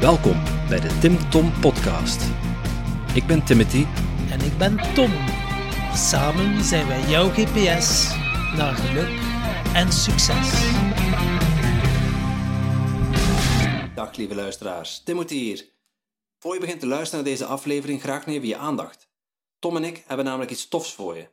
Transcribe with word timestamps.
Welkom 0.00 0.42
bij 0.68 0.80
de 0.80 0.98
Tim 1.00 1.30
Tom 1.30 1.60
Podcast. 1.60 2.22
Ik 3.14 3.26
ben 3.26 3.44
Timothy. 3.44 3.84
En 4.30 4.40
ik 4.40 4.58
ben 4.58 4.94
Tom. 4.94 5.10
Samen 5.94 6.64
zijn 6.64 6.86
wij 6.86 7.00
jouw 7.08 7.28
GPS 7.28 8.08
naar 8.56 8.74
geluk 8.74 9.08
en 9.74 9.92
succes. 9.92 10.50
Dag 13.94 14.16
lieve 14.16 14.34
luisteraars, 14.34 15.02
Timothy 15.02 15.34
hier. 15.34 15.72
Voor 16.38 16.54
je 16.54 16.60
begint 16.60 16.80
te 16.80 16.86
luisteren 16.86 17.24
naar 17.24 17.32
deze 17.32 17.44
aflevering, 17.44 18.00
graag 18.00 18.26
even 18.26 18.48
je 18.48 18.56
aandacht. 18.56 19.10
Tom 19.58 19.76
en 19.76 19.84
ik 19.84 20.04
hebben 20.06 20.26
namelijk 20.26 20.50
iets 20.50 20.68
tofs 20.68 20.94
voor 20.94 21.16
je. 21.16 21.28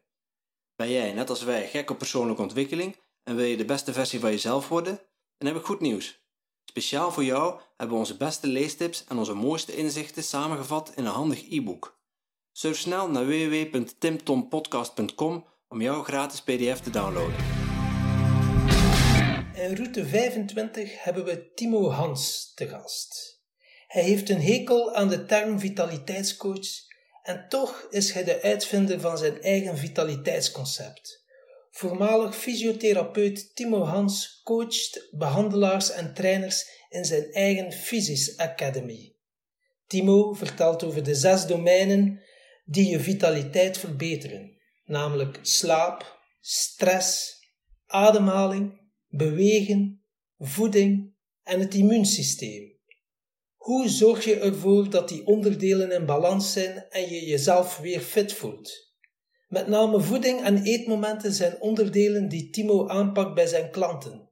Ben 0.75 0.91
jij, 0.91 1.13
net 1.13 1.29
als 1.29 1.43
wij, 1.43 1.67
gek 1.67 1.89
op 1.89 1.97
persoonlijke 1.97 2.41
ontwikkeling 2.41 2.95
en 3.23 3.35
wil 3.35 3.45
je 3.45 3.57
de 3.57 3.65
beste 3.65 3.93
versie 3.93 4.19
van 4.19 4.31
jezelf 4.31 4.67
worden? 4.67 5.01
Dan 5.37 5.47
heb 5.47 5.57
ik 5.57 5.65
goed 5.65 5.79
nieuws. 5.79 6.24
Speciaal 6.65 7.11
voor 7.11 7.23
jou 7.23 7.59
hebben 7.77 7.95
we 7.95 8.01
onze 8.01 8.17
beste 8.17 8.47
leestips 8.47 9.05
en 9.07 9.17
onze 9.17 9.33
mooiste 9.33 9.75
inzichten 9.75 10.23
samengevat 10.23 10.91
in 10.95 11.05
een 11.05 11.11
handig 11.11 11.49
e-book. 11.49 11.99
Surf 12.51 12.77
snel 12.77 13.09
naar 13.09 13.25
www.timtompodcast.com 13.25 15.45
om 15.67 15.81
jouw 15.81 16.03
gratis 16.03 16.41
PDF 16.41 16.79
te 16.79 16.89
downloaden. 16.89 17.35
In 19.53 19.75
route 19.75 20.05
25 20.05 21.03
hebben 21.03 21.25
we 21.25 21.51
Timo 21.53 21.89
Hans 21.89 22.53
te 22.53 22.67
gast. 22.67 23.41
Hij 23.87 24.03
heeft 24.03 24.29
een 24.29 24.41
hekel 24.41 24.93
aan 24.93 25.07
de 25.07 25.25
term 25.25 25.59
vitaliteitscoach 25.59 26.67
en 27.23 27.45
toch 27.49 27.87
is 27.89 28.11
hij 28.11 28.23
de 28.23 28.41
uitvinder 28.41 28.99
van 28.99 29.17
zijn 29.17 29.41
eigen 29.41 29.77
vitaliteitsconcept. 29.77 31.24
Voormalig 31.75 32.35
fysiotherapeut 32.35 33.55
Timo 33.55 33.83
Hans 33.83 34.41
coacht 34.43 35.09
behandelaars 35.11 35.91
en 35.91 36.13
trainers 36.13 36.65
in 36.89 37.05
zijn 37.05 37.31
eigen 37.31 37.71
Physis 37.71 38.37
Academy. 38.37 39.15
Timo 39.87 40.33
vertelt 40.33 40.83
over 40.83 41.03
de 41.03 41.15
zes 41.15 41.45
domeinen 41.45 42.21
die 42.65 42.89
je 42.89 42.99
vitaliteit 42.99 43.77
verbeteren, 43.77 44.57
namelijk 44.85 45.39
slaap, 45.41 46.19
stress, 46.39 47.35
ademhaling, 47.85 48.81
bewegen, 49.07 50.03
voeding 50.37 51.13
en 51.43 51.59
het 51.59 51.73
immuunsysteem. 51.73 52.73
Hoe 53.55 53.89
zorg 53.89 54.25
je 54.25 54.39
ervoor 54.39 54.89
dat 54.89 55.09
die 55.09 55.25
onderdelen 55.25 55.91
in 55.91 56.05
balans 56.05 56.53
zijn 56.53 56.85
en 56.89 57.09
je 57.09 57.25
jezelf 57.25 57.77
weer 57.77 58.01
fit 58.01 58.33
voelt? 58.33 58.84
Met 59.47 59.67
name 59.67 60.01
voeding 60.01 60.41
en 60.41 60.63
eetmomenten 60.63 61.33
zijn 61.33 61.61
onderdelen 61.61 62.29
die 62.29 62.49
Timo 62.49 62.87
aanpakt 62.87 63.33
bij 63.33 63.47
zijn 63.47 63.71
klanten. 63.71 64.29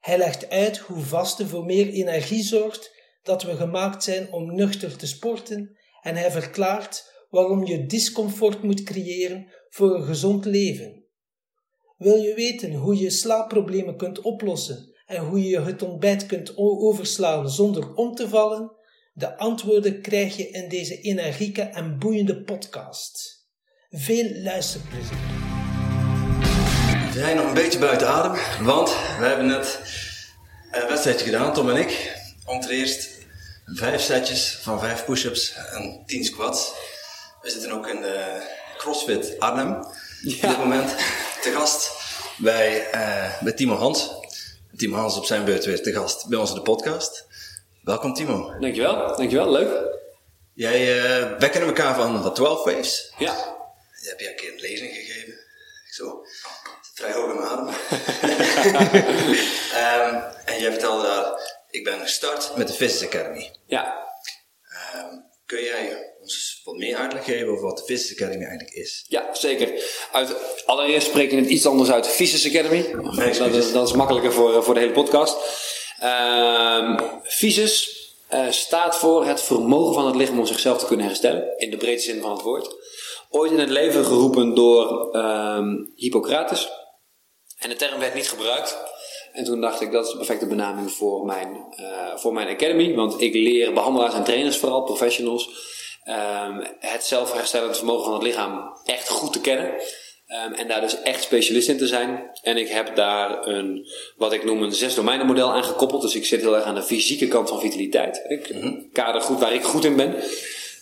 Hij 0.00 0.18
legt 0.18 0.48
uit 0.48 0.78
hoe 0.78 1.02
vasten 1.02 1.48
voor 1.48 1.64
meer 1.64 1.88
energie 1.88 2.42
zorgt, 2.42 2.98
dat 3.22 3.42
we 3.42 3.56
gemaakt 3.56 4.04
zijn 4.04 4.32
om 4.32 4.54
nuchter 4.54 4.96
te 4.96 5.06
sporten 5.06 5.78
en 6.02 6.16
hij 6.16 6.30
verklaart 6.30 7.24
waarom 7.30 7.66
je 7.66 7.86
discomfort 7.86 8.62
moet 8.62 8.82
creëren 8.82 9.46
voor 9.68 9.94
een 9.94 10.04
gezond 10.04 10.44
leven. 10.44 11.04
Wil 11.96 12.16
je 12.16 12.34
weten 12.34 12.74
hoe 12.74 12.98
je 12.98 13.10
slaapproblemen 13.10 13.96
kunt 13.96 14.20
oplossen 14.20 14.94
en 15.06 15.24
hoe 15.24 15.44
je 15.44 15.60
het 15.60 15.82
ontbijt 15.82 16.26
kunt 16.26 16.56
overslaan 16.56 17.50
zonder 17.50 17.94
om 17.94 18.14
te 18.14 18.28
vallen? 18.28 18.72
De 19.12 19.36
antwoorden 19.38 20.00
krijg 20.00 20.36
je 20.36 20.50
in 20.50 20.68
deze 20.68 21.00
energieke 21.00 21.62
en 21.62 21.98
boeiende 21.98 22.42
podcast. 22.42 23.39
Veel 23.92 24.30
luisterplezier. 24.42 25.16
We 27.12 27.18
zijn 27.18 27.36
nog 27.36 27.46
een 27.46 27.54
beetje 27.54 27.78
buiten 27.78 28.08
adem, 28.08 28.64
want 28.64 28.88
we 28.88 29.24
hebben 29.24 29.46
net 29.46 29.78
een 30.70 30.88
wedstrijdje 30.88 31.24
gedaan, 31.24 31.52
Tom 31.54 31.70
en 31.70 31.76
ik. 31.76 32.20
Om 32.46 32.60
ten 32.60 32.70
eerst 32.70 33.08
vijf 33.64 34.00
setjes 34.00 34.58
van 34.62 34.80
vijf 34.80 35.04
push-ups 35.04 35.54
en 35.72 36.02
tien 36.06 36.24
squats. 36.24 36.72
We 37.42 37.50
zitten 37.50 37.72
ook 37.72 37.86
in 37.86 38.00
de 38.00 38.42
CrossFit 38.76 39.38
Arnhem. 39.38 39.76
Op 39.76 39.86
dit 40.40 40.58
moment 40.58 40.96
te 41.42 41.50
gast 41.50 41.92
bij, 42.38 42.88
uh, 42.94 43.42
bij 43.42 43.52
Timo 43.52 43.74
Hans. 43.74 44.10
Timo 44.76 44.96
Hans 44.96 45.16
op 45.16 45.24
zijn 45.24 45.44
beurt 45.44 45.64
weer 45.64 45.82
te 45.82 45.92
gast 45.92 46.28
bij 46.28 46.38
ons 46.38 46.50
in 46.50 46.56
de 46.56 46.62
podcast. 46.62 47.26
Welkom 47.82 48.14
Timo. 48.14 48.58
Dankjewel, 48.60 49.16
dankjewel, 49.16 49.50
leuk. 49.50 49.98
Jij, 50.54 50.96
uh, 50.96 51.38
wij 51.38 51.48
kennen 51.48 51.68
elkaar 51.68 51.94
van 51.94 52.22
de 52.22 52.32
12 52.32 52.64
Waves. 52.64 53.12
Ja. 53.18 53.58
Heb 54.00 54.20
jij 54.20 54.30
een 54.30 54.36
keer 54.36 54.52
een 54.52 54.60
lezing 54.60 54.94
gegeven? 54.94 55.32
Ik 55.86 55.94
zo, 55.94 56.24
vrij 56.94 57.12
hoog 57.12 57.30
in 57.30 57.36
mijn 57.36 57.48
adem. 57.48 57.68
um, 60.08 60.22
en 60.54 60.60
jij 60.60 60.70
vertelde 60.70 61.02
daar, 61.02 61.58
ik 61.70 61.84
ben 61.84 62.00
gestart 62.00 62.56
met 62.56 62.68
de 62.68 62.72
Physics 62.72 63.14
Academy. 63.14 63.50
Ja. 63.66 64.08
Um, 64.96 65.24
kun 65.46 65.62
jij 65.62 66.12
ons 66.20 66.60
wat 66.64 66.76
meer 66.76 66.96
uitleg 66.96 67.24
geven 67.24 67.48
over 67.48 67.64
wat 67.64 67.78
de 67.78 67.84
Physics 67.84 68.20
Academy 68.20 68.44
eigenlijk 68.44 68.74
is? 68.74 69.04
Ja, 69.08 69.34
zeker. 69.34 69.84
Uit, 70.12 70.36
allereerst 70.66 71.06
spreek 71.06 71.30
je 71.30 71.36
het 71.36 71.48
iets 71.48 71.66
anders 71.66 71.90
uit 71.90 72.04
de 72.04 72.48
Academy. 72.48 72.94
Nee, 73.16 73.38
dat, 73.38 73.54
is, 73.54 73.72
dat 73.72 73.88
is 73.88 73.94
makkelijker 73.94 74.32
voor, 74.32 74.64
voor 74.64 74.74
de 74.74 74.80
hele 74.80 74.92
podcast. 74.92 75.36
Um, 76.02 76.98
uh, 78.32 78.50
staat 78.50 78.96
voor 78.96 79.26
het 79.26 79.42
vermogen 79.42 79.94
van 79.94 80.06
het 80.06 80.14
lichaam 80.14 80.38
om 80.38 80.46
zichzelf 80.46 80.78
te 80.78 80.86
kunnen 80.86 81.06
herstellen. 81.06 81.58
In 81.58 81.70
de 81.70 81.76
breedste 81.76 82.10
zin 82.10 82.20
van 82.20 82.32
het 82.32 82.42
woord 82.42 82.79
ooit 83.30 83.52
in 83.52 83.58
het 83.58 83.68
leven 83.68 84.04
geroepen 84.04 84.54
door 84.54 85.16
um, 85.16 85.92
Hippocrates. 85.94 86.68
En 87.58 87.68
de 87.68 87.76
term 87.76 88.00
werd 88.00 88.14
niet 88.14 88.28
gebruikt. 88.28 88.78
En 89.32 89.44
toen 89.44 89.60
dacht 89.60 89.80
ik, 89.80 89.92
dat 89.92 90.04
is 90.04 90.10
de 90.10 90.16
perfecte 90.16 90.46
benaming 90.46 90.92
voor 90.92 91.24
mijn, 91.24 91.74
uh, 91.80 92.16
voor 92.16 92.32
mijn 92.32 92.48
academy. 92.48 92.94
Want 92.94 93.20
ik 93.20 93.34
leer 93.34 93.72
behandelaars 93.72 94.14
en 94.14 94.24
trainers, 94.24 94.56
vooral 94.56 94.82
professionals, 94.82 95.48
um, 96.04 96.66
het 96.78 97.04
zelfherstellend 97.04 97.76
vermogen 97.76 98.04
van 98.04 98.14
het 98.14 98.22
lichaam 98.22 98.78
echt 98.84 99.08
goed 99.08 99.32
te 99.32 99.40
kennen. 99.40 99.72
Um, 100.46 100.52
en 100.52 100.68
daar 100.68 100.80
dus 100.80 101.02
echt 101.02 101.22
specialist 101.22 101.68
in 101.68 101.78
te 101.78 101.86
zijn. 101.86 102.30
En 102.42 102.56
ik 102.56 102.68
heb 102.68 102.96
daar 102.96 103.46
een, 103.46 103.86
wat 104.16 104.32
ik 104.32 104.44
noem 104.44 104.62
een 104.62 104.72
zes 104.72 104.94
domeinen 104.94 105.26
model 105.26 105.52
aan 105.52 105.64
gekoppeld. 105.64 106.02
Dus 106.02 106.14
ik 106.14 106.24
zit 106.24 106.40
heel 106.40 106.56
erg 106.56 106.64
aan 106.64 106.74
de 106.74 106.82
fysieke 106.82 107.28
kant 107.28 107.48
van 107.48 107.60
vitaliteit. 107.60 108.24
Ik 108.28 108.54
kader 108.92 109.20
goed 109.20 109.40
waar 109.40 109.54
ik 109.54 109.62
goed 109.62 109.84
in 109.84 109.96
ben. 109.96 110.14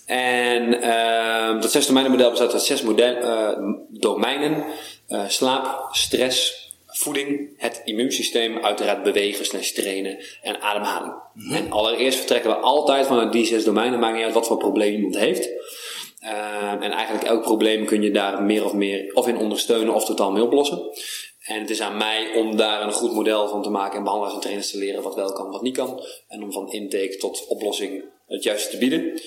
En 0.09 0.75
uh, 0.75 1.61
dat 1.61 1.71
zes 1.71 1.87
domeinen 1.87 2.13
model 2.13 2.31
bestaat 2.31 2.53
uit 2.53 2.63
zes 2.63 2.83
model, 2.83 3.17
uh, 3.23 3.73
domeinen. 3.89 4.65
Uh, 5.09 5.29
slaap, 5.29 5.89
stress, 5.93 6.69
voeding, 6.87 7.51
het 7.57 7.83
immuunsysteem, 7.85 8.59
uiteraard 8.65 9.03
bewegen, 9.03 9.45
slash 9.45 9.71
trainen 9.71 10.19
en 10.43 10.61
ademhaling. 10.61 11.13
Mm 11.35 11.43
-hmm. 11.43 11.57
En 11.57 11.71
allereerst 11.71 12.19
vertrekken 12.19 12.51
we 12.51 12.57
altijd 12.57 13.07
vanuit 13.07 13.33
die 13.33 13.47
zes 13.47 13.65
domeinen, 13.65 13.99
maakt 13.99 14.15
niet 14.15 14.25
uit 14.25 14.35
wat 14.35 14.47
voor 14.47 14.57
probleem 14.57 14.95
iemand 14.95 15.19
heeft. 15.19 15.49
en 16.81 16.93
eigenlijk 16.93 17.25
elk 17.25 17.43
probleem 17.43 17.85
kun 17.85 18.03
je 18.03 18.11
daar 18.11 18.43
meer 18.43 18.65
of 18.65 18.73
meer 18.73 19.11
of 19.15 19.29
in 19.29 19.37
ondersteunen 19.37 19.95
of 19.95 20.05
totaal 20.05 20.33
mee 20.33 20.43
oplossen. 20.43 20.91
En 21.49 21.61
het 21.61 21.71
is 21.71 21.81
aan 21.81 21.97
mij 21.97 22.35
om 22.35 22.57
daar 22.57 22.83
een 22.83 22.93
goed 22.93 23.13
model 23.13 23.49
van 23.49 23.63
te 23.63 23.71
maken 23.71 23.99
en 23.99 24.05
behandelaars 24.05 24.35
en 24.35 24.41
trainers 24.41 24.71
te 24.71 24.79
leren 24.79 25.03
wat 25.03 25.15
wel 25.15 25.33
kan, 25.33 25.51
wat 25.51 25.63
niet 25.63 25.77
kan. 25.77 26.03
En 26.29 26.43
om 26.43 26.53
van 26.53 26.73
intake 26.73 27.17
tot 27.17 27.47
oplossing 27.47 28.05
het 28.27 28.43
juiste 28.43 28.71
te 28.71 28.79
bieden. 28.79 29.21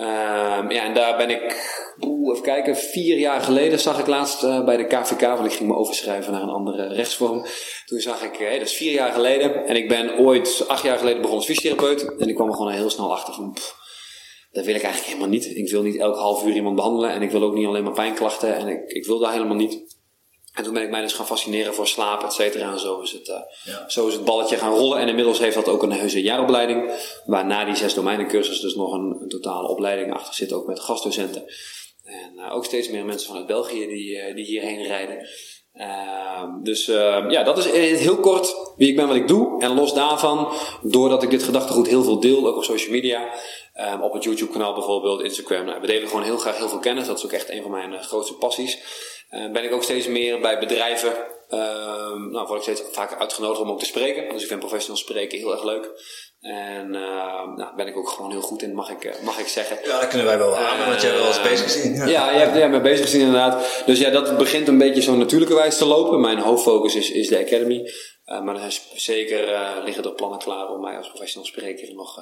Um, 0.00 0.70
ja, 0.70 0.84
en 0.84 0.94
daar 0.94 1.16
ben 1.16 1.30
ik, 1.30 1.56
oe, 2.00 2.30
even 2.30 2.42
kijken, 2.42 2.76
vier 2.76 3.18
jaar 3.18 3.40
geleden 3.40 3.78
zag 3.78 3.98
ik 3.98 4.06
laatst 4.06 4.44
uh, 4.44 4.64
bij 4.64 4.76
de 4.76 4.86
KVK, 4.86 5.20
want 5.20 5.44
ik 5.44 5.52
ging 5.52 5.68
me 5.68 5.76
overschrijven 5.76 6.32
naar 6.32 6.42
een 6.42 6.48
andere 6.48 6.88
rechtsvorm. 6.88 7.44
Toen 7.84 8.00
zag 8.00 8.22
ik, 8.22 8.36
hey, 8.36 8.58
dat 8.58 8.68
is 8.68 8.76
vier 8.76 8.92
jaar 8.92 9.12
geleden. 9.12 9.66
En 9.66 9.76
ik 9.76 9.88
ben 9.88 10.18
ooit, 10.18 10.64
acht 10.68 10.82
jaar 10.82 10.98
geleden 10.98 11.20
begonnen 11.20 11.46
als 11.46 11.56
fysiotherapeut. 11.56 12.18
En 12.18 12.28
ik 12.28 12.34
kwam 12.34 12.48
er 12.48 12.54
gewoon 12.54 12.72
heel 12.72 12.90
snel 12.90 13.12
achter 13.12 13.34
van, 13.34 13.56
dat 14.50 14.64
wil 14.64 14.74
ik 14.74 14.82
eigenlijk 14.82 15.12
helemaal 15.12 15.38
niet. 15.38 15.56
Ik 15.56 15.70
wil 15.70 15.82
niet 15.82 15.98
elke 15.98 16.18
half 16.18 16.44
uur 16.44 16.54
iemand 16.54 16.76
behandelen. 16.76 17.10
En 17.10 17.22
ik 17.22 17.30
wil 17.30 17.42
ook 17.42 17.54
niet 17.54 17.66
alleen 17.66 17.84
maar 17.84 17.92
pijnklachten. 17.92 18.56
En 18.56 18.68
ik, 18.68 18.90
ik 18.90 19.06
wil 19.06 19.18
dat 19.18 19.30
helemaal 19.30 19.56
niet. 19.56 19.98
En 20.54 20.64
toen 20.64 20.72
ben 20.74 20.82
ik 20.82 20.90
mij 20.90 21.00
dus 21.00 21.12
gaan 21.12 21.26
fascineren 21.26 21.74
voor 21.74 21.86
slaap, 21.86 22.22
et 22.22 22.32
cetera. 22.32 22.72
En 22.72 22.78
zo 22.78 23.00
is, 23.00 23.12
het, 23.12 23.28
uh, 23.28 23.36
ja. 23.64 23.88
zo 23.88 24.06
is 24.06 24.14
het 24.14 24.24
balletje 24.24 24.56
gaan 24.56 24.74
rollen. 24.74 24.98
En 24.98 25.08
inmiddels 25.08 25.38
heeft 25.38 25.54
dat 25.54 25.68
ook 25.68 25.82
een 25.82 25.92
heuse 25.92 26.22
jaaropleiding. 26.22 26.92
Waar 27.24 27.46
na 27.46 27.64
die 27.64 27.76
zes 27.76 27.94
domeinen-cursus 27.94 28.60
dus 28.60 28.74
nog 28.74 28.92
een, 28.92 29.16
een, 29.20 29.28
totale 29.28 29.68
opleiding 29.68 30.12
achter 30.12 30.34
zit. 30.34 30.52
Ook 30.52 30.66
met 30.66 30.80
gastdocenten. 30.80 31.44
En 32.04 32.32
uh, 32.36 32.54
ook 32.54 32.64
steeds 32.64 32.88
meer 32.88 33.04
mensen 33.04 33.26
vanuit 33.26 33.46
België 33.46 33.86
die, 33.86 34.16
uh, 34.16 34.34
die 34.34 34.44
hierheen 34.44 34.82
rijden. 34.82 35.28
dus 36.62 36.86
ja, 37.28 37.42
dat 37.42 37.58
is 37.58 38.00
heel 38.00 38.16
kort 38.16 38.54
wie 38.76 38.88
ik 38.88 38.96
ben, 38.96 39.06
wat 39.06 39.16
ik 39.16 39.28
doe. 39.28 39.62
En 39.62 39.74
los 39.74 39.94
daarvan, 39.94 40.52
doordat 40.82 41.22
ik 41.22 41.30
dit 41.30 41.42
gedachtegoed 41.42 41.88
heel 41.88 42.02
veel 42.02 42.20
deel, 42.20 42.46
ook 42.46 42.56
op 42.56 42.64
social 42.64 42.90
media. 42.90 43.28
Um, 43.74 44.02
op 44.02 44.12
het 44.12 44.24
YouTube 44.24 44.52
kanaal 44.52 44.74
bijvoorbeeld, 44.74 45.22
Instagram. 45.22 45.64
Nou, 45.64 45.80
we 45.80 45.86
delen 45.86 46.08
gewoon 46.08 46.22
heel 46.24 46.36
graag 46.36 46.56
heel 46.56 46.68
veel 46.68 46.78
kennis. 46.78 47.06
Dat 47.06 47.18
is 47.18 47.24
ook 47.24 47.32
echt 47.32 47.50
een 47.50 47.62
van 47.62 47.70
mijn 47.70 48.02
grootste 48.02 48.34
passies. 48.34 48.78
Uh, 49.30 49.50
ben 49.50 49.64
ik 49.64 49.72
ook 49.72 49.82
steeds 49.82 50.06
meer 50.06 50.40
bij 50.40 50.58
bedrijven, 50.58 51.12
uh, 51.48 51.58
nou 52.30 52.46
word 52.46 52.56
ik 52.56 52.62
steeds 52.62 52.82
vaker 52.92 53.18
uitgenodigd 53.18 53.60
om 53.60 53.70
ook 53.70 53.78
te 53.78 53.84
spreken. 53.84 54.28
Dus 54.32 54.42
ik 54.42 54.48
vind 54.48 54.60
professional 54.60 54.96
spreken 54.96 55.38
heel 55.38 55.52
erg 55.52 55.64
leuk. 55.64 55.90
En 56.40 56.86
uh, 56.86 57.56
nou, 57.56 57.76
ben 57.76 57.86
ik 57.86 57.96
ook 57.96 58.08
gewoon 58.08 58.30
heel 58.30 58.40
goed 58.40 58.62
in, 58.62 58.74
mag 58.74 58.90
ik, 58.90 59.22
mag 59.22 59.38
ik 59.38 59.46
zeggen. 59.46 59.78
Ja, 59.84 60.00
dat 60.00 60.08
kunnen 60.08 60.26
wij 60.26 60.38
wel 60.38 60.56
aan, 60.56 60.86
want 60.86 61.00
jij 61.00 61.10
hebt 61.10 61.22
wel 61.22 61.32
eens 61.32 61.42
bezig 61.42 61.62
gezien. 61.62 61.94
Ja, 61.94 62.06
ja 62.06 62.30
je 62.30 62.38
hebt 62.38 62.56
ja, 62.56 62.66
me 62.66 62.80
bezig 62.80 63.04
gezien 63.04 63.20
inderdaad. 63.20 63.82
Dus 63.86 63.98
ja, 63.98 64.10
dat 64.10 64.38
begint 64.38 64.68
een 64.68 64.78
beetje 64.78 65.02
zo 65.02 65.16
natuurlijke 65.16 65.54
wijze 65.54 65.78
te 65.78 65.84
lopen. 65.84 66.20
Mijn 66.20 66.38
hoofdfocus 66.38 66.94
is, 66.94 67.10
is 67.10 67.28
de 67.28 67.38
Academy. 67.38 67.90
maar 68.24 68.54
er 68.54 68.60
zijn 68.60 69.00
zeker 69.00 69.48
liggen 69.84 70.04
er 70.04 70.12
plannen 70.12 70.38
klaar 70.38 70.68
om 70.68 70.80
mij 70.80 70.96
als 70.96 71.08
professional 71.08 71.46
spreker 71.46 71.94
nog 71.94 72.18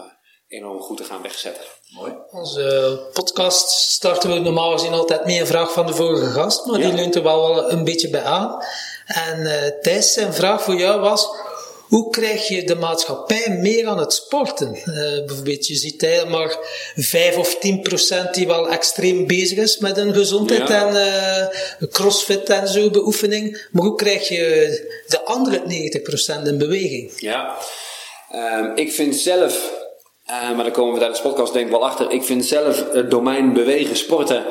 enorm 0.49 0.81
goed 0.81 0.97
te 0.97 1.05
gaan 1.05 1.23
wegzetten. 1.23 1.65
Mooi. 1.91 2.13
Onze 2.31 3.01
podcast 3.13 3.69
starten 3.71 4.33
we 4.33 4.39
normaal 4.39 4.71
gezien 4.73 4.93
altijd 4.93 5.25
met 5.25 5.37
een 5.37 5.47
vraag 5.47 5.73
van 5.73 5.87
de 5.87 5.95
vorige 5.95 6.27
gast, 6.27 6.67
maar 6.67 6.81
die 6.81 6.93
leunt 6.93 7.15
er 7.15 7.23
wel 7.23 7.55
wel 7.55 7.71
een 7.73 7.85
beetje 7.85 8.11
bij 8.11 8.23
aan. 8.23 8.63
En 9.07 9.47
eh 9.47 9.71
Thijs, 9.83 10.13
zijn 10.13 10.35
vraag 10.35 10.63
voor 10.63 10.75
jou 10.75 11.01
was, 11.01 11.27
hoe 11.89 12.11
krijg 12.11 12.49
je 12.49 12.65
de 12.65 12.75
maatschappij 12.75 13.57
meer 13.61 13.87
aan 13.87 13.99
het 13.99 14.13
sporten? 14.13 14.75
Eh, 14.75 15.25
bijvoorbeeld, 15.27 15.67
je 15.67 15.75
ziet 15.77 16.01
hè, 16.01 16.25
maar 16.25 16.57
5 16.97 17.37
of 17.37 17.59
10 17.59 17.81
procent 17.83 18.35
die 18.35 18.47
wel 18.47 18.69
extreem 18.69 19.27
bezig 19.27 19.59
is 19.59 19.79
met 19.79 19.97
hun 19.97 20.15
gezondheid 20.15 20.69
Ja. 20.69 20.87
en 20.89 20.97
eh, 20.97 21.89
crossfit 21.91 22.49
en 22.49 22.69
zo 22.69 22.91
beoefening. 22.91 23.67
Maar 23.73 23.83
hoe 23.85 23.95
krijg 23.95 24.29
je 24.29 24.43
de 25.07 25.23
andere 25.25 25.63
90 25.67 26.03
procent 26.03 26.47
in 26.47 26.59
beweging? 26.59 27.13
Ja, 27.17 27.57
Ehm, 28.31 28.71
ik 28.77 28.93
vind 28.93 29.17
zelf, 29.17 29.71
eh, 30.29 30.55
maar 30.55 30.65
daar 30.65 30.71
komen 30.71 30.93
we 30.93 30.99
tijdens 30.99 31.23
de 31.23 31.29
podcast 31.29 31.53
denk 31.53 31.65
ik 31.65 31.73
wel 31.73 31.85
achter. 31.85 32.11
Ik 32.11 32.23
vind 32.23 32.45
zelf 32.45 32.93
het 32.93 33.11
domein 33.11 33.53
bewegen, 33.53 33.97
sporten 33.97 34.47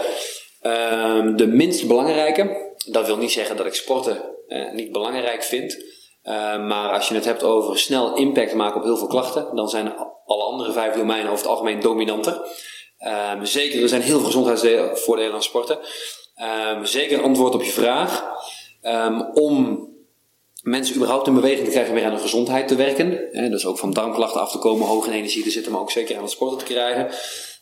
ehm, 0.62 1.36
de 1.36 1.48
minst 1.48 1.88
belangrijke. 1.88 2.74
Dat 2.92 3.06
wil 3.06 3.18
niet 3.18 3.32
zeggen 3.32 3.58
dat 3.58 3.66
ik 3.66 3.74
sporten 3.74 4.22
eh, 4.48 4.72
niet 4.72 4.92
belangrijk 4.92 5.44
vind. 5.44 5.84
Eh, 6.22 6.34
maar 6.66 6.92
als 6.92 7.08
je 7.08 7.14
het 7.16 7.26
hebt 7.26 7.44
over 7.44 7.80
snel 7.80 8.16
impact 8.16 8.54
maken 8.54 8.78
op 8.78 8.84
heel 8.84 8.98
veel 8.98 9.08
klachten, 9.08 9.56
dan 9.56 9.70
zijn 9.70 9.96
alle 10.26 10.44
andere 10.44 10.72
vijf 10.72 10.96
domeinen 10.96 11.32
over 11.32 11.44
het 11.44 11.52
algemeen 11.52 11.80
dominanter. 11.80 12.42
Ehm, 12.98 13.46
zeker, 13.46 13.82
er 13.82 13.90
zijn 13.90 14.02
heel 14.02 14.18
veel 14.18 14.26
gezondheidsvoordelen 14.26 15.34
aan 15.34 15.44
sporten. 15.44 15.80
Ehm, 16.36 16.86
zeker 16.86 17.24
antwoord 17.24 17.54
op 17.54 17.64
je 17.64 17.72
vraag. 17.72 18.26
Om 19.34 19.88
mensen 20.68 20.96
überhaupt 20.96 21.28
in 21.28 21.34
beweging 21.34 21.66
te 21.66 21.72
krijgen 21.72 21.94
weer 21.94 22.06
aan 22.06 22.12
hun 22.12 22.20
gezondheid 22.20 22.68
te 22.68 22.76
werken. 22.76 23.28
Hè, 23.32 23.50
dus 23.50 23.66
ook 23.66 23.78
van 23.78 23.94
darmklachten 23.94 24.42
af 24.42 24.52
te 24.52 24.58
komen, 24.58 24.88
hoog 24.88 25.08
in 25.08 25.14
energie 25.14 25.44
te 25.44 25.50
zitten, 25.50 25.72
maar 25.72 25.82
ook 25.82 25.92
zeker 25.92 26.16
aan 26.16 26.22
het 26.22 26.32
sporten 26.32 26.58
te 26.58 26.66
krijgen. 26.66 27.10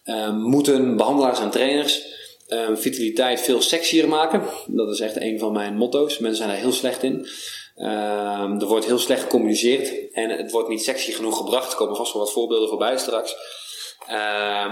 Ehm, 0.04 0.36
moeten 0.36 0.98
behandelaars 0.98 1.40
en 1.40 1.50
trainers 1.50 2.14
ehm, 2.48 2.76
vitaliteit 2.76 3.42
veel 3.42 3.62
sexier 3.62 4.08
maken. 4.08 4.44
Dat 4.68 4.90
is 4.90 5.00
echt 5.00 5.22
een 5.22 5.40
van 5.40 5.52
mijn 5.52 5.78
motto's. 5.78 6.18
Mensen 6.18 6.38
zijn 6.38 6.50
daar 6.50 6.60
heel 6.60 6.72
slecht 6.72 7.04
in. 7.04 7.28
Ehm, 7.76 8.60
er 8.60 8.66
wordt 8.66 8.86
heel 8.86 8.98
slecht 8.98 9.22
gecommuniceerd 9.22 10.12
en 10.12 10.30
het 10.30 10.52
wordt 10.52 10.70
niet 10.70 10.84
sexy 10.84 11.12
genoeg 11.12 11.38
gebracht. 11.38 11.72
Er 11.72 11.78
komen 11.78 11.96
vast 11.96 12.14
wel 12.14 12.22
wat 12.22 12.32
voorbeelden 12.32 12.70
voorbij 12.70 12.98
straks. 12.98 13.36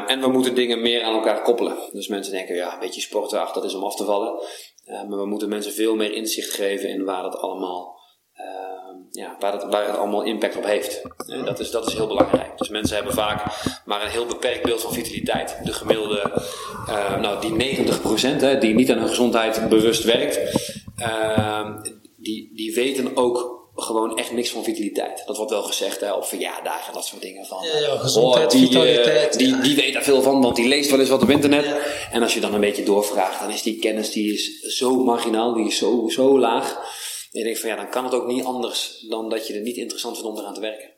En 0.08 0.22
we 0.22 0.28
moeten 0.28 0.56
dingen 0.56 0.82
meer 0.82 1.04
aan 1.04 1.14
elkaar 1.14 1.42
koppelen. 1.42 1.78
Dus 1.92 2.08
mensen 2.08 2.34
denken, 2.34 2.56
ja, 2.56 2.74
een 2.74 2.80
beetje 2.80 3.02
sporten, 3.02 3.48
dat 3.54 3.64
is 3.64 3.74
om 3.74 3.84
af 3.84 3.96
te 3.96 4.06
vallen. 4.06 4.34
Maar 4.86 5.20
we 5.20 5.26
moeten 5.26 5.50
mensen 5.50 5.74
veel 5.74 5.96
meer 5.96 6.14
inzicht 6.14 6.54
geven 6.54 6.90
in 6.90 7.04
waar 7.04 7.24
dat 7.24 7.38
allemaal, 7.38 8.03
ja, 9.24 9.36
waar, 9.40 9.54
het, 9.54 9.64
waar 9.64 9.88
het 9.88 9.98
allemaal 9.98 10.24
impact 10.24 10.56
op 10.58 10.66
heeft. 10.66 11.02
Eh, 11.28 11.46
dat, 11.46 11.60
is, 11.60 11.72
dat 11.72 11.88
is 11.88 11.94
heel 11.94 12.08
belangrijk. 12.08 12.58
Dus 12.58 12.70
mensen 12.70 12.96
hebben 12.96 13.14
vaak 13.14 13.44
maar 13.86 14.04
een 14.04 14.10
heel 14.10 14.26
beperkt 14.26 14.64
beeld 14.64 14.82
van 14.82 14.94
vitaliteit. 14.94 15.58
De 15.64 15.74
gemiddelde, 15.74 16.42
eh, 16.88 17.20
nou, 17.20 17.42
die 17.42 17.52
90% 17.52 18.42
hè, 18.42 18.58
die 18.58 18.76
niet 18.76 18.92
aan 18.92 18.98
hun 18.98 19.08
gezondheid 19.08 19.70
bewust 19.70 20.04
werkt, 20.04 20.40
ehm, 20.98 21.82
die, 22.18 22.52
die 22.56 22.74
weten 22.74 23.18
ook 23.18 23.62
gewoon 23.76 24.18
echt 24.18 24.32
niks 24.32 24.50
van 24.50 24.64
vitaliteit. 24.64 25.24
Dat 25.26 25.38
wordt 25.38 25.52
wel 25.52 25.64
gezegd 25.64 26.02
hè, 26.02 26.14
op 26.14 26.26
verjaardagen 26.26 26.88
en 26.88 26.94
dat 26.94 27.06
soort 27.06 27.22
dingen. 27.22 27.46
Van, 27.46 27.58
Ja, 27.74 27.80
ja, 27.80 27.94
oh, 27.94 28.00
gezondheid, 28.00 28.52
die, 28.52 28.62
eh, 28.62 28.68
vitaliteit, 28.68 29.38
die, 29.38 29.48
ja. 29.48 29.62
die 29.62 29.76
weet 29.76 29.94
daar 29.94 30.04
veel 30.04 30.22
van, 30.22 30.42
want 30.42 30.56
die 30.56 30.68
leest 30.68 30.90
wel 30.90 31.00
eens 31.00 31.10
wat 31.10 31.22
op 31.22 31.30
internet. 31.30 31.66
En 32.12 32.22
als 32.22 32.34
je 32.34 32.40
dan 32.40 32.54
een 32.54 32.60
beetje 32.60 32.84
doorvraagt, 32.84 33.40
dan 33.40 33.52
is 33.52 33.62
die 33.62 33.80
kennis 33.80 34.12
die 34.12 34.34
is 34.34 34.60
zo 34.60 35.04
marginaal, 35.04 35.54
die 35.54 35.68
is 35.68 35.78
zo, 35.78 36.10
zo 36.10 36.40
laag. 36.40 36.80
En 37.34 37.40
je 37.40 37.46
denkt 37.46 37.60
van 37.60 37.70
ja, 37.70 37.76
dan 37.76 37.90
kan 37.90 38.04
het 38.04 38.14
ook 38.14 38.28
niet 38.28 38.44
anders 38.44 39.06
dan 39.10 39.30
dat 39.30 39.48
je 39.48 39.54
het 39.54 39.64
niet 39.64 39.78
interessant 39.78 40.18
vindt 40.18 40.32
om 40.32 40.38
eraan 40.38 40.54
te 40.54 40.60
werken. 40.60 40.92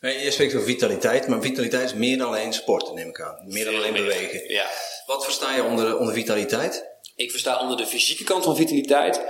Je 0.00 0.30
spreekt 0.30 0.54
over 0.54 0.66
vitaliteit, 0.66 1.28
maar 1.28 1.42
vitaliteit 1.42 1.84
is 1.84 1.94
meer 1.94 2.18
dan 2.18 2.26
alleen 2.26 2.52
sporten, 2.52 2.94
neem 2.94 3.08
ik 3.08 3.20
aan. 3.20 3.44
Meer 3.46 3.64
dan 3.64 3.74
alleen 3.74 3.92
bewegen. 3.92 4.52
Ja. 4.52 4.66
Wat 5.06 5.24
versta 5.24 5.54
je 5.54 5.62
onder, 5.62 5.98
onder 5.98 6.14
vitaliteit? 6.14 6.86
Ik 7.16 7.30
versta 7.30 7.60
onder 7.60 7.76
de 7.76 7.86
fysieke 7.86 8.24
kant 8.24 8.44
van 8.44 8.56
vitaliteit 8.56 9.20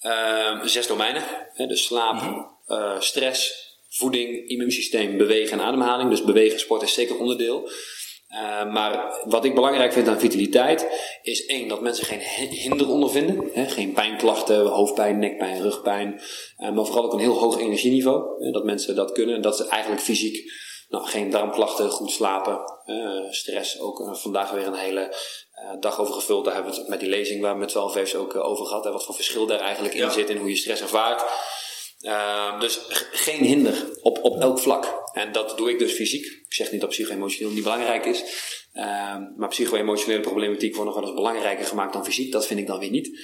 ehm, 0.00 0.66
zes 0.66 0.86
domeinen. 0.86 1.22
Hè, 1.52 1.66
dus 1.66 1.84
slaap, 1.84 2.48
eh, 2.66 3.00
stress, 3.00 3.68
voeding, 3.88 4.48
immuunsysteem, 4.48 5.16
bewegen 5.16 5.58
en 5.58 5.64
ademhaling. 5.64 6.10
Dus 6.10 6.24
bewegen 6.24 6.52
en 6.52 6.60
sport 6.60 6.82
is 6.82 6.94
zeker 6.94 7.18
onderdeel. 7.18 7.70
Eh, 8.30 8.72
maar 8.72 9.20
wat 9.24 9.44
ik 9.44 9.54
belangrijk 9.54 9.92
vind 9.92 10.08
aan 10.08 10.18
vitaliteit 10.20 10.86
is 11.22 11.46
één, 11.46 11.68
dat 11.68 11.80
mensen 11.80 12.04
geen 12.06 12.20
hi- 12.20 12.56
hinder 12.56 12.88
ondervinden. 12.88 13.50
Hè, 13.52 13.68
geen 13.68 13.92
pijnklachten, 13.92 14.66
hoofdpijn, 14.66 15.18
nekpijn, 15.18 15.62
rugpijn. 15.62 16.20
Eh, 16.56 16.70
maar 16.70 16.84
vooral 16.84 17.04
ook 17.04 17.12
een 17.12 17.18
heel 17.18 17.38
hoog 17.38 17.58
energieniveau. 17.58 18.44
hè, 18.44 18.50
dat 18.50 18.64
mensen 18.64 18.94
dat 18.94 19.12
kunnen. 19.12 19.34
En 19.34 19.40
dat 19.40 19.56
ze 19.56 19.68
eigenlijk 19.68 20.02
fysiek 20.02 20.52
nou, 20.88 21.06
geen 21.06 21.30
darmklachten, 21.30 21.90
goed 21.90 22.10
slapen. 22.10 22.58
stress 23.30 23.80
ook 23.80 24.00
eh, 24.00 24.14
vandaag 24.14 24.50
weer 24.50 24.66
een 24.66 24.74
hele 24.74 25.14
dag 25.80 26.00
over 26.00 26.14
gevuld. 26.14 26.44
Daar 26.44 26.54
hebben 26.54 26.72
we 26.72 26.78
het 26.78 26.88
met 26.88 27.00
die 27.00 27.08
lezing 27.08 27.40
waar 27.42 27.52
we 27.52 27.58
met 27.58 27.68
12 27.68 27.96
F's 27.96 28.14
ook 28.14 28.36
over 28.36 28.66
gehad. 28.66 28.84
Hè, 28.84 28.92
wat 28.92 29.04
voor 29.04 29.14
verschil 29.14 29.46
daar 29.46 29.60
eigenlijk 29.60 29.94
in 29.94 30.10
zit 30.10 30.30
in 30.30 30.36
hoe 30.36 30.48
je 30.48 30.56
stress 30.56 30.82
ervaart. 30.82 31.24
Ehm, 32.00 32.60
dus 32.60 32.78
geen 33.12 33.44
hinder 33.44 33.74
op, 34.00 34.18
op 34.22 34.40
elk 34.40 34.58
vlak. 34.58 35.02
En 35.12 35.32
dat 35.32 35.56
doe 35.56 35.70
ik 35.70 35.78
dus 35.78 35.92
fysiek. 35.92 36.24
Ik 36.24 36.54
zeg 36.54 36.72
niet 36.72 36.80
dat 36.80 36.90
psycho-emotioneel 36.90 37.52
niet 37.52 37.62
belangrijk 37.62 38.06
is. 38.06 38.22
Ehm, 38.72 39.22
maar 39.36 39.48
psycho-emotionele 39.48 40.20
problematiek 40.20 40.74
wordt 40.74 40.90
nog 40.90 41.00
wel 41.00 41.08
eens 41.08 41.18
belangrijker 41.18 41.66
gemaakt 41.66 41.92
dan 41.92 42.04
fysiek. 42.04 42.32
Dat 42.32 42.46
vind 42.46 42.60
ik 42.60 42.66
dan 42.66 42.78
weer 42.78 42.90
niet. 42.90 43.20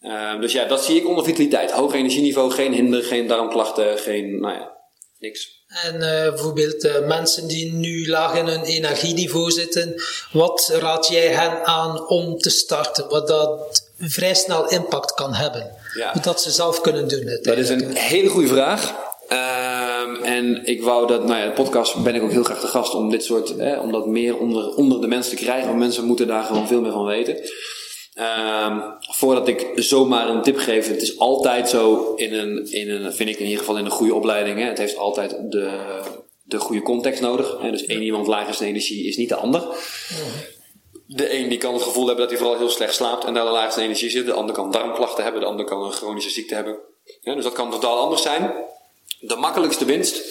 Ehm, 0.00 0.40
dus 0.40 0.52
ja, 0.52 0.64
dat 0.64 0.84
zie 0.84 0.96
ik 0.96 1.08
onder 1.08 1.24
vitaliteit. 1.24 1.70
Hoog 1.70 1.94
energieniveau, 1.94 2.50
geen 2.50 2.72
hinder, 2.72 3.02
geen 3.02 3.26
darmklachten, 3.26 3.98
geen, 3.98 4.40
nou 4.40 4.54
ja, 4.54 4.76
niks. 5.18 5.62
En 5.66 5.94
eh, 5.94 6.28
bijvoorbeeld 6.28 6.84
eh, 6.84 7.06
mensen 7.06 7.48
die 7.48 7.72
nu 7.72 8.08
laag 8.08 8.36
in 8.36 8.46
hun 8.46 8.62
energieniveau 8.62 9.50
zitten, 9.50 10.02
wat 10.32 10.70
raad 10.72 11.08
jij 11.08 11.28
hen 11.28 11.64
aan 11.64 12.08
om 12.08 12.38
te 12.38 12.50
starten? 12.50 13.08
Wat 13.08 13.28
dat 13.28 13.82
vrij 13.98 14.34
snel 14.34 14.68
impact 14.68 15.14
kan 15.14 15.34
hebben. 15.34 15.76
Ja. 15.94 16.12
Dat 16.22 16.42
ze 16.42 16.50
zelf 16.50 16.80
kunnen 16.80 17.08
doen. 17.08 17.38
Dat 17.42 17.56
is 17.56 17.68
een 17.68 17.96
hele 17.96 18.28
goede 18.28 18.48
vraag. 18.48 18.94
Ehm, 19.28 20.22
en 20.22 20.66
ik 20.66 20.82
wou 20.82 21.06
dat, 21.06 21.26
nou 21.26 21.38
ja, 21.40 21.46
de 21.46 21.52
podcast 21.52 22.02
ben 22.02 22.14
ik 22.14 22.22
ook 22.22 22.30
heel 22.30 22.44
graag 22.44 22.60
de 22.60 22.66
gast 22.66 22.94
om 22.94 23.10
dit 23.10 23.24
soort, 23.24 23.54
hè, 23.58 23.78
om 23.78 23.92
dat 23.92 24.06
meer 24.06 24.38
onder, 24.38 24.74
onder 24.74 25.00
de 25.00 25.06
mensen 25.06 25.36
te 25.36 25.42
krijgen. 25.42 25.66
Want 25.66 25.78
mensen 25.78 26.04
moeten 26.04 26.26
daar 26.26 26.44
gewoon 26.44 26.66
veel 26.66 26.80
meer 26.80 26.92
van 26.92 27.04
weten. 27.04 27.36
Ehm, 28.14 28.80
voordat 29.00 29.48
ik 29.48 29.66
zomaar 29.74 30.28
een 30.28 30.42
tip 30.42 30.56
geef, 30.56 30.88
het 30.88 31.02
is 31.02 31.18
altijd 31.18 31.68
zo 31.68 32.12
in 32.14 32.34
een, 32.34 32.72
in 32.72 32.90
een, 32.90 33.12
vind 33.12 33.28
ik 33.28 33.38
in 33.38 33.44
ieder 33.44 33.58
geval 33.58 33.78
in 33.78 33.84
een 33.84 33.90
goede 33.90 34.14
opleiding. 34.14 34.58
Hè, 34.58 34.64
het 34.64 34.78
heeft 34.78 34.96
altijd 34.96 35.36
de, 35.48 35.78
de 36.42 36.58
goede 36.58 36.82
context 36.82 37.20
nodig. 37.20 37.56
Hè, 37.60 37.70
dus 37.70 37.86
één 37.86 38.02
iemand 38.02 38.26
laagste 38.26 38.64
energie 38.64 39.06
is 39.06 39.16
niet 39.16 39.28
de 39.28 39.34
ander. 39.34 39.62
De 41.06 41.38
een 41.38 41.48
die 41.48 41.58
kan 41.58 41.74
het 41.74 41.82
gevoel 41.82 42.06
hebben 42.06 42.24
dat 42.24 42.30
hij 42.30 42.38
vooral 42.38 42.58
heel 42.58 42.70
slecht 42.70 42.94
slaapt 42.94 43.24
en 43.24 43.32
naar 43.32 43.44
de 43.44 43.50
laagste 43.50 43.80
energie 43.80 44.10
zit. 44.10 44.26
De 44.26 44.32
ander 44.32 44.54
kan 44.54 44.70
darmklachten 44.70 45.24
hebben, 45.24 45.40
de 45.40 45.46
ander 45.46 45.64
kan 45.64 45.82
een 45.82 45.92
chronische 45.92 46.30
ziekte 46.30 46.54
hebben. 46.54 46.78
Ja, 47.20 47.34
dus 47.34 47.44
dat 47.44 47.52
kan 47.52 47.70
totaal 47.70 47.98
anders 47.98 48.22
zijn. 48.22 48.54
De 49.20 49.36
makkelijkste 49.36 49.84
winst, 49.84 50.22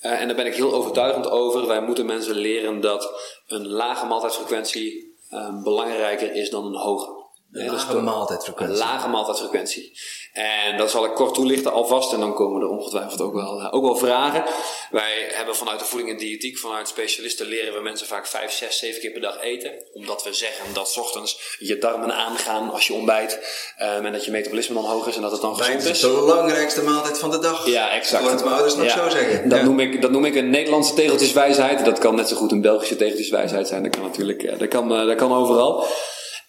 eh, 0.00 0.20
en 0.20 0.26
daar 0.26 0.36
ben 0.36 0.46
ik 0.46 0.54
heel 0.54 0.74
overtuigend 0.74 1.30
over. 1.30 1.66
Wij 1.66 1.82
moeten 1.82 2.06
mensen 2.06 2.34
leren 2.34 2.80
dat 2.80 3.10
een 3.46 3.68
lage 3.68 4.06
maaltijdfrequentie 4.06 5.14
eh, 5.30 5.62
belangrijker 5.62 6.34
is 6.34 6.50
dan 6.50 6.66
een 6.66 6.80
hoge. 6.80 7.19
Lage 7.52 7.92
dat- 7.92 8.02
maaltijdfrequentie. 8.02 8.74
Een 8.74 8.80
lage 8.80 9.08
maaltijdfrequentie. 9.08 9.98
En 10.32 10.76
dat 10.76 10.90
zal 10.90 11.04
ik 11.04 11.14
kort 11.14 11.34
toelichten 11.34 11.72
alvast. 11.72 12.12
En 12.12 12.20
dan 12.20 12.34
komen 12.34 12.60
er 12.62 12.68
ongetwijfeld 12.68 13.20
ook 13.20 13.32
wel, 13.34 13.60
eh, 13.60 13.74
ook 13.74 13.82
wel 13.82 13.96
vragen. 13.96 14.44
Wij 14.90 15.28
hebben 15.32 15.56
vanuit 15.56 15.78
de 15.78 15.84
voeding 15.84 16.10
en 16.10 16.16
diëtiek, 16.16 16.58
vanuit 16.58 16.88
specialisten, 16.88 17.46
leren 17.46 17.74
we 17.74 17.80
mensen 17.80 18.06
vaak 18.06 18.26
5, 18.26 18.52
6, 18.52 18.78
7 18.78 19.00
keer 19.00 19.10
per 19.10 19.20
dag 19.20 19.40
eten. 19.42 19.72
Omdat 19.92 20.24
we 20.24 20.32
zeggen 20.32 20.64
dat 20.74 20.88
's 20.88 20.96
ochtends 20.98 21.56
je 21.58 21.78
darmen 21.78 22.14
aangaan 22.14 22.70
als 22.70 22.86
je 22.86 22.92
ontbijt. 22.92 23.38
ehm, 23.76 24.04
en 24.04 24.12
dat 24.12 24.24
je 24.24 24.30
metabolisme 24.30 24.74
dan 24.74 24.84
hoog 24.84 25.06
is 25.06 25.16
en 25.16 25.22
dat 25.22 25.30
het 25.32 25.40
dan 25.40 25.56
gezond 25.56 25.82
is. 25.82 25.88
is 25.90 26.00
de 26.00 26.08
belangrijkste 26.08 26.82
maaltijd 26.82 27.18
van 27.18 27.30
de 27.30 27.38
dag. 27.38 27.66
Ja, 27.66 27.90
exact. 27.90 28.24
Laat 28.24 28.40
mijn 28.40 28.54
ouders 28.54 28.74
nog 28.74 28.86
Ja. 28.86 28.96
zo 29.02 29.08
zeggen. 29.08 29.48
Dat, 29.48 29.58
Ja. 29.58 29.64
noem 29.64 29.80
ik, 29.80 30.02
dat 30.02 30.10
noem 30.10 30.24
ik 30.24 30.34
een 30.34 30.50
Nederlandse 30.50 30.94
tegeltjeswijsheid. 30.94 31.84
Dat 31.84 31.98
kan 31.98 32.14
net 32.14 32.28
zo 32.28 32.36
goed 32.36 32.52
een 32.52 32.60
Belgische 32.60 32.96
tegeltjeswijsheid 32.96 33.68
zijn. 33.68 33.82
Dat 33.82 33.92
kan 33.92 34.02
natuurlijk, 34.02 34.42
eh, 34.42 34.58
dat 34.58 34.68
kan, 34.68 34.94
eh, 34.94 35.06
dat 35.06 35.16
kan 35.16 35.32
overal. 35.32 35.86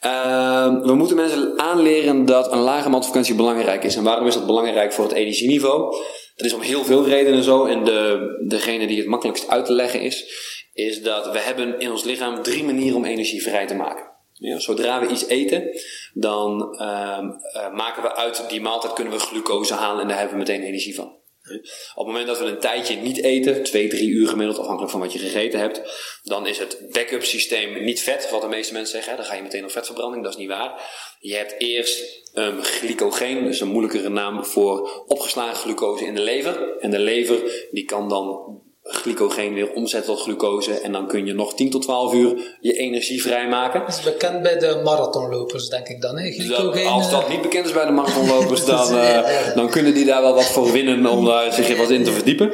Ehm, 0.01 0.81
we 0.81 0.93
moeten 0.93 1.15
mensen 1.15 1.59
aanleren 1.59 2.25
dat 2.25 2.51
een 2.51 2.59
lage 2.59 2.89
maaltijdfrequentie 2.89 3.35
belangrijk 3.35 3.83
is. 3.83 3.95
En 3.95 4.03
waarom 4.03 4.27
is 4.27 4.33
dat 4.33 4.45
belangrijk 4.45 4.93
voor 4.93 5.03
het 5.03 5.13
energieniveau? 5.13 5.95
Dat 6.35 6.45
is 6.45 6.53
om 6.53 6.61
heel 6.61 6.83
veel 6.83 7.05
redenen 7.07 7.43
zo. 7.43 7.65
En 7.65 7.83
de, 7.83 8.45
degene 8.47 8.87
die 8.87 8.97
het 8.97 9.07
makkelijkst 9.07 9.47
uit 9.47 9.65
te 9.65 9.73
leggen 9.73 10.01
is, 10.01 10.25
is 10.73 11.01
dat 11.01 11.31
we 11.31 11.39
hebben 11.39 11.79
in 11.79 11.91
ons 11.91 12.03
lichaam 12.03 12.43
drie 12.43 12.63
manieren 12.63 12.97
om 12.97 13.05
energie 13.05 13.41
vrij 13.41 13.67
te 13.67 13.75
maken. 13.75 14.09
Ja, 14.33 14.59
zodra 14.59 14.99
we 14.99 15.07
iets 15.07 15.27
eten, 15.27 15.81
dan 16.13 16.75
ehm, 16.77 17.29
eh, 17.53 17.73
maken 17.73 18.03
we 18.03 18.15
uit 18.15 18.45
die 18.49 18.61
maaltijd 18.61 18.93
kunnen 18.93 19.13
we 19.13 19.19
glucose 19.19 19.73
halen 19.73 20.01
en 20.01 20.07
daar 20.07 20.17
hebben 20.17 20.37
we 20.37 20.43
meteen 20.43 20.63
energie 20.63 20.95
van. 20.95 21.15
Op 21.55 22.05
het 22.05 22.05
moment 22.05 22.27
dat 22.27 22.39
we 22.39 22.45
een 22.45 22.59
tijdje 22.59 22.95
niet 22.95 23.23
eten, 23.23 23.63
twee, 23.63 23.87
drie 23.87 24.09
uur 24.09 24.27
gemiddeld, 24.27 24.57
afhankelijk 24.57 24.91
van 24.91 25.01
wat 25.01 25.13
je 25.13 25.19
gegeten 25.19 25.59
hebt, 25.59 25.81
dan 26.23 26.47
is 26.47 26.57
het 26.57 26.77
backup 26.91 27.23
systeem 27.23 27.83
niet 27.83 28.01
vet, 28.01 28.29
wat 28.29 28.41
de 28.41 28.47
meeste 28.47 28.73
mensen 28.73 28.95
zeggen. 28.95 29.15
Dan 29.15 29.25
ga 29.25 29.35
je 29.35 29.41
meteen 29.41 29.63
op 29.63 29.71
vetverbranding, 29.71 30.23
dat 30.23 30.33
is 30.33 30.39
niet 30.39 30.49
waar. 30.49 30.81
Je 31.19 31.35
hebt 31.35 31.55
eerst 31.57 32.21
um, 32.33 32.63
glycogeen, 32.63 33.43
dus 33.43 33.59
een 33.59 33.67
moeilijkere 33.67 34.09
naam 34.09 34.45
voor 34.45 35.03
opgeslagen 35.07 35.55
glucose 35.55 36.05
in 36.05 36.15
de 36.15 36.21
lever. 36.21 36.77
En 36.79 36.91
de 36.91 36.99
lever 36.99 37.67
die 37.71 37.85
kan 37.85 38.09
dan 38.09 38.59
glycogeen 38.83 39.53
weer 39.53 39.71
omzetten 39.71 40.13
tot 40.15 40.23
glucose. 40.23 40.73
En 40.73 40.91
dan 40.91 41.07
kun 41.07 41.25
je 41.25 41.33
nog 41.33 41.55
10 41.55 41.69
tot 41.69 41.81
12 41.81 42.13
uur 42.13 42.57
je 42.59 42.73
energie 42.73 43.21
vrijmaken. 43.21 43.79
Dat 43.79 43.89
is 43.89 44.01
bekend 44.01 44.41
bij 44.41 44.59
de 44.59 44.81
marathonlopers, 44.83 45.69
denk 45.69 45.87
ik 45.87 46.01
dan. 46.01 46.17
Hè? 46.17 46.31
Glycogeen, 46.31 46.87
als 46.87 47.11
dat 47.11 47.23
eh, 47.23 47.29
niet 47.29 47.41
bekend 47.41 47.65
is 47.65 47.71
bij 47.71 47.85
de 47.85 47.91
marathonlopers, 47.91 48.65
dan, 48.75 48.97
eh, 48.97 49.55
dan 49.55 49.69
kunnen 49.69 49.93
die 49.93 50.05
daar 50.05 50.21
wel 50.21 50.33
wat 50.33 50.51
voor 50.51 50.71
winnen 50.71 51.05
om 51.05 51.25
daar 51.25 51.53
zich 51.53 51.77
wat 51.77 51.89
in 51.89 52.03
te 52.03 52.11
verdiepen. 52.11 52.53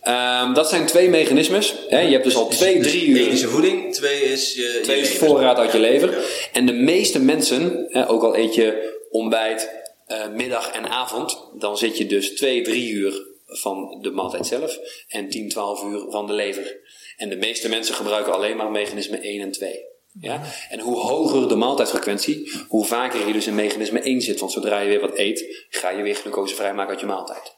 Ehm, 0.00 0.54
dat 0.54 0.68
zijn 0.68 0.86
twee 0.86 1.08
mechanismes. 1.08 1.74
Hè. 1.88 2.00
Je 2.00 2.12
hebt 2.12 2.24
dus 2.24 2.36
al 2.36 2.48
twee, 2.48 2.80
drie 2.80 3.08
Eén 3.08 3.10
uur. 3.10 3.28
is 3.28 3.40
je 3.40 3.46
voeding, 3.46 3.94
twee 3.94 4.20
is 4.22 4.54
je... 4.54 4.80
Twee 4.82 4.96
je 4.96 5.02
is 5.02 5.18
voorraad 5.18 5.58
uit 5.58 5.72
je 5.72 5.78
lever. 5.78 6.18
En 6.52 6.66
de 6.66 6.72
meeste 6.72 7.20
mensen, 7.20 7.86
hè, 7.88 8.10
ook 8.10 8.22
al 8.22 8.36
eet 8.36 8.54
je 8.54 8.98
ontbijt, 9.10 9.70
eh, 10.06 10.18
middag 10.34 10.70
en 10.70 10.88
avond, 10.88 11.44
dan 11.58 11.76
zit 11.76 11.98
je 11.98 12.06
dus 12.06 12.34
2, 12.34 12.62
3 12.62 12.90
uur 12.90 13.29
van 13.50 13.98
de 14.00 14.10
maaltijd 14.10 14.46
zelf 14.46 14.78
en 15.08 15.28
10, 15.28 15.48
12 15.48 15.84
uur 15.84 16.10
van 16.10 16.26
de 16.26 16.32
lever. 16.32 16.78
En 17.16 17.28
de 17.28 17.36
meeste 17.36 17.68
mensen 17.68 17.94
gebruiken 17.94 18.32
alleen 18.32 18.56
maar 18.56 18.70
mechanisme 18.70 19.18
1 19.18 19.40
en 19.40 19.50
2. 19.50 19.88
Ja? 20.20 20.42
En 20.68 20.80
hoe 20.80 20.96
hoger 20.96 21.48
de 21.48 21.56
maaltijdfrequentie, 21.56 22.52
hoe 22.68 22.84
vaker 22.84 23.26
je 23.26 23.32
dus 23.32 23.46
in 23.46 23.54
mechanisme 23.54 24.00
1 24.00 24.20
zit. 24.20 24.40
Want 24.40 24.52
zodra 24.52 24.80
je 24.80 24.88
weer 24.88 25.00
wat 25.00 25.18
eet, 25.18 25.66
ga 25.68 25.90
je 25.90 26.02
weer 26.02 26.14
glucose 26.14 26.54
vrijmaken 26.54 26.90
uit 26.90 27.00
je 27.00 27.06
maaltijd. 27.06 27.54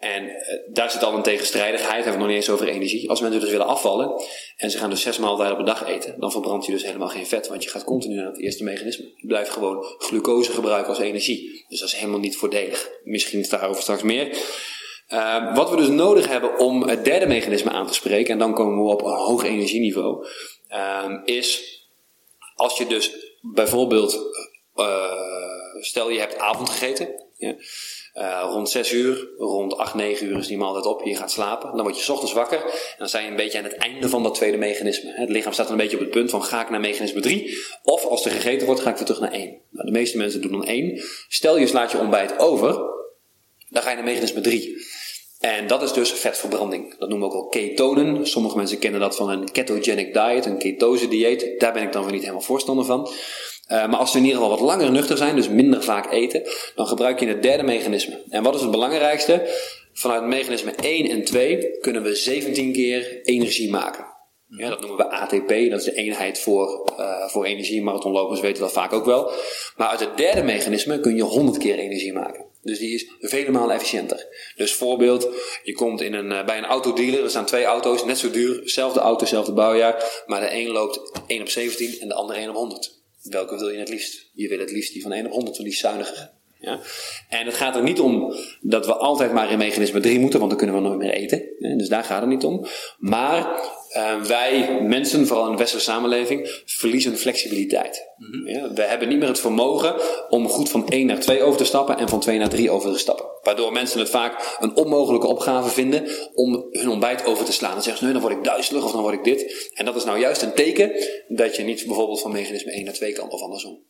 En 0.00 0.28
eh, 0.28 0.58
daar 0.72 0.90
zit 0.90 1.02
al 1.02 1.14
een 1.14 1.22
tegenstrijdigheid, 1.22 2.04
hebben 2.04 2.12
we 2.12 2.18
nog 2.18 2.26
niet 2.26 2.36
eens 2.36 2.50
over 2.50 2.68
energie. 2.68 3.10
Als 3.10 3.20
mensen 3.20 3.40
dus 3.40 3.50
willen 3.50 3.66
afvallen 3.66 4.22
en 4.56 4.70
ze 4.70 4.78
gaan 4.78 4.90
dus 4.90 5.02
zes 5.02 5.18
maaltijden 5.18 5.52
op 5.52 5.58
een 5.58 5.64
dag 5.64 5.86
eten, 5.86 6.20
dan 6.20 6.30
verbrand 6.30 6.66
je 6.66 6.72
dus 6.72 6.84
helemaal 6.84 7.08
geen 7.08 7.26
vet, 7.26 7.48
want 7.48 7.64
je 7.64 7.70
gaat 7.70 7.84
continu 7.84 8.14
naar 8.14 8.26
het 8.26 8.40
eerste 8.40 8.64
mechanisme. 8.64 9.04
Je 9.16 9.26
blijft 9.26 9.50
gewoon 9.50 9.84
glucose 9.98 10.52
gebruiken 10.52 10.88
als 10.88 10.98
energie. 10.98 11.64
Dus 11.68 11.80
dat 11.80 11.88
is 11.88 11.94
helemaal 11.94 12.20
niet 12.20 12.36
voordelig. 12.36 12.90
Misschien 13.04 13.46
daarover 13.48 13.82
straks 13.82 14.02
meer. 14.02 14.38
Uh, 15.12 15.54
wat 15.54 15.70
we 15.70 15.76
dus 15.76 15.88
nodig 15.88 16.28
hebben 16.28 16.58
om 16.58 16.82
het 16.82 17.04
derde 17.04 17.26
mechanisme 17.26 17.70
aan 17.70 17.86
te 17.86 17.94
spreken, 17.94 18.32
en 18.32 18.38
dan 18.38 18.54
komen 18.54 18.84
we 18.84 18.90
op 18.90 19.02
een 19.02 19.16
hoog 19.16 19.44
energieniveau, 19.44 20.26
uh, 20.70 21.20
is 21.24 21.78
als 22.54 22.78
je 22.78 22.86
dus 22.86 23.16
bijvoorbeeld, 23.40 24.18
uh, 24.76 25.12
stel 25.80 26.10
je 26.10 26.18
hebt 26.18 26.38
avond 26.38 26.70
gegeten, 26.70 27.08
uh, 28.14 28.48
rond 28.50 28.70
6 28.70 28.92
uur, 28.92 29.28
rond 29.38 29.76
8, 29.76 29.94
9 29.94 30.26
uur 30.26 30.38
is 30.38 30.46
die 30.46 30.56
maaltijd 30.56 30.86
op, 30.86 31.02
je 31.04 31.16
gaat 31.16 31.30
slapen. 31.30 31.76
Dan 31.76 31.82
word 31.82 32.04
je 32.04 32.12
ochtends 32.12 32.32
wakker 32.32 32.62
en 32.64 32.94
dan 32.98 33.08
sta 33.08 33.18
je 33.18 33.28
een 33.28 33.36
beetje 33.36 33.58
aan 33.58 33.64
het 33.64 33.76
einde 33.76 34.08
van 34.08 34.22
dat 34.22 34.34
tweede 34.34 34.56
mechanisme. 34.56 35.12
Het 35.12 35.28
lichaam 35.28 35.52
staat 35.52 35.68
dan 35.68 35.76
een 35.76 35.82
beetje 35.82 35.96
op 35.96 36.02
het 36.02 36.12
punt 36.12 36.30
van 36.30 36.44
ga 36.44 36.62
ik 36.62 36.70
naar 36.70 36.80
mechanisme 36.80 37.20
3 37.20 37.58
of 37.82 38.04
als 38.04 38.24
er 38.24 38.30
gegeten 38.30 38.66
wordt 38.66 38.80
ga 38.80 38.90
ik 38.90 38.96
weer 38.96 39.04
terug 39.04 39.20
naar 39.20 39.32
1. 39.32 39.60
Nou, 39.70 39.86
de 39.86 39.92
meeste 39.92 40.16
mensen 40.16 40.40
doen 40.40 40.52
dan 40.52 40.64
1. 40.64 41.02
Stel 41.28 41.58
je 41.58 41.66
slaat 41.66 41.90
je 41.90 41.98
ontbijt 41.98 42.38
over, 42.38 42.74
dan 43.68 43.82
ga 43.82 43.90
je 43.90 43.96
naar 43.96 44.04
mechanisme 44.04 44.40
3. 44.40 44.76
En 45.40 45.66
dat 45.66 45.82
is 45.82 45.92
dus 45.92 46.12
vetverbranding. 46.12 46.98
Dat 46.98 47.08
noemen 47.08 47.28
we 47.28 47.34
ook 47.34 47.40
wel 47.40 47.62
ketonen. 47.62 48.26
Sommige 48.26 48.56
mensen 48.56 48.78
kennen 48.78 49.00
dat 49.00 49.16
van 49.16 49.30
een 49.30 49.52
ketogenic 49.52 50.14
diet, 50.14 50.46
een 50.46 50.58
ketose 50.58 51.08
dieet. 51.08 51.54
Daar 51.58 51.72
ben 51.72 51.82
ik 51.82 51.92
dan 51.92 52.02
weer 52.02 52.12
niet 52.12 52.20
helemaal 52.20 52.42
voorstander 52.42 52.84
van. 52.84 53.08
Uh, 53.70 53.88
maar 53.88 53.98
als 53.98 54.12
we 54.12 54.18
in 54.18 54.24
ieder 54.24 54.40
geval 54.40 54.56
wat 54.56 54.66
langer 54.66 54.90
nuchter 54.90 55.16
zijn, 55.16 55.36
dus 55.36 55.48
minder 55.48 55.82
vaak 55.82 56.12
eten, 56.12 56.42
dan 56.74 56.86
gebruik 56.86 57.20
je 57.20 57.26
het 57.26 57.42
derde 57.42 57.62
mechanisme. 57.62 58.22
En 58.28 58.42
wat 58.42 58.54
is 58.54 58.60
het 58.60 58.70
belangrijkste? 58.70 59.48
Vanuit 59.92 60.24
mechanisme 60.24 60.72
1 60.82 61.10
en 61.10 61.24
2 61.24 61.78
kunnen 61.80 62.02
we 62.02 62.14
17 62.14 62.72
keer 62.72 63.20
energie 63.22 63.70
maken. 63.70 64.06
Ja, 64.46 64.68
dat 64.68 64.80
noemen 64.80 64.98
we 64.98 65.10
ATP, 65.10 65.48
dat 65.70 65.78
is 65.78 65.84
de 65.84 65.94
eenheid 65.94 66.38
voor, 66.38 66.92
uh, 66.98 67.28
voor 67.28 67.44
energie. 67.44 67.82
Marathonlopers 67.82 68.40
weten 68.40 68.62
dat 68.62 68.72
vaak 68.72 68.92
ook 68.92 69.04
wel. 69.04 69.32
Maar 69.76 69.88
uit 69.88 70.00
het 70.00 70.16
derde 70.16 70.42
mechanisme 70.42 71.00
kun 71.00 71.16
je 71.16 71.22
100 71.22 71.58
keer 71.58 71.78
energie 71.78 72.12
maken. 72.12 72.49
Dus 72.62 72.78
die 72.78 72.94
is 72.94 73.06
vele 73.20 73.50
malen 73.50 73.74
efficiënter. 73.74 74.26
Dus 74.56 74.74
voorbeeld, 74.74 75.28
je 75.62 75.72
komt 75.72 76.00
in 76.00 76.14
een, 76.14 76.30
uh, 76.30 76.44
bij 76.44 76.58
een 76.58 76.64
autodealer, 76.64 77.22
er 77.22 77.30
staan 77.30 77.46
twee 77.46 77.64
auto's, 77.64 78.04
net 78.04 78.18
zo 78.18 78.30
duur, 78.30 78.60
zelfde 78.64 79.00
auto, 79.00 79.26
zelfde 79.26 79.52
bouwjaar. 79.52 80.22
Maar 80.26 80.40
de 80.40 80.52
een 80.52 80.68
loopt 80.68 81.20
1 81.26 81.40
op 81.40 81.48
17 81.48 82.00
en 82.00 82.08
de 82.08 82.14
andere 82.14 82.38
1 82.38 82.48
op 82.48 82.54
100. 82.54 82.98
Welke 83.22 83.56
wil 83.56 83.68
je 83.68 83.78
het 83.78 83.88
liefst? 83.88 84.30
Je 84.32 84.48
wil 84.48 84.58
het 84.58 84.70
liefst 84.70 84.92
die 84.92 85.02
van 85.02 85.12
1 85.12 85.26
op 85.26 85.32
100, 85.32 85.56
van 85.56 85.64
die 85.64 85.74
zuiniger. 85.74 86.30
Ja? 86.60 86.78
En 87.28 87.46
het 87.46 87.54
gaat 87.54 87.76
er 87.76 87.82
niet 87.82 88.00
om 88.00 88.34
dat 88.60 88.86
we 88.86 88.94
altijd 88.94 89.32
maar 89.32 89.50
in 89.50 89.58
mechanisme 89.58 90.00
3 90.00 90.18
moeten, 90.18 90.38
want 90.38 90.50
dan 90.50 90.58
kunnen 90.58 90.82
we 90.82 90.88
nooit 90.88 90.98
meer 90.98 91.12
eten. 91.12 91.42
Dus 91.78 91.88
daar 91.88 92.04
gaat 92.04 92.20
het 92.20 92.30
niet 92.30 92.44
om. 92.44 92.66
Maar 92.98 93.60
uh, 93.96 94.22
wij, 94.22 94.80
mensen, 94.82 95.26
vooral 95.26 95.44
in 95.44 95.52
de 95.52 95.58
westerse 95.58 95.90
samenleving, 95.90 96.62
verliezen 96.64 97.16
flexibiliteit. 97.16 98.08
Mm-hmm. 98.16 98.48
Ja? 98.48 98.72
We 98.72 98.82
hebben 98.82 99.08
niet 99.08 99.18
meer 99.18 99.28
het 99.28 99.40
vermogen 99.40 99.94
om 100.28 100.48
goed 100.48 100.68
van 100.68 100.88
1 100.88 101.06
naar 101.06 101.20
2 101.20 101.42
over 101.42 101.58
te 101.58 101.64
stappen 101.64 101.98
en 101.98 102.08
van 102.08 102.20
2 102.20 102.38
naar 102.38 102.48
3 102.48 102.70
over 102.70 102.92
te 102.92 102.98
stappen. 102.98 103.26
Waardoor 103.42 103.72
mensen 103.72 103.98
het 103.98 104.10
vaak 104.10 104.56
een 104.60 104.76
onmogelijke 104.76 105.26
opgave 105.26 105.68
vinden 105.68 106.08
om 106.34 106.66
hun 106.70 106.88
ontbijt 106.88 107.24
over 107.24 107.44
te 107.44 107.52
slaan. 107.52 107.72
Dan 107.72 107.82
zeggen 107.82 107.98
ze, 107.98 108.04
nee, 108.04 108.12
dan 108.12 108.22
word 108.22 108.36
ik 108.36 108.44
duizelig 108.44 108.84
of 108.84 108.92
dan 108.92 109.02
word 109.02 109.14
ik 109.14 109.24
dit. 109.24 109.70
En 109.74 109.84
dat 109.84 109.96
is 109.96 110.04
nou 110.04 110.18
juist 110.18 110.42
een 110.42 110.54
teken 110.54 110.92
dat 111.28 111.56
je 111.56 111.62
niet 111.62 111.86
bijvoorbeeld 111.86 112.20
van 112.20 112.32
mechanisme 112.32 112.72
1 112.72 112.84
naar 112.84 112.94
2 112.94 113.12
kan 113.12 113.30
of 113.30 113.42
andersom. 113.42 113.82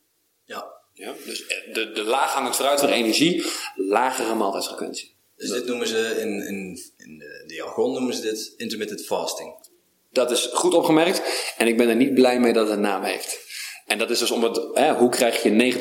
Ja. 0.45 0.80
Ja, 1.01 1.15
dus 1.25 1.45
de, 1.73 1.93
de 1.93 2.03
laaghangend 2.03 2.57
vooruit 2.57 2.81
voor 2.81 2.89
energie, 2.89 3.45
lagere 3.75 4.35
maaltijdsfrequentie. 4.35 5.15
Dus 5.37 5.51
dit 5.51 5.67
noemen 5.67 5.87
ze 5.87 6.17
in, 6.21 6.47
in, 6.47 6.79
in 6.97 7.19
de, 7.47 7.55
jargon 7.55 7.93
noemen 7.93 8.15
ze 8.15 8.21
dit 8.21 8.55
intermittent 8.57 9.05
fasting. 9.05 9.55
Dat 10.11 10.31
is 10.31 10.49
goed 10.53 10.75
opgemerkt 10.75 11.23
en 11.57 11.67
ik 11.67 11.77
ben 11.77 11.89
er 11.89 11.97
niet 11.97 12.15
blij 12.15 12.41
mee 12.41 12.53
dat 12.53 12.67
het 12.67 12.77
een 12.77 12.83
naam 12.83 13.03
heeft. 13.03 13.39
En 13.87 13.99
dat 13.99 14.11
is 14.11 14.19
dus 14.19 14.31
om 14.31 14.43
het, 14.43 14.61
hè, 14.75 14.95
hoe 14.95 15.09
krijg 15.09 15.43
je 15.43 15.75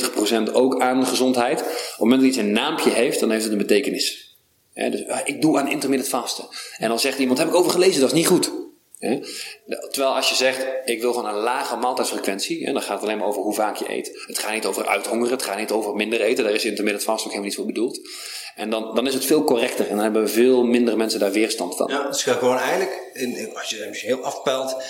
90% 0.49 0.53
ook 0.53 0.81
aan 0.81 1.05
gezondheid? 1.05 1.59
Op 1.61 1.67
het 1.67 1.97
moment 1.97 2.21
dat 2.21 2.29
iets 2.29 2.39
een 2.39 2.51
naampje 2.51 2.89
heeft, 2.89 3.19
dan 3.19 3.31
heeft 3.31 3.43
het 3.43 3.51
een 3.51 3.57
betekenis. 3.57 4.37
Dus 4.73 5.03
ik 5.23 5.41
doe 5.41 5.57
aan 5.57 5.69
intermittent 5.69 6.09
fasten. 6.09 6.47
En 6.77 6.89
dan 6.89 6.99
zegt 6.99 7.19
iemand, 7.19 7.39
heb 7.39 7.47
ik 7.47 7.55
over 7.55 7.71
gelezen, 7.71 8.01
dat 8.01 8.09
is 8.09 8.15
niet 8.15 8.27
goed. 8.27 8.51
Ja? 8.99 9.19
Terwijl 9.91 10.15
als 10.15 10.29
je 10.29 10.35
zegt, 10.35 10.65
ik 10.85 11.01
wil 11.01 11.13
gewoon 11.13 11.29
een 11.35 11.41
lage 11.41 11.75
maaltijdsfrequentie, 11.75 12.59
ja, 12.59 12.71
dan 12.71 12.81
gaat 12.81 12.93
het 12.93 13.03
alleen 13.03 13.17
maar 13.17 13.27
over 13.27 13.41
hoe 13.41 13.53
vaak 13.53 13.75
je 13.75 13.91
eet. 13.91 14.23
Het 14.27 14.39
gaat 14.39 14.53
niet 14.53 14.65
over 14.65 14.87
uithongeren, 14.87 15.31
het 15.31 15.43
gaat 15.43 15.57
niet 15.57 15.71
over 15.71 15.95
minder 15.95 16.21
eten, 16.21 16.43
daar 16.43 16.53
is 16.53 16.65
intermittent 16.65 17.03
fast 17.03 17.19
ook 17.19 17.25
helemaal 17.25 17.45
niet 17.47 17.55
voor 17.55 17.65
bedoeld. 17.65 17.99
En 18.55 18.69
dan, 18.69 18.95
dan 18.95 19.07
is 19.07 19.13
het 19.13 19.25
veel 19.25 19.43
correcter 19.43 19.85
en 19.87 19.95
dan 19.95 20.03
hebben 20.03 20.29
veel 20.29 20.63
minder 20.63 20.97
mensen 20.97 21.19
daar 21.19 21.31
weerstand 21.31 21.75
van. 21.75 21.87
Ja, 21.87 22.07
dus 22.07 22.23
gewoon 22.23 22.57
eigenlijk, 22.57 23.09
in, 23.13 23.55
als 23.55 23.69
je 23.69 23.83
het 23.83 23.97
heel 23.97 24.23
afpeilt, 24.23 24.83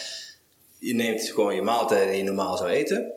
je 0.80 0.94
neemt 0.96 1.22
gewoon 1.22 1.56
je 1.56 1.62
maaltijden 1.62 2.08
die 2.08 2.18
je 2.18 2.24
normaal 2.24 2.58
zou 2.58 2.70
eten. 2.70 3.14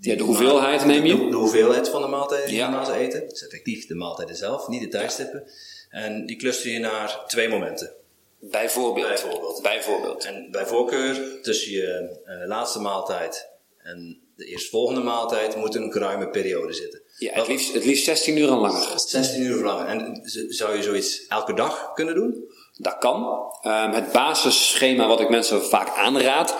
Ja, 0.00 0.14
de 0.16 0.22
hoeveelheid 0.22 0.84
neem 0.84 1.04
je? 1.04 1.16
De, 1.16 1.30
de, 1.30 1.36
hoeveelheid 1.36 1.88
van 1.88 2.02
de 2.02 2.08
maaltijden 2.08 2.46
die 2.46 2.56
Ja. 2.56 2.64
je 2.64 2.70
normaal 2.70 2.86
zou 2.86 2.98
eten. 2.98 3.28
Dus 3.28 3.44
effectief 3.44 3.86
de 3.86 3.94
maaltijden 3.94 4.36
zelf, 4.36 4.68
niet 4.68 4.80
de 4.80 4.88
tijdstippen. 4.88 5.48
En 5.90 6.26
die 6.26 6.36
cluster 6.36 6.70
je 6.70 6.78
naar 6.78 7.24
twee 7.26 7.48
momenten. 7.48 7.92
Bijvoorbeeld. 8.40 9.08
Bijvoorbeeld. 9.08 9.62
Bijvoorbeeld. 9.62 10.24
En 10.24 10.48
bij 10.50 10.66
voorkeur 10.66 11.40
tussen 11.42 11.72
je 11.72 12.20
eh, 12.24 12.48
laatste 12.48 12.80
maaltijd 12.80 13.48
en 13.78 14.20
de 14.36 14.44
eerstvolgende 14.44 15.00
maaltijd 15.00 15.56
moet 15.56 15.74
een 15.74 15.92
ruime 15.92 16.28
periode 16.28 16.72
zitten. 16.72 17.02
Ja, 17.18 17.32
het 17.32 17.48
liefst, 17.48 17.74
het 17.74 17.84
liefst 17.84 18.04
16 18.04 18.36
uur 18.36 18.48
en 18.48 18.58
langer. 18.58 19.00
16 19.00 19.42
uur 19.42 19.56
of 19.56 19.62
langer. 19.62 19.86
En 19.86 20.20
zou 20.48 20.76
je 20.76 20.82
zoiets 20.82 21.26
elke 21.26 21.54
dag 21.54 21.92
kunnen 21.94 22.14
doen? 22.14 22.44
Dat 22.78 22.98
kan. 22.98 23.22
Um, 23.62 23.92
het 23.92 24.12
basisschema 24.12 25.06
wat 25.06 25.20
ik 25.20 25.28
mensen 25.28 25.64
vaak 25.64 25.96
aanraad, 25.96 26.56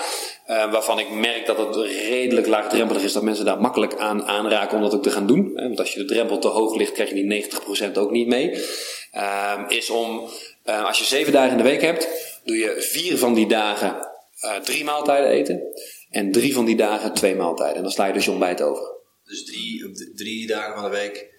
uh, 0.47 0.73
waarvan 0.73 0.99
ik 0.99 1.11
merk 1.11 1.47
dat 1.47 1.59
het 1.59 1.77
redelijk 1.77 2.47
laagdrempelig 2.47 3.03
is, 3.03 3.13
dat 3.13 3.23
mensen 3.23 3.45
daar 3.45 3.61
makkelijk 3.61 3.97
aan 3.97 4.25
aanraken 4.27 4.77
om 4.77 4.83
dat 4.83 4.95
ook 4.95 5.03
te 5.03 5.11
gaan 5.11 5.27
doen. 5.27 5.53
Hè, 5.55 5.63
want 5.63 5.79
als 5.79 5.93
je 5.93 5.99
de 5.99 6.05
drempel 6.05 6.39
te 6.39 6.49
hoog 6.49 6.75
ligt, 6.75 6.93
krijg 6.93 7.09
je 7.09 7.15
die 7.15 7.51
90% 7.91 7.99
ook 7.99 8.11
niet 8.11 8.27
mee. 8.27 8.55
Um, 9.55 9.69
is 9.69 9.91
om, 9.91 10.29
uh, 10.67 10.85
als 10.85 10.99
je 10.99 11.05
zeven 11.05 11.33
dagen 11.33 11.51
in 11.51 11.57
de 11.57 11.63
week 11.63 11.81
hebt, 11.81 12.09
doe 12.45 12.57
je 12.57 12.77
vier 12.79 13.19
van 13.19 13.35
die 13.35 13.49
dagen 13.49 14.09
uh, 14.45 14.57
drie 14.57 14.85
maaltijden 14.85 15.31
eten. 15.31 15.63
En 16.11 16.33
drie 16.33 16.55
van 16.55 16.65
die 16.65 16.77
dagen 16.77 17.15
twee 17.15 17.35
maaltijden. 17.35 17.77
En 17.77 17.83
dan 17.83 17.91
sla 17.91 18.07
je 18.07 18.13
dus 18.13 18.25
je 18.25 18.31
ontbijt 18.31 18.63
over. 18.63 18.95
Dus 19.25 19.45
drie, 19.45 19.93
drie 20.15 20.47
dagen 20.47 20.75
van 20.75 20.91
de 20.91 20.97
week 20.97 21.35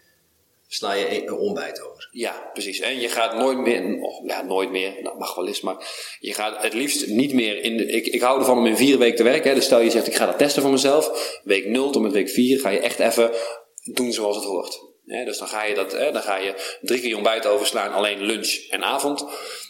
sla 0.67 0.93
je 0.93 1.21
een 1.21 1.33
ontbijt 1.33 1.81
over. 1.81 2.09
Ja, 2.11 2.49
precies. 2.53 2.79
En 2.79 2.99
je 2.99 3.09
gaat 3.09 3.35
nooit 3.35 3.57
meer, 3.57 4.01
of 4.01 4.21
ja, 4.25 4.41
nooit 4.41 4.71
meer, 4.71 5.03
dat 5.03 5.19
mag 5.19 5.35
wel 5.35 5.47
eens, 5.47 5.61
maar 5.61 5.87
je 6.19 6.33
gaat 6.33 6.61
het 6.61 6.73
liefst 6.73 7.07
niet 7.07 7.33
meer 7.33 7.63
in 7.63 7.77
de, 7.77 7.85
ik, 7.85 8.05
ik 8.05 8.21
hou 8.21 8.39
ervan 8.39 8.57
om 8.57 8.65
in 8.65 8.77
vier 8.77 8.97
weken 8.97 9.15
te 9.15 9.23
werken. 9.23 9.49
Hè. 9.49 9.55
Dus 9.55 9.65
stel 9.65 9.79
je 9.79 9.89
zegt, 9.89 10.07
ik 10.07 10.15
ga 10.15 10.25
dat 10.25 10.37
testen 10.37 10.61
voor 10.61 10.71
mezelf. 10.71 11.39
Week 11.43 11.65
0 11.65 11.91
tot 11.91 12.01
met 12.01 12.11
week 12.11 12.29
4 12.29 12.59
ga 12.59 12.69
je 12.69 12.79
echt 12.79 12.99
even 12.99 13.31
doen 13.83 14.13
zoals 14.13 14.35
het 14.35 14.45
hoort. 14.45 14.86
Dus 15.07 15.37
dan 15.37 15.47
ga 15.47 15.63
je 15.63 15.75
dat, 15.75 15.91
dan 15.91 16.21
ga 16.21 16.35
je 16.35 16.77
drie 16.81 17.01
keer 17.01 17.15
ontbijt 17.15 17.45
overslaan, 17.45 17.93
alleen 17.93 18.21
lunch 18.21 18.67
en 18.69 18.83
avond. 18.83 19.25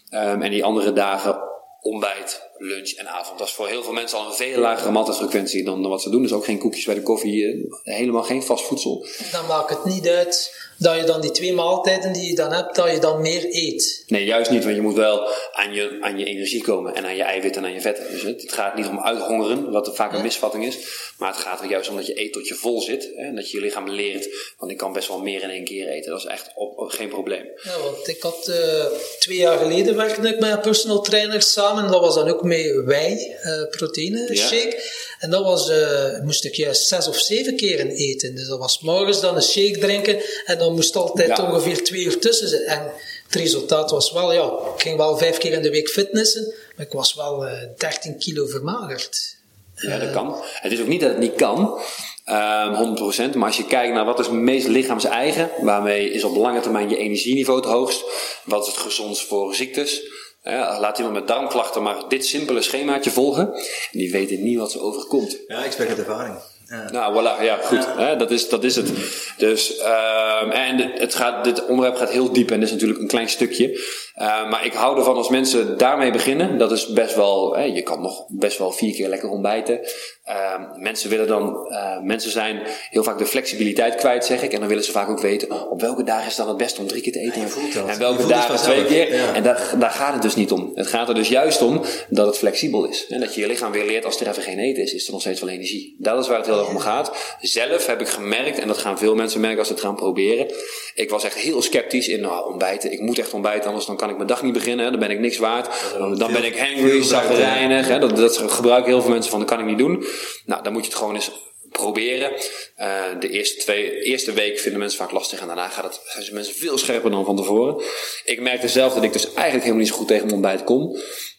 Ehm, 0.10 0.41
en 0.41 0.51
die 0.51 0.63
andere 0.63 0.94
dagen 0.94 1.39
ontbijt, 1.79 2.47
lunch 2.57 2.91
en 2.91 3.07
avond. 3.07 3.37
Dat 3.39 3.47
is 3.47 3.53
voor 3.53 3.67
heel 3.67 3.83
veel 3.83 3.93
mensen 3.93 4.17
al 4.17 4.25
een 4.25 4.33
veel 4.33 4.59
lagere 4.59 4.91
maaltijdfrequentie 4.91 5.63
dan, 5.63 5.81
dan 5.81 5.91
wat 5.91 6.01
ze 6.01 6.09
doen. 6.09 6.21
Dus 6.21 6.33
ook 6.33 6.45
geen 6.45 6.57
koekjes 6.59 6.85
bij 6.85 6.95
de 6.95 7.01
koffie, 7.01 7.45
eh, 7.83 7.95
helemaal 7.95 8.23
geen 8.23 8.43
vast 8.43 8.65
voedsel. 8.65 9.05
Dan 9.31 9.45
maakt 9.47 9.69
het 9.69 9.85
niet 9.85 10.07
uit 10.07 10.65
dat 10.79 10.95
je 10.95 11.03
dan 11.03 11.21
die 11.21 11.31
twee 11.31 11.53
maaltijden 11.53 12.13
die 12.13 12.29
je 12.29 12.35
dan 12.35 12.51
hebt, 12.51 12.75
dat 12.75 12.91
je 12.91 12.99
dan 12.99 13.21
meer 13.21 13.45
eet. 13.49 14.03
Nee, 14.07 14.25
juist 14.25 14.51
niet, 14.51 14.63
want 14.63 14.75
je 14.75 14.81
moet 14.81 14.95
wel 14.95 15.27
aan 15.51 15.73
je, 15.73 15.97
aan 16.01 16.17
je 16.19 16.25
energie 16.25 16.63
komen 16.63 16.95
en 16.95 17.05
aan 17.05 17.15
je 17.15 17.23
eiwitten 17.23 17.61
en 17.61 17.67
aan 17.67 17.73
je 17.73 17.81
vetten. 17.81 18.11
Dus 18.11 18.21
het, 18.21 18.41
het 18.41 18.51
gaat 18.53 18.75
niet 18.75 18.87
om 18.87 18.99
uithongeren, 18.99 19.71
wat 19.71 19.95
vaak 19.95 20.13
een 20.13 20.21
misvatting 20.21 20.65
is, 20.65 20.77
maar 21.17 21.29
het 21.29 21.37
gaat 21.41 21.61
er 21.61 21.69
juist 21.69 21.89
om 21.89 21.95
dat 21.95 22.05
je 22.07 22.19
eet 22.21 22.33
tot 22.33 22.47
je 22.47 22.55
vol 22.55 22.81
zit 22.81 23.09
hè, 23.15 23.23
en 23.23 23.35
dat 23.35 23.51
je 23.51 23.57
je 23.57 23.63
lichaam 23.63 23.89
leert, 23.89 24.27
want 24.57 24.71
ik 24.71 24.77
kan 24.77 24.93
best 24.93 25.07
wel 25.07 25.19
meer 25.19 25.43
in 25.43 25.49
één 25.49 25.63
keer 25.63 25.87
eten. 25.87 26.11
Dat 26.11 26.19
is 26.19 26.25
echt 26.25 26.51
op, 26.55 26.77
op- 26.77 26.89
geen 26.89 27.09
probleem. 27.09 27.45
Ja, 27.63 27.79
want 27.83 28.07
ik 28.07 28.21
had 28.21 28.47
eh, 28.47 28.85
twee 29.19 29.37
jaar 29.37 29.57
geleden 29.57 29.95
werkte 29.95 30.27
ik 30.27 30.39
met 30.39 30.51
een 30.51 30.59
personal 30.59 31.01
trainer 31.01 31.41
samen. 31.41 31.91
Dat 31.91 32.01
was 32.01 32.15
dan 32.15 32.29
ook 32.29 32.43
met 32.48 32.82
whey, 32.86 33.38
eh 33.42 33.68
proteïne 33.70 34.27
Ja. 34.34 34.48
shake. 34.48 34.84
En 35.20 35.30
dat 35.30 35.44
was, 35.44 35.70
eh, 35.70 36.20
moest 36.24 36.46
ik 36.46 36.56
juist 36.56 36.88
zes 36.88 37.08
of 37.08 37.18
zeven 37.20 37.56
keren 37.56 37.89
eten. 37.89 38.36
Dus 38.36 38.48
dat 38.48 38.60
was 38.60 38.80
morgens 38.80 39.22
dan 39.22 39.36
een 39.36 39.42
shake 39.42 39.77
drinken. 39.77 40.18
En 40.46 40.58
dan 40.58 40.74
moest 40.74 40.96
altijd 40.96 41.38
Ja. 41.38 41.51
ongeveer 41.51 41.84
twee 41.84 42.04
uur 42.04 42.20
tussen 42.20 42.48
zijn. 42.48 42.63
En 42.63 42.92
het 43.25 43.36
resultaat 43.36 43.92
was 43.92 44.12
wel, 44.12 44.34
ja, 44.34 44.46
ik 44.75 44.82
ging 44.82 44.98
wel 44.98 45.18
vijf 45.18 45.38
keer 45.38 45.51
in 45.51 45.62
de 45.62 45.70
week 45.70 45.89
fitnessen. 45.89 46.54
Maar 46.75 46.86
ik 46.86 46.92
was 46.92 47.13
wel 47.13 47.46
eh 47.46 47.62
13 47.77 48.18
kilo 48.18 48.46
vermagerd. 48.46 49.36
Ja, 49.75 49.98
dat 50.00 50.12
kan. 50.12 50.36
Het 50.44 50.72
is 50.72 50.80
ook 50.82 50.88
niet 50.88 51.01
dat 51.01 51.10
het 51.10 51.20
niet 51.20 51.36
kan, 51.36 51.80
ehm 52.25 52.74
100%. 52.74 53.36
Maar 53.36 53.48
als 53.48 53.58
je 53.58 53.66
kijkt 53.66 53.94
naar 53.94 54.06
wat 54.06 54.20
is 54.20 54.25
het 54.25 54.36
meest 54.36 54.68
lichaams-eigen, 54.68 55.50
waarmee 55.62 56.12
is 56.12 56.24
op 56.24 56.36
lange 56.36 56.60
termijn 56.60 56.89
je 56.89 56.98
energieniveau 56.98 57.60
het 57.60 57.70
hoogst, 57.70 58.04
wat 58.44 58.62
is 58.68 58.74
het 58.74 58.82
gezondst 58.82 59.24
voor 59.27 59.56
ziektes. 59.56 60.01
Ja, 60.50 60.80
laat 60.80 60.98
iemand 60.98 61.16
met 61.16 61.27
darmklachten 61.27 61.84
maar 61.84 61.96
dit 62.08 62.25
simpele 62.25 62.62
schemaatje 62.62 63.12
volgen. 63.12 63.54
En 63.54 64.00
die 64.00 64.12
weten 64.12 64.44
niet 64.44 64.58
wat 64.58 64.72
ze 64.72 64.80
overkomt. 64.82 65.38
Ja, 65.48 65.63
ik 65.63 65.72
spreek 65.72 65.89
uit 65.89 65.98
ervaring. 66.00 66.36
Ja. 66.70 66.92
Nou, 66.92 67.13
voilà, 67.13 67.44
ja, 67.44 67.58
goed. 67.63 67.88
Dat, 68.20 68.32
is, 68.32 68.50
dat 68.50 68.63
is 68.63 68.75
het. 68.75 68.92
Dus, 69.38 69.77
ehm, 69.77 70.50
en 70.50 70.77
het- 70.77 71.00
het 71.00 71.16
gaat, 71.16 71.44
dit 71.44 71.66
onderwerp 71.66 71.96
gaat 71.96 72.10
heel 72.10 72.32
diep 72.32 72.51
en 72.51 72.60
dit 72.60 72.68
is 72.68 72.74
natuurlijk 72.74 73.00
een 73.00 73.08
klein 73.08 73.30
stukje. 73.30 73.80
Eh, 74.17 74.50
maar 74.50 74.65
ik 74.65 74.74
hou 74.74 74.97
ervan 74.97 75.15
als 75.15 75.29
mensen 75.29 75.77
daarmee 75.77 76.12
beginnen. 76.12 76.57
Dat 76.57 76.71
is 76.71 76.88
best 76.88 77.15
wel, 77.15 77.55
hè, 77.55 77.63
je 77.63 77.81
kan 77.81 78.01
nog 78.01 78.25
best 78.27 78.57
wel 78.57 78.71
vier 78.71 78.93
keer 78.93 79.07
lekker 79.07 79.29
ontbijten. 79.29 79.79
Ehm, 80.24 80.62
mensen 80.75 81.09
willen 81.09 81.27
dan, 81.27 81.67
eh, 81.67 82.00
mensen 82.00 82.31
zijn 82.31 82.62
heel 82.89 83.03
vaak 83.03 83.17
de 83.17 83.25
flexibiliteit 83.25 83.95
kwijt, 83.95 84.25
zeg 84.25 84.43
ik. 84.43 84.53
En 84.53 84.59
dan 84.59 84.67
willen 84.67 84.83
ze 84.83 84.91
vaak 84.91 85.09
ook 85.09 85.19
weten, 85.19 85.69
op 85.69 85.81
welke 85.81 86.03
dagen 86.03 86.21
is 86.21 86.27
het 86.27 86.38
dan 86.38 86.47
het 86.47 86.57
beste 86.57 86.81
om 86.81 86.88
drie 86.88 87.01
keer 87.01 87.12
te 87.12 87.19
eten? 87.19 87.41
dat. 87.74 87.88
En 87.88 88.00
welke 88.00 88.25
dagen 88.25 88.55
twee 88.55 88.86
keer? 88.86 89.15
Ja. 89.15 89.33
En 89.33 89.43
daar, 89.43 89.74
daar 89.79 89.91
gaat 89.91 90.13
het 90.13 90.21
dus 90.21 90.36
niet 90.36 90.51
om. 90.51 90.71
Het 90.75 90.88
gaat 90.88 91.09
er 91.09 91.15
dus 91.15 91.29
juist 91.29 91.62
om 91.62 91.81
dat 92.09 92.25
het 92.25 92.38
flexibel 92.38 92.86
is. 92.86 93.07
En 93.07 93.19
dat 93.19 93.36
je 93.36 93.41
je 93.41 93.47
lichaam 93.47 93.71
weer 93.71 93.86
leert, 93.86 94.05
als 94.05 94.19
er 94.19 94.27
even 94.27 94.43
geen 94.43 94.59
eten 94.59 94.83
is, 94.83 94.93
is 94.93 95.05
er 95.05 95.12
nog 95.12 95.21
steeds 95.21 95.41
wel 95.41 95.50
energie. 95.50 95.95
Dat 96.00 96.19
is 96.19 96.27
waar 96.27 96.38
het 96.38 96.45
heel 96.45 96.59
erg 96.59 96.69
om 96.69 96.79
gaat. 96.79 97.36
Zelf 97.41 97.86
heb 97.86 98.01
ik 98.01 98.07
gemerkt, 98.07 98.59
en 98.59 98.67
dat 98.67 98.77
gaan 98.77 98.97
veel 98.97 99.15
mensen 99.15 99.39
merken 99.39 99.59
als 99.59 99.67
ze 99.67 99.74
het 99.74 99.83
gaan 99.83 99.95
proberen. 99.95 100.47
Ik 100.95 101.09
was 101.09 101.24
echt 101.24 101.36
heel 101.36 101.62
sceptisch 101.62 102.07
in 102.07 102.21
nou, 102.21 102.50
ontbijten. 102.50 102.91
Ik 102.91 103.00
moet 103.00 103.19
echt 103.19 103.33
ontbijten, 103.33 103.67
anders 103.67 103.86
dan 103.86 103.97
kan 103.97 104.06
ik 104.09 104.15
mijn 104.15 104.27
dag 104.27 104.43
niet 104.43 104.53
beginnen. 104.53 104.85
hè. 104.85 104.91
Dan 104.91 104.99
ben 104.99 105.11
ik 105.11 105.19
niks 105.19 105.37
waard. 105.37 105.93
Dan, 105.97 106.17
dan 106.17 106.31
ben 106.31 106.43
ik 106.43 106.57
hangry, 106.57 107.03
zagrijnig. 107.03 107.87
hè. 107.87 107.99
Dat, 107.99 108.15
dat 108.15 108.37
gebruiken 108.37 108.91
heel 108.91 109.01
veel 109.01 109.11
mensen 109.11 109.31
van, 109.31 109.39
dat 109.39 109.49
kan 109.49 109.59
ik 109.59 109.65
niet 109.65 109.77
doen. 109.77 110.05
Nou, 110.45 110.63
dan 110.63 110.73
moet 110.73 110.81
je 110.83 110.89
het 110.89 110.97
gewoon 110.97 111.15
eens 111.15 111.31
proberen. 111.71 112.31
Eh, 112.75 113.03
de 113.19 113.29
eerste, 113.29 113.57
twee, 113.59 114.01
eerste 114.01 114.33
week 114.33 114.59
vinden 114.59 114.79
mensen 114.79 114.97
vaak 114.99 115.11
lastig 115.11 115.39
en 115.39 115.47
daarna 115.47 115.67
gaat 115.67 115.83
het, 115.83 116.01
zijn 116.05 116.23
ze 116.23 116.33
mensen 116.33 116.53
veel 116.55 116.77
scherper 116.77 117.11
dan 117.11 117.25
van 117.25 117.35
tevoren. 117.35 117.83
Ik 118.25 118.41
merkte 118.41 118.67
zelf 118.67 118.93
dat 118.93 119.03
ik 119.03 119.13
dus 119.13 119.23
eigenlijk 119.25 119.53
helemaal 119.53 119.77
niet 119.79 119.87
zo 119.87 119.95
goed 119.95 120.07
tegen 120.07 120.23
mijn 120.23 120.35
ontbijt 120.35 120.63
kon. 120.63 120.97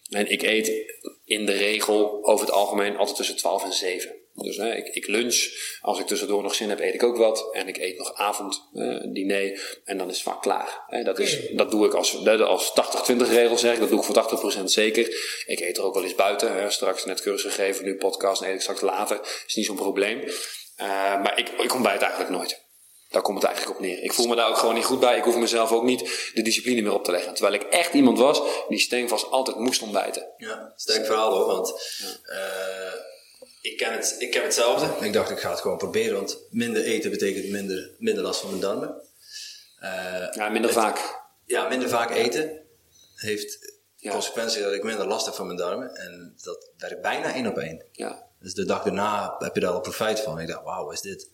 En 0.08 0.30
ik 0.30 0.42
eet 0.42 0.72
in 1.24 1.46
de 1.46 1.52
regel 1.52 2.18
over 2.22 2.46
het 2.46 2.54
algemeen 2.54 2.96
altijd 2.96 3.16
tussen 3.16 3.36
12 3.36 3.64
en 3.64 3.72
7. 3.72 4.14
Dus 4.42 4.56
hè, 4.56 4.74
ik, 4.74 4.86
ik 4.86 5.06
lunch, 5.06 5.46
als 5.80 5.98
ik 5.98 6.06
tussendoor 6.06 6.42
nog 6.42 6.54
zin 6.54 6.68
heb, 6.68 6.80
eet 6.80 6.94
ik 6.94 7.02
ook 7.02 7.16
wat. 7.16 7.48
En 7.52 7.68
ik 7.68 7.76
eet 7.76 7.98
nog 7.98 8.14
avond, 8.14 8.68
eh, 8.74 8.96
diner, 9.12 9.80
en 9.84 9.98
dan 9.98 10.08
is 10.08 10.14
het 10.14 10.24
vaak 10.24 10.42
klaar. 10.42 10.84
Hè, 10.86 11.02
dat, 11.02 11.18
is, 11.18 11.38
dat 11.50 11.70
doe 11.70 11.86
ik 11.86 11.94
als, 11.94 12.26
als 12.26 12.72
80-20 13.12 13.16
regel 13.16 13.58
zeg 13.58 13.72
ik, 13.74 13.80
dat 13.80 13.88
doe 13.88 13.98
ik 13.98 14.04
voor 14.04 14.60
80% 14.60 14.64
zeker. 14.64 15.06
Ik 15.46 15.60
eet 15.60 15.76
er 15.76 15.84
ook 15.84 15.94
wel 15.94 16.02
eens 16.02 16.14
buiten, 16.14 16.54
hè, 16.54 16.70
straks 16.70 17.04
net 17.04 17.20
cursus 17.20 17.54
gegeven, 17.54 17.84
nu 17.84 17.96
podcast, 17.96 18.42
en 18.42 18.48
eet 18.48 18.54
ik 18.54 18.60
straks 18.60 18.80
later. 18.80 19.20
Is 19.46 19.54
niet 19.54 19.66
zo'n 19.66 19.76
probleem. 19.76 20.20
Eh, 20.76 20.86
maar 21.22 21.38
ik, 21.38 21.48
ik 21.48 21.74
ontbijt 21.74 22.00
eigenlijk 22.00 22.30
nooit. 22.30 22.66
Daar 23.08 23.22
komt 23.22 23.38
het 23.38 23.46
eigenlijk 23.46 23.78
op 23.78 23.84
neer. 23.84 24.02
Ik 24.02 24.12
voel 24.12 24.26
me 24.26 24.36
daar 24.36 24.48
ook 24.48 24.58
gewoon 24.58 24.74
niet 24.74 24.84
goed 24.84 25.00
bij. 25.00 25.16
Ik 25.16 25.24
hoef 25.24 25.36
mezelf 25.36 25.72
ook 25.72 25.82
niet 25.82 26.30
de 26.34 26.42
discipline 26.42 26.82
meer 26.82 26.92
op 26.92 27.04
te 27.04 27.10
leggen. 27.10 27.34
Terwijl 27.34 27.54
ik 27.54 27.62
echt 27.62 27.94
iemand 27.94 28.18
was 28.18 28.40
die 28.68 28.78
steenvast 28.78 29.30
altijd 29.30 29.56
moest 29.56 29.82
ontbijten. 29.82 30.28
Ja, 30.36 30.72
sterk 30.76 31.06
verhaal 31.06 31.36
hoor, 31.36 31.46
want 31.46 31.72
eh, 32.24 32.92
ik, 33.60 33.76
ken 33.76 33.92
het, 33.92 34.16
ik 34.18 34.34
heb 34.34 34.42
hetzelfde. 34.44 35.06
Ik 35.06 35.12
dacht 35.12 35.30
ik 35.30 35.38
ga 35.38 35.50
het 35.50 35.60
gewoon 35.60 35.78
proberen, 35.78 36.14
want 36.14 36.38
minder 36.50 36.82
eten 36.84 37.10
betekent 37.10 37.48
minder, 37.50 37.90
minder 37.98 38.22
last 38.22 38.40
van 38.40 38.48
mijn 38.48 38.60
darmen. 38.62 38.94
Eh, 39.78 40.28
Ja, 40.32 40.48
minder 40.48 40.72
vaak. 40.72 41.20
ja, 41.44 41.68
minder 41.68 41.88
vaak 41.88 42.10
eten 42.10 42.60
heeft 43.14 43.76
Ja. 43.96 44.10
consequentie 44.12 44.62
dat 44.62 44.72
ik 44.72 44.82
minder 44.82 45.06
last 45.06 45.26
heb 45.26 45.34
van 45.34 45.46
mijn 45.46 45.58
darmen. 45.58 45.94
En 45.96 46.34
dat 46.42 46.70
werkt 46.78 47.02
bijna 47.02 47.34
één 47.34 47.46
op 47.46 47.58
één. 47.58 47.84
Ja. 47.92 48.26
Dus 48.40 48.54
de 48.54 48.64
dag 48.64 48.82
daarna 48.82 49.34
heb 49.38 49.54
je 49.54 49.60
daar 49.60 49.70
al 49.72 49.80
profijt 49.80 50.20
van. 50.20 50.40
Ik 50.40 50.48
dacht, 50.48 50.64
wauw, 50.64 50.90
is 50.90 51.00
dit? 51.00 51.30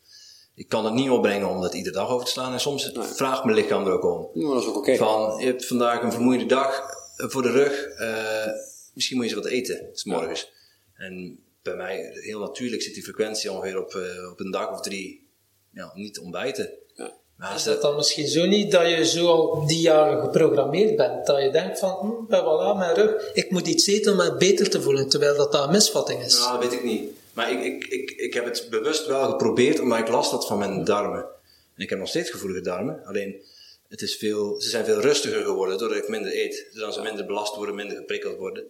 Ik 0.55 0.69
kan 0.69 0.85
het 0.85 0.95
niet 0.95 1.11
opbrengen 1.11 1.49
om 1.49 1.61
dat 1.61 1.75
iedere 1.75 1.95
dag 1.95 2.09
over 2.09 2.25
te 2.27 2.31
slaan. 2.33 2.53
En 2.53 2.61
soms 2.61 2.91
vraagt 2.95 3.45
mijn 3.45 3.57
lichaam 3.57 3.87
er 3.87 3.93
ook 3.93 4.05
om. 4.05 4.31
Ja, 4.43 4.49
dat 4.55 4.63
is 4.63 4.69
ook 4.69 4.77
oké. 4.77 4.97
Van, 4.97 5.39
je 5.39 5.47
hebt 5.47 5.67
vandaag 5.67 6.03
een 6.03 6.13
vermoeide 6.13 6.47
dag 6.47 6.81
eh, 7.17 7.29
voor 7.29 7.43
de 7.43 7.51
rug. 7.51 7.85
eh, 7.87 8.47
misschien 8.93 9.17
moet 9.17 9.29
je 9.29 9.35
eens 9.35 9.43
wat 9.43 9.53
eten, 9.53 9.89
s 9.93 10.05
morgens. 10.05 10.53
En 10.95 11.44
bij 11.64 11.77
mij, 11.77 12.11
heel 12.12 12.40
natuurlijk, 12.40 12.83
zit 12.83 12.94
die 12.94 13.03
frequentie 13.03 13.53
ongeveer 13.53 13.79
op, 13.79 13.94
eh, 13.94 14.31
op 14.31 14.40
een 14.40 14.50
dag 14.50 14.72
of 14.72 14.81
drie 14.81 15.29
ja, 15.72 15.92
niet 15.94 16.14
te 16.14 16.22
ontbijten. 16.22 16.72
Ja. 16.94 17.12
Maar 17.37 17.55
Is 17.55 17.62
dat, 17.62 17.72
dat 17.74 17.83
dan 17.83 17.96
misschien 17.96 18.29
zo 18.29 18.46
niet 18.46 18.70
dat 18.70 18.88
je 18.88 19.05
zo 19.07 19.27
al 19.27 19.66
die 19.66 19.81
jaren 19.81 20.20
geprogrammeerd 20.20 20.96
bent? 20.96 21.27
Dat 21.27 21.42
je 21.42 21.50
denkt 21.50 21.79
van, 21.79 21.90
hm, 21.90 22.27
ben 22.29 22.40
voilà, 22.40 22.79
mijn 22.79 22.94
rug, 22.94 23.31
ik 23.33 23.50
moet 23.50 23.66
iets 23.66 23.87
eten 23.87 24.12
om 24.12 24.18
me 24.18 24.37
beter 24.37 24.70
te 24.70 24.83
voelen, 24.83 25.09
terwijl 25.09 25.37
dat, 25.37 25.53
dat 25.53 25.64
een 25.64 25.72
misvatting 25.72 26.22
is. 26.22 26.38
nou, 26.38 26.61
dat 26.61 26.70
weet 26.70 26.79
ik 26.79 26.85
niet. 26.85 27.11
Maar 27.33 27.53
ik, 27.53 27.64
ik, 27.64 27.87
ik, 27.87 28.11
ik 28.11 28.35
heb 28.35 28.44
het 28.44 28.66
bewust 28.70 29.07
wel 29.07 29.31
geprobeerd, 29.31 29.81
omdat 29.81 29.98
ik 29.98 30.09
last 30.09 30.31
had 30.31 30.46
van 30.46 30.59
mijn 30.59 30.85
darmen. 30.85 31.27
En 31.74 31.83
ik 31.83 31.90
heb 31.90 31.98
nog 31.98 32.09
steeds 32.09 32.31
gevoelige 32.31 32.61
darmen. 32.61 33.05
Alleen, 33.05 33.42
het 33.88 34.03
is 34.03 34.16
veel, 34.16 34.61
ze 34.61 34.68
zijn 34.68 34.85
veel 34.85 35.00
rustiger 35.00 35.44
geworden 35.44 35.79
doordat 35.79 35.98
ik 35.98 36.09
minder 36.09 36.33
eet. 36.33 36.68
Zodat 36.72 36.94
ze 36.94 37.03
minder 37.03 37.27
belast 37.27 37.57
worden, 37.57 37.74
minder 37.74 37.96
geprikkeld 37.96 38.37
worden. 38.37 38.64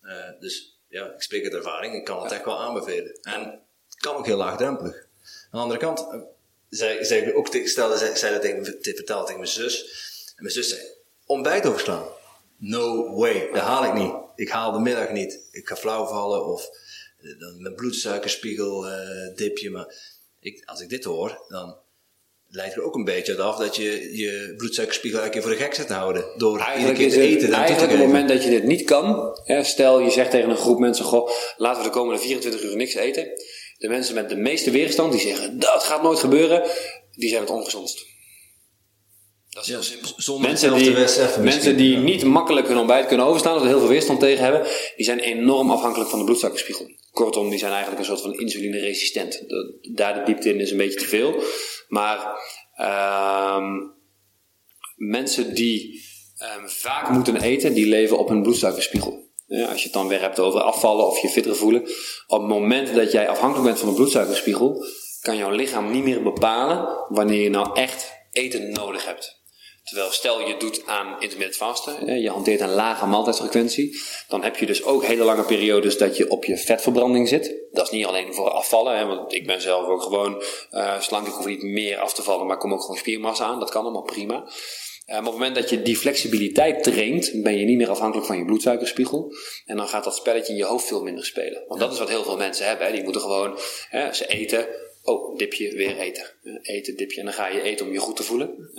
Eh, 0.00 0.40
dus 0.40 0.75
ja, 0.88 1.04
ik 1.14 1.22
spreek 1.22 1.44
uit 1.44 1.54
ervaring. 1.54 1.94
Ik 1.94 2.04
kan 2.04 2.22
het 2.22 2.32
echt 2.32 2.44
wel 2.44 2.60
aanbevelen. 2.60 3.18
En 3.22 3.40
het 3.88 3.96
kan 3.96 4.14
ook 4.16 4.26
heel 4.26 4.36
laagdrempelig. 4.36 4.94
Aan 4.94 5.50
de 5.50 5.58
andere 5.58 5.78
kant, 5.80 5.98
eh, 6.10 6.20
zei, 6.68 7.20
ik 7.20 7.36
ook, 7.36 7.48
te- 7.48 7.66
stelde, 7.66 7.96
zei, 7.96 8.16
zei 8.16 8.32
dat 8.32 8.42
tegen, 8.42 8.80
te 8.82 8.94
vertellen 8.94 9.24
tegen 9.24 9.40
mijn 9.40 9.52
zus. 9.52 9.82
En 10.36 10.42
mijn 10.42 10.54
zus 10.54 10.68
zei, 10.68 10.80
ontbijt 11.26 11.66
overslaan. 11.66 12.06
No 12.56 13.14
way, 13.16 13.50
dat 13.52 13.62
haal 13.62 13.84
ik 13.84 13.92
niet. 13.92 14.12
Ik 14.34 14.48
haal 14.48 14.72
de 14.72 14.78
middag 14.78 15.10
niet. 15.10 15.48
Ik 15.50 15.68
ga 15.68 15.76
flauw 15.76 16.06
vallen 16.06 16.46
of 16.46 16.68
eh, 17.20 17.30
mijn 17.58 17.74
bloedsuikerspiegel 17.74 18.86
dipje. 19.34 19.70
Maar 19.70 19.94
ik, 20.40 20.62
als 20.64 20.80
ik 20.80 20.88
dit 20.88 21.04
hoor, 21.04 21.44
dan 21.48 21.76
leidt 22.48 22.74
er 22.74 22.82
ook 22.82 22.94
een 22.94 23.04
beetje 23.04 23.32
uit 23.32 23.40
af 23.40 23.56
dat 23.56 23.76
je 23.76 24.16
je 24.16 24.54
bloedsuikerspiegel 24.56 25.20
eigenlijk 25.20 25.48
voor 25.48 25.58
de 25.58 25.64
gek 25.64 25.74
zet 25.74 25.86
te 25.86 25.92
houden. 25.92 26.24
Door 26.36 26.52
iedere 26.52 26.70
Eigenlijk 26.70 26.98
keer 26.98 27.10
te 27.10 27.18
het, 27.18 27.28
eten. 27.28 27.52
eigenlijk 27.52 27.92
op 27.92 27.98
het 27.98 28.06
moment 28.06 28.28
dat 28.28 28.44
je 28.44 28.50
dit 28.50 28.64
niet 28.64 28.84
kan, 28.84 29.38
hè, 29.44 29.64
stel 29.64 30.00
je 30.00 30.10
zegt 30.10 30.30
tegen 30.30 30.50
een 30.50 30.56
groep 30.56 30.78
mensen, 30.78 31.04
goh, 31.04 31.30
laten 31.56 31.82
we 31.82 31.88
de 31.88 31.94
komende 31.94 32.20
24 32.20 32.62
uur 32.62 32.76
niks 32.76 32.94
eten. 32.94 33.28
De 33.78 33.88
mensen 33.88 34.14
met 34.14 34.28
de 34.28 34.36
meeste 34.36 34.70
weerstand, 34.70 35.12
die 35.12 35.20
zeggen, 35.20 35.58
dat 35.58 35.82
gaat 35.82 36.02
nooit 36.02 36.18
gebeuren, 36.18 36.62
die 37.12 37.28
zijn 37.28 37.40
het 37.40 37.50
ongezondst. 37.50 38.04
Dat 39.50 39.64
is 39.64 39.70
heel 39.70 39.82
simpel. 39.82 40.12
zonder 40.16 40.48
mensen 40.48 40.74
die, 40.74 40.90
mensen 40.90 41.42
misschien, 41.42 41.76
die 41.76 41.96
niet 41.96 42.24
makkelijk 42.24 42.68
hun 42.68 42.78
ontbijt 42.78 43.06
kunnen 43.06 43.26
overstaan, 43.26 43.56
of 43.56 43.62
er 43.62 43.68
heel 43.68 43.78
veel 43.78 43.88
weerstand 43.88 44.20
tegen 44.20 44.44
hebben, 44.44 44.66
die 44.96 45.04
zijn 45.04 45.18
enorm 45.18 45.70
afhankelijk 45.70 46.10
van 46.10 46.18
de 46.18 46.24
bloedsuikerspiegel. 46.24 46.90
Kortom, 47.16 47.50
die 47.50 47.58
zijn 47.58 47.72
eigenlijk 47.72 48.00
een 48.00 48.06
soort 48.06 48.20
van 48.20 48.38
insulineresistent. 48.38 49.44
Daar 49.94 50.14
de 50.14 50.22
diepte 50.24 50.48
in 50.48 50.60
is 50.60 50.70
een 50.70 50.76
beetje 50.76 50.98
te 50.98 51.08
veel. 51.08 51.42
Maar 51.88 52.38
ehm, 52.74 53.64
mensen 54.96 55.54
die 55.54 56.02
ehm, 56.36 56.66
vaak 56.66 57.10
moeten 57.10 57.40
eten, 57.40 57.74
die 57.74 57.86
leven 57.86 58.18
op 58.18 58.28
hun 58.28 58.42
bloedsuikerspiegel. 58.42 59.30
Ja, 59.46 59.66
als 59.66 59.78
je 59.78 59.84
het 59.84 59.92
dan 59.92 60.08
weer 60.08 60.20
hebt 60.20 60.38
over 60.38 60.60
afvallen 60.60 61.06
of 61.06 61.18
je 61.18 61.28
fitter 61.28 61.56
voelen. 61.56 61.82
Op 62.26 62.40
het 62.40 62.48
moment 62.48 62.94
dat 62.94 63.12
jij 63.12 63.28
afhankelijk 63.28 63.66
bent 63.66 63.78
van 63.78 63.88
de 63.88 63.94
bloedsuikerspiegel, 63.94 64.84
kan 65.20 65.36
jouw 65.36 65.50
lichaam 65.50 65.90
niet 65.90 66.04
meer 66.04 66.22
bepalen 66.22 67.06
wanneer 67.08 67.42
je 67.42 67.50
nou 67.50 67.78
echt 67.78 68.12
eten 68.30 68.72
nodig 68.72 69.06
hebt. 69.06 69.35
Terwijl 69.86 70.10
stel 70.10 70.40
je 70.40 70.56
doet 70.56 70.86
aan 70.86 71.20
intermittent 71.20 71.56
vasten, 71.56 72.20
je 72.20 72.30
hanteert 72.30 72.60
een 72.60 72.74
lage 72.74 73.06
maaltijdsfrequentie, 73.06 74.00
dan 74.28 74.42
heb 74.42 74.56
je 74.56 74.66
dus 74.66 74.84
ook 74.84 75.04
hele 75.04 75.24
lange 75.24 75.44
periodes 75.44 75.98
dat 75.98 76.16
je 76.16 76.30
op 76.30 76.44
je 76.44 76.56
vetverbranding 76.56 77.28
zit. 77.28 77.54
Dat 77.72 77.84
is 77.84 77.90
niet 77.90 78.06
alleen 78.06 78.34
voor 78.34 78.50
afvallen, 78.50 78.96
hè, 78.96 79.06
want 79.06 79.34
ik 79.34 79.46
ben 79.46 79.60
zelf 79.60 79.86
ook 79.86 80.02
gewoon 80.02 80.42
eh, 80.70 81.00
slank, 81.00 81.26
ik 81.26 81.32
hoef 81.32 81.46
niet 81.46 81.62
meer 81.62 81.98
af 81.98 82.14
te 82.14 82.22
vallen, 82.22 82.46
maar 82.46 82.58
kom 82.58 82.72
ook 82.72 82.80
gewoon 82.80 82.96
spiermassa 82.96 83.44
aan, 83.44 83.60
dat 83.60 83.70
kan 83.70 83.82
allemaal 83.82 84.02
prima. 84.02 84.36
op 85.06 85.14
het 85.14 85.24
moment 85.24 85.54
dat 85.54 85.70
je 85.70 85.82
die 85.82 85.96
flexibiliteit 85.96 86.82
traint, 86.82 87.30
ben 87.42 87.58
je 87.58 87.64
niet 87.64 87.76
meer 87.76 87.90
afhankelijk 87.90 88.26
van 88.26 88.38
je 88.38 88.44
bloedsuikerspiegel. 88.44 89.34
En 89.66 89.76
dan 89.76 89.88
gaat 89.88 90.04
dat 90.04 90.16
spelletje 90.16 90.52
in 90.52 90.58
je 90.58 90.64
hoofd 90.64 90.86
veel 90.86 91.02
minder 91.02 91.24
spelen. 91.24 91.64
Want 91.68 91.80
dat 91.80 91.92
is 91.92 91.98
wat 91.98 92.08
heel 92.08 92.24
veel 92.24 92.36
mensen 92.36 92.66
hebben. 92.66 92.86
Hè. 92.86 92.92
Die 92.92 93.02
moeten 93.02 93.20
gewoon, 93.20 93.58
hè, 93.88 94.12
ze 94.12 94.26
eten, 94.26 94.66
oh, 95.06 95.36
dipje, 95.36 95.74
weer 95.74 95.98
eten. 95.98 96.24
Eten, 96.62 96.96
dipje. 96.96 97.18
En 97.18 97.24
dan 97.24 97.34
ga 97.34 97.46
je 97.48 97.62
eten 97.62 97.86
om 97.86 97.92
je 97.92 97.98
goed 97.98 98.16
te 98.16 98.22
voelen. 98.22 98.70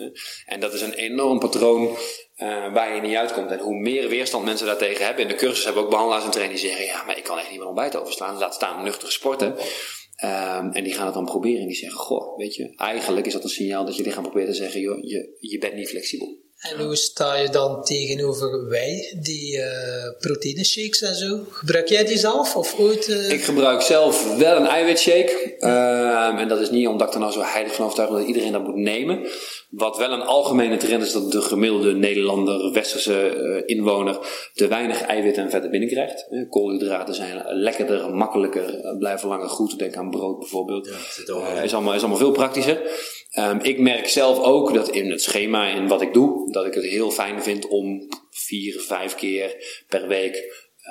En 0.45 0.59
dat 0.59 0.73
is 0.73 0.81
een 0.81 0.93
enorm 0.93 1.39
patroon 1.39 1.83
uh, 1.87 2.73
waar 2.73 2.95
je 2.95 3.01
niet 3.01 3.15
uitkomt. 3.15 3.51
En 3.51 3.59
hoe 3.59 3.79
meer 3.79 4.09
weerstand 4.09 4.45
mensen 4.45 4.65
daartegen 4.65 5.05
hebben. 5.05 5.23
In 5.23 5.29
de 5.29 5.35
cursus 5.35 5.63
hebben 5.65 5.83
ook 5.83 5.89
behandelaars 5.89 6.23
en 6.23 6.31
trainers 6.31 6.61
die 6.61 6.69
zeggen: 6.69 6.87
Ja, 6.87 7.03
maar 7.03 7.17
ik 7.17 7.23
kan 7.23 7.37
echt 7.37 7.49
niet 7.49 7.59
meer 7.59 7.67
ontbijt 7.67 7.95
overslaan. 7.95 8.37
Laat 8.37 8.53
staan 8.53 8.83
nuchter 8.83 9.11
sporten. 9.11 9.55
Um, 10.23 10.71
en 10.71 10.83
die 10.83 10.93
gaan 10.93 11.05
het 11.05 11.13
dan 11.13 11.25
proberen 11.25 11.61
en 11.61 11.67
die 11.67 11.75
zeggen: 11.75 11.99
Goh, 11.99 12.37
weet 12.37 12.55
je, 12.55 12.73
eigenlijk 12.75 13.25
is 13.25 13.33
dat 13.33 13.43
een 13.43 13.49
signaal 13.49 13.85
dat 13.85 13.95
je 13.95 14.03
lichaam 14.03 14.23
probeert 14.23 14.47
te 14.47 14.53
zeggen: 14.53 14.81
joh, 14.81 14.97
je, 15.01 15.37
je 15.39 15.57
bent 15.57 15.73
niet 15.73 15.89
flexibel. 15.89 16.45
En 16.57 16.85
hoe 16.85 16.95
sta 16.95 17.35
je 17.35 17.49
dan 17.49 17.83
tegenover 17.83 18.67
wij, 18.69 19.17
die 19.21 19.57
uh, 19.57 19.63
proteïne 20.19 20.65
shakes 20.65 21.01
en 21.01 21.15
zo? 21.15 21.39
Gebruik 21.51 21.87
jij 21.87 22.05
die 22.05 22.17
zelf 22.17 22.55
of 22.55 22.79
ooit? 22.79 23.07
Uh... 23.07 23.29
Ik 23.29 23.43
gebruik 23.43 23.81
zelf 23.81 24.37
wel 24.37 24.57
een 24.57 24.67
eiwitshake. 24.67 25.55
Uh, 25.59 26.39
en 26.39 26.47
dat 26.47 26.59
is 26.59 26.69
niet 26.69 26.87
omdat 26.87 27.07
ik 27.07 27.13
er 27.13 27.19
nou 27.19 27.31
zo 27.31 27.41
heilig 27.41 27.73
van 27.73 27.85
overtuigd 27.85 28.11
ben 28.11 28.19
dat 28.19 28.29
iedereen 28.29 28.51
dat 28.51 28.63
moet 28.63 28.75
nemen. 28.75 29.27
Wat 29.69 29.97
wel 29.97 30.11
een 30.11 30.21
algemene 30.21 30.77
trend 30.77 31.03
is 31.03 31.11
dat 31.11 31.31
de 31.31 31.41
gemiddelde 31.41 31.93
Nederlander, 31.93 32.71
westerse 32.71 33.35
uh, 33.35 33.77
inwoner, 33.77 34.19
te 34.53 34.67
weinig 34.67 35.01
eiwitten 35.01 35.43
en 35.43 35.49
vetten 35.49 35.71
binnenkrijgt. 35.71 36.27
Koolhydraten 36.49 37.15
zijn 37.15 37.43
lekkerder, 37.45 38.09
makkelijker, 38.15 38.95
blijven 38.97 39.29
langer 39.29 39.49
goed. 39.49 39.79
Denk 39.79 39.95
aan 39.95 40.09
brood 40.09 40.39
bijvoorbeeld. 40.39 40.87
Ja, 41.27 41.61
is, 41.61 41.73
allemaal, 41.73 41.93
is 41.93 41.99
allemaal 41.99 42.17
veel 42.17 42.31
praktischer. 42.31 42.81
Um, 43.39 43.59
ik 43.59 43.79
merk 43.79 44.07
zelf 44.07 44.39
ook 44.39 44.73
dat 44.73 44.89
in 44.89 45.11
het 45.11 45.21
schema 45.21 45.69
en 45.69 45.87
wat 45.87 46.01
ik 46.01 46.13
doe, 46.13 46.51
dat 46.51 46.65
ik 46.65 46.73
het 46.73 46.83
heel 46.83 47.11
fijn 47.11 47.43
vind 47.43 47.67
om 47.67 48.07
vier, 48.29 48.79
vijf 48.79 49.15
keer 49.15 49.55
per 49.87 50.07
week 50.07 50.35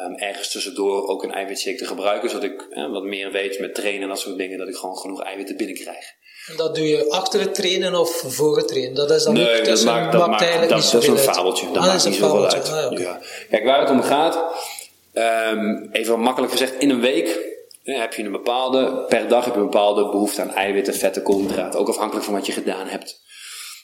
um, 0.06 0.14
ergens 0.14 0.52
tussendoor 0.52 1.08
ook 1.08 1.22
een 1.22 1.32
eiwitshake 1.32 1.76
te 1.76 1.86
gebruiken. 1.86 2.30
Zodat 2.30 2.50
ik 2.50 2.66
uh, 2.70 2.90
wat 2.90 3.04
meer 3.04 3.32
weet 3.32 3.58
met 3.58 3.74
trainen 3.74 4.02
en 4.02 4.08
dat 4.08 4.18
soort 4.18 4.38
dingen, 4.38 4.58
dat 4.58 4.68
ik 4.68 4.76
gewoon 4.76 4.96
genoeg 4.96 5.22
eiwitten 5.22 5.56
binnenkrijg. 5.56 6.04
En 6.46 6.56
dat 6.56 6.74
doe 6.74 6.88
je 6.88 7.11
achter 7.11 7.40
het 7.40 7.54
trainen 7.54 7.94
of 7.94 8.22
voor 8.26 8.56
het 8.56 8.68
trainen? 8.68 8.94
Dat 8.94 9.11
is 9.11 9.22
dan 9.22 9.35
nee, 9.35 9.62
dat, 9.62 9.85
maakt, 9.85 10.12
dat 10.12 10.28
maakt 10.28 10.42
eigenlijk 10.42 10.70
dat, 10.70 10.82
niet 10.82 10.92
dat, 10.92 11.02
dat 11.02 11.16
is 11.16 11.26
een 11.26 11.32
fabeltje. 11.32 11.66
Dat 11.66 11.76
ah, 11.76 11.87
maakt 11.87 12.04
niet 12.04 12.14
zoveel 12.14 12.48
uit. 12.48 12.70
Ah, 12.70 12.98
ja. 12.98 13.20
Kijk, 13.50 13.64
waar 13.64 13.80
het 13.80 13.90
om 13.90 14.02
gaat, 14.02 14.38
um, 15.12 15.88
even 15.92 16.20
makkelijk 16.20 16.52
gezegd, 16.52 16.74
in 16.78 16.90
een 16.90 17.00
week 17.00 17.54
heb 17.82 18.14
je 18.14 18.22
een 18.22 18.32
bepaalde, 18.32 19.04
per 19.09 19.28
dag 19.28 19.44
heb 19.44 19.54
je 19.54 19.61
een 19.61 19.66
bepaalde 19.66 20.02
behoefte 20.02 20.42
aan 20.42 20.54
eiwitten, 20.54 20.94
vetten, 20.94 21.22
koolhydraten. 21.22 21.80
Ook 21.80 21.88
afhankelijk 21.88 22.24
van 22.24 22.35
wat 22.35 22.46
je 22.46 22.52
gedaan 22.52 22.87
hebt. 22.87 23.24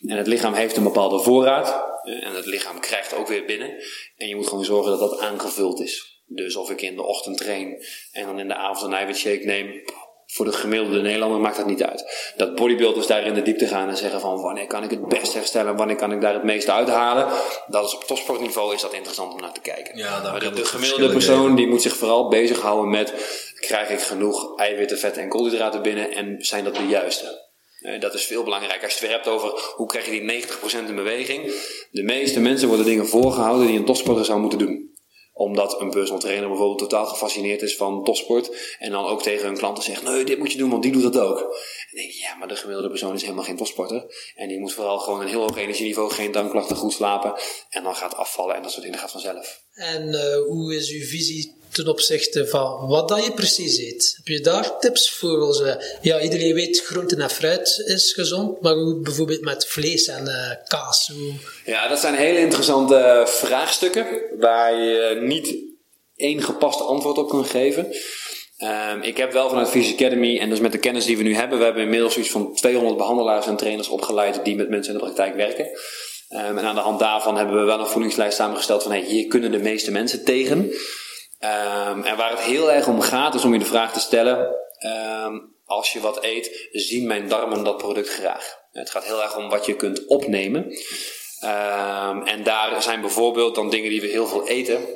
En 0.07 0.17
het 0.17 0.27
lichaam 0.27 0.55
heeft 0.55 0.77
een 0.77 0.83
bepaalde 0.83 1.19
voorraad. 1.19 1.91
En 2.03 2.35
het 2.35 2.47
lichaam 2.47 2.81
krijgt 2.81 3.15
ook 3.15 3.29
weer 3.29 3.45
binnen. 3.45 3.71
En 4.17 4.29
je 4.29 4.37
moet 4.37 4.49
gewoon 4.49 4.65
zorgen 4.65 4.91
dat 4.91 5.11
dat 5.11 5.21
aangevuld 5.21 5.81
is. 5.81 6.23
Dus 6.27 6.57
of 6.57 6.71
ik 6.71 6.83
in 6.83 6.97
de 6.97 7.03
ochtend 7.03 7.37
train 7.37 7.85
en 8.13 8.27
dan 8.27 8.39
in 8.39 8.49
de 8.49 8.55
avond 8.55 8.87
een 8.87 8.99
eiwitshake 8.99 9.45
neem, 9.45 9.83
voor 10.33 10.45
de 10.45 10.53
gemiddelde 10.53 11.01
Nederlander 11.01 11.41
maakt 11.41 11.57
dat 11.57 11.67
niet 11.67 11.83
uit. 11.83 12.33
Dat 12.37 12.55
bodybuilders 12.55 13.07
daar 13.07 13.27
in 13.27 13.35
de 13.35 13.43
diepte 13.43 13.67
gaan 13.67 13.89
en 13.89 13.97
zeggen 13.97 14.21
van 14.21 14.41
wanneer 14.41 14.67
kan 14.67 14.83
ik 14.83 14.91
het 14.91 15.09
best 15.09 15.35
herstellen, 15.35 15.77
wanneer 15.77 15.97
kan 15.97 16.13
ik 16.13 16.21
daar 16.21 16.35
het 16.35 16.43
meeste 16.43 16.73
uithalen. 16.73 17.29
Dat 17.67 17.87
is 17.87 17.95
op 17.95 18.05
topsportniveau 18.05 18.75
is 18.75 18.81
dat 18.81 18.93
interessant 18.93 19.33
om 19.33 19.41
naar 19.41 19.53
te 19.53 19.61
kijken. 19.61 19.97
Ja, 19.97 20.23
maar 20.23 20.41
de, 20.41 20.51
de 20.51 20.65
gemiddelde 20.65 21.13
persoon 21.13 21.55
die 21.55 21.67
moet 21.67 21.83
zich 21.83 21.97
vooral 21.97 22.29
bezighouden 22.29 22.91
met 22.91 23.15
krijg 23.61 23.89
ik 23.89 24.01
genoeg 24.01 24.59
eiwitten, 24.59 24.99
vetten 24.99 25.23
en 25.23 25.29
koolhydraten 25.29 25.83
binnen 25.83 26.13
en 26.13 26.37
zijn 26.39 26.65
dat 26.65 26.77
de 26.77 26.87
juiste. 26.87 27.51
Dat 28.01 28.15
is 28.15 28.25
veel 28.25 28.43
belangrijker. 28.43 28.85
Als 28.85 28.93
je 28.93 28.99
het 28.99 29.09
weer 29.09 29.17
hebt 29.17 29.29
over 29.29 29.73
hoe 29.75 29.87
krijg 29.87 30.05
je 30.05 30.11
die 30.11 30.45
90% 30.85 30.89
in 30.89 30.95
beweging. 30.95 31.53
De 31.91 32.03
meeste 32.03 32.41
mensen 32.41 32.69
worden 32.69 32.87
dingen 32.87 33.07
voorgehouden 33.07 33.67
die 33.67 33.79
een 33.79 33.85
topsporter 33.85 34.25
zou 34.25 34.41
moeten 34.41 34.59
doen 34.59 34.92
omdat 35.33 35.81
een 35.81 35.91
personal 35.91 36.21
trainer 36.21 36.49
bijvoorbeeld 36.49 36.79
totaal 36.79 37.07
gefascineerd 37.07 37.63
is 37.63 37.77
van 37.77 38.05
topsport. 38.05 38.77
En 38.79 38.91
dan 38.91 39.07
ook 39.07 39.23
tegen 39.23 39.47
hun 39.47 39.57
klanten 39.57 39.85
zegt: 39.85 40.03
Nee, 40.03 40.25
dit 40.25 40.39
moet 40.39 40.53
je 40.53 40.59
doen, 40.59 40.71
want 40.71 40.83
die 40.83 40.93
doet 40.93 41.13
dat 41.13 41.19
ook. 41.19 41.39
En 41.91 41.97
denk 41.97 42.11
je, 42.11 42.19
ja, 42.19 42.35
maar 42.35 42.49
de 42.49 42.57
gemiddelde 42.57 42.89
persoon 42.89 43.15
is 43.15 43.23
helemaal 43.23 43.45
geen 43.45 43.57
topsporter. 43.57 44.33
En 44.35 44.49
die 44.49 44.61
moet 44.61 44.73
vooral 44.73 44.99
gewoon 44.99 45.21
een 45.21 45.29
heel 45.29 45.41
hoog 45.41 45.57
energieniveau, 45.57 46.11
geen 46.11 46.33
dankklachten, 46.33 46.77
goed 46.77 46.93
slapen. 46.93 47.35
En 47.69 47.83
dan 47.83 47.97
gaat 47.97 48.15
afvallen 48.15 48.57
en 48.57 48.63
dat 48.63 48.71
soort 48.71 48.85
dingen 48.85 48.99
gaat 48.99 49.11
vanzelf. 49.11 49.63
En 49.75 50.09
uh, 50.09 50.37
hoe 50.49 50.75
is 50.75 50.91
uw 50.91 51.05
visie 51.05 51.61
ten 51.73 51.89
opzichte 51.89 52.47
van 52.47 52.87
wat 52.89 53.09
dat 53.09 53.25
je 53.25 53.33
precies 53.33 53.79
eet. 53.79 54.15
Heb 54.17 54.27
je 54.27 54.41
daar 54.41 54.79
tips 54.79 55.11
voor? 55.11 55.31
ja, 56.03 56.21
iedereen 56.21 56.55
weet 56.55 56.83
groente 56.85 57.17
en 57.17 57.31
fruit 57.31 57.83
is 57.87 58.13
gezond, 58.13 58.61
maar 58.61 58.75
hoe 58.75 59.01
bijvoorbeeld 59.01 59.41
met 59.41 59.67
vlees 59.67 60.07
en 60.07 60.25
uh, 60.25 60.51
kaas? 60.69 61.11
Hoe... 61.15 61.33
Ja, 61.65 61.89
dat 61.89 61.99
zijn 61.99 62.15
hele 62.15 62.39
interessante 62.39 62.97
eh, 62.97 63.27
vraagstukken 63.27 64.07
waar 64.39 64.75
je 64.75 65.19
niet 65.21 65.55
één 66.17 66.43
gepast 66.43 66.81
antwoord 66.81 67.19
op 67.19 67.29
kan 67.29 67.45
geven. 67.45 67.87
Um, 68.93 69.03
ik 69.03 69.17
heb 69.17 69.33
wel 69.33 69.49
vanuit 69.49 69.69
Physics 69.69 69.95
Academy, 69.95 70.39
en 70.39 70.49
dus 70.49 70.61
met 70.61 70.73
de 70.73 70.79
kennis 70.79 71.05
die 71.05 71.17
we 71.17 71.23
nu 71.23 71.35
hebben, 71.35 71.59
we 71.59 71.65
hebben 71.65 71.83
inmiddels 71.83 72.17
iets 72.17 72.31
van 72.31 72.55
200 72.55 72.97
behandelaars 72.97 73.47
en 73.47 73.57
trainers 73.57 73.89
opgeleid 73.89 74.45
die 74.45 74.57
met 74.57 74.69
mensen 74.69 74.93
in 74.93 74.99
de 74.99 75.05
praktijk 75.05 75.35
werken. 75.35 75.67
Um, 76.29 76.59
en 76.59 76.65
aan 76.65 76.75
de 76.75 76.81
hand 76.81 76.99
daarvan 76.99 77.37
hebben 77.37 77.57
we 77.57 77.65
wel 77.65 77.81
een 77.81 77.87
voedingslijst 77.87 78.37
samengesteld 78.37 78.83
van 78.83 78.93
hey, 78.93 79.01
hier 79.01 79.27
kunnen 79.27 79.51
de 79.51 79.59
meeste 79.59 79.91
mensen 79.91 80.25
tegen. 80.25 80.73
Um, 81.45 82.03
en 82.03 82.17
waar 82.17 82.31
het 82.31 82.41
heel 82.41 82.73
erg 82.73 82.87
om 82.87 83.01
gaat, 83.01 83.35
is 83.35 83.45
om 83.45 83.53
je 83.53 83.59
de 83.59 83.65
vraag 83.65 83.93
te 83.93 84.01
stellen: 84.01 84.55
um, 85.25 85.55
als 85.67 85.93
je 85.93 86.01
wat 86.01 86.25
eet, 86.25 86.69
zien 86.73 87.07
mijn 87.07 87.29
darmen 87.29 87.65
dat 87.65 87.77
product 87.77 88.09
graag? 88.09 88.61
Het 88.73 88.91
gaat 88.91 89.05
heel 89.05 89.23
erg 89.23 89.37
om 89.37 89.49
wat 89.49 89.67
je 89.67 89.77
kunt 89.77 90.07
opnemen. 90.07 90.65
Um, 91.45 92.23
en 92.27 92.43
daar 92.43 92.83
zijn 92.83 93.01
bijvoorbeeld 93.01 93.55
dan 93.55 93.71
dingen 93.71 93.91
die 93.91 94.01
we 94.01 94.07
heel 94.07 94.27
veel 94.27 94.49
eten, 94.49 94.87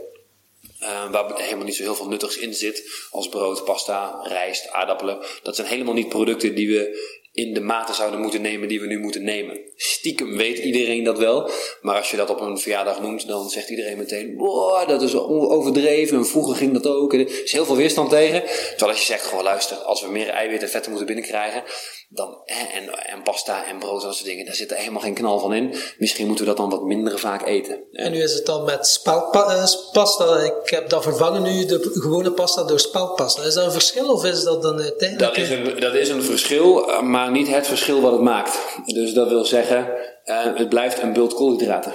waar 1.11 1.41
helemaal 1.41 1.65
niet 1.65 1.77
zo 1.77 1.83
heel 1.83 1.95
veel 1.95 2.09
nuttigs 2.09 2.37
in 2.37 2.55
zit, 2.55 3.07
als 3.11 3.29
brood, 3.29 3.65
pasta, 3.65 4.21
rijst, 4.23 4.71
aardappelen. 4.71 5.25
Dat 5.43 5.57
zijn 5.57 5.69
helemaal 5.69 5.95
niet 5.95 6.09
producten 6.09 6.55
die 6.55 6.69
we 6.69 7.15
in 7.37 7.55
de 7.55 7.61
mate 7.61 7.95
zouden 7.95 8.21
moeten 8.21 8.43
nemen 8.43 8.69
die 8.69 8.81
we 8.81 8.87
nu 8.87 8.99
moeten 8.99 9.23
nemen. 9.23 9.61
Stiekem 9.77 10.37
weet 10.37 10.59
iedereen 10.59 11.05
dat 11.05 11.19
wel, 11.19 11.51
maar 11.81 11.97
als 11.97 12.11
je 12.11 12.17
dat 12.17 12.31
op 12.31 12.41
een 12.41 12.59
verjaardag 12.59 13.01
noemt, 13.01 13.27
dan 13.27 13.51
zegt 13.51 13.71
iedereen 13.71 13.99
meteen: 13.99 14.37
Boah, 14.37 14.89
dat 14.89 15.03
is 15.03 15.15
overdreven 15.17 16.19
en 16.19 16.27
vroeger 16.27 16.57
ging 16.57 16.73
dat 16.73 16.87
ook. 16.87 17.13
Er 17.13 17.43
is 17.43 17.53
heel 17.53 17.65
veel 17.65 17.77
weerstand 17.77 18.11
tegen. 18.11 18.43
Terwijl 18.43 18.91
als 18.91 19.01
je 19.01 19.07
zegt: 19.07 19.27
Gewoon 19.27 19.45
luister, 19.45 19.77
als 19.77 20.03
we 20.03 20.09
meer 20.09 20.29
eiwitten 20.29 20.67
en 20.67 20.73
vetten 20.73 20.91
moeten 20.91 21.15
binnenkrijgen, 21.15 21.63
dan, 22.09 22.39
en, 22.45 23.07
en 23.07 23.23
pasta 23.23 23.67
en 23.67 23.79
brood 23.79 24.01
en 24.01 24.07
dat 24.07 24.17
soort 24.17 24.29
dingen, 24.29 24.47
daar 24.47 24.55
zit 24.55 24.71
er 24.71 24.77
helemaal 24.77 25.03
geen 25.03 25.15
knal 25.15 25.39
van 25.39 25.55
in. 25.55 25.75
Misschien 25.99 26.27
moeten 26.27 26.45
we 26.45 26.51
dat 26.51 26.61
dan 26.61 26.71
wat 26.71 26.83
minder 26.83 27.19
vaak 27.19 27.47
eten. 27.47 27.79
En 27.93 28.13
nu 28.13 28.23
is 28.23 28.33
het 28.33 28.47
dan 28.47 28.65
met 28.65 28.87
spelpasta. 28.87 30.39
Ik 30.39 30.71
heb 30.71 30.89
dat 30.89 31.03
vervangen 31.03 31.43
nu, 31.43 31.65
de 31.65 31.91
gewone 31.93 32.33
pasta, 32.33 32.65
door 32.65 32.81
spelpasta. 32.81 33.43
Is 33.43 33.55
dat 33.55 33.65
een 33.65 33.73
verschil 33.73 34.13
of 34.13 34.25
is 34.25 34.43
dat 34.43 34.63
dan 34.63 34.81
uiteindelijk... 34.81 35.35
Dat 35.35 35.45
is 35.45 35.51
een, 35.51 35.81
dat 35.81 35.95
is 35.95 36.09
een 36.09 36.23
verschil, 36.23 37.03
maar 37.03 37.26
niet 37.31 37.49
het 37.49 37.67
verschil 37.67 38.01
wat 38.01 38.13
het 38.13 38.21
maakt. 38.21 38.59
Dus 38.85 39.13
dat 39.13 39.29
wil 39.29 39.45
zeggen, 39.45 39.95
uh, 40.25 40.57
het 40.57 40.69
blijft 40.69 41.03
een 41.03 41.13
bult 41.13 41.35
koolhydraten. 41.35 41.93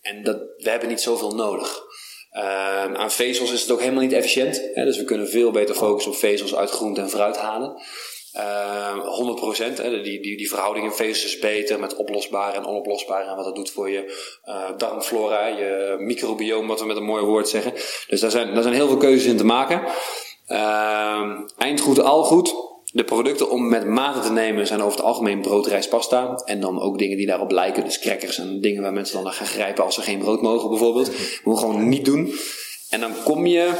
En 0.00 0.22
dat, 0.22 0.36
we 0.56 0.70
hebben 0.70 0.88
niet 0.88 1.00
zoveel 1.00 1.34
nodig. 1.34 1.82
Uh, 2.32 2.94
aan 2.94 3.10
vezels 3.10 3.52
is 3.52 3.60
het 3.60 3.70
ook 3.70 3.80
helemaal 3.80 4.02
niet 4.02 4.12
efficiënt. 4.12 4.62
Hè? 4.74 4.84
Dus 4.84 4.96
we 4.96 5.04
kunnen 5.04 5.28
veel 5.28 5.50
beter 5.50 5.74
focussen 5.74 6.12
op 6.12 6.18
vezels 6.18 6.54
uit 6.54 6.70
groente 6.70 7.00
en 7.00 7.10
fruit 7.10 7.36
halen. 7.36 7.82
Uh, 8.36 8.96
100%. 9.56 9.82
Hè, 9.82 10.02
die, 10.02 10.22
die, 10.22 10.36
die 10.36 10.48
verhouding 10.48 10.86
in 10.86 10.92
vezels 10.92 11.24
is 11.24 11.38
beter 11.38 11.80
met 11.80 11.96
oplosbare 11.96 12.56
en 12.56 12.66
onoplosbare. 12.66 13.30
En 13.30 13.36
wat 13.36 13.44
dat 13.44 13.54
doet 13.54 13.70
voor 13.70 13.90
je 13.90 14.32
darmflora, 14.76 15.46
je 15.46 15.96
microbiome, 15.98 16.68
wat 16.68 16.80
we 16.80 16.86
met 16.86 16.96
een 16.96 17.04
mooi 17.04 17.24
woord 17.24 17.48
zeggen. 17.48 17.72
Dus 18.06 18.20
daar 18.20 18.30
zijn, 18.30 18.54
daar 18.54 18.62
zijn 18.62 18.74
heel 18.74 18.88
veel 18.88 18.96
keuzes 18.96 19.30
in 19.30 19.36
te 19.36 19.44
maken. 19.44 19.82
Eindgoed, 21.56 22.00
al 22.00 22.22
goed. 22.22 22.54
De 22.94 23.04
producten 23.04 23.50
om 23.50 23.68
met 23.68 23.86
mate 23.86 24.20
te 24.20 24.32
nemen 24.32 24.66
zijn 24.66 24.82
over 24.82 24.96
het 24.96 25.06
algemeen 25.06 25.40
brood, 25.40 25.66
rijst, 25.66 25.88
pasta. 25.88 26.42
En 26.44 26.60
dan 26.60 26.80
ook 26.80 26.98
dingen 26.98 27.16
die 27.16 27.26
daarop 27.26 27.50
lijken. 27.50 27.84
Dus 27.84 27.98
crackers 27.98 28.38
en 28.38 28.60
dingen 28.60 28.82
waar 28.82 28.92
mensen 28.92 29.14
dan 29.14 29.24
naar 29.24 29.32
gaan 29.32 29.46
grijpen 29.46 29.84
als 29.84 29.94
ze 29.94 30.02
geen 30.02 30.18
brood 30.18 30.42
mogen 30.42 30.68
bijvoorbeeld. 30.68 31.10
Moet 31.44 31.58
gewoon 31.58 31.88
niet 31.88 32.04
doen. 32.04 32.34
En 32.90 33.00
dan 33.00 33.12
kom 33.24 33.46
je 33.46 33.72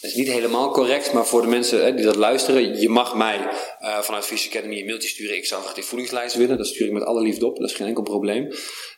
dat 0.00 0.10
is 0.10 0.16
niet 0.16 0.32
helemaal 0.32 0.70
correct, 0.70 1.12
maar 1.12 1.26
voor 1.26 1.42
de 1.42 1.48
mensen 1.48 1.84
hè, 1.84 1.94
die 1.94 2.04
dat 2.04 2.16
luisteren, 2.16 2.80
je 2.80 2.88
mag 2.88 3.14
mij 3.14 3.38
uh, 3.38 3.98
vanuit 3.98 4.24
Fish 4.24 4.46
Academy 4.46 4.78
een 4.78 4.86
mailtje 4.86 5.08
sturen. 5.08 5.36
Ik 5.36 5.46
zou 5.46 5.62
graag 5.62 5.74
die 5.74 5.84
voedingslijst 5.84 6.34
willen. 6.34 6.56
Dat 6.56 6.66
stuur 6.66 6.86
ik 6.86 6.92
met 6.92 7.04
alle 7.04 7.22
liefde 7.22 7.46
op. 7.46 7.58
Dat 7.58 7.70
is 7.70 7.76
geen 7.76 7.86
enkel 7.86 8.02
probleem. 8.02 8.52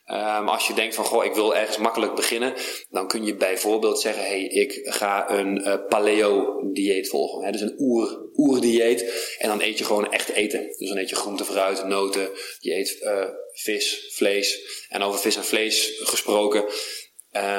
Maar 0.08 0.50
als 0.50 0.66
je 0.66 0.74
denkt 0.74 0.94
van, 0.94 1.04
goh, 1.04 1.24
ik 1.24 1.34
wil 1.34 1.56
ergens 1.56 1.76
makkelijk 1.76 2.14
beginnen, 2.14 2.54
dan 2.90 3.08
kun 3.08 3.24
je 3.24 3.34
bijvoorbeeld 3.34 4.00
zeggen, 4.00 4.22
hey, 4.22 4.42
ik 4.42 4.80
ga 4.84 5.30
een 5.30 5.58
uh, 5.58 5.74
paleo-dieet 5.88 7.08
volgen. 7.08 7.44
Hè, 7.44 7.52
dus 7.52 7.60
een 7.60 7.74
oer, 7.78 8.30
oer-dieet. 8.36 9.34
En 9.38 9.48
dan 9.48 9.60
eet 9.60 9.78
je 9.78 9.84
gewoon 9.84 10.12
echt 10.12 10.28
eten. 10.28 10.74
Dus 10.78 10.88
dan 10.88 10.98
eet 10.98 11.08
je 11.08 11.16
groente, 11.16 11.44
fruit, 11.44 11.84
noten. 11.84 12.28
Je 12.58 12.74
eet 12.74 13.08
vis, 13.52 14.12
vlees. 14.14 14.60
En 14.88 15.02
over 15.02 15.20
vis 15.20 15.36
en 15.36 15.44
vlees 15.44 16.00
gesproken, 16.02 16.64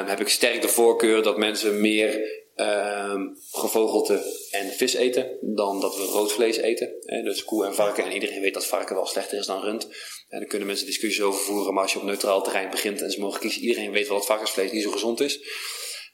heb 0.06 0.20
ik 0.20 0.28
sterk 0.28 0.62
de 0.62 0.68
voorkeur 0.68 1.22
dat 1.22 1.38
mensen 1.38 1.80
meer 1.80 2.39
ehm, 2.60 3.26
gevogelte 3.50 4.22
en 4.50 4.72
vis 4.72 4.94
eten 4.94 5.38
dan 5.40 5.80
dat 5.80 5.96
we 5.96 6.02
rood 6.02 6.32
vlees 6.32 6.56
eten. 6.56 6.92
Dus 7.24 7.44
koe 7.44 7.66
en 7.66 7.74
varken. 7.74 8.04
En 8.04 8.12
iedereen 8.12 8.40
weet 8.40 8.54
dat 8.54 8.66
varken 8.66 8.94
wel 8.94 9.06
slechter 9.06 9.38
is 9.38 9.46
dan 9.46 9.60
rund. 9.60 9.84
En 10.28 10.38
daar 10.38 10.48
kunnen 10.48 10.66
mensen 10.66 10.86
discussies 10.86 11.22
over 11.22 11.40
voeren. 11.40 11.74
Maar 11.74 11.82
als 11.82 11.92
je 11.92 11.98
op 11.98 12.04
neutraal 12.04 12.42
terrein 12.42 12.70
begint 12.70 13.00
en 13.00 13.10
ze 13.10 13.20
mogen 13.20 13.40
kiezen, 13.40 13.62
iedereen 13.62 13.90
weet 13.90 14.08
wel 14.08 14.16
dat 14.16 14.26
varkensvlees 14.26 14.72
niet 14.72 14.82
zo 14.82 14.90
gezond 14.90 15.20
is. 15.20 15.40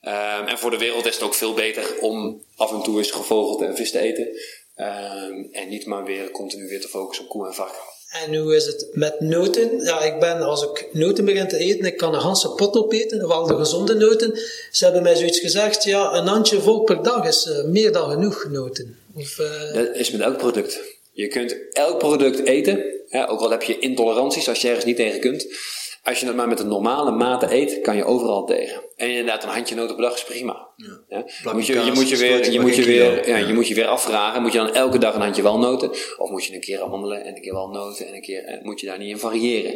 Ehm, 0.01 0.47
en 0.47 0.59
voor 0.59 0.71
de 0.71 0.79
wereld 0.79 1.07
is 1.07 1.15
het 1.15 1.25
ook 1.25 1.35
veel 1.35 1.55
beter 1.55 1.99
om 2.01 2.45
af 2.57 2.73
en 2.73 2.83
toe 2.83 2.99
eens 2.99 3.11
gevogelte 3.11 3.65
en 3.65 3.77
vis 3.77 3.91
te 3.91 3.99
eten. 3.99 4.29
Ehm, 4.75 5.45
en 5.53 5.69
niet 5.69 5.87
maar 5.87 6.05
weer 6.05 6.31
continu 6.31 6.69
weer 6.69 6.81
te 6.81 6.89
focussen 6.89 7.25
op 7.25 7.31
koe 7.31 7.47
en 7.47 7.55
varken. 7.55 7.96
En 8.25 8.37
hoe 8.37 8.57
is 8.57 8.67
het 8.67 8.87
met 8.93 9.21
noten? 9.21 9.85
Ja, 9.85 10.03
ik 10.03 10.21
ben, 10.21 10.41
als 10.41 10.63
ik 10.63 10.89
noten 10.93 11.25
begin 11.25 11.49
te 11.49 11.57
eten, 11.57 11.85
ik 11.85 11.97
kan 11.97 12.15
een 12.15 12.21
ganse 12.21 12.49
pot 12.49 12.77
opeten, 12.77 13.29
wel 13.29 13.47
de 13.47 13.57
gezonde 13.57 13.95
noten. 13.95 14.39
Ze 14.71 14.85
hebben 14.85 15.03
mij 15.03 15.17
zoiets 15.17 15.39
gezegd, 15.39 15.85
ja, 15.85 16.13
een 16.13 16.27
handje 16.27 16.61
vol 16.61 16.83
per 16.83 17.03
dag 17.03 17.27
is 17.27 17.47
uh, 17.47 17.65
meer 17.65 17.93
dan 17.93 18.11
genoeg 18.11 18.47
noten. 18.51 18.99
Of, 19.15 19.39
uh... 19.39 19.75
Dat 19.75 19.95
is 19.95 20.11
met 20.11 20.21
elk 20.21 20.37
product. 20.37 20.79
Je 21.13 21.29
kunt 21.29 21.57
elk 21.73 21.99
product 21.99 22.45
eten, 22.45 22.85
ook 23.11 23.41
al 23.41 23.51
heb 23.51 23.63
je 23.63 23.79
intoleranties 23.79 24.49
als 24.49 24.61
je 24.61 24.69
ergens 24.69 24.85
niet 24.85 24.97
tegen 24.97 25.21
kunt. 25.21 25.47
Als 26.07 26.21
je 26.21 26.27
het 26.27 26.37
maar 26.37 26.49
met 26.49 26.61
een 26.61 26.69
normale 26.69 27.11
mate 27.11 27.55
eet, 27.55 27.81
kan 27.81 27.97
je 27.97 28.05
overal 28.05 28.45
tegen. 28.45 28.83
En 28.97 29.09
inderdaad, 29.09 29.43
een 29.43 29.49
handje 29.49 29.75
noten 29.75 29.97
per 29.97 30.05
dag 30.05 30.15
is 30.15 30.25
prima. 30.25 30.69
Ja. 30.77 31.25
ja? 31.43 31.53
Moet 31.53 31.67
je, 31.67 31.85
je, 31.85 31.93
moet 31.93 32.09
je, 32.09 32.17
weer, 32.17 32.51
je, 32.51 32.61
moet 32.61 32.77
je, 32.77 32.85
weer, 32.85 33.29
ja, 33.29 33.37
je 33.37 33.55
moet 33.55 33.69
je 33.69 33.75
weer 33.75 33.87
afvragen. 33.87 34.43
Moet 34.43 34.53
je 34.53 34.59
dan 34.59 34.75
elke 34.75 34.99
dag 34.99 35.15
een 35.15 35.21
handje 35.21 35.43
walnoten? 35.43 35.91
Of 36.17 36.31
moet 36.31 36.45
je 36.45 36.55
een 36.55 36.61
keer 36.61 36.81
handelen 36.81 37.25
en 37.25 37.35
een 37.35 37.43
keer 37.43 37.53
walnoten 37.53 38.07
en 38.07 38.15
een 38.15 38.23
keer 38.23 38.45
eh, 38.45 38.63
moet 38.63 38.81
je 38.81 38.87
daar 38.87 38.99
niet 38.99 39.11
in 39.11 39.19
variëren? 39.19 39.73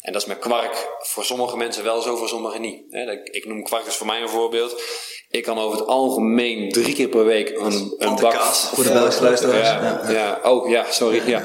En 0.00 0.12
dat 0.12 0.22
is 0.22 0.28
met 0.28 0.38
kwark 0.38 0.96
voor 0.98 1.24
sommige 1.24 1.56
mensen 1.56 1.84
wel 1.84 2.02
zo, 2.02 2.16
voor 2.16 2.28
sommigen 2.28 2.60
niet. 2.60 2.82
Ik 3.24 3.46
noem 3.46 3.62
kwark 3.62 3.84
dus 3.84 3.96
voor 3.96 4.06
mij 4.06 4.22
een 4.22 4.28
voorbeeld. 4.28 4.82
Ik 5.30 5.42
kan 5.42 5.58
over 5.58 5.78
het 5.78 5.88
algemeen 5.88 6.68
drie 6.68 6.94
keer 6.94 7.08
per 7.08 7.24
week 7.24 7.48
een, 7.58 7.94
een 7.98 8.16
bak... 8.20 8.34
Voor 8.34 8.84
de 8.84 8.92
Belgische 8.92 9.22
luisteraars. 9.22 9.68
Ja, 9.68 10.10
ja. 10.10 10.40
oh 10.50 10.68
ja, 10.68 10.84
sorry. 10.90 11.22
Ja. 11.26 11.38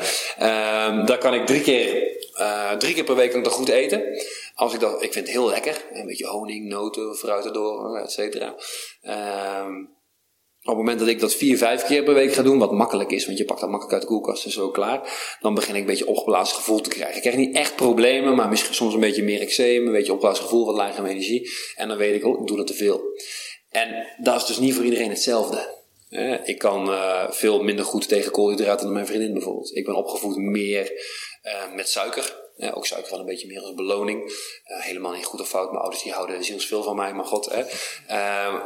Um, 0.88 1.06
daar 1.06 1.18
kan 1.18 1.34
ik 1.34 1.46
drie 1.46 1.62
keer, 1.62 2.18
uh, 2.40 2.72
drie 2.72 2.94
keer 2.94 3.04
per 3.04 3.16
week 3.16 3.36
nog 3.36 3.54
goed 3.54 3.70
eten. 3.70 4.04
Als 4.56 4.74
ik 4.74 4.80
dat, 4.80 5.04
ik 5.04 5.14
vind 5.14 5.26
het 5.28 5.36
heel 5.36 5.48
lekker. 5.48 5.86
Een 5.94 6.06
beetje 6.06 6.28
honing, 6.28 6.68
noten, 6.70 7.16
fruit 7.16 7.46
erdoor, 7.46 7.98
et 7.98 8.12
cetera. 8.12 8.56
Um, 9.64 9.92
op 10.62 10.70
het 10.70 10.78
moment 10.78 11.00
dat 11.00 11.08
ik 11.08 11.20
dat 11.20 11.36
vier, 11.36 11.58
vijf 11.58 11.84
keer 11.84 12.04
per 12.04 12.14
week 12.14 12.34
ga 12.34 12.42
doen, 12.42 12.58
wat 12.58 12.72
makkelijk 12.72 13.12
is, 13.12 13.26
want 13.26 13.38
je 13.38 13.46
pakt 13.46 13.60
dat 13.60 13.70
makkelijk 13.70 13.94
uit 13.94 14.02
de 14.02 14.08
koelkast 14.14 14.46
en 14.46 14.52
zo 14.52 14.70
klaar, 14.70 15.36
dan 15.40 15.54
begin 15.54 15.76
ik 15.76 15.82
een 15.82 15.88
beetje 15.88 16.08
opgeblazen 16.08 16.56
gevoel 16.56 16.82
te 16.82 16.90
krijgen. 16.90 17.16
Ik 17.16 17.22
krijg 17.22 17.38
niet 17.38 17.56
echt 17.56 17.76
problemen, 17.76 18.36
maar 18.36 18.50
misschien 18.50 18.74
soms 18.74 18.94
een 18.94 19.00
beetje 19.00 19.24
meer 19.24 19.42
eczeem, 19.42 19.86
een 19.86 19.92
beetje 19.92 20.12
opgeblazen 20.12 20.44
gevoel, 20.44 20.66
wat 20.66 20.76
lager 20.76 21.06
energie. 21.06 21.50
En 21.76 21.88
dan 21.88 21.98
weet 21.98 22.16
ik, 22.16 22.26
oh, 22.26 22.42
ik 22.42 22.48
doe 22.48 22.58
dat 22.58 22.68
te 22.68 22.74
veel. 22.74 23.02
En 23.70 24.08
dat 24.18 24.36
is 24.42 24.46
dus 24.46 24.58
niet 24.58 24.74
voor 24.74 24.84
iedereen 24.84 25.10
hetzelfde. 25.10 25.82
Ik 26.44 26.58
kan 26.58 26.90
uh, 26.90 27.32
veel 27.32 27.64
minder 27.64 27.86
goed 27.86 28.08
tegen 28.08 28.32
koolhydraten 28.32 28.86
dan 28.86 28.94
mijn 28.94 29.06
vriendin 29.06 29.34
bijvoorbeeld. 29.34 29.76
Ik 29.76 29.86
ben 29.86 29.96
opgevoed 29.96 30.38
meer 30.38 30.92
uh, 31.44 31.74
met 31.74 31.90
suiker. 31.90 32.42
Ja, 32.56 32.72
ook 32.72 32.86
suiker 32.86 33.12
wel 33.12 33.20
een 33.20 33.26
beetje 33.26 33.48
meer 33.48 33.62
als 33.62 33.74
beloning. 33.74 34.24
Uh, 34.24 34.82
helemaal 34.82 35.12
niet 35.12 35.26
goed 35.26 35.40
of 35.40 35.50
fout. 35.50 35.70
Mijn 35.70 35.82
ouders 35.82 36.04
die 36.04 36.12
houden 36.12 36.44
zielsveel 36.44 36.84
van 36.84 36.96
mij, 36.96 37.14
maar 37.14 37.26
god. 37.26 37.54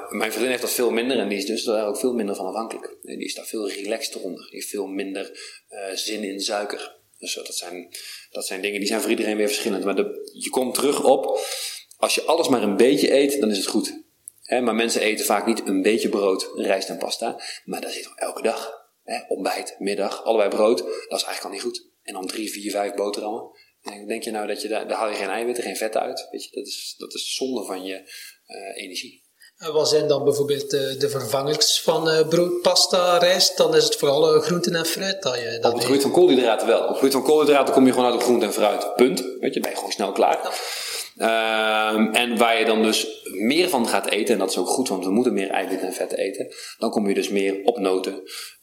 Mijn 0.09 0.31
vriendin 0.31 0.49
heeft 0.49 0.61
dat 0.61 0.71
veel 0.71 0.91
minder 0.91 1.19
en 1.19 1.27
die 1.27 1.37
is 1.37 1.45
dus 1.45 1.63
daar 1.63 1.87
ook 1.87 1.97
veel 1.97 2.13
minder 2.13 2.35
van 2.35 2.45
afhankelijk. 2.45 2.97
Die 3.01 3.25
is 3.25 3.33
daar 3.33 3.45
veel 3.45 3.69
relaxter 3.69 4.21
onder. 4.21 4.41
Die 4.41 4.53
heeft 4.53 4.69
veel 4.69 4.87
minder 4.87 5.39
zin 5.93 6.23
in 6.23 6.39
suiker. 6.39 6.95
Dus 7.17 7.33
dat 7.33 7.55
zijn, 7.55 7.95
dat 8.29 8.45
zijn 8.45 8.61
dingen 8.61 8.79
die 8.79 8.87
zijn 8.87 9.01
voor 9.01 9.09
iedereen 9.09 9.37
weer 9.37 9.47
verschillend. 9.47 9.83
Maar 9.83 9.95
je 10.33 10.49
komt 10.49 10.73
terug 10.73 11.03
op, 11.03 11.39
als 11.97 12.15
je 12.15 12.23
alles 12.23 12.47
maar 12.47 12.63
een 12.63 12.77
beetje 12.77 13.13
eet, 13.13 13.39
dan 13.39 13.51
is 13.51 13.57
het 13.57 13.67
goed. 13.67 14.01
Maar 14.49 14.75
mensen 14.75 15.01
eten 15.01 15.25
vaak 15.25 15.45
niet 15.45 15.67
een 15.67 15.81
beetje 15.81 16.09
brood, 16.09 16.49
rijst 16.55 16.89
en 16.89 16.97
pasta. 16.97 17.41
Maar 17.65 17.81
dat 17.81 17.91
zit 17.91 18.11
elke 18.15 18.41
dag. 18.41 18.85
Hè, 19.03 19.19
ontbijt, 19.27 19.75
middag, 19.79 20.23
allebei 20.23 20.49
brood. 20.49 20.77
Dat 20.77 21.19
is 21.19 21.23
eigenlijk 21.23 21.43
al 21.43 21.49
niet 21.49 21.61
goed. 21.61 21.85
En 22.07 22.13
dan 22.13 22.27
drie, 22.27 22.51
vier, 22.51 22.71
vijf 22.71 22.93
boterhammen. 22.93 23.43
Denk 24.07 24.23
je 24.23 24.31
nou 24.31 24.47
dat 24.47 24.61
je 24.61 24.67
daar, 24.67 24.87
daar 24.87 24.97
haal 24.97 25.09
je 25.09 25.15
geen 25.15 25.29
eiwitten, 25.29 25.63
geen 25.63 25.75
vetten 25.75 26.01
uit? 26.01 26.27
Weet 26.31 26.43
je, 26.43 26.55
dat 26.55 26.67
is, 26.67 26.95
dat 26.97 27.13
is 27.13 27.35
zonde 27.35 27.63
van 27.65 27.83
je 27.83 27.95
uh, 28.47 28.83
energie. 28.83 29.25
En 29.57 29.73
wat 29.73 29.89
zijn 29.89 30.07
dan 30.07 30.23
bijvoorbeeld 30.23 30.69
de, 30.69 30.95
de 30.97 31.09
vervangers 31.09 31.81
van 31.81 32.09
uh, 32.09 32.27
brood, 32.27 32.61
pasta, 32.61 33.17
rijst? 33.17 33.57
Dan 33.57 33.75
is 33.75 33.83
het 33.83 33.95
vooral 33.95 34.39
groenten 34.39 34.75
en 34.75 34.85
fruit 34.85 35.21
dat 35.21 35.35
je 35.35 35.57
dat 35.61 35.71
Op 35.71 35.77
het 35.77 35.85
gebied 35.85 36.01
van 36.01 36.11
koolhydraten 36.11 36.67
wel. 36.67 36.81
Op 36.81 36.87
het 36.87 36.97
gebied 36.97 37.13
van 37.13 37.23
koolhydraten 37.23 37.73
kom 37.73 37.85
je 37.85 37.91
gewoon 37.91 38.05
uit 38.05 38.15
op 38.15 38.23
groente 38.23 38.45
en 38.45 38.53
fruit. 38.53 38.95
Punt. 38.95 39.23
Weet 39.39 39.53
je, 39.53 39.59
ben 39.59 39.69
je 39.69 39.75
gewoon 39.75 39.91
snel 39.91 40.11
klaar. 40.11 40.39
Ja. 40.43 40.51
Um, 41.19 42.13
en 42.13 42.37
waar 42.37 42.59
je 42.59 42.65
dan 42.65 42.83
dus 42.83 43.07
meer 43.23 43.69
van 43.69 43.87
gaat 43.87 44.09
eten, 44.09 44.33
en 44.33 44.39
dat 44.39 44.49
is 44.49 44.57
ook 44.57 44.67
goed, 44.67 44.89
want 44.89 45.05
we 45.05 45.11
moeten 45.11 45.33
meer 45.33 45.49
eiwitten 45.49 45.87
en 45.87 45.93
vetten 45.93 46.17
eten, 46.17 46.47
dan 46.77 46.89
kom 46.89 47.07
je 47.07 47.13
dus 47.13 47.29
meer 47.29 47.63
op 47.63 47.77
noten, 47.77 48.13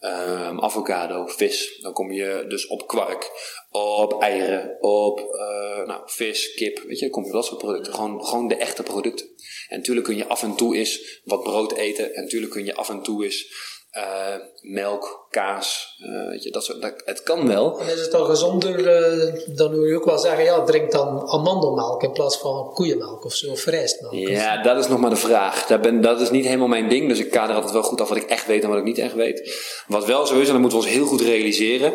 um, 0.01 0.61
avocado, 0.61 1.27
vis. 1.27 1.79
Dan 1.81 1.93
kom 1.93 2.13
je 2.13 2.45
dus 2.49 2.67
op 2.67 2.87
kwark, 2.87 3.31
op 3.71 4.23
eieren, 4.23 4.77
op 4.81 5.21
uh, 5.21 5.87
nou, 5.87 6.03
vis, 6.05 6.55
kip, 6.55 6.83
weet 6.87 6.99
je, 6.99 7.05
dan 7.05 7.11
kom 7.11 7.23
je 7.23 7.29
op 7.29 7.35
dat 7.35 7.45
soort 7.45 7.61
producten. 7.61 7.95
Gewoon, 7.95 8.25
gewoon 8.25 8.49
de 8.49 8.57
echte 8.57 8.83
producten. 8.83 9.27
En 9.69 9.77
natuurlijk 9.77 10.07
kun 10.07 10.17
je 10.17 10.27
af 10.27 10.43
en 10.43 10.55
toe 10.55 10.77
eens 10.77 11.21
wat 11.25 11.43
brood 11.43 11.73
eten, 11.73 12.15
en 12.15 12.23
natuurlijk 12.23 12.53
kun 12.53 12.65
je 12.65 12.75
af 12.75 12.89
en 12.89 13.03
toe 13.03 13.25
eens 13.25 13.73
uh, 13.97 14.35
melk, 14.61 15.27
kaas, 15.31 15.97
uh, 16.01 16.29
weet 16.29 16.43
je, 16.43 16.51
dat 16.51 16.65
soort, 16.65 16.83
dat, 16.83 17.03
het 17.05 17.23
kan 17.23 17.49
wel. 17.49 17.81
En 17.81 17.87
is 17.87 18.01
het 18.01 18.11
dan 18.11 18.27
gezonder, 18.27 18.79
uh, 18.79 19.57
dan 19.57 19.71
wil 19.71 19.85
je 19.85 19.97
ook 19.97 20.05
wel 20.05 20.19
zeggen, 20.19 20.45
ja, 20.45 20.63
drink 20.63 20.91
dan 20.91 21.29
amandelmelk 21.29 22.03
in 22.03 22.13
plaats 22.13 22.39
van 22.39 22.71
koeienmelk 22.73 23.25
of 23.25 23.35
zo, 23.35 23.51
of 23.51 23.65
rijstmelk. 23.65 24.15
Ja, 24.15 24.63
dat 24.63 24.79
is 24.79 24.89
nog 24.89 24.99
maar 25.01 25.11
de 25.11 25.17
vraag. 25.17 25.67
Dat, 25.67 25.81
ben, 25.83 26.01
dat 26.01 26.21
is 26.21 26.31
niet 26.31 26.45
helemaal 26.45 26.69
mijn 26.69 26.89
ding, 26.89 27.09
dus 27.09 27.19
ik 27.19 27.31
kader 27.31 27.55
altijd 27.55 27.73
wel 27.73 27.83
goed 27.83 28.01
af 28.01 28.09
wat 28.09 28.17
ik 28.17 28.29
echt 28.29 28.47
weet 28.47 28.63
en 28.63 28.69
wat 28.69 28.79
ik 28.79 28.85
niet 28.85 28.99
echt 28.99 29.15
weet. 29.15 29.63
Wat 29.87 30.05
wel 30.05 30.27
zo 30.27 30.41
is, 30.41 30.47
en 30.47 30.53
dat 30.53 30.61
moeten 30.61 30.79
we 30.79 30.85
ons 30.85 30.95
heel 30.95 31.07
goed 31.07 31.21
realiseren, 31.21 31.93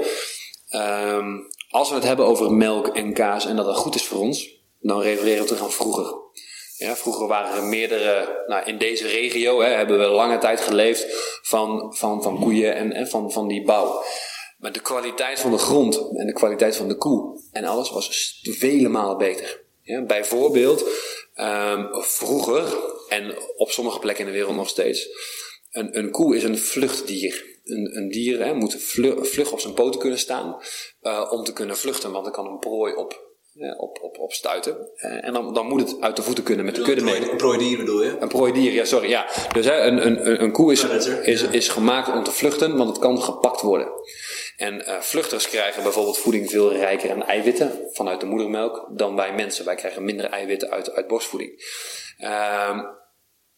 um, 1.15 1.47
als 1.69 1.89
we 1.89 1.95
het 1.95 2.03
hebben 2.03 2.25
over 2.25 2.51
melk 2.51 2.87
en 2.87 3.13
kaas 3.13 3.45
en 3.45 3.55
dat 3.55 3.65
dat 3.65 3.75
goed 3.75 3.95
is 3.95 4.05
voor 4.05 4.19
ons, 4.19 4.49
dan 4.79 5.01
refereren 5.01 5.41
we 5.41 5.47
terug 5.47 5.63
aan 5.63 5.71
vroeger. 5.71 6.18
Ja, 6.79 6.95
vroeger 6.95 7.27
waren 7.27 7.57
er 7.57 7.63
meerdere, 7.63 8.43
nou 8.47 8.65
in 8.65 8.77
deze 8.77 9.07
regio 9.07 9.61
hè, 9.61 9.69
hebben 9.69 9.99
we 9.99 10.05
lange 10.05 10.37
tijd 10.37 10.61
geleefd 10.61 11.05
van, 11.41 11.95
van, 11.95 12.23
van 12.23 12.39
koeien 12.39 12.75
en, 12.75 12.91
en 12.91 13.07
van, 13.07 13.31
van 13.31 13.47
die 13.47 13.63
bouw. 13.63 14.03
Maar 14.57 14.71
de 14.71 14.81
kwaliteit 14.81 15.39
van 15.39 15.51
de 15.51 15.57
grond 15.57 15.95
en 16.17 16.25
de 16.25 16.33
kwaliteit 16.33 16.75
van 16.75 16.87
de 16.87 16.95
koe 16.95 17.41
en 17.51 17.65
alles 17.65 17.89
was 17.89 18.39
vele 18.41 18.89
malen 18.89 19.17
beter. 19.17 19.63
Ja, 19.81 20.01
bijvoorbeeld, 20.01 20.83
um, 21.35 21.87
vroeger, 21.91 22.77
en 23.09 23.35
op 23.55 23.71
sommige 23.71 23.99
plekken 23.99 24.25
in 24.25 24.31
de 24.31 24.37
wereld 24.37 24.55
nog 24.55 24.69
steeds, 24.69 25.07
een, 25.71 25.97
een 25.97 26.11
koe 26.11 26.35
is 26.35 26.43
een 26.43 26.57
vluchtdier. 26.57 27.57
Een, 27.63 27.97
een 27.97 28.09
dier 28.09 28.45
hè, 28.45 28.53
moet 28.53 28.75
vlug, 28.75 29.51
op 29.51 29.59
zijn 29.59 29.73
poten 29.73 29.99
kunnen 29.99 30.19
staan 30.19 30.57
uh, 31.01 31.27
om 31.31 31.43
te 31.43 31.53
kunnen 31.53 31.77
vluchten, 31.77 32.11
want 32.11 32.23
dan 32.23 32.33
kan 32.33 32.45
een 32.45 32.59
prooi 32.59 32.93
op 32.93 33.28
uh, 33.55 33.81
op, 33.81 33.99
op, 34.01 34.17
op 34.19 34.33
stuiten. 34.33 34.89
Uh, 34.95 35.25
en 35.25 35.33
dan, 35.33 35.53
dan 35.53 35.67
moet 35.67 35.81
het 35.81 36.01
uit 36.01 36.15
de 36.15 36.21
voeten 36.21 36.43
kunnen 36.43 36.65
met 36.65 36.75
de 36.75 36.81
kudde 36.81 37.03
mee. 37.03 37.31
Een 37.31 37.37
prooidier 37.37 37.77
bedoel 37.77 38.03
je? 38.03 38.17
Een 38.19 38.27
prooidier, 38.27 38.71
ja, 38.71 38.85
sorry. 38.85 39.09
Ja. 39.09 39.27
Dus 39.53 39.65
hè, 39.65 39.81
een, 39.81 40.05
een, 40.05 40.43
een 40.43 40.51
koe 40.51 40.71
is, 40.71 40.83
is, 41.21 41.41
is 41.41 41.67
gemaakt 41.67 42.13
om 42.13 42.23
te 42.23 42.31
vluchten, 42.31 42.77
want 42.77 42.89
het 42.89 42.99
kan 42.99 43.21
gepakt 43.21 43.61
worden. 43.61 43.87
En 44.57 44.75
uh, 44.75 44.99
vluchters 44.99 45.47
krijgen 45.47 45.83
bijvoorbeeld 45.83 46.17
voeding 46.17 46.49
veel 46.49 46.73
rijker 46.73 47.11
aan 47.11 47.23
eiwitten 47.23 47.87
vanuit 47.91 48.19
de 48.19 48.25
moedermelk 48.25 48.89
dan 48.95 49.15
wij 49.15 49.33
mensen. 49.33 49.65
Wij 49.65 49.75
krijgen 49.75 50.05
minder 50.05 50.25
eiwitten 50.25 50.69
uit, 50.69 50.91
uit 50.91 51.07
borstvoeding. 51.07 51.51
Uh, 52.19 52.79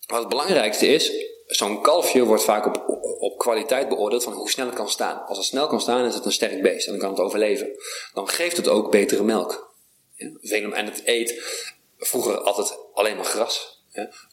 wat 0.08 0.20
het 0.20 0.30
belangrijkste 0.30 0.88
is, 0.88 1.12
zo'n 1.46 1.82
kalfje 1.82 2.24
wordt 2.24 2.44
vaak 2.44 2.66
op, 2.66 2.84
op 3.20 3.38
kwaliteit 3.38 3.90
beoordeeld 3.90 4.24
van 4.24 4.34
hoe 4.34 4.50
snel 4.50 4.66
het 4.66 4.76
kan 4.76 4.90
staan. 4.90 5.26
Als 5.26 5.38
het 5.38 5.48
snel 5.48 5.68
kan 5.68 5.82
staan, 5.82 6.06
is 6.06 6.16
het 6.16 6.26
een 6.26 6.32
sterk 6.32 6.62
beest 6.62 6.86
en 6.86 6.92
dan 6.92 7.02
kan 7.02 7.10
het 7.10 7.20
overleven. 7.20 7.70
Dan 8.14 8.28
geeft 8.28 8.58
het 8.58 8.68
ook 8.68 8.92
betere 8.92 9.24
melk. 9.24 9.71
En 10.74 10.86
het 10.86 11.02
eet 11.06 11.44
vroeger 11.98 12.38
altijd 12.38 12.78
alleen 12.94 13.16
maar 13.16 13.26
gras. 13.26 13.81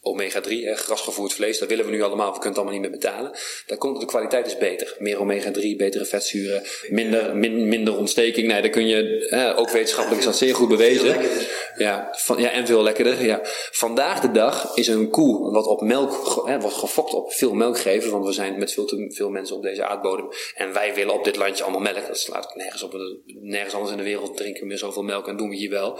Omega-3, 0.02 0.48
grasgevoerd 0.74 1.32
vlees, 1.32 1.58
dat 1.58 1.68
willen 1.68 1.84
we 1.84 1.90
nu 1.90 2.02
allemaal, 2.02 2.32
we 2.32 2.38
kunnen 2.38 2.48
het 2.48 2.58
allemaal 2.58 2.80
niet 2.80 2.90
meer 2.90 2.98
betalen. 3.00 3.32
Daar 3.66 3.78
komt, 3.78 4.00
de 4.00 4.06
kwaliteit 4.06 4.46
is 4.46 4.58
beter. 4.58 4.96
Meer 4.98 5.18
omega-3, 5.20 5.76
betere 5.76 6.04
vetzuren, 6.04 6.62
minder, 6.88 7.36
min, 7.36 7.68
minder 7.68 7.96
ontsteking. 7.96 8.46
Nee, 8.46 8.60
daar 8.60 8.70
kun 8.70 8.86
je, 8.86 9.54
ook 9.56 9.70
wetenschappelijk 9.70 10.20
is 10.20 10.26
dat 10.26 10.36
zeer 10.36 10.54
goed 10.54 10.68
bewezen. 10.68 11.16
Ja, 11.76 12.08
van, 12.12 12.40
ja, 12.40 12.50
en 12.50 12.66
veel 12.66 12.82
lekkerder. 12.82 13.24
Ja. 13.24 13.40
Vandaag 13.70 14.20
de 14.20 14.30
dag 14.30 14.76
is 14.76 14.86
een 14.86 15.10
koe 15.10 15.52
wat 15.52 15.66
op 15.66 15.80
melk, 15.80 16.42
hè, 16.46 16.60
wordt 16.60 16.76
gefokt 16.76 17.12
op 17.12 17.32
veel 17.32 17.54
melk 17.54 17.78
geven, 17.78 18.10
want 18.10 18.26
we 18.26 18.32
zijn 18.32 18.58
met 18.58 18.72
veel 18.72 18.84
te 18.84 19.06
veel 19.08 19.30
mensen 19.30 19.56
op 19.56 19.62
deze 19.62 19.84
aardbodem. 19.84 20.28
En 20.54 20.72
wij 20.72 20.94
willen 20.94 21.14
op 21.14 21.24
dit 21.24 21.36
landje 21.36 21.62
allemaal 21.62 21.80
melk. 21.80 22.06
Dat 22.06 22.18
slaat 22.18 22.54
nergens 22.54 22.82
op. 22.82 22.96
Nergens 23.24 23.74
anders 23.74 23.92
in 23.92 23.98
de 23.98 24.04
wereld 24.04 24.36
drinken 24.36 24.60
we 24.60 24.66
meer 24.66 24.78
zoveel 24.78 25.02
melk 25.02 25.28
en 25.28 25.36
doen 25.36 25.48
we 25.48 25.56
hier 25.56 25.70
wel. 25.70 25.98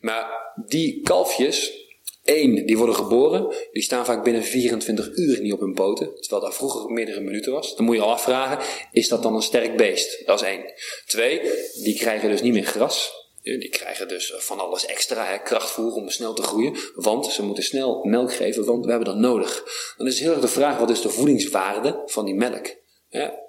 Maar 0.00 0.52
die 0.66 1.00
kalfjes, 1.02 1.87
Eén, 2.30 2.66
die 2.66 2.76
worden 2.76 2.94
geboren, 2.94 3.54
die 3.72 3.82
staan 3.82 4.04
vaak 4.04 4.24
binnen 4.24 4.44
24 4.44 5.10
uur 5.16 5.40
niet 5.40 5.52
op 5.52 5.60
hun 5.60 5.74
poten, 5.74 6.14
terwijl 6.20 6.42
dat 6.42 6.54
vroeger 6.54 6.90
meerdere 6.90 7.20
minuten 7.20 7.52
was. 7.52 7.76
Dan 7.76 7.84
moet 7.84 7.96
je 7.96 8.02
al 8.02 8.10
afvragen, 8.10 8.58
is 8.92 9.08
dat 9.08 9.22
dan 9.22 9.34
een 9.34 9.42
sterk 9.42 9.76
beest? 9.76 10.26
Dat 10.26 10.40
is 10.40 10.46
één. 10.46 10.72
Twee, 11.06 11.40
die 11.82 11.98
krijgen 11.98 12.30
dus 12.30 12.42
niet 12.42 12.52
meer 12.52 12.64
gras. 12.64 13.12
Die 13.42 13.68
krijgen 13.68 14.08
dus 14.08 14.32
van 14.36 14.60
alles 14.60 14.86
extra, 14.86 15.24
hè, 15.24 15.38
krachtvoer 15.42 15.92
om 15.92 16.08
snel 16.08 16.34
te 16.34 16.42
groeien. 16.42 16.76
Want 16.94 17.26
ze 17.26 17.42
moeten 17.42 17.64
snel 17.64 18.04
melk 18.04 18.32
geven, 18.32 18.64
want 18.64 18.84
we 18.84 18.90
hebben 18.90 19.08
dat 19.08 19.18
nodig. 19.18 19.64
Dan 19.96 20.06
is 20.06 20.20
heel 20.20 20.30
erg 20.30 20.40
de 20.40 20.48
vraag, 20.48 20.78
wat 20.78 20.90
is 20.90 21.02
de 21.02 21.10
voedingswaarde 21.10 22.02
van 22.06 22.24
die 22.24 22.34
melk? 22.34 22.66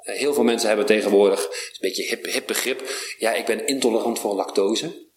Heel 0.01 0.33
veel 0.33 0.43
mensen 0.43 0.67
hebben 0.67 0.85
tegenwoordig, 0.85 1.43
een 1.43 1.77
beetje 1.79 2.03
hip, 2.03 2.25
hip 2.25 2.47
begrip, 2.47 2.83
ja, 3.17 3.33
ik 3.33 3.45
ben 3.45 3.67
intolerant 3.67 4.19
voor 4.19 4.33
lactose. 4.33 5.07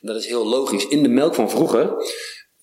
Dat 0.00 0.16
is 0.16 0.26
heel 0.26 0.46
logisch. 0.46 0.88
In 0.88 1.02
de 1.02 1.08
melk 1.08 1.34
van 1.34 1.50
vroeger, 1.50 1.92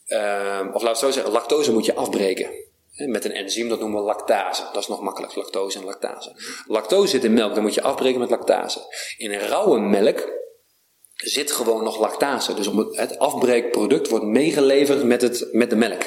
uh, 0.07 0.69
of 0.73 0.81
laat 0.81 0.91
ik 0.91 0.99
zo 0.99 1.11
zeggen, 1.11 1.31
lactose 1.31 1.71
moet 1.71 1.85
je 1.85 1.95
afbreken. 1.95 2.49
Met 2.95 3.25
een 3.25 3.31
enzym, 3.31 3.69
dat 3.69 3.79
noemen 3.79 3.99
we 3.99 4.05
lactase. 4.05 4.63
Dat 4.73 4.81
is 4.81 4.87
nog 4.87 5.01
makkelijk, 5.01 5.35
lactose 5.35 5.77
en 5.77 5.85
lactase. 5.85 6.35
Lactose 6.67 7.07
zit 7.07 7.23
in 7.23 7.33
melk, 7.33 7.53
dan 7.53 7.63
moet 7.63 7.73
je 7.73 7.81
afbreken 7.81 8.19
met 8.19 8.29
lactase. 8.29 8.79
In 9.17 9.33
rauwe 9.33 9.79
melk 9.79 10.33
zit 11.15 11.51
gewoon 11.51 11.83
nog 11.83 11.99
lactase. 11.99 12.53
Dus 12.53 12.69
het 12.91 13.19
afbreekproduct 13.19 14.09
wordt 14.09 14.25
meegeleverd 14.25 15.03
met, 15.03 15.21
het, 15.21 15.47
met 15.51 15.69
de 15.69 15.75
melk. 15.75 16.01